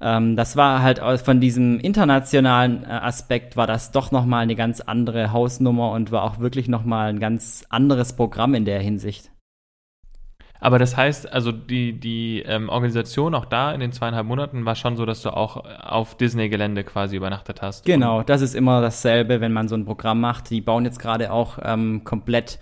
Ähm, 0.01 0.35
das 0.35 0.57
war 0.57 0.81
halt 0.81 0.99
von 1.21 1.39
diesem 1.39 1.79
internationalen 1.79 2.83
äh, 2.83 2.87
Aspekt 2.87 3.55
war 3.55 3.67
das 3.67 3.91
doch 3.91 4.11
noch 4.11 4.25
mal 4.25 4.39
eine 4.39 4.55
ganz 4.55 4.81
andere 4.81 5.31
Hausnummer 5.31 5.91
und 5.91 6.11
war 6.11 6.23
auch 6.23 6.39
wirklich 6.39 6.67
noch 6.67 6.83
mal 6.83 7.09
ein 7.09 7.19
ganz 7.19 7.65
anderes 7.69 8.13
Programm 8.13 8.53
in 8.53 8.65
der 8.65 8.81
Hinsicht. 8.81 9.32
Aber 10.63 10.79
das 10.79 10.95
heißt, 10.95 11.33
also 11.33 11.51
die, 11.51 11.91
die 11.99 12.41
ähm, 12.45 12.69
Organisation 12.69 13.35
auch 13.35 13.43
da 13.43 13.73
in 13.73 13.81
den 13.81 13.91
zweieinhalb 13.91 14.25
Monaten 14.25 14.63
war 14.63 14.75
schon 14.75 14.95
so, 14.95 15.05
dass 15.05 15.21
du 15.21 15.35
auch 15.35 15.57
auf 15.57 16.15
Disney-Gelände 16.15 16.85
quasi 16.85 17.17
übernachtet 17.17 17.61
hast. 17.61 17.83
Genau, 17.83 18.23
das 18.23 18.41
ist 18.41 18.55
immer 18.55 18.79
dasselbe, 18.79 19.41
wenn 19.41 19.51
man 19.51 19.67
so 19.67 19.75
ein 19.75 19.83
Programm 19.83 20.21
macht. 20.21 20.49
Die 20.51 20.61
bauen 20.61 20.85
jetzt 20.85 20.99
gerade 20.99 21.33
auch 21.33 21.59
ähm, 21.61 22.05
komplett 22.05 22.59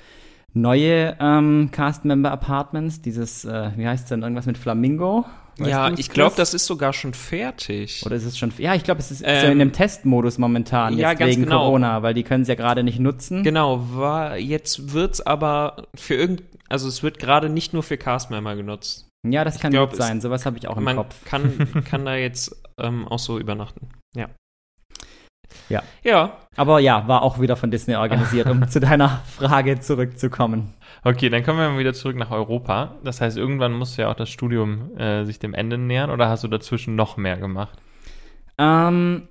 neue 0.51 1.15
ähm, 1.19 1.69
Cast-Member-Apartments. 1.71 3.03
Dieses, 3.03 3.45
äh, 3.45 3.69
wie 3.75 3.87
heißt 3.87 4.05
es 4.05 4.09
denn, 4.09 4.23
irgendwas 4.23 4.47
mit 4.47 4.57
Flamingo? 4.57 5.25
Weißt 5.57 5.69
ja, 5.69 5.91
ich 5.91 6.09
glaube, 6.09 6.35
das 6.35 6.53
ist 6.53 6.65
sogar 6.65 6.93
schon 6.93 7.13
fertig. 7.13 8.03
Oder 8.05 8.15
ist 8.15 8.25
es 8.25 8.37
schon. 8.37 8.53
Ja, 8.57 8.73
ich 8.73 8.83
glaube, 8.83 8.99
es 8.99 9.11
ist 9.11 9.19
so 9.19 9.25
Ähm, 9.25 9.53
in 9.53 9.59
dem 9.59 9.73
Testmodus 9.73 10.37
momentan, 10.37 10.97
ja, 10.97 11.11
jetzt 11.11 11.19
wegen 11.19 11.43
genau. 11.43 11.65
Corona, 11.65 12.01
weil 12.03 12.13
die 12.13 12.23
können 12.23 12.43
es 12.43 12.47
ja 12.47 12.55
gerade 12.55 12.83
nicht 12.83 12.99
nutzen. 12.99 13.43
Genau, 13.43 13.85
war, 13.93 14.37
jetzt 14.37 14.93
wird's 14.93 15.21
aber 15.21 15.87
für 15.95 16.15
irgend, 16.15 16.43
also 16.69 16.87
es 16.87 17.03
wird 17.03 17.19
gerade 17.19 17.49
nicht 17.49 17.73
nur 17.73 17.83
für 17.83 17.97
Castmember 17.97 18.55
genutzt. 18.55 19.07
Ja, 19.27 19.43
das 19.43 19.59
kann 19.59 19.71
glaub, 19.71 19.91
gut 19.91 19.99
sein. 20.01 20.21
Sowas 20.21 20.45
habe 20.45 20.57
ich 20.57 20.67
auch 20.67 20.77
im 20.77 20.83
Man 20.83 20.95
Kopf. 20.95 21.25
kann, 21.25 21.83
kann 21.89 22.05
da 22.05 22.15
jetzt 22.15 22.55
ähm, 22.79 23.07
auch 23.07 23.19
so 23.19 23.37
übernachten. 23.37 23.89
Ja. 24.15 24.29
Ja. 25.69 25.83
Ja. 26.03 26.37
Aber 26.55 26.79
ja, 26.79 27.07
war 27.07 27.21
auch 27.21 27.39
wieder 27.39 27.55
von 27.55 27.71
Disney 27.71 27.95
organisiert, 27.95 28.47
um 28.47 28.67
zu 28.69 28.79
deiner 28.79 29.21
Frage 29.37 29.79
zurückzukommen. 29.79 30.73
Okay, 31.03 31.29
dann 31.29 31.43
kommen 31.43 31.59
wir 31.59 31.69
mal 31.69 31.79
wieder 31.79 31.93
zurück 31.93 32.15
nach 32.15 32.29
Europa. 32.29 32.95
Das 33.03 33.21
heißt, 33.21 33.35
irgendwann 33.35 33.73
musst 33.73 33.97
du 33.97 34.03
ja 34.03 34.11
auch 34.11 34.15
das 34.15 34.29
Studium 34.29 34.95
äh, 34.97 35.25
sich 35.25 35.39
dem 35.39 35.55
Ende 35.55 35.77
nähern 35.77 36.11
oder 36.11 36.29
hast 36.29 36.43
du 36.43 36.47
dazwischen 36.47 36.95
noch 36.95 37.17
mehr 37.17 37.37
gemacht? 37.37 37.79
Ähm, 38.59 39.27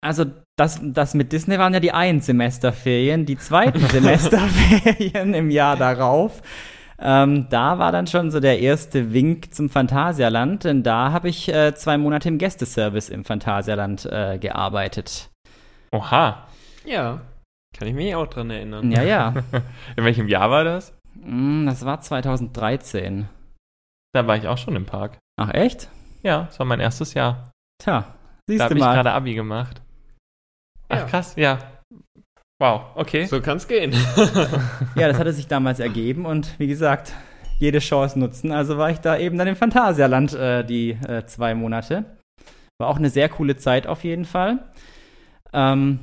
also 0.00 0.24
das, 0.56 0.80
das 0.82 1.14
mit 1.14 1.32
Disney 1.32 1.58
waren 1.58 1.74
ja 1.74 1.80
die 1.80 1.92
einen 1.92 2.20
Semesterferien, 2.20 3.26
die 3.26 3.36
zweiten 3.36 3.80
Semesterferien 3.88 5.34
im 5.34 5.50
Jahr 5.50 5.76
darauf. 5.76 6.42
Ähm, 7.00 7.46
da 7.50 7.78
war 7.78 7.90
dann 7.92 8.06
schon 8.06 8.30
so 8.30 8.38
der 8.38 8.60
erste 8.60 9.12
Wink 9.12 9.54
zum 9.54 9.70
Phantasialand, 9.70 10.64
denn 10.64 10.82
da 10.82 11.12
habe 11.12 11.28
ich 11.28 11.48
äh, 11.48 11.74
zwei 11.74 11.96
Monate 11.96 12.28
im 12.28 12.38
Gästeservice 12.38 13.08
im 13.08 13.24
Phantasialand 13.24 14.06
äh, 14.06 14.38
gearbeitet. 14.38 15.30
Oha. 15.92 16.46
Ja. 16.84 17.20
Kann 17.78 17.88
ich 17.88 17.94
mich 17.94 18.14
auch 18.14 18.26
dran 18.26 18.50
erinnern. 18.50 18.90
Ja, 18.90 19.02
ja. 19.02 19.28
In 19.96 20.04
welchem 20.04 20.26
Jahr 20.28 20.50
war 20.50 20.64
das? 20.64 20.92
Mm, 21.14 21.66
das 21.66 21.84
war 21.84 22.00
2013. 22.00 23.28
Da 24.14 24.26
war 24.26 24.36
ich 24.36 24.48
auch 24.48 24.58
schon 24.58 24.74
im 24.74 24.84
Park. 24.86 25.18
Ach 25.40 25.50
echt? 25.54 25.88
Ja, 26.22 26.44
das 26.44 26.58
war 26.58 26.66
mein 26.66 26.80
erstes 26.80 27.14
Jahr. 27.14 27.52
Tja, 27.80 28.00
Da 28.00 28.14
siehst 28.48 28.62
habe 28.62 28.74
du 28.74 28.80
ich 28.80 28.84
mal. 28.84 28.94
gerade 28.94 29.12
Abi 29.12 29.34
gemacht. 29.34 29.80
Ach 30.88 30.98
Ja. 30.98 31.04
krass, 31.04 31.34
ja. 31.36 31.58
Wow, 32.60 32.86
okay. 32.96 33.26
So 33.26 33.40
kann's 33.40 33.68
gehen. 33.68 33.92
Ja, 34.96 35.06
das 35.06 35.18
hatte 35.18 35.32
sich 35.32 35.46
damals 35.46 35.78
ergeben 35.78 36.26
und 36.26 36.58
wie 36.58 36.66
gesagt, 36.66 37.12
jede 37.60 37.78
Chance 37.78 38.18
nutzen. 38.18 38.50
Also 38.50 38.78
war 38.78 38.90
ich 38.90 38.98
da 38.98 39.16
eben 39.16 39.38
dann 39.38 39.46
im 39.46 39.54
Phantasialand 39.54 40.32
äh, 40.34 40.64
die 40.64 40.90
äh, 40.90 41.24
zwei 41.26 41.54
Monate. 41.54 42.04
War 42.80 42.88
auch 42.88 42.96
eine 42.96 43.10
sehr 43.10 43.28
coole 43.28 43.56
Zeit 43.56 43.86
auf 43.86 44.02
jeden 44.02 44.24
Fall. 44.24 44.58
Ähm, 45.52 46.00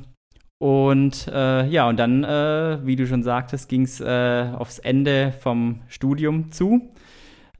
und 0.58 1.28
äh, 1.28 1.66
ja, 1.66 1.88
und 1.88 1.98
dann, 1.98 2.24
äh, 2.24 2.78
wie 2.82 2.96
du 2.96 3.06
schon 3.06 3.22
sagtest, 3.22 3.68
ging 3.68 3.82
es 3.82 4.00
äh, 4.00 4.52
aufs 4.56 4.78
Ende 4.78 5.32
vom 5.40 5.82
Studium 5.86 6.50
zu, 6.50 6.94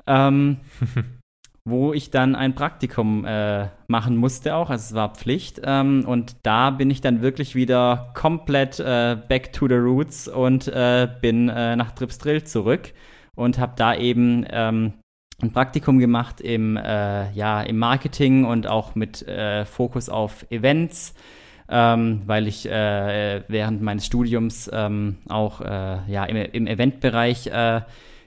ähm, 0.06 0.58
wo 1.66 1.92
ich 1.92 2.10
dann 2.10 2.34
ein 2.34 2.54
Praktikum 2.54 3.26
äh, 3.26 3.68
machen 3.86 4.16
musste 4.16 4.54
auch. 4.54 4.70
Also 4.70 4.82
es 4.82 4.94
war 4.94 5.14
Pflicht. 5.14 5.60
Ähm, 5.62 6.04
und 6.06 6.36
da 6.42 6.70
bin 6.70 6.90
ich 6.90 7.02
dann 7.02 7.20
wirklich 7.20 7.54
wieder 7.54 8.12
komplett 8.14 8.80
äh, 8.80 9.18
back 9.28 9.52
to 9.52 9.68
the 9.68 9.74
roots 9.74 10.26
und 10.26 10.66
äh, 10.68 11.06
bin 11.20 11.46
nach 11.46 11.92
Tripsdrill 11.92 12.44
zurück 12.44 12.94
und 13.34 13.58
habe 13.58 13.74
da 13.76 13.94
eben 13.94 14.46
ähm, 14.48 14.94
ein 15.42 15.52
Praktikum 15.52 15.98
gemacht 15.98 16.40
im, 16.40 16.76
ja, 16.76 17.60
im 17.60 17.76
Marketing 17.76 18.46
und 18.46 18.66
auch 18.66 18.94
mit 18.94 19.26
Fokus 19.66 20.08
auf 20.08 20.50
Events 20.50 21.12
ähm, 21.68 22.22
weil 22.26 22.46
ich 22.46 22.66
äh, 22.66 23.42
während 23.48 23.82
meines 23.82 24.06
Studiums 24.06 24.70
ähm, 24.72 25.16
auch 25.28 25.60
äh, 25.60 25.98
ja, 26.06 26.24
im, 26.24 26.36
im 26.36 26.66
Eventbereich 26.66 27.48
äh, 27.48 27.80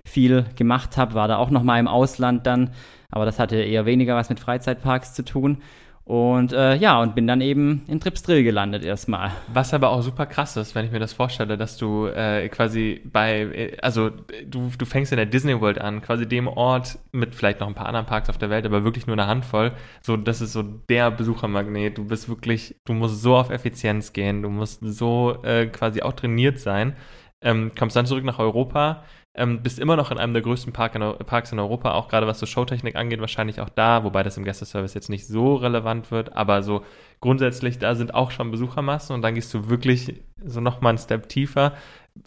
viel 0.03 0.45
gemacht 0.55 0.97
habe, 0.97 1.13
war 1.13 1.27
da 1.27 1.37
auch 1.37 1.49
noch 1.49 1.63
mal 1.63 1.79
im 1.79 1.87
Ausland 1.87 2.45
dann, 2.47 2.71
aber 3.11 3.25
das 3.25 3.39
hatte 3.39 3.57
eher 3.57 3.85
weniger 3.85 4.15
was 4.15 4.29
mit 4.29 4.39
Freizeitparks 4.39 5.13
zu 5.13 5.23
tun. 5.23 5.61
Und 6.09 6.53
äh, 6.53 6.73
ja, 6.73 6.99
und 6.99 7.13
bin 7.13 7.27
dann 7.27 7.39
eben 7.39 7.83
in 7.85 7.99
Tripsdrill 7.99 8.43
gelandet 8.43 8.83
erstmal. 8.83 9.29
Was 9.53 9.75
aber 9.75 9.91
auch 9.91 10.01
super 10.01 10.25
krass 10.25 10.57
ist, 10.57 10.73
wenn 10.73 10.83
ich 10.83 10.91
mir 10.91 10.97
das 10.97 11.13
vorstelle, 11.13 11.55
dass 11.55 11.77
du 11.77 12.07
äh, 12.07 12.49
quasi 12.49 12.99
bei, 13.05 13.41
äh, 13.41 13.77
also 13.83 14.09
du, 14.43 14.71
du 14.75 14.85
fängst 14.85 15.11
in 15.11 15.17
der 15.17 15.27
Disney 15.27 15.61
World 15.61 15.79
an, 15.79 16.01
quasi 16.01 16.27
dem 16.27 16.47
Ort 16.47 16.97
mit 17.11 17.35
vielleicht 17.35 17.59
noch 17.59 17.67
ein 17.67 17.75
paar 17.75 17.85
anderen 17.85 18.07
Parks 18.07 18.27
auf 18.27 18.39
der 18.39 18.49
Welt, 18.49 18.65
aber 18.65 18.83
wirklich 18.83 19.05
nur 19.05 19.13
eine 19.13 19.27
Handvoll. 19.27 19.73
So, 20.01 20.17
das 20.17 20.41
ist 20.41 20.53
so 20.53 20.63
der 20.63 21.11
Besuchermagnet. 21.11 21.99
Du 21.99 22.05
bist 22.05 22.27
wirklich, 22.27 22.75
du 22.85 22.93
musst 22.93 23.21
so 23.21 23.35
auf 23.35 23.51
Effizienz 23.51 24.11
gehen, 24.11 24.41
du 24.41 24.49
musst 24.49 24.79
so 24.81 25.37
äh, 25.43 25.67
quasi 25.67 26.01
auch 26.01 26.13
trainiert 26.13 26.57
sein. 26.57 26.95
Ähm, 27.41 27.71
kommst 27.77 27.95
dann 27.95 28.07
zurück 28.07 28.23
nach 28.23 28.39
Europa, 28.39 29.03
ähm, 29.39 29.63
bist 29.63 29.79
immer 29.79 29.95
noch 29.95 30.11
in 30.11 30.17
einem 30.17 30.33
der 30.33 30.41
größten 30.41 30.73
Park 30.73 30.95
in, 30.95 31.01
Parks 31.25 31.51
in 31.51 31.59
Europa, 31.59 31.93
auch 31.93 32.09
gerade 32.09 32.27
was 32.27 32.39
so 32.39 32.45
Showtechnik 32.45 32.95
angeht, 32.95 33.21
wahrscheinlich 33.21 33.61
auch 33.61 33.69
da, 33.69 34.03
wobei 34.03 34.21
das 34.21 34.37
im 34.37 34.43
Gästeservice 34.43 34.93
jetzt 34.93 35.09
nicht 35.09 35.25
so 35.25 35.55
relevant 35.55 36.11
wird, 36.11 36.35
aber 36.35 36.61
so 36.61 36.83
grundsätzlich, 37.21 37.79
da 37.79 37.95
sind 37.95 38.13
auch 38.13 38.31
schon 38.31 38.51
Besuchermassen 38.51 39.15
und 39.15 39.21
dann 39.21 39.35
gehst 39.35 39.53
du 39.53 39.69
wirklich 39.69 40.21
so 40.43 40.59
nochmal 40.59 40.91
einen 40.91 40.97
Step 40.99 41.29
tiefer. 41.29 41.73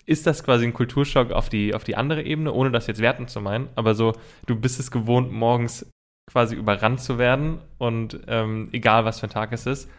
Ist 0.06 0.26
das 0.26 0.42
quasi 0.42 0.64
ein 0.64 0.72
Kulturschock 0.72 1.32
auf 1.32 1.50
die, 1.50 1.74
auf 1.74 1.84
die 1.84 1.96
andere 1.96 2.22
Ebene, 2.22 2.52
ohne 2.52 2.70
das 2.70 2.86
jetzt 2.86 3.00
werten 3.00 3.28
zu 3.28 3.40
meinen, 3.40 3.68
aber 3.76 3.94
so, 3.94 4.14
du 4.46 4.56
bist 4.56 4.80
es 4.80 4.90
gewohnt, 4.90 5.30
morgens 5.30 5.90
quasi 6.30 6.56
überrannt 6.56 7.00
zu 7.00 7.18
werden 7.18 7.58
und 7.78 8.20
ähm, 8.26 8.70
egal 8.72 9.04
was 9.04 9.20
für 9.20 9.26
ein 9.26 9.30
Tag 9.30 9.52
es 9.52 9.66
ist. 9.66 9.90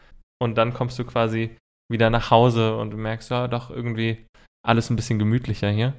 Und 0.41 0.57
dann 0.57 0.73
kommst 0.73 0.98
du 0.98 1.06
quasi 1.06 1.56
wieder 1.91 2.10
nach 2.10 2.31
Hause 2.31 2.76
und 2.76 2.91
du 2.91 2.98
merkst, 2.98 3.30
ja, 3.30 3.48
doch 3.48 3.69
irgendwie 3.69 4.26
alles 4.65 4.90
ein 4.90 4.95
bisschen 4.95 5.19
gemütlicher 5.19 5.69
hier. 5.69 5.94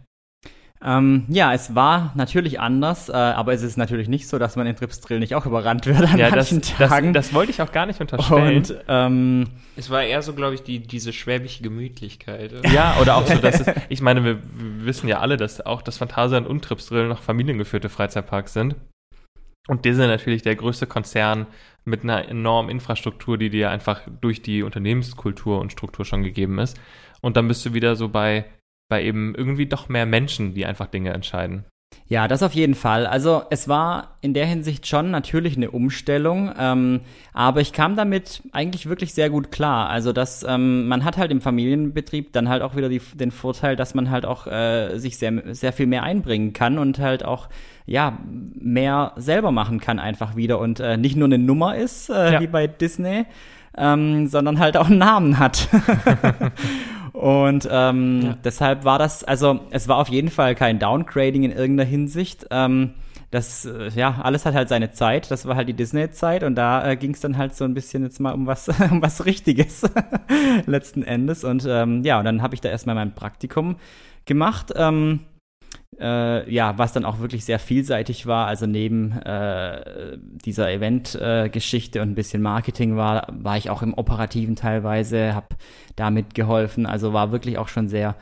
Ähm, 0.87 1.25
ja, 1.29 1.55
es 1.55 1.75
war 1.75 2.13
natürlich 2.15 2.61
anders, 2.61 3.09
äh, 3.09 3.13
aber 3.13 3.55
es 3.55 3.63
ist 3.63 3.79
natürlich 3.79 4.07
nicht 4.09 4.29
so, 4.29 4.39
dass 4.39 4.55
man 4.55 4.67
in 4.67 4.77
Tripsdrill 4.77 5.19
nicht 5.19 5.35
auch 5.35 5.47
überrannt 5.47 5.87
wird 5.87 6.03
an 6.03 6.19
Ja, 6.19 6.31
das, 6.31 6.53
manchen 6.53 6.77
das, 6.79 6.91
Tagen. 6.91 7.13
das 7.15 7.33
wollte 7.33 7.53
ich 7.53 7.63
auch 7.63 7.73
gar 7.73 7.87
nicht 7.87 8.01
unterstellen. 8.03 8.57
und 8.59 8.77
ähm, 8.87 9.47
Es 9.77 9.89
war 9.89 10.03
eher 10.03 10.21
so, 10.21 10.35
glaube 10.35 10.55
ich, 10.55 10.63
die, 10.63 10.81
diese 10.81 11.15
schwäbische 11.15 11.63
Gemütlichkeit. 11.63 12.53
Ja, 12.71 12.97
oder 13.01 13.17
auch 13.17 13.27
so, 13.27 13.39
dass 13.39 13.61
es, 13.61 13.75
ich 13.89 14.03
meine, 14.03 14.25
wir, 14.25 14.39
wir 14.43 14.85
wissen 14.85 15.09
ja 15.09 15.21
alle, 15.21 15.39
dass 15.39 15.65
auch 15.65 15.81
das 15.81 15.97
Phantasialand 15.97 16.47
und 16.47 16.63
Tripsdrill 16.63 17.09
noch 17.09 17.23
familiengeführte 17.23 17.89
Freizeitparks 17.89 18.53
sind. 18.53 18.77
Und 19.67 19.87
Disney 19.87 20.07
natürlich 20.07 20.43
der 20.43 20.57
größte 20.57 20.87
Konzern 20.87 21.47
mit 21.87 22.03
einer 22.03 22.29
enormen 22.29 22.71
Infrastruktur, 22.71 23.39
die 23.39 23.49
dir 23.49 23.71
einfach 23.71 24.03
durch 24.21 24.43
die 24.43 24.63
Unternehmenskultur 24.63 25.59
und 25.61 25.73
Struktur 25.73 26.05
schon 26.05 26.23
gegeben 26.23 26.59
ist. 26.59 26.79
Und 27.23 27.39
dann 27.39 27.49
bist 27.49 27.65
du 27.65 27.73
wieder 27.73 27.97
so 27.97 28.11
bei, 28.11 28.45
bei 28.95 29.03
eben 29.03 29.35
irgendwie 29.35 29.67
doch 29.67 29.89
mehr 29.89 30.07
Menschen, 30.07 30.55
die 30.55 30.67
einfach 30.67 30.87
Dinge 30.87 31.13
entscheiden. 31.13 31.65
Ja, 32.07 32.29
das 32.29 32.45
auf 32.45 32.53
jeden 32.53 32.77
Fall. 32.77 33.07
Also 33.09 33.43
es 33.51 33.67
war 33.67 34.19
in 34.21 34.35
der 34.35 34.47
Hinsicht 34.47 34.87
schon 34.87 35.11
natürlich 35.11 35.57
eine 35.57 35.73
Umstellung, 35.73 36.53
ähm, 36.57 37.01
aber 37.33 37.61
ich 37.61 37.73
kam 37.73 37.97
damit 37.97 38.43
eigentlich 38.53 38.89
wirklich 38.89 39.13
sehr 39.15 39.31
gut 39.31 39.51
klar. 39.51 39.89
Also 39.89 40.13
dass 40.13 40.45
ähm, 40.49 40.87
man 40.87 41.05
hat 41.05 41.17
halt 41.17 41.33
im 41.33 41.41
Familienbetrieb 41.41 42.33
dann 42.33 42.49
halt 42.49 42.63
auch 42.63 42.77
wieder 42.77 42.89
die, 42.89 43.01
den 43.15 43.33
Vorteil, 43.33 43.75
dass 43.75 43.95
man 43.95 44.11
halt 44.11 44.27
auch 44.27 44.47
äh, 44.47 44.97
sich 44.99 45.19
sehr, 45.19 45.43
sehr 45.55 45.73
viel 45.73 45.87
mehr 45.87 46.05
einbringen 46.05 46.53
kann 46.53 46.79
und 46.79 47.01
halt 47.01 47.25
auch 47.25 47.49
ja 47.87 48.17
mehr 48.55 49.13
selber 49.17 49.51
machen 49.51 49.81
kann 49.81 49.99
einfach 49.99 50.37
wieder 50.37 50.61
und 50.61 50.79
äh, 50.79 50.97
nicht 50.97 51.17
nur 51.17 51.27
eine 51.27 51.39
Nummer 51.39 51.77
ist 51.77 52.11
äh, 52.11 52.35
Ja. 52.35 52.41
wie 52.41 52.47
bei 52.47 52.69
Disney, 52.69 53.25
ähm, 53.77 54.29
sondern 54.29 54.61
halt 54.61 54.77
auch 54.77 54.87
einen 54.89 54.99
Namen 54.99 55.39
hat. 55.41 55.69
Und 57.15 57.67
ähm, 57.71 58.21
Ja. 58.23 58.37
deshalb 58.45 58.85
war 58.85 58.99
das, 58.99 59.23
also 59.25 59.61
es 59.71 59.87
war 59.89 59.99
auf 59.99 60.09
jeden 60.09 60.31
Fall 60.31 60.55
kein 60.57 60.79
Downgrading 60.81 61.45
in 61.45 61.53
irgendeiner 61.53 61.89
Hinsicht. 61.89 62.47
Ähm, 62.51 62.91
das, 63.31 63.65
äh, 63.67 63.89
ja, 63.95 64.17
alles 64.23 64.45
hat 64.47 64.55
halt 64.55 64.69
seine 64.69 64.91
Zeit. 64.91 65.31
Das 65.31 65.47
war 65.47 65.55
halt 65.57 65.69
die 65.69 65.75
Disney-Zeit 65.75 66.43
und 66.43 66.57
da 66.57 66.87
äh, 66.91 66.97
ging 66.97 67.13
es 67.15 67.21
dann 67.21 67.39
halt 67.39 67.55
so 67.55 67.65
ein 67.65 67.73
bisschen 67.73 68.03
jetzt 68.03 68.19
mal 68.19 68.33
um 68.33 68.47
was, 68.49 68.69
um 68.91 69.01
was 69.01 69.25
Richtiges 69.27 69.83
letzten 70.67 71.05
Endes. 71.05 71.45
Und 71.45 71.65
ähm, 71.69 72.03
ja, 72.03 72.19
und 72.19 72.25
dann 72.25 72.43
habe 72.43 72.55
ich 72.55 72.61
da 72.61 72.69
erstmal 72.69 72.97
mein 72.97 73.15
Praktikum 73.15 73.77
gemacht. 74.25 74.73
Ähm, 74.77 75.21
äh, 76.01 76.51
ja, 76.53 76.77
was 76.79 76.93
dann 76.93 77.05
auch 77.05 77.19
wirklich 77.19 77.45
sehr 77.45 77.59
vielseitig 77.59 78.27
war. 78.27 78.47
Also 78.47 78.67
neben 78.67 79.13
äh, 79.13 80.17
dieser 80.45 80.71
Event-Geschichte 80.71 82.01
und 82.03 82.11
ein 82.11 82.15
bisschen 82.15 82.43
Marketing 82.43 82.97
war, 82.97 83.27
war 83.33 83.57
ich 83.57 83.71
auch 83.71 83.83
im 83.83 83.95
Operativen 83.95 84.57
teilweise, 84.57 85.35
habe 85.35 85.49
damit 85.97 86.35
geholfen. 86.35 86.87
Also 86.87 87.13
war 87.13 87.33
wirklich 87.33 87.59
auch 87.59 87.69
schon 87.69 87.89
sehr 87.89 88.17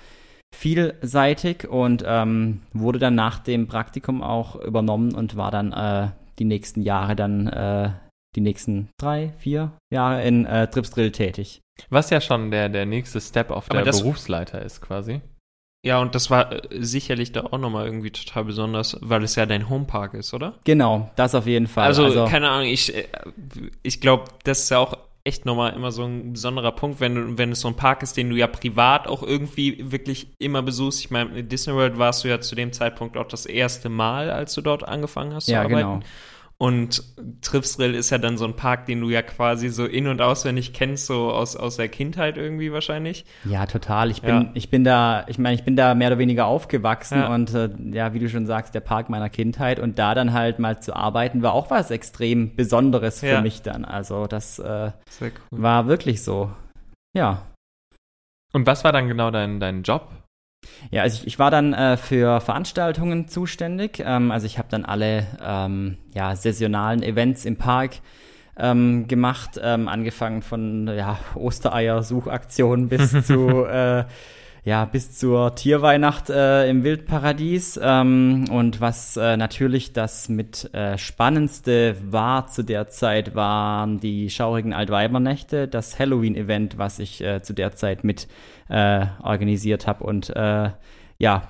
vielseitig 0.55 1.69
und 1.69 2.05
ähm, 2.07 2.61
wurde 2.73 2.99
dann 2.99 3.15
nach 3.15 3.39
dem 3.39 3.67
Praktikum 3.67 4.23
auch 4.23 4.57
übernommen 4.57 5.15
und 5.15 5.37
war 5.37 5.51
dann 5.51 5.73
äh, 5.73 6.09
die 6.39 6.45
nächsten 6.45 6.83
Jahre 6.83 7.17
dann 7.17 7.47
äh, 7.49 7.91
die 8.37 8.41
nächsten 8.41 8.89
drei, 9.01 9.33
vier 9.39 9.73
Jahre 9.93 10.23
in 10.25 10.47
äh, 10.47 10.67
Tripsdrill 10.69 11.11
tätig. 11.13 11.61
Was 11.91 12.11
ja 12.11 12.21
schon 12.21 12.51
der, 12.51 12.69
der 12.69 12.87
nächste 12.87 13.21
Step 13.21 13.51
auf 13.51 13.67
Aber 13.71 13.79
der 13.79 13.87
das- 13.87 14.01
Berufsleiter 14.01 14.63
ist 14.63 14.81
quasi. 14.81 15.21
Ja, 15.85 16.01
und 16.01 16.15
das 16.15 16.31
war 16.31 16.53
äh, 16.53 16.61
sicherlich 16.81 17.33
da 17.33 17.45
auch 17.45 17.59
nochmal 17.59 17.87
irgendwie 17.87 18.13
total 18.13 18.45
besonders, 18.45 18.97
weil 19.01 19.25
es 19.25 19.35
ja 19.35 19.47
dein 19.47 19.69
Homepark 19.69 20.15
ist, 20.15 20.33
oder? 20.33 20.55
Genau, 20.65 21.11
das 21.17 21.35
auf 21.35 21.47
jeden 21.47 21.67
Fall. 21.67 21.87
Also, 21.87 22.25
keine 22.27 22.51
Ahnung, 22.51 22.69
ich, 22.69 22.95
äh, 22.95 23.09
ich 23.83 24.01
glaube, 24.01 24.25
das 24.45 24.61
ist 24.61 24.71
ja 24.71 24.79
auch 24.79 24.97
echt 25.25 25.45
nochmal 25.45 25.73
immer 25.75 25.93
so 25.93 26.05
ein 26.05 26.33
besonderer 26.33 26.73
Punkt, 26.73 27.01
wenn 27.01 27.15
du, 27.15 27.39
wenn 27.39 27.53
es 27.53 27.61
so 27.61 27.69
ein 27.69 27.77
Park 27.77 28.03
ist, 28.03 28.17
den 28.17 28.31
du 28.31 28.37
ja 28.37 28.47
privat 28.47 29.07
auch 29.07 29.23
irgendwie 29.23 29.91
wirklich 29.93 30.29
immer 30.39 30.63
besuchst. 30.63 31.01
Ich 31.01 31.11
meine, 31.11 31.39
in 31.39 31.49
Disney 31.49 31.75
World 31.75 31.99
warst 31.99 32.25
du 32.25 32.29
ja 32.29 32.41
zu 32.41 32.55
dem 32.55 32.73
Zeitpunkt 32.73 33.17
auch 33.17 33.27
das 33.27 33.47
erste 33.47 33.89
Mal, 33.89 34.31
als 34.31 34.55
du 34.55 34.63
dort 34.63 34.87
angefangen 34.87 35.35
hast 35.35 35.49
ja, 35.49 35.61
zu 35.61 35.67
arbeiten. 35.67 36.01
genau. 36.01 36.01
Und 36.63 37.03
Tripsdrill 37.41 37.93
ist 37.97 38.11
ja 38.11 38.19
dann 38.19 38.39
so 38.39 38.45
ein 38.45 38.55
Park, 38.55 38.87
den 38.87 39.01
du 39.01 39.11
ja 39.11 39.21
quasi 39.23 39.69
so 39.69 39.85
in- 39.85 40.07
und 40.07 40.23
auswendig 40.23 40.73
kennst, 40.73 41.07
so 41.07 41.33
aus, 41.33 41.57
aus 41.57 41.75
der 41.77 41.89
Kindheit 41.89 42.37
irgendwie 42.37 42.71
wahrscheinlich. 42.73 43.25
Ja, 43.45 43.67
total. 43.67 44.13
Ich 44.13 44.23
bin, 44.23 44.31
Ja. 44.43 44.51
ich 44.55 44.71
bin 44.71 44.85
da, 44.85 45.25
ich 45.27 45.41
meine, 45.41 45.57
ich 45.57 45.65
bin 45.65 45.75
da 45.75 45.97
mehr 45.97 46.07
oder 46.11 46.19
weniger 46.19 46.47
aufgewachsen 46.47 47.19
Ja. 47.19 47.35
und 47.35 47.53
äh, 47.53 47.69
ja, 47.91 48.15
wie 48.15 48.21
du 48.21 48.29
schon 48.29 48.47
sagst, 48.47 48.77
der 48.77 48.81
Park 48.81 49.11
meiner 49.11 49.29
Kindheit 49.29 49.81
und 49.81 49.99
da 49.99 50.15
dann 50.15 50.33
halt 50.33 50.61
mal 50.61 50.81
zu 50.81 50.95
arbeiten, 50.95 51.43
war 51.43 51.53
auch 51.53 51.69
was 51.69 51.91
extrem 51.91 52.55
Besonderes 52.55 53.19
für 53.19 53.27
Ja. 53.27 53.41
mich 53.41 53.63
dann. 53.63 53.85
Also 53.85 54.29
das 54.29 54.61
äh, 54.61 54.93
cool. 55.21 55.33
war 55.51 55.89
wirklich 55.89 56.23
so. 56.23 56.53
Ja. 57.13 57.43
Und 58.53 58.67
was 58.69 58.85
war 58.85 58.93
dann 58.93 59.09
genau 59.09 59.33
dein, 59.33 59.59
dein 59.59 59.83
Job? 59.83 60.09
Ja, 60.91 61.03
also 61.03 61.21
ich, 61.21 61.27
ich 61.27 61.39
war 61.39 61.51
dann 61.51 61.73
äh, 61.73 61.97
für 61.97 62.41
Veranstaltungen 62.41 63.29
zuständig. 63.29 64.03
Ähm, 64.05 64.31
also 64.31 64.47
ich 64.47 64.59
habe 64.59 64.69
dann 64.71 64.85
alle 64.85 65.27
ähm, 65.45 65.99
ja, 66.15 66.35
saisonalen 66.37 67.03
Events 67.03 67.45
im 67.45 67.57
Park 67.57 68.01
ähm, 68.57 69.09
gemacht, 69.09 69.61
ähm, 69.63 69.89
angefangen 69.89 70.43
von 70.43 70.89
ja, 70.89 71.19
Ostereier-Suchaktionen 71.35 72.89
bis 72.91 73.27
zu 73.27 73.65
äh, 73.65 74.05
ja, 74.65 74.85
bis 74.85 75.19
zur 75.19 75.57
Tierweihnacht 75.57 76.31
äh, 76.31 76.69
im 76.71 76.85
Wildparadies. 76.85 77.81
Ähm, 77.83 78.45
und 78.51 78.81
was 78.81 79.17
äh, 79.17 79.37
natürlich 79.37 79.93
das 79.93 80.29
mit 80.29 80.73
äh, 80.73 80.99
Spannendste 80.99 81.97
war 82.11 82.47
zu 82.47 82.63
der 82.63 82.89
Zeit, 82.89 83.35
waren 83.35 83.99
die 83.99 84.31
schaurigen 84.31 84.73
Altweibernächte, 84.73 85.67
das 85.67 85.99
Halloween-Event, 85.99 86.79
was 86.79 87.01
ich 87.01 87.25
äh, 87.25 87.43
zu 87.43 87.55
der 87.55 87.73
Zeit 87.73 88.05
mit 88.05 88.29
äh, 88.73 89.07
organisiert 89.23 89.87
habe 89.87 90.05
und 90.05 90.31
äh, 90.35 90.71
ja, 91.19 91.43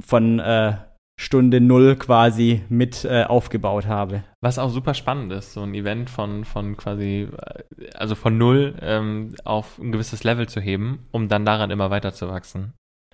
von 0.00 0.40
äh, 0.40 0.74
Stunde 1.20 1.60
Null 1.60 1.96
quasi 1.96 2.62
mit 2.70 3.04
äh, 3.04 3.24
aufgebaut 3.24 3.86
habe. 3.86 4.24
Was 4.40 4.58
auch 4.58 4.70
super 4.70 4.94
spannend 4.94 5.30
ist, 5.32 5.52
so 5.52 5.62
ein 5.62 5.74
Event 5.74 6.08
von, 6.08 6.46
von 6.46 6.78
quasi, 6.78 7.28
äh, 7.30 7.90
also 7.94 8.14
von 8.14 8.38
null 8.38 8.74
ähm, 8.80 9.34
auf 9.44 9.78
ein 9.78 9.92
gewisses 9.92 10.24
Level 10.24 10.48
zu 10.48 10.60
heben, 10.60 11.06
um 11.10 11.28
dann 11.28 11.44
daran 11.44 11.70
immer 11.70 11.90
weiter 11.90 12.14
zu 12.14 12.28
wachsen. 12.28 12.72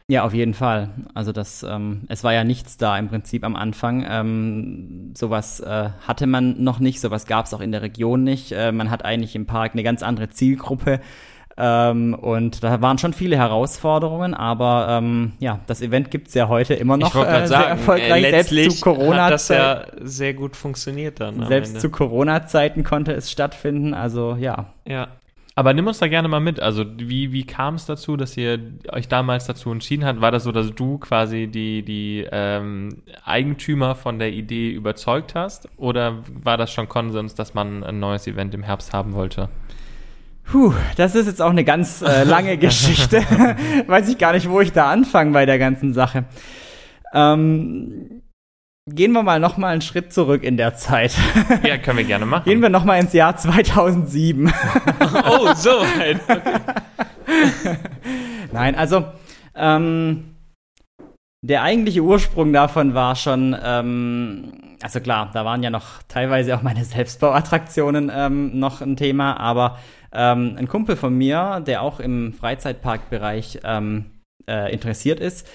Ja, 0.09 0.22
auf 0.22 0.34
jeden 0.34 0.55
Fall. 0.55 0.90
Also 1.14 1.32
das, 1.32 1.64
ähm, 1.64 2.02
es 2.06 2.22
war 2.22 2.32
ja 2.32 2.44
nichts 2.44 2.76
da 2.76 2.97
im 2.97 3.09
Prinzip 3.09 3.43
am 3.43 3.56
Anfang. 3.56 4.06
Ähm, 4.09 5.12
sowas 5.16 5.59
äh, 5.59 5.90
hatte 6.06 6.28
man 6.28 6.62
noch 6.62 6.78
nicht, 6.78 7.01
sowas 7.01 7.26
gab 7.26 7.47
es 7.47 7.55
auch 7.55 7.60
in 7.60 7.72
der 7.72 7.82
Region 7.82 8.22
nicht. 8.22 8.52
Äh, 8.52 8.70
man 8.70 8.88
hat 8.88 9.05
eigentlich 9.05 9.34
im 9.34 9.47
Park 9.47 9.72
eine 9.72 9.82
ganz 9.82 10.05
andere 10.05 10.28
Zielgruppe. 10.28 11.01
Ähm, 11.58 12.14
und 12.14 12.62
da 12.62 12.82
waren 12.82 12.98
schon 12.98 13.14
viele 13.14 13.36
Herausforderungen, 13.36 14.34
aber 14.34 14.88
ähm, 14.90 15.32
ja, 15.38 15.60
das 15.66 15.80
Event 15.80 16.10
gibt's 16.10 16.34
ja 16.34 16.48
heute 16.48 16.74
immer 16.74 16.98
noch 16.98 17.14
äh, 17.14 17.24
sehr 17.24 17.46
sagen, 17.46 17.68
erfolgreich. 17.70 18.24
äh, 18.24 18.30
selbst 18.30 18.50
letztlich 18.50 18.78
zu 18.78 18.80
corona 18.82 19.24
hat 19.24 19.32
das 19.32 19.48
ja 19.48 19.86
sehr 20.02 20.34
gut 20.34 20.54
funktioniert 20.54 21.18
dann. 21.20 21.46
selbst 21.46 21.68
Ende. 21.68 21.80
zu 21.80 21.90
Corona-Zeiten 21.90 22.84
konnte 22.84 23.12
es 23.12 23.30
stattfinden. 23.30 23.94
Also 23.94 24.36
ja, 24.38 24.66
ja. 24.86 25.08
Aber 25.58 25.72
nimm 25.72 25.86
uns 25.86 25.98
da 25.98 26.06
gerne 26.06 26.28
mal 26.28 26.40
mit. 26.40 26.60
Also 26.60 26.84
wie, 26.98 27.32
wie 27.32 27.44
kam 27.44 27.76
es 27.76 27.86
dazu, 27.86 28.18
dass 28.18 28.36
ihr 28.36 28.60
euch 28.92 29.08
damals 29.08 29.46
dazu 29.46 29.72
entschieden 29.72 30.04
habt? 30.04 30.20
War 30.20 30.30
das 30.30 30.44
so, 30.44 30.52
dass 30.52 30.74
du 30.74 30.98
quasi 30.98 31.46
die, 31.46 31.82
die 31.82 32.26
ähm, 32.30 33.02
Eigentümer 33.24 33.94
von 33.94 34.18
der 34.18 34.32
Idee 34.32 34.70
überzeugt 34.72 35.34
hast? 35.34 35.70
Oder 35.78 36.18
war 36.28 36.58
das 36.58 36.70
schon 36.70 36.90
Konsens, 36.90 37.34
dass 37.34 37.54
man 37.54 37.82
ein 37.84 37.98
neues 37.98 38.26
Event 38.26 38.52
im 38.52 38.64
Herbst 38.64 38.92
haben 38.92 39.14
wollte? 39.14 39.48
Puh, 40.51 40.73
das 40.97 41.14
ist 41.14 41.27
jetzt 41.27 41.43
auch 41.43 41.51
eine 41.51 41.64
ganz 41.64 42.02
äh, 42.02 42.24
lange 42.24 42.56
Geschichte. 42.59 43.18
Weiß 43.86 44.09
ich 44.09 44.18
gar 44.18 44.32
nicht, 44.32 44.48
wo 44.48 44.60
ich 44.60 44.73
da 44.73 44.90
anfange 44.90 45.32
bei 45.32 45.44
der 45.44 45.59
ganzen 45.59 45.93
Sache. 45.93 46.24
Ähm, 47.12 48.23
gehen 48.89 49.12
wir 49.12 49.23
mal 49.23 49.40
noch 49.40 49.56
mal 49.56 49.73
einen 49.73 49.82
Schritt 49.82 50.12
zurück 50.12 50.44
in 50.44 50.56
der 50.56 50.77
Zeit. 50.77 51.16
Ja, 51.64 51.77
können 51.78 51.98
wir 51.98 52.05
gerne 52.05 52.27
machen. 52.27 52.44
Gehen 52.44 52.62
wir 52.62 52.68
noch 52.68 52.85
mal 52.85 52.98
ins 52.98 53.12
Jahr 53.12 53.36
2007. 53.36 54.52
Oh, 55.28 55.52
so 55.55 55.70
weit. 55.70 56.20
Nein, 58.52 58.74
also 58.74 59.05
ähm, 59.55 60.36
der 61.43 61.62
eigentliche 61.62 62.02
Ursprung 62.02 62.52
davon 62.52 62.94
war 62.94 63.16
schon, 63.16 63.56
ähm, 63.62 64.52
also 64.82 65.01
klar, 65.01 65.31
da 65.32 65.44
waren 65.44 65.62
ja 65.62 65.70
noch 65.70 66.02
teilweise 66.09 66.56
auch 66.56 66.62
meine 66.62 66.85
Selbstbauattraktionen 66.85 68.10
ähm, 68.14 68.59
noch 68.59 68.81
ein 68.81 68.97
Thema, 68.97 69.39
aber 69.39 69.78
ähm, 70.12 70.56
ein 70.58 70.68
Kumpel 70.68 70.96
von 70.96 71.16
mir, 71.16 71.62
der 71.66 71.82
auch 71.82 72.00
im 72.00 72.32
Freizeitparkbereich 72.32 73.60
ähm, 73.64 74.06
äh, 74.48 74.72
interessiert 74.72 75.20
ist, 75.20 75.48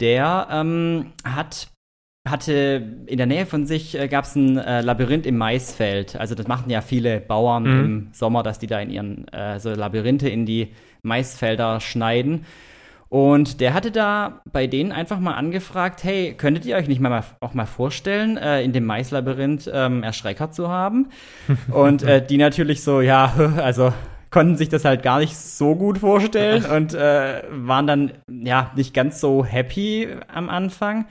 der 0.00 0.48
ähm, 0.50 1.12
hat 1.24 1.68
hatte 2.28 2.82
in 3.06 3.16
der 3.16 3.26
Nähe 3.26 3.46
von 3.46 3.66
sich 3.66 3.98
äh, 3.98 4.06
gab 4.06 4.24
es 4.24 4.36
ein 4.36 4.58
äh, 4.58 4.82
Labyrinth 4.82 5.24
im 5.24 5.38
Maisfeld. 5.38 6.16
Also 6.16 6.34
das 6.34 6.46
machen 6.46 6.70
ja 6.70 6.82
viele 6.82 7.20
Bauern 7.20 7.62
Mhm. 7.62 7.84
im 7.84 8.08
Sommer, 8.12 8.42
dass 8.42 8.58
die 8.58 8.66
da 8.66 8.80
in 8.80 8.90
ihren 8.90 9.28
äh, 9.28 9.58
so 9.58 9.70
Labyrinthe 9.70 10.28
in 10.28 10.44
die 10.44 10.74
Maisfelder 11.02 11.80
schneiden. 11.80 12.44
Und 13.08 13.60
der 13.60 13.72
hatte 13.72 13.90
da 13.90 14.42
bei 14.52 14.66
denen 14.66 14.92
einfach 14.92 15.18
mal 15.18 15.34
angefragt, 15.34 16.04
hey, 16.04 16.34
könntet 16.36 16.66
ihr 16.66 16.76
euch 16.76 16.88
nicht 16.88 17.00
mal, 17.00 17.24
auch 17.40 17.54
mal 17.54 17.66
vorstellen, 17.66 18.36
äh, 18.36 18.62
in 18.62 18.72
dem 18.72 18.84
Maislabyrinth 18.84 19.70
ähm, 19.72 20.02
Erschrecker 20.02 20.50
zu 20.50 20.68
haben? 20.68 21.08
Und 21.72 22.02
äh, 22.02 22.24
die 22.24 22.36
natürlich 22.36 22.82
so, 22.82 23.00
ja, 23.00 23.32
also 23.56 23.92
konnten 24.30 24.56
sich 24.56 24.68
das 24.68 24.84
halt 24.84 25.02
gar 25.02 25.20
nicht 25.20 25.36
so 25.36 25.74
gut 25.74 25.98
vorstellen 25.98 26.66
und 26.66 26.92
äh, 26.92 27.42
waren 27.50 27.86
dann 27.86 28.12
ja 28.28 28.70
nicht 28.76 28.92
ganz 28.92 29.20
so 29.20 29.42
happy 29.42 30.08
am 30.32 30.50
Anfang. 30.50 31.06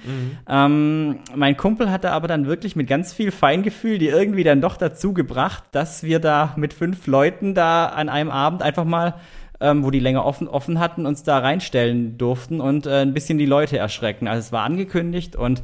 Ähm, 0.48 1.20
mein 1.36 1.58
Kumpel 1.58 1.90
hatte 1.90 2.12
aber 2.12 2.28
dann 2.28 2.46
wirklich 2.46 2.76
mit 2.76 2.88
ganz 2.88 3.14
viel 3.14 3.32
Feingefühl 3.32 3.98
die 3.98 4.10
irgendwie 4.10 4.44
dann 4.44 4.62
doch 4.62 4.78
dazu 4.78 5.14
gebracht, 5.14 5.64
dass 5.72 6.04
wir 6.04 6.20
da 6.20 6.54
mit 6.58 6.74
fünf 6.74 7.08
Leuten 7.08 7.56
da 7.56 7.88
an 7.88 8.10
einem 8.10 8.30
Abend 8.30 8.62
einfach 8.62 8.86
mal 8.86 9.16
ähm, 9.60 9.84
wo 9.84 9.92
die 9.92 10.00
länger 10.00 10.26
offen, 10.26 10.48
offen 10.48 10.80
hatten, 10.80 11.06
uns 11.06 11.24
da 11.24 11.40
reinstellen 11.40 12.18
durften 12.18 12.62
und 12.62 12.86
äh, 12.86 13.02
ein 13.02 13.14
bisschen 13.14 13.38
die 13.38 13.46
Leute 13.46 13.78
erschrecken. 13.78 14.28
Also 14.28 14.40
es 14.40 14.52
war 14.52 14.64
angekündigt 14.64 15.36
und 15.36 15.62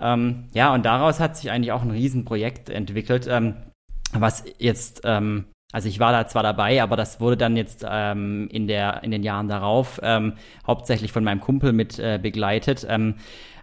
ähm, 0.00 0.44
ja, 0.52 0.74
und 0.74 0.84
daraus 0.84 1.20
hat 1.20 1.36
sich 1.36 1.50
eigentlich 1.50 1.72
auch 1.72 1.82
ein 1.82 1.90
Riesenprojekt 1.90 2.70
entwickelt, 2.70 3.26
ähm, 3.30 3.54
was 4.12 4.44
jetzt, 4.58 5.02
ähm, 5.04 5.44
also 5.72 5.88
ich 5.88 6.00
war 6.00 6.12
da 6.12 6.26
zwar 6.26 6.42
dabei, 6.42 6.82
aber 6.82 6.96
das 6.96 7.20
wurde 7.20 7.36
dann 7.36 7.56
jetzt 7.56 7.86
ähm, 7.88 8.48
in, 8.50 8.66
der, 8.66 9.02
in 9.04 9.10
den 9.10 9.22
Jahren 9.22 9.48
darauf 9.48 10.00
ähm, 10.02 10.34
hauptsächlich 10.66 11.12
von 11.12 11.24
meinem 11.24 11.40
Kumpel 11.40 11.72
mit 11.72 11.98
äh, 11.98 12.18
begleitet. 12.20 12.86
Ähm, 12.88 13.14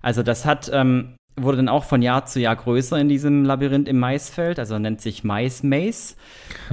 also 0.01 0.23
das 0.23 0.45
hat 0.45 0.71
ähm, 0.73 1.15
wurde 1.41 1.57
dann 1.57 1.69
auch 1.69 1.83
von 1.83 2.01
Jahr 2.01 2.25
zu 2.25 2.39
Jahr 2.39 2.55
größer 2.55 2.97
in 2.97 3.09
diesem 3.09 3.45
Labyrinth 3.45 3.87
im 3.87 3.99
Maisfeld, 3.99 4.59
also 4.59 4.77
nennt 4.79 5.01
sich 5.01 5.23
Mais 5.23 5.63
Maze, 5.63 6.15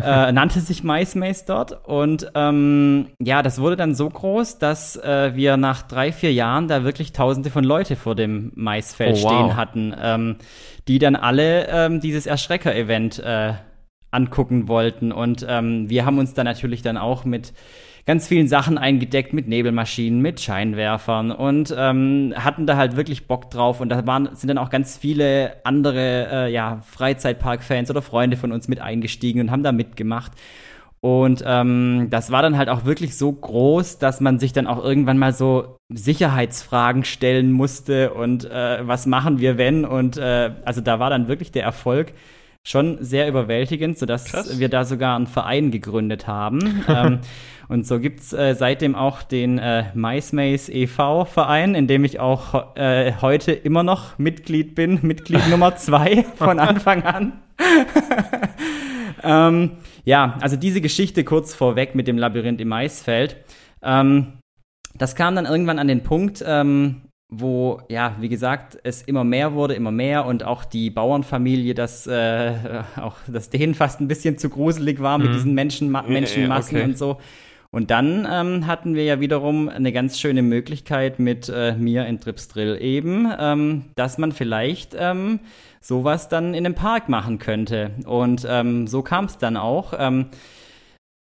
äh, 0.03 0.33
nannte 0.33 0.61
sich 0.61 0.85
Mais 0.85 1.15
Maze 1.15 1.45
dort. 1.47 1.87
Und 1.87 2.31
ähm, 2.35 3.09
ja, 3.21 3.43
das 3.43 3.61
wurde 3.61 3.77
dann 3.77 3.95
so 3.95 4.09
groß, 4.09 4.59
dass 4.59 4.97
äh, 4.97 5.35
wir 5.35 5.57
nach 5.57 5.83
drei, 5.83 6.13
vier 6.13 6.33
Jahren 6.33 6.69
da 6.69 6.85
wirklich 6.85 7.13
tausende 7.13 7.51
von 7.51 7.65
Leute 7.65 7.97
vor 7.97 8.15
dem 8.15 8.53
Maisfeld 8.55 9.17
Oh, 9.19 9.23
wow. 9.23 9.33
stehen 9.33 9.57
hatten, 9.57 9.95
ähm, 10.01 10.37
die 10.89 10.99
dann 10.99 11.17
alle 11.17 11.69
ähm, 11.69 12.01
dieses 12.01 12.27
Erschrecker-Event 12.27 13.19
äh, 13.19 13.55
angucken 14.11 14.69
wollten. 14.69 15.13
Und 15.13 15.47
ähm, 15.49 15.89
wir 15.91 16.05
haben 16.07 16.19
uns 16.19 16.35
dann 16.35 16.47
natürlich 16.47 16.83
dann 16.83 16.97
auch 16.97 17.25
mit 17.25 17.53
ganz 18.07 18.29
vielen 18.29 18.47
Sachen 18.47 18.79
eingedeckt 18.79 19.33
mit 19.33 19.49
Nebelmaschinen, 19.49 20.21
mit 20.21 20.41
Scheinwerfern 20.41 21.33
und 21.33 21.75
ähm, 21.77 22.33
hatten 22.37 22.67
da 22.67 22.77
halt 22.77 22.97
wirklich 22.97 23.27
Bock 23.27 23.51
drauf. 23.51 23.81
Und 23.81 23.89
da 23.89 24.07
waren, 24.07 24.31
sind 24.35 24.49
dann 24.49 24.59
auch 24.59 24.71
ganz 24.71 24.97
viele 24.97 25.57
andere 25.65 26.29
äh, 26.31 26.53
ja, 26.53 26.81
Freizeitpark-Fans 26.83 27.91
oder 27.91 28.03
Freunde 28.03 28.37
von 28.37 28.53
uns 28.53 28.69
mit 28.69 28.81
eingestiegen 28.81 29.41
und 29.41 29.51
haben 29.51 29.65
da 29.65 29.73
mitgemacht. 29.73 30.33
Und 31.01 31.43
ähm, 31.47 32.07
das 32.11 32.31
war 32.31 32.43
dann 32.43 32.57
halt 32.57 32.69
auch 32.69 32.85
wirklich 32.85 33.17
so 33.17 33.31
groß, 33.31 33.99
dass 33.99 34.21
man 34.21 34.39
sich 34.39 34.53
dann 34.53 34.67
auch 34.67 34.83
irgendwann 34.83 35.19
mal 35.19 35.33
so 35.33 35.77
Sicherheitsfragen 35.89 37.05
stellen 37.05 37.53
musste 37.53 38.15
und 38.15 38.45
äh, 38.45 38.87
was 38.87 39.07
machen 39.07 39.39
wir 39.39 39.59
wenn? 39.59 39.85
Und 39.85 40.17
äh, 40.17 40.53
also 40.65 40.81
da 40.81 40.99
war 40.99 41.11
dann 41.11 41.29
wirklich 41.29 41.53
der 41.53 41.65
Erfolg 41.65 42.13
schon 42.67 42.99
sehr 43.01 43.29
überwältigend, 43.29 43.97
sodass 43.97 44.25
Krass. 44.25 44.59
wir 44.59 44.69
da 44.69 44.85
sogar 44.85 45.15
einen 45.15 45.29
Verein 45.29 45.71
gegründet 45.71 46.27
haben. 46.27 46.85
ähm, 46.89 47.21
und 47.69 47.87
so 47.87 48.01
gibt's 48.01 48.33
äh, 48.33 48.55
seitdem 48.55 48.95
auch 48.95 49.23
den 49.23 49.59
äh, 49.59 49.85
MySmace 49.95 50.69
e.V. 50.69 51.25
Verein, 51.25 51.75
in 51.75 51.87
dem 51.87 52.05
ich 52.05 52.19
auch 52.19 52.77
äh, 52.77 53.13
heute 53.21 53.53
immer 53.53 53.85
noch 53.85 54.19
Mitglied 54.19 54.75
bin, 54.75 54.99
Mitglied 55.03 55.49
Nummer 55.49 55.77
zwei 55.77 56.25
von 56.37 56.59
Anfang 56.59 57.03
an. 57.05 57.33
ähm, 59.23 59.71
ja, 60.05 60.37
also 60.41 60.57
diese 60.57 60.81
Geschichte 60.81 61.25
kurz 61.25 61.55
vorweg 61.55 61.95
mit 61.95 62.09
dem 62.09 62.19
Labyrinth 62.19 62.61
im 62.61 62.69
Maisfeld. 62.69 63.37
Ähm, 63.83 64.39
das 64.95 65.15
kam 65.15 65.37
dann 65.37 65.47
irgendwann 65.47 65.79
an 65.79 65.89
den 65.89 66.03
Punkt, 66.03 66.45
ähm, 66.47 67.03
wo, 67.29 67.81
ja, 67.89 68.17
wie 68.21 68.29
gesagt, 68.29 68.79
es 68.85 69.03
immer 69.03 69.25
mehr 69.25 69.53
wurde, 69.55 69.75
immer 69.75 69.91
mehr 69.91 70.27
und 70.27 70.45
auch 70.45 70.65
die 70.65 70.91
Bauernfamilie, 70.91 71.75
das, 71.75 72.07
äh, 72.07 72.55
auch, 72.97 73.17
dass 73.27 73.51
denen 73.51 73.75
fast 73.75 74.01
ein 74.01 74.09
bisschen 74.09 74.39
zu 74.39 74.49
gruselig 74.49 75.01
war 75.01 75.19
mit 75.19 75.29
Mhm. 75.31 75.33
diesen 75.33 75.55
Menschenma 75.55 76.01
Ja, 76.03 76.07
ja, 76.07 76.13
Menschenmassen 76.13 76.77
okay. 76.77 76.85
und 76.85 76.99
so. 76.99 77.19
Und 77.73 77.91
dann 77.91 78.27
ähm, 78.31 78.67
hatten 78.67 78.95
wir 78.95 79.05
ja 79.05 79.21
wiederum 79.21 79.69
eine 79.69 79.93
ganz 79.93 80.19
schöne 80.21 80.43
Möglichkeit 80.43 81.19
mit 81.19 81.49
äh, 81.53 81.75
mir 81.75 82.07
in 82.07 82.21
Tripsdrill 82.21 82.79
eben, 82.81 83.31
ähm, 83.39 83.87
dass 83.97 84.19
man 84.19 84.33
vielleicht 84.33 84.95
ähm, 84.99 85.41
sowas 85.81 86.29
dann 86.29 86.55
in 86.55 86.65
einem 86.65 86.75
Park 86.77 87.09
machen 87.09 87.39
könnte. 87.39 87.91
Und 88.07 88.47
ähm, 88.49 88.87
so 88.87 89.03
kam 89.03 89.25
es 89.27 89.37
dann 89.39 89.57
auch. 89.57 89.93
Ähm, 89.99 90.27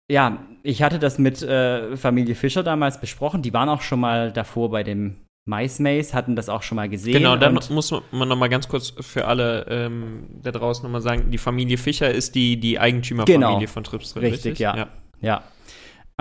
ja, 0.10 0.40
ich 0.64 0.82
hatte 0.82 0.98
das 0.98 1.20
mit 1.20 1.44
äh, 1.44 1.96
Familie 1.98 2.36
Fischer 2.36 2.64
damals 2.64 3.00
besprochen. 3.00 3.42
Die 3.42 3.54
waren 3.54 3.70
auch 3.70 3.82
schon 3.82 4.00
mal 4.00 4.32
davor 4.32 4.72
bei 4.72 4.84
dem 4.84 5.18
MySpace, 5.50 6.14
hatten 6.14 6.36
das 6.36 6.48
auch 6.50 6.62
schon 6.64 6.76
mal 6.76 6.88
gesehen. 6.88 7.14
Genau, 7.14 7.36
dann 7.36 7.54
muss 7.54 7.92
man 8.12 8.28
noch 8.28 8.38
mal 8.38 8.50
ganz 8.50 8.68
kurz 8.68 8.94
für 9.00 9.26
alle 9.26 9.66
ähm, 9.70 10.28
da 10.44 10.52
draußen 10.52 10.84
noch 10.84 10.92
mal 10.92 11.02
sagen, 11.02 11.32
die 11.32 11.38
Familie 11.38 11.78
Fischer 11.78 12.12
ist 12.12 12.36
die, 12.36 12.60
die 12.60 12.80
Eigentümerfamilie 12.80 13.58
Genau. 13.60 13.68
von 13.68 13.84
Tripsdrill, 13.84 14.24
Richtig, 14.24 14.52
richtig? 14.52 14.60
ja. 14.60 14.88
Ja. 15.22 15.44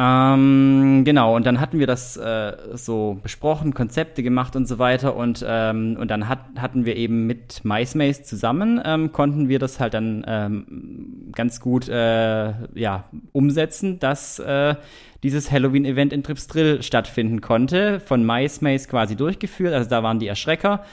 Ähm, 0.01 1.03
genau, 1.05 1.35
und 1.35 1.45
dann 1.45 1.59
hatten 1.59 1.81
wir 1.81 1.89
das 1.89 2.17
äh, 2.17 2.53
so 2.75 3.19
besprochen, 3.21 3.75
Konzepte 3.75 4.23
gemacht 4.23 4.55
und 4.55 4.69
so 4.69 4.79
weiter. 4.79 5.17
Und, 5.17 5.45
ähm, 5.47 5.97
und 5.99 6.09
dann 6.09 6.29
hat, 6.29 6.39
hatten 6.57 6.85
wir 6.85 6.95
eben 6.95 7.27
mit 7.27 7.65
MySpace 7.65 8.23
zusammen, 8.23 8.81
ähm, 8.85 9.11
konnten 9.11 9.49
wir 9.49 9.59
das 9.59 9.81
halt 9.81 9.95
dann 9.95 10.25
ähm, 10.29 11.33
ganz 11.35 11.61
gut 11.61 11.89
äh, 11.89 12.53
ja, 12.79 13.05
umsetzen, 13.33 13.99
dass 13.99 14.39
äh, 14.39 14.77
dieses 15.23 15.51
Halloween-Event 15.51 16.13
in 16.13 16.23
Tripsdrill 16.23 16.83
stattfinden 16.83 17.41
konnte, 17.41 18.01
von 18.01 18.25
MySpace 18.25 18.89
quasi 18.89 19.17
durchgeführt. 19.17 19.75
Also 19.75 19.91
da 19.91 20.03
waren 20.03 20.19
die 20.19 20.29
Erschrecker 20.29 20.85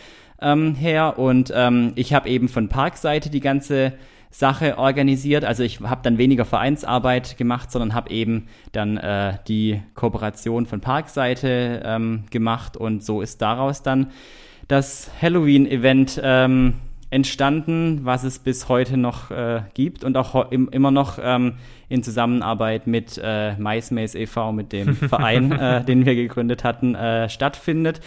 ähm, 0.42 0.76
her. 0.76 1.20
Und 1.20 1.52
ähm, 1.56 1.94
ich 1.96 2.14
habe 2.14 2.30
eben 2.30 2.50
von 2.50 2.70
Parkseite 2.70 3.30
die 3.30 3.40
ganze 3.40 3.94
Sache 4.32 4.78
organisiert. 4.78 5.46
Also 5.46 5.64
ich 5.64 5.80
habe 5.80 6.02
dann 6.04 6.18
weniger 6.18 6.44
Vereinsarbeit 6.44 7.38
gemacht, 7.38 7.72
sondern 7.72 7.94
habe 7.94 8.10
eben 8.10 8.48
dann 8.74 8.98
äh, 8.98 9.38
die 9.48 9.82
Kooperation 9.94 10.66
von 10.66 10.82
Parkseite 10.82 11.82
ähm, 11.86 12.24
gemacht 12.32 12.76
und 12.76 13.04
so 13.04 13.22
ist 13.22 13.42
daraus 13.42 13.82
dann 13.82 14.12
das 14.68 15.10
Halloween-Event 15.22 16.20
ähm, 16.22 16.74
entstanden, 17.16 18.02
was 18.04 18.26
es 18.26 18.40
bis 18.40 18.68
heute 18.68 18.98
noch 18.98 19.32
äh, 19.32 19.62
gibt 19.74 20.04
und 20.04 20.18
auch 20.18 20.52
im, 20.52 20.68
immer 20.68 20.92
noch 20.92 21.18
ähm, 21.22 21.54
in 21.88 22.04
Zusammenarbeit 22.04 22.88
mit 22.88 23.18
äh, 23.24 23.56
MySpace 23.56 24.16
e.V., 24.16 24.52
mit 24.52 24.74
dem 24.74 24.98
Verein, 24.98 25.52
äh, 25.54 25.82
den 25.82 26.06
wir 26.06 26.14
gegründet 26.16 26.66
hatten, 26.66 26.94
äh, 26.94 27.30
stattfindet. 27.30 28.02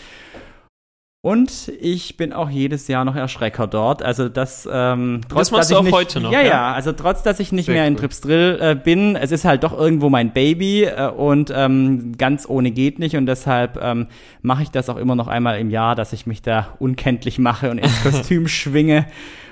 Und 1.20 1.72
ich 1.80 2.16
bin 2.16 2.32
auch 2.32 2.48
jedes 2.48 2.86
Jahr 2.86 3.04
noch 3.04 3.16
Erschrecker 3.16 3.66
dort. 3.66 4.04
Also 4.04 4.28
das, 4.28 4.68
ähm, 4.72 5.20
trotz, 5.28 5.50
machst 5.50 5.62
dass 5.62 5.68
du 5.68 5.74
ich 5.74 5.78
auch 5.80 5.82
nicht, 5.82 5.92
heute 5.92 6.20
noch, 6.20 6.30
Ja, 6.30 6.40
ja? 6.42 6.46
ja. 6.48 6.72
Also 6.72 6.92
trotz, 6.92 7.24
dass 7.24 7.40
ich 7.40 7.50
nicht 7.50 7.66
Sehr 7.66 7.74
mehr 7.74 7.86
in 7.88 7.94
cool. 7.94 8.00
Tripsdrill 8.00 8.58
äh, 8.60 8.74
bin, 8.76 9.16
es 9.16 9.32
ist 9.32 9.44
halt 9.44 9.64
doch 9.64 9.76
irgendwo 9.76 10.10
mein 10.10 10.32
Baby 10.32 10.84
äh, 10.84 11.08
und 11.08 11.52
ähm, 11.52 12.12
ganz 12.16 12.48
ohne 12.48 12.70
geht 12.70 13.00
nicht 13.00 13.16
und 13.16 13.26
deshalb 13.26 13.80
ähm, 13.82 14.06
mache 14.42 14.62
ich 14.62 14.70
das 14.70 14.88
auch 14.88 14.96
immer 14.96 15.16
noch 15.16 15.26
einmal 15.26 15.58
im 15.58 15.70
Jahr, 15.70 15.96
dass 15.96 16.12
ich 16.12 16.26
mich 16.26 16.40
da 16.40 16.68
unkenntlich 16.78 17.40
mache 17.40 17.68
und 17.72 17.78
ins 17.78 18.00
Kostüm 18.04 18.46
schwinge 18.46 19.06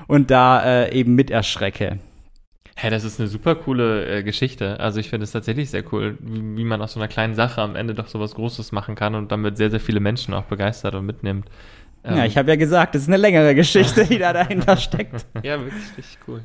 und 0.06 0.30
da 0.30 0.64
äh, 0.84 0.94
eben 0.96 1.16
mit 1.16 1.32
erschrecke. 1.32 1.98
Hä, 2.78 2.90
das 2.90 3.04
ist 3.04 3.18
eine 3.18 3.28
super 3.28 3.54
coole 3.54 4.06
äh, 4.18 4.22
Geschichte. 4.22 4.78
Also 4.80 5.00
ich 5.00 5.08
finde 5.08 5.24
es 5.24 5.32
tatsächlich 5.32 5.70
sehr 5.70 5.82
cool, 5.92 6.18
wie, 6.20 6.58
wie 6.58 6.64
man 6.64 6.82
aus 6.82 6.92
so 6.92 7.00
einer 7.00 7.08
kleinen 7.08 7.34
Sache 7.34 7.62
am 7.62 7.74
Ende 7.74 7.94
doch 7.94 8.06
sowas 8.06 8.34
Großes 8.34 8.70
machen 8.72 8.94
kann 8.94 9.14
und 9.14 9.32
damit 9.32 9.56
sehr, 9.56 9.70
sehr 9.70 9.80
viele 9.80 10.00
Menschen 10.00 10.34
auch 10.34 10.44
begeistert 10.44 10.94
und 10.94 11.06
mitnimmt. 11.06 11.48
Ähm, 12.04 12.18
Ja, 12.18 12.24
ich 12.26 12.36
habe 12.36 12.50
ja 12.50 12.56
gesagt, 12.56 12.94
es 12.94 13.02
ist 13.02 13.08
eine 13.08 13.16
längere 13.16 13.54
Geschichte, 13.54 14.04
die 14.04 14.18
da 14.18 14.32
dahinter 14.34 14.76
steckt. 14.76 15.24
Ja, 15.42 15.58
wirklich 15.58 15.96
richtig 15.96 16.18
cool. 16.28 16.44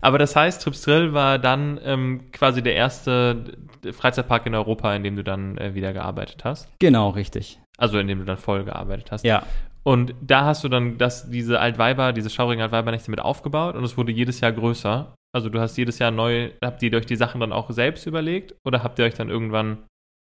aber 0.00 0.18
das 0.18 0.34
heißt, 0.34 0.62
Tripsdrill 0.62 1.12
war 1.12 1.38
dann 1.38 1.78
ähm, 1.84 2.32
quasi 2.32 2.60
der 2.60 2.74
erste 2.74 3.44
Freizeitpark 3.92 4.46
in 4.46 4.54
Europa, 4.56 4.92
in 4.96 5.04
dem 5.04 5.14
du 5.14 5.22
dann 5.22 5.56
äh, 5.58 5.74
wieder 5.74 5.92
gearbeitet 5.92 6.42
hast. 6.44 6.68
Genau, 6.80 7.10
richtig. 7.10 7.60
Also 7.78 7.98
in 7.98 8.08
dem 8.08 8.18
du 8.18 8.24
dann 8.24 8.36
voll 8.36 8.64
gearbeitet 8.64 9.12
hast. 9.12 9.24
Ja. 9.24 9.44
Und 9.82 10.12
da 10.20 10.44
hast 10.44 10.64
du 10.64 10.68
dann 10.68 10.98
das, 10.98 11.30
diese 11.30 11.60
Altweiber, 11.60 12.12
diese 12.12 12.28
schaurigen 12.30 12.62
Altweibernächte 12.62 13.10
mit 13.10 13.20
aufgebaut 13.20 13.76
und 13.76 13.84
es 13.84 13.96
wurde 13.96 14.12
jedes 14.12 14.40
Jahr 14.40 14.52
größer. 14.52 15.14
Also 15.32 15.48
du 15.48 15.60
hast 15.60 15.76
jedes 15.76 15.98
Jahr 15.98 16.10
neu, 16.10 16.50
habt 16.62 16.82
ihr 16.82 16.92
euch 16.94 17.06
die 17.06 17.16
Sachen 17.16 17.40
dann 17.40 17.52
auch 17.52 17.70
selbst 17.70 18.06
überlegt 18.06 18.54
oder 18.64 18.82
habt 18.82 18.98
ihr 18.98 19.04
euch 19.04 19.14
dann 19.14 19.28
irgendwann 19.28 19.78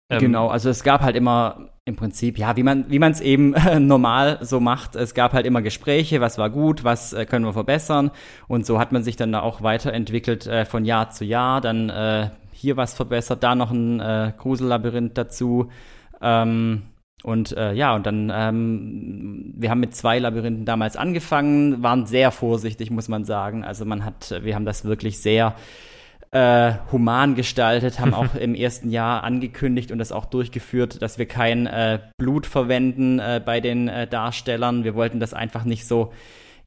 ähm, 0.10 0.20
Genau, 0.20 0.48
also 0.48 0.70
es 0.70 0.84
gab 0.84 1.02
halt 1.02 1.16
immer 1.16 1.70
im 1.86 1.96
Prinzip, 1.96 2.38
ja, 2.38 2.56
wie 2.56 2.64
man 2.64 2.90
wie 2.90 3.00
es 3.00 3.22
eben 3.22 3.56
normal 3.88 4.40
so 4.42 4.60
macht. 4.60 4.96
Es 4.96 5.14
gab 5.14 5.34
halt 5.34 5.46
immer 5.46 5.62
Gespräche, 5.62 6.22
was 6.22 6.38
war 6.38 6.50
gut, 6.50 6.84
was 6.84 7.14
äh, 7.14 7.26
können 7.26 7.46
wir 7.46 7.54
verbessern 7.54 8.12
und 8.48 8.66
so 8.66 8.80
hat 8.80 8.92
man 8.92 9.04
sich 9.04 9.16
dann 9.16 9.32
da 9.32 9.42
auch 9.42 9.62
weiterentwickelt 9.62 10.48
äh, 10.48 10.66
von 10.66 10.86
Jahr 10.86 11.10
zu 11.10 11.26
Jahr. 11.26 11.62
Dann 11.62 11.90
äh, 11.90 12.30
hier 12.52 12.78
was 12.78 12.94
verbessert, 12.94 13.44
da 13.44 13.56
noch 13.56 13.72
ein 13.72 14.00
äh, 14.00 14.34
Grusellabyrinth 14.38 15.18
dazu. 15.18 15.70
Ähm, 16.22 16.84
und 17.24 17.52
äh, 17.58 17.74
ja, 17.74 17.96
und 17.96 18.06
dann, 18.06 18.32
ähm, 18.34 19.54
wir 19.58 19.72
haben 19.72 19.80
mit 19.80 19.96
zwei 19.96 20.20
Labyrinthen 20.20 20.66
damals 20.66 20.96
angefangen, 20.96 21.82
waren 21.82 22.06
sehr 22.06 22.32
vorsichtig, 22.32 22.92
muss 22.92 23.08
man 23.08 23.26
sagen. 23.26 23.64
Also 23.64 23.86
man 23.86 24.06
hat, 24.06 24.40
wir 24.44 24.54
haben 24.54 24.66
das 24.66 24.86
wirklich 24.86 25.20
sehr 25.20 25.56
äh, 26.32 26.74
human 26.92 27.36
gestaltet, 27.36 28.00
haben 28.00 28.14
auch 28.14 28.36
im 28.40 28.54
ersten 28.54 28.92
Jahr 28.92 29.24
angekündigt 29.24 29.92
und 29.92 29.98
das 29.98 30.12
auch 30.12 30.26
durchgeführt, 30.26 31.02
dass 31.02 31.18
wir 31.18 31.26
kein 31.26 31.66
äh, 31.66 32.00
Blut 32.18 32.46
verwenden 32.46 33.20
äh, 33.20 33.42
bei 33.44 33.62
den 33.62 33.88
äh, 33.88 34.06
Darstellern. 34.08 34.84
Wir 34.84 34.94
wollten 34.94 35.20
das 35.20 35.34
einfach 35.34 35.64
nicht 35.64 35.88
so, 35.88 36.14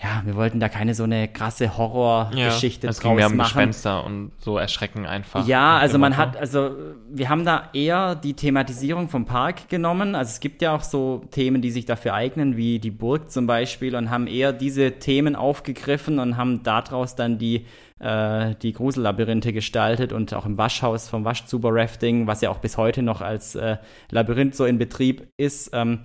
ja, 0.03 0.23
wir 0.25 0.35
wollten 0.35 0.61
da 0.61 0.71
keine 0.71 0.95
so 0.95 1.05
eine 1.05 1.29
krasse 1.29 1.77
Horrorgeschichte 1.77 2.89
Es 2.89 2.97
draus 2.97 3.03
ging 3.03 3.17
mehr 3.17 3.27
um 3.27 3.37
machen. 3.37 3.49
Gespenster 3.49 4.03
und 4.03 4.33
so 4.39 4.57
Erschrecken 4.57 5.05
einfach. 5.05 5.47
Ja, 5.47 5.77
also 5.77 5.99
man 5.99 6.17
hat, 6.17 6.39
also 6.39 6.75
wir 7.11 7.29
haben 7.29 7.45
da 7.45 7.69
eher 7.75 8.15
die 8.15 8.33
Thematisierung 8.33 9.11
vom 9.11 9.27
Park 9.27 9.69
genommen. 9.69 10.15
Also 10.15 10.31
es 10.31 10.41
gibt 10.41 10.63
ja 10.63 10.75
auch 10.75 10.83
so 10.83 11.23
Themen, 11.31 11.61
die 11.61 11.71
sich 11.71 11.85
dafür 11.85 12.15
eignen, 12.15 12.57
wie 12.57 12.79
die 12.79 12.91
Burg 12.91 13.31
zum 13.31 13.47
Beispiel, 13.47 13.95
und 13.95 14.09
haben 14.09 14.27
eher 14.27 14.55
diese 14.55 14.93
Themen 14.93 15.37
aufgegriffen 15.37 16.19
und 16.19 16.39
haben 16.39 16.63
daraus 16.63 17.15
dann 17.15 17.37
die, 17.37 17.67
äh, 17.99 18.55
die 18.63 18.73
Grusellabyrinthe 18.73 19.53
gestaltet 19.53 20.15
und 20.15 20.33
auch 20.33 20.47
im 20.47 20.57
Waschhaus 20.57 21.11
vom 21.11 21.27
Waschzuber-Rafting, 21.27 22.27
was 22.27 22.41
ja 22.41 22.49
auch 22.49 22.59
bis 22.59 22.79
heute 22.79 23.03
noch 23.03 23.21
als 23.21 23.55
äh, 23.55 23.77
Labyrinth 24.11 24.55
so 24.55 24.65
in 24.65 24.79
Betrieb 24.79 25.29
ist. 25.37 25.73
Ähm, 25.75 26.01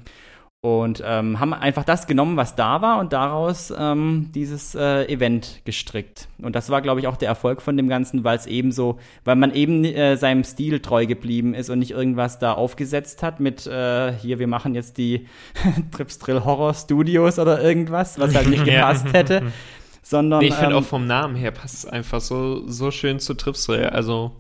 und 0.66 1.04
ähm, 1.06 1.40
haben 1.40 1.54
einfach 1.54 1.84
das 1.84 2.08
genommen, 2.08 2.38
was 2.38 2.56
da 2.56 2.82
war 2.82 3.00
und 3.00 3.14
daraus 3.14 3.72
ähm, 3.78 4.32
dieses 4.34 4.74
äh, 4.74 5.06
Event 5.06 5.62
gestrickt. 5.64 6.28
Und 6.40 6.56
das 6.56 6.72
war, 6.72 6.82
glaube 6.82 7.00
ich, 7.00 7.06
auch 7.06 7.18
der 7.18 7.28
Erfolg 7.28 7.62
von 7.62 7.78
dem 7.78 7.88
Ganzen, 7.88 8.24
weil 8.24 8.36
es 8.36 8.48
eben 8.48 8.72
so, 8.72 8.98
weil 9.26 9.36
man 9.36 9.54
eben 9.54 9.86
äh, 9.86 10.18
seinem 10.18 10.44
Stil 10.44 10.80
treu 10.80 11.06
geblieben 11.06 11.54
ist 11.54 11.70
und 11.70 11.78
nicht 11.78 11.92
irgendwas 11.92 12.40
da 12.40 12.54
aufgesetzt 12.54 13.22
hat 13.22 13.40
mit 13.40 13.68
äh, 13.68 14.12
hier, 14.14 14.40
wir 14.40 14.48
machen 14.48 14.74
jetzt 14.74 14.98
die 14.98 15.28
Trips 15.92 16.18
Drill 16.18 16.44
Horror 16.44 16.74
Studios 16.74 17.38
oder 17.38 17.62
irgendwas, 17.62 18.20
was 18.20 18.34
halt 18.34 18.48
nicht 18.48 18.66
gepasst 18.66 19.14
hätte. 19.14 19.52
Sondern 20.02 20.40
Nee, 20.40 20.48
ich 20.48 20.56
finde 20.56 20.72
ähm, 20.72 20.82
auch 20.82 20.86
vom 20.86 21.06
Namen 21.06 21.36
her 21.36 21.52
passt 21.52 21.76
es 21.76 21.86
einfach 21.86 22.22
so, 22.22 22.68
so 22.68 22.90
schön 22.90 23.20
zu 23.20 23.36
Tripsdrill. 23.36 23.86
Also, 23.86 24.32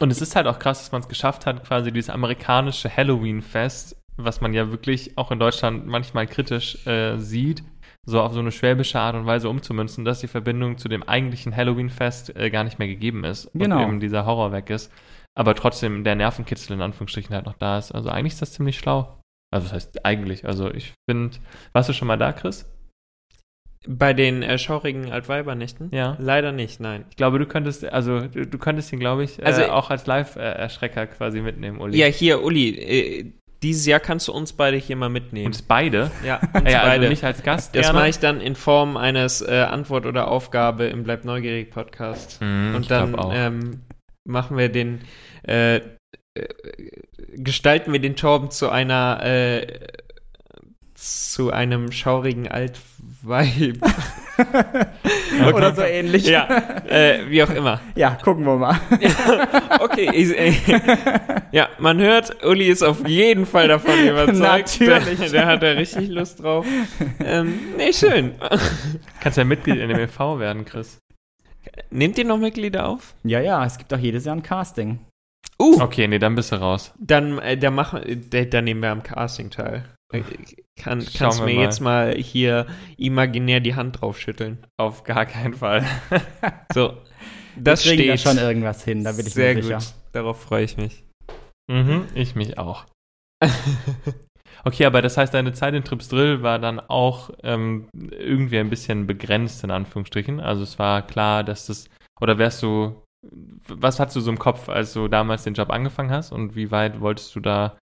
Und 0.00 0.10
es 0.10 0.20
ist 0.20 0.34
halt 0.34 0.48
auch 0.48 0.58
krass, 0.58 0.80
dass 0.80 0.90
man 0.90 1.02
es 1.02 1.08
geschafft 1.08 1.46
hat, 1.46 1.64
quasi 1.64 1.92
dieses 1.92 2.10
amerikanische 2.10 2.90
Halloween-Fest, 2.96 3.99
was 4.16 4.40
man 4.40 4.52
ja 4.54 4.70
wirklich 4.70 5.16
auch 5.16 5.30
in 5.30 5.38
Deutschland 5.38 5.86
manchmal 5.86 6.26
kritisch 6.26 6.86
äh, 6.86 7.16
sieht, 7.18 7.62
so 8.06 8.20
auf 8.20 8.32
so 8.32 8.40
eine 8.40 8.52
schwäbische 8.52 8.98
Art 8.98 9.14
und 9.16 9.26
Weise 9.26 9.48
umzumünzen, 9.48 10.04
dass 10.04 10.20
die 10.20 10.26
Verbindung 10.28 10.78
zu 10.78 10.88
dem 10.88 11.02
eigentlichen 11.02 11.54
Halloween-Fest 11.54 12.34
äh, 12.36 12.50
gar 12.50 12.64
nicht 12.64 12.78
mehr 12.78 12.88
gegeben 12.88 13.24
ist 13.24 13.46
und 13.46 13.60
Genau. 13.60 13.82
eben 13.82 14.00
dieser 14.00 14.24
Horror 14.26 14.52
weg 14.52 14.70
ist. 14.70 14.92
Aber 15.34 15.54
trotzdem 15.54 16.02
der 16.04 16.16
Nervenkitzel 16.16 16.74
in 16.74 16.82
Anführungsstrichen 16.82 17.34
halt 17.34 17.46
noch 17.46 17.54
da 17.56 17.78
ist. 17.78 17.92
Also 17.92 18.08
eigentlich 18.10 18.32
ist 18.34 18.42
das 18.42 18.52
ziemlich 18.52 18.78
schlau. 18.78 19.20
Also 19.52 19.66
das 19.66 19.72
heißt 19.74 20.04
eigentlich, 20.04 20.46
also 20.46 20.72
ich 20.72 20.92
finde, 21.08 21.36
warst 21.72 21.88
du 21.88 21.92
schon 21.92 22.08
mal 22.08 22.16
da, 22.18 22.32
Chris? 22.32 22.66
bei 23.88 24.12
den 24.12 24.42
äh, 24.42 24.58
schaurigen 24.58 25.10
Altweibernächten? 25.10 25.88
Ja. 25.92 26.14
Leider 26.20 26.52
nicht, 26.52 26.80
nein. 26.80 27.06
Ich 27.08 27.16
glaube, 27.16 27.38
du 27.38 27.46
könntest, 27.46 27.82
also 27.86 28.20
du, 28.28 28.46
du 28.46 28.58
könntest 28.58 28.92
ihn, 28.92 29.00
glaube 29.00 29.24
ich, 29.24 29.44
Also- 29.44 29.62
äh, 29.62 29.68
auch 29.70 29.88
als 29.88 30.06
Live-Erschrecker 30.06 31.06
quasi 31.06 31.40
mitnehmen, 31.40 31.80
Uli. 31.80 31.96
Ja, 31.96 32.06
hier, 32.06 32.42
Uli, 32.42 32.76
äh, 32.78 33.32
dieses 33.62 33.86
Jahr 33.86 34.00
kannst 34.00 34.28
du 34.28 34.32
uns 34.32 34.52
beide 34.54 34.76
hier 34.76 34.96
mal 34.96 35.08
mitnehmen. 35.10 35.46
Uns 35.46 35.62
beide. 35.62 36.10
ja, 36.24 36.36
uns 36.54 36.70
Ja, 36.72 36.80
beide. 36.82 36.90
also 36.92 37.08
nicht 37.08 37.24
als 37.24 37.42
Gast. 37.42 37.74
das 37.76 37.82
gerne. 37.86 37.98
mache 37.98 38.08
ich 38.08 38.18
dann 38.18 38.40
in 38.40 38.54
Form 38.54 38.96
eines 38.96 39.42
äh, 39.42 39.66
Antwort 39.68 40.06
oder 40.06 40.28
Aufgabe 40.28 40.84
im 40.84 41.02
Bleib 41.02 41.24
neugierig 41.24 41.70
Podcast. 41.70 42.40
Mhm, 42.40 42.74
Und 42.74 42.90
dann 42.90 43.16
ähm, 43.32 43.80
machen 44.24 44.56
wir 44.56 44.68
den, 44.70 45.00
äh, 45.46 45.76
äh, 45.76 45.80
gestalten 47.36 47.92
wir 47.92 48.00
den 48.00 48.16
Torben 48.16 48.50
zu 48.50 48.70
einer, 48.70 49.20
äh, 49.22 49.66
zu 51.00 51.50
einem 51.50 51.92
schaurigen 51.92 52.46
Altweib. 52.46 53.78
oder 55.54 55.74
so 55.74 55.80
ähnlich. 55.82 56.26
ja, 56.26 56.46
äh, 56.86 57.20
wie 57.28 57.42
auch 57.42 57.48
immer. 57.50 57.80
ja, 57.94 58.16
gucken 58.22 58.44
wir 58.44 58.56
mal. 58.56 58.78
Okay, 59.80 60.10
ich, 60.12 60.36
äh, 60.38 60.52
ja, 61.52 61.68
man 61.78 61.98
hört, 61.98 62.44
Uli 62.44 62.66
ist 62.66 62.82
auf 62.82 63.08
jeden 63.08 63.46
Fall 63.46 63.68
davon 63.68 63.98
überzeugt. 64.08 64.78
Natürlich. 64.80 65.32
Da, 65.32 65.40
da 65.40 65.46
hat 65.46 65.62
er 65.62 65.76
richtig 65.76 66.08
Lust 66.10 66.42
drauf. 66.42 66.66
Ähm, 67.24 67.58
nee, 67.78 67.92
schön. 67.94 68.34
Kannst 69.20 69.38
ja 69.38 69.44
Mitglied 69.44 69.78
in 69.78 69.88
dem 69.88 69.98
e.V. 69.98 70.38
werden, 70.38 70.64
Chris. 70.66 70.98
Nehmt 71.90 72.18
ihr 72.18 72.24
noch 72.26 72.38
Mitglieder 72.38 72.86
auf? 72.86 73.14
Ja, 73.24 73.40
ja, 73.40 73.64
es 73.64 73.78
gibt 73.78 73.92
auch 73.94 73.98
jedes 73.98 74.26
Jahr 74.26 74.36
ein 74.36 74.42
Casting. 74.42 75.00
Uh, 75.58 75.80
Okay, 75.80 76.06
nee, 76.08 76.18
dann 76.18 76.34
bist 76.34 76.52
du 76.52 76.56
raus. 76.56 76.92
dann, 76.98 77.38
äh, 77.38 77.56
dann, 77.56 77.74
machen, 77.74 78.02
äh, 78.02 78.46
dann 78.46 78.64
nehmen 78.64 78.82
wir 78.82 78.90
am 78.90 79.02
Casting 79.02 79.50
teil. 79.50 79.84
Äh, 80.12 80.22
Kann, 80.76 81.04
kannst 81.16 81.40
mir 81.40 81.54
mal. 81.54 81.62
jetzt 81.62 81.80
mal 81.80 82.14
hier 82.16 82.66
imaginär 82.96 83.60
die 83.60 83.74
Hand 83.74 84.00
drauf 84.00 84.18
schütteln. 84.18 84.66
Auf 84.76 85.04
gar 85.04 85.26
keinen 85.26 85.54
Fall. 85.54 85.84
So, 86.72 86.96
das 87.56 87.82
steht. 87.84 88.08
da 88.08 88.16
schon 88.16 88.38
irgendwas 88.38 88.84
hin, 88.84 89.02
da 89.02 89.10
bin 89.12 89.26
ich 89.26 89.34
Sehr 89.34 89.54
mir 89.54 89.62
sicher. 89.62 89.78
gut. 89.78 89.94
Darauf 90.12 90.40
freue 90.40 90.64
ich 90.64 90.76
mich. 90.76 91.04
mhm, 91.70 92.06
ich 92.14 92.34
mich 92.36 92.58
auch. 92.58 92.84
Okay, 94.64 94.84
aber 94.84 95.00
das 95.00 95.16
heißt, 95.16 95.32
deine 95.32 95.52
Zeit 95.54 95.72
in 95.74 95.84
Trips 95.84 96.08
Drill 96.08 96.42
war 96.42 96.58
dann 96.58 96.80
auch 96.80 97.30
ähm, 97.42 97.88
irgendwie 97.94 98.58
ein 98.58 98.68
bisschen 98.68 99.06
begrenzt, 99.06 99.64
in 99.64 99.70
Anführungsstrichen. 99.70 100.38
Also 100.38 100.62
es 100.62 100.78
war 100.78 101.06
klar, 101.06 101.44
dass 101.44 101.66
das, 101.66 101.88
oder 102.20 102.36
wärst 102.36 102.62
du, 102.62 103.02
was 103.68 103.98
hattest 103.98 104.16
du 104.16 104.20
so 104.20 104.30
im 104.30 104.38
Kopf, 104.38 104.68
als 104.68 104.92
du 104.92 105.08
damals 105.08 105.44
den 105.44 105.54
Job 105.54 105.70
angefangen 105.70 106.10
hast 106.10 106.30
und 106.32 106.56
wie 106.56 106.70
weit 106.70 107.00
wolltest 107.00 107.34
du 107.34 107.40
da, 107.40 107.78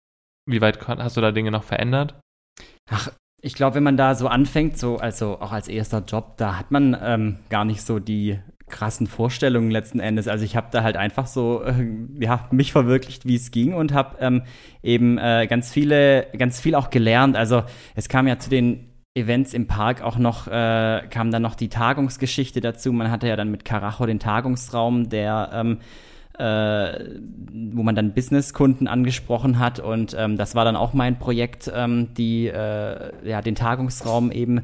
wie 0.48 0.62
weit 0.62 0.86
hast 0.88 1.18
du 1.18 1.22
da 1.22 1.32
Dinge 1.32 1.52
noch 1.52 1.64
verändert? 1.64 2.20
Ach, 2.90 3.12
ich 3.42 3.54
glaube, 3.54 3.76
wenn 3.76 3.84
man 3.84 3.98
da 3.98 4.16
so 4.16 4.28
anfängt, 4.28 4.78
so 4.78 4.98
also 4.98 5.40
auch 5.40 5.52
als 5.52 5.68
erster 5.68 6.04
Job, 6.06 6.38
da 6.38 6.58
hat 6.58 6.72
man 6.72 6.98
ähm, 7.00 7.40
gar 7.50 7.66
nicht 7.66 7.82
so 7.82 8.00
die 8.00 8.40
krassen 8.68 9.08
Vorstellungen 9.08 9.72
letzten 9.72 10.00
Endes. 10.00 10.28
Also 10.28 10.44
ich 10.44 10.56
habe 10.56 10.68
da 10.72 10.84
halt 10.84 10.98
einfach 10.98 11.28
so 11.28 11.64
äh, 11.64 11.88
ja 12.20 12.48
mich 12.52 12.72
verwirklicht, 12.72 13.26
wie 13.26 13.36
es 13.36 13.52
ging 13.52 13.74
und 13.74 13.94
habe 13.94 14.18
ähm, 14.20 14.44
eben 14.84 15.18
äh, 15.18 15.48
ganz 15.48 15.72
viele, 15.72 16.28
ganz 16.38 16.60
viel 16.60 16.76
auch 16.76 16.90
gelernt. 16.90 17.38
Also 17.38 17.64
es 17.96 18.10
kam 18.10 18.28
ja 18.28 18.40
zu 18.40 18.50
den 18.50 18.90
Events 19.16 19.54
im 19.54 19.68
Park 19.68 20.02
auch 20.02 20.18
noch, 20.18 20.48
äh, 20.48 21.02
kam 21.10 21.32
dann 21.32 21.42
noch 21.42 21.56
die 21.56 21.70
Tagungsgeschichte 21.70 22.62
dazu. 22.62 22.92
Man 22.92 23.10
hatte 23.10 23.28
ja 23.28 23.36
dann 23.36 23.50
mit 23.50 23.66
Carajo 23.66 24.06
den 24.06 24.20
Tagungsraum, 24.20 25.10
der 25.10 25.50
ähm, 25.54 25.74
äh, 25.74 25.84
wo 26.40 27.84
man 27.84 27.96
dann 27.96 28.14
Businesskunden 28.14 28.88
angesprochen 28.88 29.60
hat 29.60 29.80
und 29.80 30.16
ähm, 30.18 30.38
das 30.38 30.56
war 30.56 30.66
dann 30.66 30.76
auch 30.76 30.94
mein 30.94 31.18
Projekt, 31.20 31.72
ähm, 31.74 32.14
die 32.16 32.48
äh, 32.48 33.12
ja 33.28 33.42
den 33.42 33.56
Tagungsraum 33.56 34.32
eben 34.32 34.62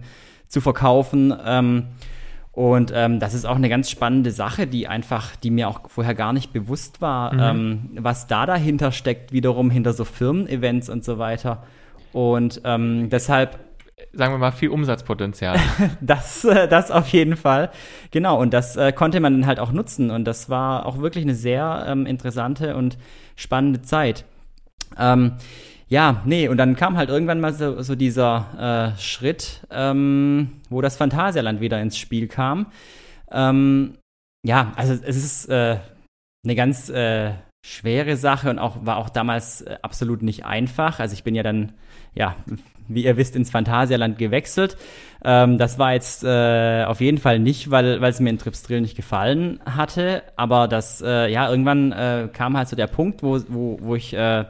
zu 0.48 0.62
verkaufen. 0.62 1.34
Ähm, 1.46 1.84
und 2.52 2.92
ähm, 2.96 3.20
das 3.20 3.34
ist 3.34 3.46
auch 3.46 3.56
eine 3.56 3.68
ganz 3.68 3.90
spannende 3.90 4.30
Sache, 4.30 4.68
die 4.68 4.88
einfach, 4.88 5.36
die 5.38 5.50
mir 5.50 5.68
auch 5.68 5.90
vorher 5.90 6.14
gar 6.14 6.34
nicht 6.34 6.54
bewusst 6.54 7.02
war, 7.02 7.34
Mhm. 7.34 7.40
ähm, 7.40 7.90
was 7.96 8.28
da 8.28 8.46
dahinter 8.46 8.92
steckt, 8.92 9.32
wiederum 9.32 9.72
hinter 9.72 9.94
so 9.94 10.06
Firmen-Events 10.06 10.88
und 10.90 11.04
so 11.04 11.18
weiter. 11.18 11.64
Und 12.12 12.62
ähm, 12.64 13.10
deshalb 13.10 13.58
Sagen 14.12 14.34
wir 14.34 14.38
mal, 14.38 14.52
viel 14.52 14.70
Umsatzpotenzial. 14.70 15.60
das, 16.02 16.44
äh, 16.46 16.68
das 16.68 16.92
auf 16.92 17.08
jeden 17.10 17.36
Fall. 17.36 17.72
Genau, 18.12 18.40
und 18.40 18.54
das 18.54 18.76
äh, 18.76 18.92
konnte 18.92 19.20
man 19.20 19.34
dann 19.34 19.48
halt 19.48 19.60
auch 19.60 19.72
nutzen. 19.72 20.12
Und 20.12 20.26
das 20.26 20.50
war 20.50 20.86
auch 20.86 21.00
wirklich 21.00 21.24
eine 21.24 21.36
sehr 21.36 21.86
ähm, 21.88 22.06
interessante 22.06 22.76
und 22.76 22.98
spannende 23.36 23.82
Zeit. 23.82 24.26
Ähm, 24.98 25.34
ja, 25.88 26.22
nee, 26.26 26.48
und 26.48 26.58
dann 26.58 26.76
kam 26.76 26.98
halt 26.98 27.10
irgendwann 27.10 27.40
mal 27.40 27.54
so, 27.54 27.82
so 27.82 27.96
dieser 27.96 28.94
äh, 28.96 29.00
Schritt, 29.00 29.62
ähm, 29.70 30.62
wo 30.70 30.82
das 30.82 30.98
Phantasialand 30.98 31.62
wieder 31.62 31.82
ins 31.82 31.98
Spiel 31.98 32.28
kam. 32.28 32.68
Ähm, 33.32 33.98
ja, 34.46 34.74
also 34.76 34.94
es 34.94 35.16
ist 35.16 35.50
äh, 35.50 35.78
eine 36.44 36.56
ganz 36.56 36.90
äh, 36.90 37.34
schwere 37.66 38.18
Sache 38.18 38.50
und 38.50 38.60
auch 38.60 38.86
war 38.86 38.98
auch 38.98 39.10
damals 39.10 39.62
äh, 39.62 39.78
absolut 39.82 40.22
nicht 40.22 40.46
einfach. 40.46 41.00
Also 41.00 41.14
ich 41.14 41.24
bin 41.24 41.36
ja 41.36 41.44
dann, 41.44 41.74
ja, 42.14 42.36
wie 42.88 43.06
ihr 43.06 43.18
wisst, 43.18 43.36
ins 43.36 43.52
Phantasialand 43.52 44.18
gewechselt. 44.18 44.78
Ähm, 45.24 45.58
das 45.58 45.80
war 45.80 45.94
jetzt 45.94 46.24
äh, 46.24 46.84
auf 46.86 47.00
jeden 47.02 47.18
Fall 47.18 47.40
nicht, 47.40 47.72
weil 47.72 48.02
weil 48.02 48.12
es 48.12 48.20
mir 48.20 48.30
in 48.30 48.38
Tripsdrill 48.38 48.82
nicht 48.82 48.96
gefallen 48.96 49.60
hatte, 49.66 50.24
aber 50.36 50.68
das, 50.68 51.02
äh, 51.02 51.32
ja, 51.32 51.50
irgendwann 51.50 51.92
äh, 51.92 52.30
kam 52.32 52.58
halt 52.58 52.68
so 52.68 52.76
der 52.76 52.88
Punkt, 52.88 53.24
wo, 53.24 53.40
wo, 53.48 53.78
wo 53.82 53.96
ich 53.96 54.14
äh, 54.14 54.46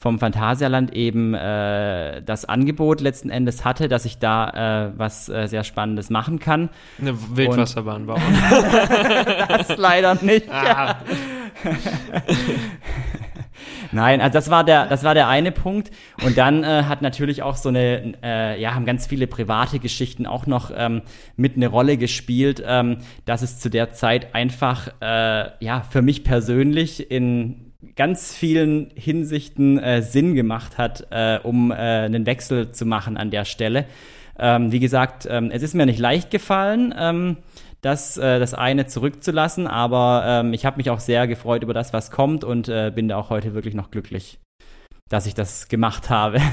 vom 0.00 0.18
Phantasialand 0.20 0.94
eben 0.94 1.34
äh, 1.34 2.22
das 2.22 2.44
Angebot 2.44 3.00
letzten 3.00 3.30
Endes 3.30 3.64
hatte, 3.64 3.88
dass 3.88 4.04
ich 4.04 4.18
da 4.18 4.86
äh, 4.86 4.92
was 4.96 5.28
äh, 5.28 5.48
sehr 5.48 5.64
Spannendes 5.64 6.08
machen 6.10 6.38
kann. 6.38 6.68
Eine 7.00 7.14
Wildwasserbahn 7.36 8.06
bauen. 8.06 8.22
Das 9.48 9.76
leider 9.76 10.16
nicht. 10.22 10.48
ah, 10.50 10.96
Nein, 13.92 14.20
also 14.20 14.32
das 14.32 14.50
war 14.50 14.64
der, 14.64 14.86
das 14.86 15.04
war 15.04 15.14
der 15.14 15.28
eine 15.28 15.52
Punkt. 15.52 15.90
Und 16.24 16.38
dann 16.38 16.64
äh, 16.64 16.84
hat 16.84 17.02
natürlich 17.02 17.42
auch 17.42 17.56
so 17.56 17.68
eine, 17.68 18.14
äh, 18.22 18.60
ja, 18.60 18.74
haben 18.74 18.86
ganz 18.86 19.06
viele 19.06 19.26
private 19.26 19.78
Geschichten 19.78 20.26
auch 20.26 20.46
noch 20.46 20.70
ähm, 20.74 21.02
mit 21.36 21.56
eine 21.56 21.68
Rolle 21.68 21.96
gespielt, 21.96 22.62
ähm, 22.66 22.98
dass 23.24 23.42
es 23.42 23.58
zu 23.58 23.70
der 23.70 23.92
Zeit 23.92 24.34
einfach, 24.34 24.88
äh, 25.00 25.50
ja, 25.64 25.82
für 25.88 26.02
mich 26.02 26.24
persönlich 26.24 27.10
in 27.10 27.72
ganz 27.96 28.34
vielen 28.34 28.90
Hinsichten 28.94 29.78
äh, 29.78 30.02
Sinn 30.02 30.34
gemacht 30.34 30.78
hat, 30.78 31.06
äh, 31.10 31.38
um 31.42 31.70
äh, 31.70 31.74
einen 31.74 32.26
Wechsel 32.26 32.72
zu 32.72 32.86
machen 32.86 33.16
an 33.16 33.30
der 33.30 33.44
Stelle. 33.44 33.86
Ähm, 34.38 34.70
wie 34.72 34.80
gesagt, 34.80 35.26
ähm, 35.28 35.50
es 35.52 35.62
ist 35.62 35.74
mir 35.74 35.86
nicht 35.86 35.98
leicht 35.98 36.30
gefallen. 36.30 36.94
Ähm, 36.96 37.36
das, 37.80 38.16
äh, 38.16 38.38
das 38.38 38.54
eine 38.54 38.86
zurückzulassen. 38.86 39.66
Aber 39.66 40.24
ähm, 40.26 40.52
ich 40.52 40.66
habe 40.66 40.78
mich 40.78 40.90
auch 40.90 41.00
sehr 41.00 41.26
gefreut 41.26 41.62
über 41.62 41.74
das, 41.74 41.92
was 41.92 42.10
kommt 42.10 42.44
und 42.44 42.68
äh, 42.68 42.92
bin 42.94 43.08
da 43.08 43.16
auch 43.16 43.30
heute 43.30 43.54
wirklich 43.54 43.74
noch 43.74 43.90
glücklich, 43.90 44.38
dass 45.08 45.26
ich 45.26 45.34
das 45.34 45.68
gemacht 45.68 46.10
habe. 46.10 46.38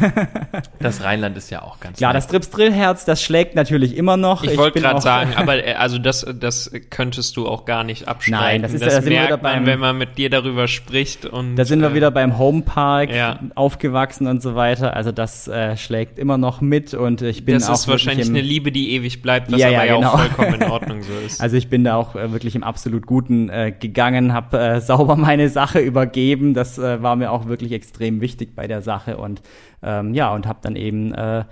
Das 0.80 1.04
Rheinland 1.04 1.36
ist 1.36 1.50
ja 1.50 1.62
auch 1.64 1.80
ganz 1.80 2.00
ja, 2.00 2.10
nett. 2.10 2.18
das 2.18 2.28
Trips-Drill-Herz, 2.28 3.06
das 3.06 3.22
schlägt 3.22 3.56
natürlich 3.56 3.98
immer 3.98 4.18
noch. 4.18 4.44
ich 4.44 4.58
wollte 4.58 4.76
bin 4.76 4.84
gerade 4.84 5.02
sagen, 5.02 5.34
aber 5.36 5.66
äh, 5.66 5.74
also 5.74 5.98
das, 5.98 6.26
das 6.40 6.72
könntest 6.90 7.36
du 7.38 7.48
auch 7.48 7.66
gar 7.66 7.84
nicht 7.84 8.08
abstreiten. 8.08 8.40
Nein, 8.46 8.62
das 8.62 8.74
ist 8.74 8.82
ja- 8.82 8.86
das 8.88 8.96
da 8.96 9.02
sind 9.02 9.10
wir 9.12 9.18
merkt 9.20 9.30
wieder 9.34 9.38
beim- 9.42 9.56
man, 9.64 9.66
wenn 9.66 9.80
man 9.80 9.98
mit 9.98 10.18
dir 10.18 10.30
darüber 10.30 10.68
spricht. 10.68 11.26
Und, 11.26 11.56
Da 11.56 11.66
sind 11.66 11.82
wir 11.82 11.92
äh, 11.92 11.94
wieder 11.96 12.12
beim 12.12 12.38
Homepark 12.38 13.12
ja. 13.12 13.40
aufgewachsen 13.56 14.28
und 14.28 14.42
so 14.42 14.56
weiter. 14.56 14.96
Also 14.96 15.12
das 15.12 15.48
äh, 15.48 15.76
schlägt 15.78 16.20
immer 16.20 16.38
noch 16.38 16.62
mit 16.62 16.94
und 16.94 17.22
ich 17.22 17.44
bin 17.46 17.56
Das 17.56 17.70
auch 17.70 17.74
ist 17.74 17.88
wahrscheinlich 17.88 18.28
wirklich 18.28 18.30
eine 18.30 18.40
im, 18.40 18.46
Liebe, 18.46 18.72
die 18.72 18.92
ewig 18.92 19.22
bleibt, 19.22 19.52
was 19.52 19.60
Ja, 19.60 19.68
aber 19.68 19.76
ja, 19.78 19.86
ja, 19.86 19.96
genau. 19.96 20.10
auch 20.12 20.20
vollkommen 20.20 20.62
in 20.62 20.64
Ordnung 20.72 21.02
so 21.02 21.14
ist. 21.26 21.42
Also 21.42 21.58
ich 21.58 21.70
bin 21.70 21.84
da 21.84 21.96
auch 21.96 22.16
äh, 22.16 22.32
wirklich 22.32 22.56
im 22.56 22.64
absolut 22.64 23.06
Guten 23.08 23.50
äh, 23.50 23.74
gegangen, 23.78 24.34
habe 24.34 24.58
äh, 24.60 24.82
sauber 24.82 25.16
meine 25.16 25.50
Sache 25.50 25.80
übergeben. 25.80 26.54
Das 26.54 26.78
war 26.78 27.16
mir 27.16 27.32
auch 27.32 27.48
wirklich 27.48 27.72
extrem 27.72 28.22
wichtig 28.22 28.45
bei 28.54 28.68
der 28.68 28.82
Sache 28.82 29.18
und 29.18 29.42
ähm, 29.82 30.14
ja 30.14 30.34
und 30.34 30.46
habe 30.46 30.60
dann 30.62 30.76
eben 30.76 31.14
äh, 31.14 31.46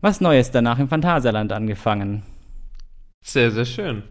was 0.00 0.20
Neues 0.20 0.50
danach 0.50 0.78
im 0.78 0.88
Phantasialand 0.88 1.52
angefangen. 1.52 2.22
sehr, 3.22 3.50
sehr 3.50 3.64
schön. 3.64 4.02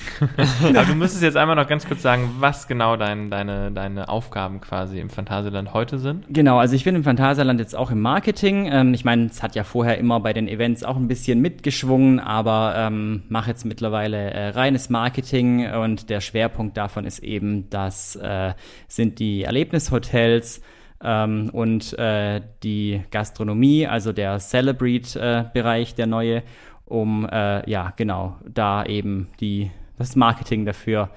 Aber 0.62 0.84
du 0.84 0.94
müsstest 0.94 1.22
jetzt 1.22 1.36
einmal 1.36 1.56
noch 1.56 1.68
ganz 1.68 1.86
kurz 1.86 2.02
sagen, 2.02 2.36
was 2.38 2.66
genau 2.66 2.96
dein, 2.96 3.30
deine, 3.30 3.70
deine 3.70 4.08
Aufgaben 4.08 4.60
quasi 4.60 4.98
im 4.98 5.10
Phantasialand 5.10 5.74
heute 5.74 5.98
sind. 5.98 6.24
Genau, 6.28 6.58
also 6.58 6.74
ich 6.74 6.84
bin 6.84 6.94
im 6.94 7.04
Phantasialand 7.04 7.60
jetzt 7.60 7.76
auch 7.76 7.90
im 7.90 8.00
Marketing. 8.00 8.68
Ähm, 8.70 8.94
ich 8.94 9.04
meine, 9.04 9.26
es 9.26 9.42
hat 9.42 9.54
ja 9.54 9.64
vorher 9.64 9.98
immer 9.98 10.20
bei 10.20 10.32
den 10.32 10.48
Events 10.48 10.84
auch 10.84 10.96
ein 10.96 11.08
bisschen 11.08 11.40
mitgeschwungen, 11.40 12.20
aber 12.20 12.74
ähm, 12.76 13.22
mache 13.28 13.50
jetzt 13.50 13.64
mittlerweile 13.64 14.30
äh, 14.30 14.48
reines 14.50 14.90
Marketing 14.90 15.70
und 15.72 16.10
der 16.10 16.20
Schwerpunkt 16.20 16.76
davon 16.76 17.04
ist 17.04 17.20
eben, 17.20 17.68
das 17.70 18.16
äh, 18.16 18.54
sind 18.88 19.18
die 19.18 19.42
Erlebnishotels 19.42 20.62
ähm, 21.02 21.50
und 21.52 21.98
äh, 21.98 22.40
die 22.62 23.02
Gastronomie, 23.10 23.86
also 23.86 24.12
der 24.12 24.38
Celebrate-Bereich, 24.38 25.94
der 25.94 26.06
neue, 26.06 26.42
um 26.84 27.28
äh, 27.30 27.68
ja 27.70 27.92
genau 27.96 28.36
da 28.48 28.84
eben 28.84 29.28
die 29.40 29.70
das 30.02 30.16
Marketing 30.16 30.64
dafür 30.64 31.10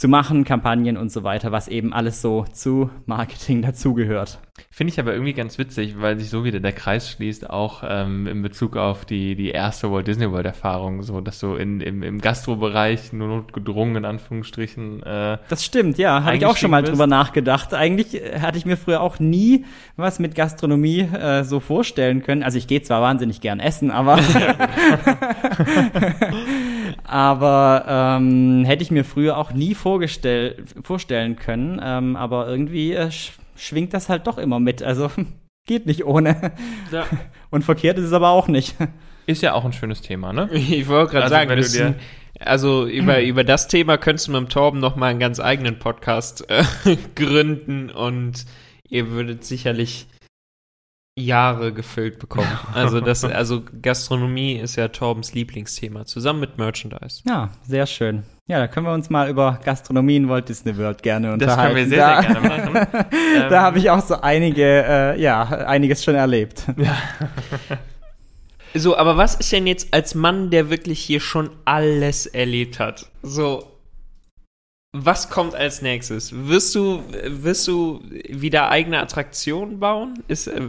zu 0.00 0.08
machen, 0.08 0.44
Kampagnen 0.44 0.96
und 0.96 1.12
so 1.12 1.24
weiter, 1.24 1.52
was 1.52 1.68
eben 1.68 1.92
alles 1.92 2.22
so 2.22 2.46
zu 2.50 2.88
Marketing 3.04 3.60
dazugehört. 3.62 4.38
Finde 4.70 4.92
ich 4.92 5.00
aber 5.00 5.12
irgendwie 5.12 5.32
ganz 5.32 5.58
witzig, 5.58 5.96
weil 5.98 6.18
sich 6.18 6.30
so 6.30 6.44
wieder 6.44 6.60
der 6.60 6.72
Kreis 6.72 7.10
schließt, 7.10 7.50
auch 7.50 7.82
ähm, 7.86 8.26
in 8.26 8.40
Bezug 8.40 8.76
auf 8.76 9.04
die, 9.04 9.34
die 9.34 9.50
erste 9.50 9.90
Walt 9.90 10.06
Disney 10.06 10.30
World 10.30 10.46
Erfahrung, 10.46 11.02
so 11.02 11.20
dass 11.20 11.40
du 11.40 11.54
in, 11.54 11.80
im, 11.80 12.02
im 12.02 12.20
Gastrobereich 12.20 13.12
nur 13.12 13.28
notgedrungen 13.28 13.96
in 13.96 14.04
Anführungsstrichen 14.04 15.02
äh, 15.02 15.38
Das 15.48 15.64
stimmt, 15.64 15.98
ja, 15.98 16.24
habe 16.24 16.36
ich 16.36 16.46
auch 16.46 16.56
schon 16.56 16.70
mal 16.70 16.78
Eingestiegen 16.78 16.98
drüber 16.98 17.06
nachgedacht. 17.06 17.74
Eigentlich 17.74 18.14
äh, 18.14 18.40
hatte 18.40 18.58
ich 18.58 18.64
mir 18.64 18.76
früher 18.76 19.02
auch 19.02 19.18
nie 19.18 19.66
was 19.96 20.18
mit 20.18 20.34
Gastronomie 20.34 21.00
äh, 21.00 21.44
so 21.44 21.60
vorstellen 21.60 22.22
können. 22.22 22.42
Also 22.42 22.58
ich 22.58 22.66
gehe 22.66 22.82
zwar 22.82 23.02
wahnsinnig 23.02 23.40
gern 23.40 23.60
essen, 23.60 23.90
aber 23.90 24.16
aber 27.10 27.84
ähm, 27.88 28.64
hätte 28.64 28.82
ich 28.82 28.90
mir 28.90 29.04
früher 29.04 29.36
auch 29.36 29.52
nie 29.52 29.74
vorgestell 29.74 30.64
vorstellen 30.82 31.36
können. 31.36 31.80
Ähm, 31.82 32.16
aber 32.16 32.48
irgendwie 32.48 32.92
äh, 32.92 33.10
sch 33.10 33.32
schwingt 33.56 33.92
das 33.92 34.08
halt 34.08 34.26
doch 34.26 34.38
immer 34.38 34.60
mit. 34.60 34.82
Also 34.82 35.10
geht 35.66 35.86
nicht 35.86 36.04
ohne. 36.04 36.52
Ja. 36.92 37.04
Und 37.50 37.62
verkehrt 37.64 37.98
ist 37.98 38.04
es 38.06 38.12
aber 38.12 38.28
auch 38.30 38.46
nicht. 38.48 38.76
ist 39.26 39.42
ja 39.42 39.54
auch 39.54 39.64
ein 39.64 39.72
schönes 39.72 40.00
Thema, 40.02 40.32
ne? 40.32 40.48
Ich 40.52 40.86
wollte 40.88 41.12
gerade 41.12 41.24
Also, 41.24 41.34
sagen, 41.34 41.50
wenn 41.50 41.60
du 41.60 41.68
dir- 41.68 41.94
also 42.38 42.86
über, 42.86 43.20
über 43.22 43.44
das 43.44 43.66
Thema 43.68 43.98
könntest 43.98 44.28
du 44.28 44.32
mit 44.32 44.40
dem 44.40 44.48
Torben 44.48 44.78
noch 44.80 44.96
mal 44.96 45.08
einen 45.08 45.18
ganz 45.20 45.40
eigenen 45.40 45.78
Podcast 45.78 46.48
äh, 46.48 46.64
gründen 47.16 47.90
und 47.90 48.46
ihr 48.88 49.10
würdet 49.10 49.44
sicherlich 49.44 50.06
Jahre 51.24 51.72
gefüllt 51.72 52.18
bekommen. 52.18 52.48
Also 52.74 53.00
das, 53.00 53.24
also 53.24 53.62
Gastronomie 53.82 54.54
ist 54.54 54.76
ja 54.76 54.88
Torbens 54.88 55.34
Lieblingsthema, 55.34 56.04
zusammen 56.06 56.40
mit 56.40 56.58
Merchandise. 56.58 57.22
Ja, 57.26 57.50
sehr 57.66 57.86
schön. 57.86 58.22
Ja, 58.46 58.58
da 58.58 58.66
können 58.68 58.86
wir 58.86 58.92
uns 58.92 59.10
mal 59.10 59.28
über 59.28 59.58
Gastronomie 59.64 60.16
in 60.16 60.28
Walt 60.28 60.48
Disney 60.48 60.76
World 60.76 61.02
gerne 61.02 61.28
Das 61.28 61.34
unterhalten. 61.34 61.74
können 61.74 61.90
wir 61.90 61.96
sehr, 61.96 62.06
da, 62.06 62.22
sehr 62.22 62.32
gerne 62.32 62.48
machen. 62.48 63.06
Ähm, 63.36 63.50
da 63.50 63.62
habe 63.62 63.78
ich 63.78 63.90
auch 63.90 64.04
so 64.04 64.20
einige, 64.20 64.64
äh, 64.64 65.20
ja, 65.20 65.42
einiges 65.42 66.02
schon 66.02 66.14
erlebt. 66.16 66.64
So, 68.74 68.96
aber 68.96 69.16
was 69.16 69.34
ist 69.34 69.50
denn 69.52 69.66
jetzt 69.66 69.92
als 69.92 70.14
Mann, 70.14 70.50
der 70.50 70.70
wirklich 70.70 71.00
hier 71.00 71.20
schon 71.20 71.50
alles 71.64 72.26
erlebt 72.26 72.78
hat? 72.78 73.06
So, 73.22 73.70
was 74.92 75.30
kommt 75.30 75.54
als 75.54 75.82
nächstes? 75.82 76.32
Wirst 76.48 76.74
du, 76.74 77.02
wirst 77.26 77.66
du 77.68 78.00
wieder 78.28 78.70
eigene 78.70 78.98
Attraktionen 79.00 79.78
bauen? 79.80 80.22
Ist, 80.28 80.46
äh, 80.48 80.68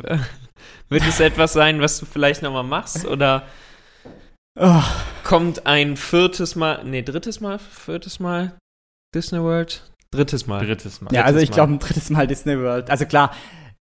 wird 0.90 1.04
es 1.08 1.20
etwas 1.20 1.54
sein, 1.54 1.82
was 1.82 2.00
du 2.00 2.06
vielleicht 2.06 2.42
nochmal 2.42 2.64
machst? 2.64 3.06
Oder 3.06 3.44
Oh, 4.60 4.84
kommt 5.24 5.66
ein 5.66 5.96
viertes 5.96 6.56
Mal, 6.58 6.84
nee, 6.84 7.02
drittes 7.04 7.40
Mal, 7.40 7.58
viertes 7.58 8.20
Mal 8.20 8.54
Disney 9.16 9.40
World? 9.42 9.82
Drittes 10.12 10.46
Mal. 10.46 10.66
Drittes 10.66 11.00
Mal. 11.00 11.14
ja, 11.14 11.24
also 11.24 11.40
ich 11.40 11.52
glaube 11.52 11.72
ein 11.74 11.80
drittes 11.80 12.10
Mal 12.10 12.28
Disney 12.28 12.60
World. 12.60 12.90
Also 12.90 13.06
klar, 13.06 13.32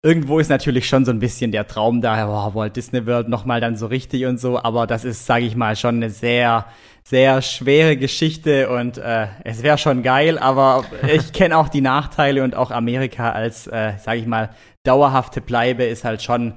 irgendwo 0.03 0.39
ist 0.39 0.49
natürlich 0.49 0.87
schon 0.87 1.05
so 1.05 1.11
ein 1.11 1.19
bisschen 1.19 1.51
der 1.51 1.67
Traum 1.67 2.01
da, 2.01 2.25
boah, 2.25 2.55
Walt 2.55 2.75
Disney 2.75 3.05
World 3.05 3.29
nochmal 3.29 3.61
dann 3.61 3.75
so 3.75 3.85
richtig 3.85 4.25
und 4.25 4.39
so, 4.39 4.57
aber 4.57 4.87
das 4.87 5.05
ist, 5.05 5.27
sage 5.27 5.45
ich 5.45 5.55
mal, 5.55 5.75
schon 5.75 5.97
eine 5.97 6.09
sehr, 6.09 6.65
sehr 7.03 7.43
schwere 7.43 7.95
Geschichte 7.95 8.69
und 8.69 8.97
äh, 8.97 9.27
es 9.43 9.61
wäre 9.61 9.77
schon 9.77 10.01
geil, 10.01 10.39
aber 10.39 10.85
ich 11.07 11.33
kenne 11.33 11.55
auch 11.55 11.69
die 11.69 11.81
Nachteile 11.81 12.43
und 12.43 12.55
auch 12.55 12.71
Amerika 12.71 13.31
als, 13.31 13.67
äh, 13.67 13.93
sage 13.99 14.19
ich 14.19 14.25
mal, 14.25 14.49
dauerhafte 14.87 15.41
Bleibe 15.41 15.83
ist 15.83 16.03
halt 16.03 16.21
schon 16.23 16.53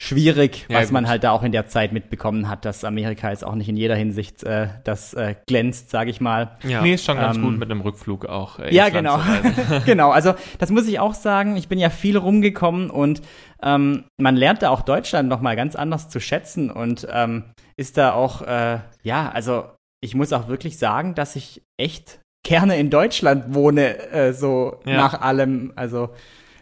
schwierig, 0.00 0.66
Ja, 0.68 0.78
was 0.80 0.92
man 0.92 1.04
gut. 1.04 1.10
halt 1.10 1.24
da 1.24 1.32
auch 1.32 1.42
in 1.42 1.50
der 1.50 1.66
Zeit 1.66 1.92
mitbekommen 1.92 2.48
hat, 2.48 2.64
dass 2.64 2.84
Amerika 2.84 3.30
jetzt 3.30 3.44
auch 3.44 3.56
nicht 3.56 3.68
in 3.68 3.76
jeder 3.76 3.96
Hinsicht 3.96 4.44
äh, 4.44 4.68
das 4.84 5.12
äh, 5.14 5.34
glänzt, 5.48 5.90
sage 5.90 6.10
ich 6.10 6.20
mal. 6.20 6.56
Ja. 6.62 6.82
Nee, 6.82 6.94
ist 6.94 7.04
schon 7.04 7.16
ganz 7.16 7.36
Ähm, 7.36 7.42
gut 7.42 7.58
mit 7.58 7.68
einem 7.68 7.80
Rückflug 7.80 8.26
auch. 8.26 8.60
Äh, 8.60 8.72
Ja, 8.72 8.90
genau. 8.90 9.18
genau, 9.86 10.10
also 10.10 10.34
das 10.60 10.70
muss 10.70 10.86
ich 10.86 11.00
auch 11.00 11.14
sagen. 11.14 11.56
Ich 11.56 11.66
bin 11.66 11.80
ja 11.80 11.90
viel 11.90 12.16
rumgekommen 12.16 12.90
und 12.90 13.22
ähm, 13.60 14.04
man 14.18 14.36
lernt 14.36 14.62
da 14.62 14.70
auch 14.70 14.82
Deutschland 14.82 15.28
noch 15.28 15.40
mal 15.40 15.56
ganz 15.56 15.74
anders 15.74 16.08
zu 16.08 16.20
schätzen 16.20 16.70
und 16.70 17.08
ähm, 17.12 17.42
ist 17.76 17.96
da 17.96 18.12
auch, 18.12 18.42
äh, 18.42 18.78
ja, 19.02 19.30
also 19.30 19.64
ich 20.00 20.14
muss 20.14 20.32
auch 20.32 20.46
wirklich 20.46 20.78
sagen, 20.78 21.16
dass 21.16 21.34
ich 21.34 21.62
echt 21.76 22.20
gerne 22.46 22.78
in 22.78 22.88
Deutschland 22.90 23.52
wohne, 23.52 23.98
äh, 24.12 24.32
so 24.32 24.78
Ja. 24.86 24.96
nach 24.96 25.20
allem, 25.22 25.72
also 25.74 26.10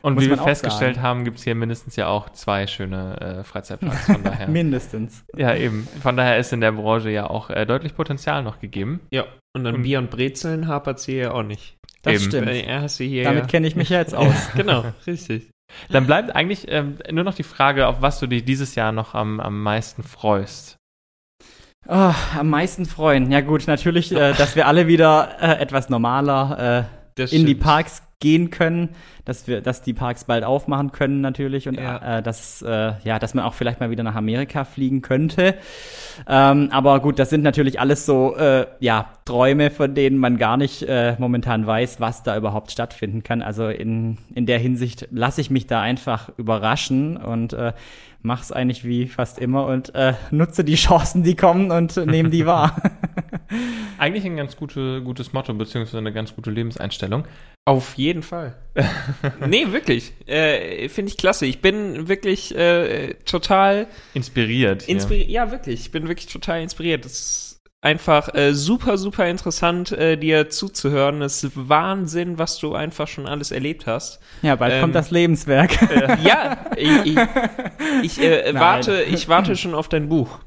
Und 0.06 0.14
Muss 0.14 0.24
wie 0.24 0.30
wir 0.30 0.38
festgestellt 0.38 0.94
sagen. 0.96 1.06
haben, 1.06 1.24
gibt 1.24 1.38
es 1.38 1.42
hier 1.44 1.56
mindestens 1.56 1.96
ja 1.96 2.06
auch 2.06 2.30
zwei 2.30 2.68
schöne 2.68 3.20
äh, 3.40 3.42
Freizeitparks. 3.44 4.06
Von 4.06 4.22
daher. 4.22 4.46
mindestens. 4.46 5.24
ja, 5.36 5.52
eben. 5.56 5.88
Von 6.00 6.16
daher 6.16 6.38
ist 6.38 6.52
in 6.52 6.60
der 6.60 6.70
Branche 6.70 7.10
ja 7.10 7.28
auch 7.28 7.50
äh, 7.50 7.66
deutlich 7.66 7.96
Potenzial 7.96 8.44
noch 8.44 8.60
gegeben. 8.60 9.00
Ja, 9.10 9.24
und 9.56 9.64
dann 9.64 9.74
Und- 9.74 9.82
Bier 9.82 9.98
und 9.98 10.10
Brezeln 10.10 10.68
hapert 10.68 11.00
sie 11.00 11.14
hier 11.14 11.34
auch 11.34 11.42
nicht. 11.42 11.76
Das 12.02 12.14
Eben. 12.14 12.24
stimmt. 12.24 12.46
Äh, 12.48 12.60
Er 12.60 12.82
hast 12.82 13.00
du 13.00 13.04
hier. 13.04 13.24
Damit 13.24 13.48
kenne 13.48 13.66
ich 13.66 13.74
mich 13.74 13.88
ja 13.88 13.98
jetzt 13.98 14.14
aus. 14.14 14.50
genau, 14.54 14.84
richtig. 15.08 15.50
Dann 15.88 16.06
bleibt 16.06 16.36
eigentlich 16.36 16.66
ähm, 16.70 16.98
nur 17.10 17.24
noch 17.24 17.34
die 17.34 17.42
Frage, 17.42 17.88
auf 17.88 18.00
was 18.00 18.20
du 18.20 18.28
dich 18.28 18.44
dieses 18.44 18.76
Jahr 18.76 18.92
noch 18.92 19.14
am, 19.16 19.40
am 19.40 19.60
meisten 19.60 20.04
freust. 20.04 20.76
Oh, 21.88 22.12
am 22.38 22.48
meisten 22.50 22.86
freuen. 22.86 23.30
Ja 23.32 23.40
gut, 23.40 23.66
natürlich, 23.66 24.12
äh, 24.12 24.32
dass 24.38 24.54
wir 24.54 24.68
alle 24.68 24.86
wieder 24.86 25.36
äh, 25.40 25.60
etwas 25.60 25.88
normaler 25.88 26.86
äh, 26.88 27.05
Das 27.16 27.32
in 27.32 27.44
die. 27.46 27.54
Parks 27.54 28.02
gehen 28.18 28.48
können, 28.50 28.90
dass 29.26 29.46
wir, 29.46 29.60
dass 29.60 29.82
die 29.82 29.92
Parks 29.92 30.24
bald 30.24 30.42
aufmachen 30.42 30.90
können 30.90 31.20
natürlich 31.20 31.68
und 31.68 31.74
Ja. 31.78 32.18
äh, 32.18 32.22
dass 32.22 32.62
äh, 32.62 32.92
ja, 33.04 33.18
dass 33.18 33.34
man 33.34 33.44
auch 33.44 33.52
vielleicht 33.52 33.78
mal 33.78 33.90
wieder 33.90 34.02
nach 34.02 34.14
Amerika 34.14 34.64
fliegen 34.64 35.02
könnte. 35.02 35.56
Ähm, 36.26 36.68
aber 36.72 37.00
gut, 37.00 37.18
das 37.18 37.28
sind 37.28 37.42
natürlich 37.42 37.78
alles 37.78 38.06
so 38.06 38.34
äh, 38.36 38.66
ja 38.80 39.10
Träume, 39.26 39.70
von 39.70 39.94
denen 39.94 40.16
man 40.16 40.38
gar 40.38 40.56
nicht 40.56 40.82
äh, 40.82 41.14
momentan 41.18 41.66
weiß, 41.66 42.00
was 42.00 42.22
da 42.22 42.36
überhaupt 42.38 42.70
stattfinden 42.70 43.22
kann. 43.22 43.42
Also 43.42 43.68
in 43.68 44.16
in 44.34 44.46
der 44.46 44.58
Hinsicht 44.58 45.08
lasse 45.10 45.42
ich 45.42 45.50
mich 45.50 45.66
da 45.66 45.82
einfach 45.82 46.30
überraschen 46.38 47.18
und 47.18 47.52
äh, 47.52 47.74
mach's 48.22 48.52
eigentlich 48.52 48.84
wie 48.84 49.06
fast 49.06 49.38
immer 49.38 49.66
und 49.66 49.94
äh, 49.94 50.14
nutze 50.30 50.64
die 50.64 50.74
Chancen, 50.74 51.22
die 51.22 51.36
kommen 51.36 51.70
und 51.70 51.96
nehme 51.96 52.30
die 52.30 52.46
wahr. 52.46 52.80
Eigentlich 53.98 54.24
ein 54.24 54.36
ganz 54.36 54.56
gute, 54.56 55.02
gutes 55.02 55.32
Motto, 55.32 55.54
beziehungsweise 55.54 55.98
eine 55.98 56.12
ganz 56.12 56.34
gute 56.34 56.50
Lebenseinstellung. 56.50 57.24
Auf 57.64 57.94
jeden 57.94 58.22
Fall. 58.22 58.56
nee, 59.46 59.72
wirklich. 59.72 60.12
Äh, 60.26 60.88
Finde 60.88 61.10
ich 61.10 61.16
klasse. 61.16 61.46
Ich 61.46 61.60
bin 61.60 62.08
wirklich 62.08 62.54
äh, 62.56 63.14
total 63.24 63.86
Inspiriert. 64.14 64.82
hier. 64.82 64.94
inspiriert. 64.94 65.30
Ja, 65.30 65.50
wirklich. 65.50 65.80
Ich 65.80 65.90
bin 65.90 66.06
wirklich 66.06 66.26
total 66.26 66.62
inspiriert. 66.62 67.04
Es 67.04 67.12
ist 67.12 67.55
einfach 67.86 68.34
äh, 68.34 68.52
super, 68.52 68.98
super 68.98 69.28
interessant, 69.28 69.92
äh, 69.92 70.16
dir 70.16 70.50
zuzuhören. 70.50 71.22
Es 71.22 71.44
ist 71.44 71.52
Wahnsinn, 71.54 72.36
was 72.36 72.58
du 72.58 72.74
einfach 72.74 73.06
schon 73.06 73.26
alles 73.26 73.52
erlebt 73.52 73.86
hast. 73.86 74.20
ja, 74.42 74.56
bald 74.56 74.74
Ähm, 74.74 74.80
kommt 74.80 74.94
das 74.96 75.12
Lebenswerk. 75.12 75.70
ja, 76.24 76.66
ich, 76.76 77.06
ich, 77.06 77.18
ich 78.02 78.20
äh, 78.20 78.52
warte, 78.54 79.02
ich 79.02 79.28
warte 79.28 79.54
schon 79.54 79.72
auf 79.72 79.88
dein 79.88 80.08
Buch. 80.08 80.40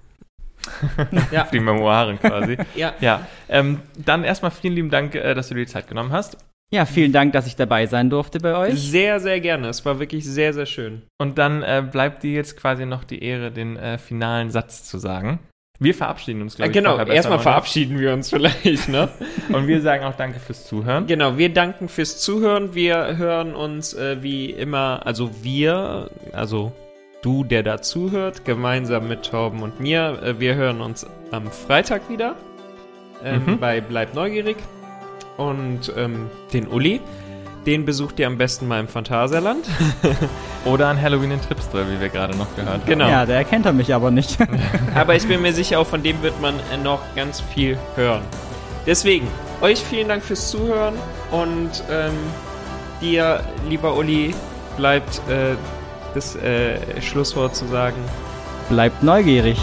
ja, 1.31 1.47
Die 1.51 1.61
Memoiren 1.61 2.19
quasi. 2.19 2.57
ja. 2.75 2.93
ja, 2.99 3.25
ähm, 3.47 3.79
dann 3.95 4.25
erstmal 4.25 4.51
vielen 4.51 4.73
lieben 4.73 4.89
Dank, 4.89 5.15
äh, 5.15 5.33
dass 5.33 5.47
du 5.47 5.55
dir 5.55 5.65
die 5.65 5.71
Zeit 5.71 5.87
genommen 5.87 6.11
hast. 6.11 6.37
Ja, 6.71 6.85
vielen 6.85 7.13
Dank, 7.13 7.31
dass 7.33 7.47
ich 7.47 7.55
dabei 7.55 7.87
sein 7.87 8.09
durfte 8.09 8.39
bei 8.39 8.55
euch. 8.55 8.79
Sehr, 8.79 9.19
sehr 9.21 9.39
gerne. 9.39 9.69
Es 9.69 9.85
war 9.85 9.99
wirklich 9.99 10.25
sehr, 10.25 10.53
sehr 10.53 10.67
schön. 10.67 11.01
Und 11.19 11.37
dann 11.37 11.63
äh, 11.63 11.83
bleibt 11.89 12.21
dir 12.21 12.33
jetzt 12.33 12.57
quasi 12.57 12.85
noch 12.85 13.05
die 13.05 13.23
Ehre, 13.23 13.49
den 13.49 13.77
äh, 13.77 13.97
finalen 13.97 14.51
Satz 14.51 14.83
zu 14.83 14.99
sagen. 14.99 15.39
Wir 15.81 15.95
verabschieden 15.95 16.41
uns, 16.41 16.57
glaube 16.57 16.71
ich. 16.71 16.73
genau, 16.73 16.97
erstmal 16.97 17.39
verabschieden 17.39 17.99
wir 17.99 18.11
uns 18.13 18.29
vielleicht, 18.29 18.89
ne? 18.89 19.07
Und 19.53 19.67
wir 19.67 19.81
sagen 19.81 20.03
auch 20.03 20.15
Danke 20.15 20.39
fürs 20.39 20.65
Zuhören. 20.67 21.07
Genau, 21.07 21.37
wir 21.37 21.49
danken 21.53 21.87
fürs 21.87 22.19
Zuhören. 22.19 22.75
Wir 22.75 23.15
hören 23.17 23.55
uns 23.55 23.93
äh, 23.93 24.21
wie 24.21 24.49
immer, 24.49 25.01
also 25.05 25.31
wir, 25.41 26.09
also 26.33 26.73
du, 27.21 27.45
der 27.45 27.63
da 27.63 27.81
zuhört, 27.81 28.43
gemeinsam 28.43 29.07
mit 29.07 29.23
Torben 29.23 29.61
und 29.63 29.79
mir. 29.79 30.21
Äh, 30.21 30.39
wir 30.41 30.55
hören 30.55 30.81
uns 30.81 31.05
am 31.31 31.49
Freitag 31.49 32.09
wieder 32.09 32.35
ähm, 33.23 33.43
Mhm. 33.45 33.59
bei 33.59 33.79
Bleib 33.79 34.13
Neugierig. 34.13 34.57
Und 35.37 35.93
ähm, 35.95 36.29
den 36.51 36.67
Uli, 36.67 36.99
den 37.65 37.85
besucht 37.85 38.19
ihr 38.19 38.27
am 38.27 38.37
besten 38.37 38.67
mal 38.67 38.79
im 38.79 38.87
Phantasialand. 38.87 39.65
Oder 40.65 40.87
an 40.87 41.01
Halloween 41.01 41.31
in 41.31 41.41
Tripsdrill, 41.41 41.85
wie 41.89 41.99
wir 41.99 42.09
gerade 42.09 42.35
noch 42.35 42.55
gehört 42.55 42.73
haben. 42.73 42.85
Genau. 42.85 43.07
Ja, 43.07 43.25
der 43.25 43.37
erkennt 43.37 43.65
er 43.65 43.73
mich 43.73 43.93
aber 43.93 44.11
nicht. 44.11 44.37
Aber 44.95 45.15
ich 45.15 45.27
bin 45.27 45.41
mir 45.41 45.53
sicher, 45.53 45.79
auch 45.79 45.87
von 45.87 46.03
dem 46.03 46.21
wird 46.21 46.39
man 46.41 46.55
noch 46.83 47.01
ganz 47.15 47.41
viel 47.41 47.77
hören. 47.95 48.21
Deswegen, 48.85 49.27
euch 49.61 49.79
vielen 49.79 50.07
Dank 50.07 50.23
fürs 50.23 50.49
Zuhören 50.49 50.95
und 51.31 51.83
ähm, 51.91 52.13
dir, 53.01 53.41
lieber 53.67 53.95
Uli, 53.95 54.33
bleibt 54.77 55.21
äh, 55.29 55.55
das 56.13 56.35
äh, 56.37 56.79
Schlusswort 57.01 57.55
zu 57.55 57.67
sagen. 57.67 57.97
Bleibt 58.69 59.03
neugierig. 59.03 59.59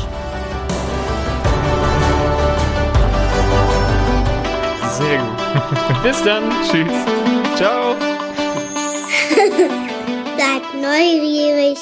Sehr 4.91 5.19
gut. 5.19 6.03
Bis 6.03 6.23
dann. 6.23 6.45
Tschüss. 6.71 7.26
Ciao. 7.57 7.97
Bleibt 10.37 10.75
neugierig. 10.75 11.79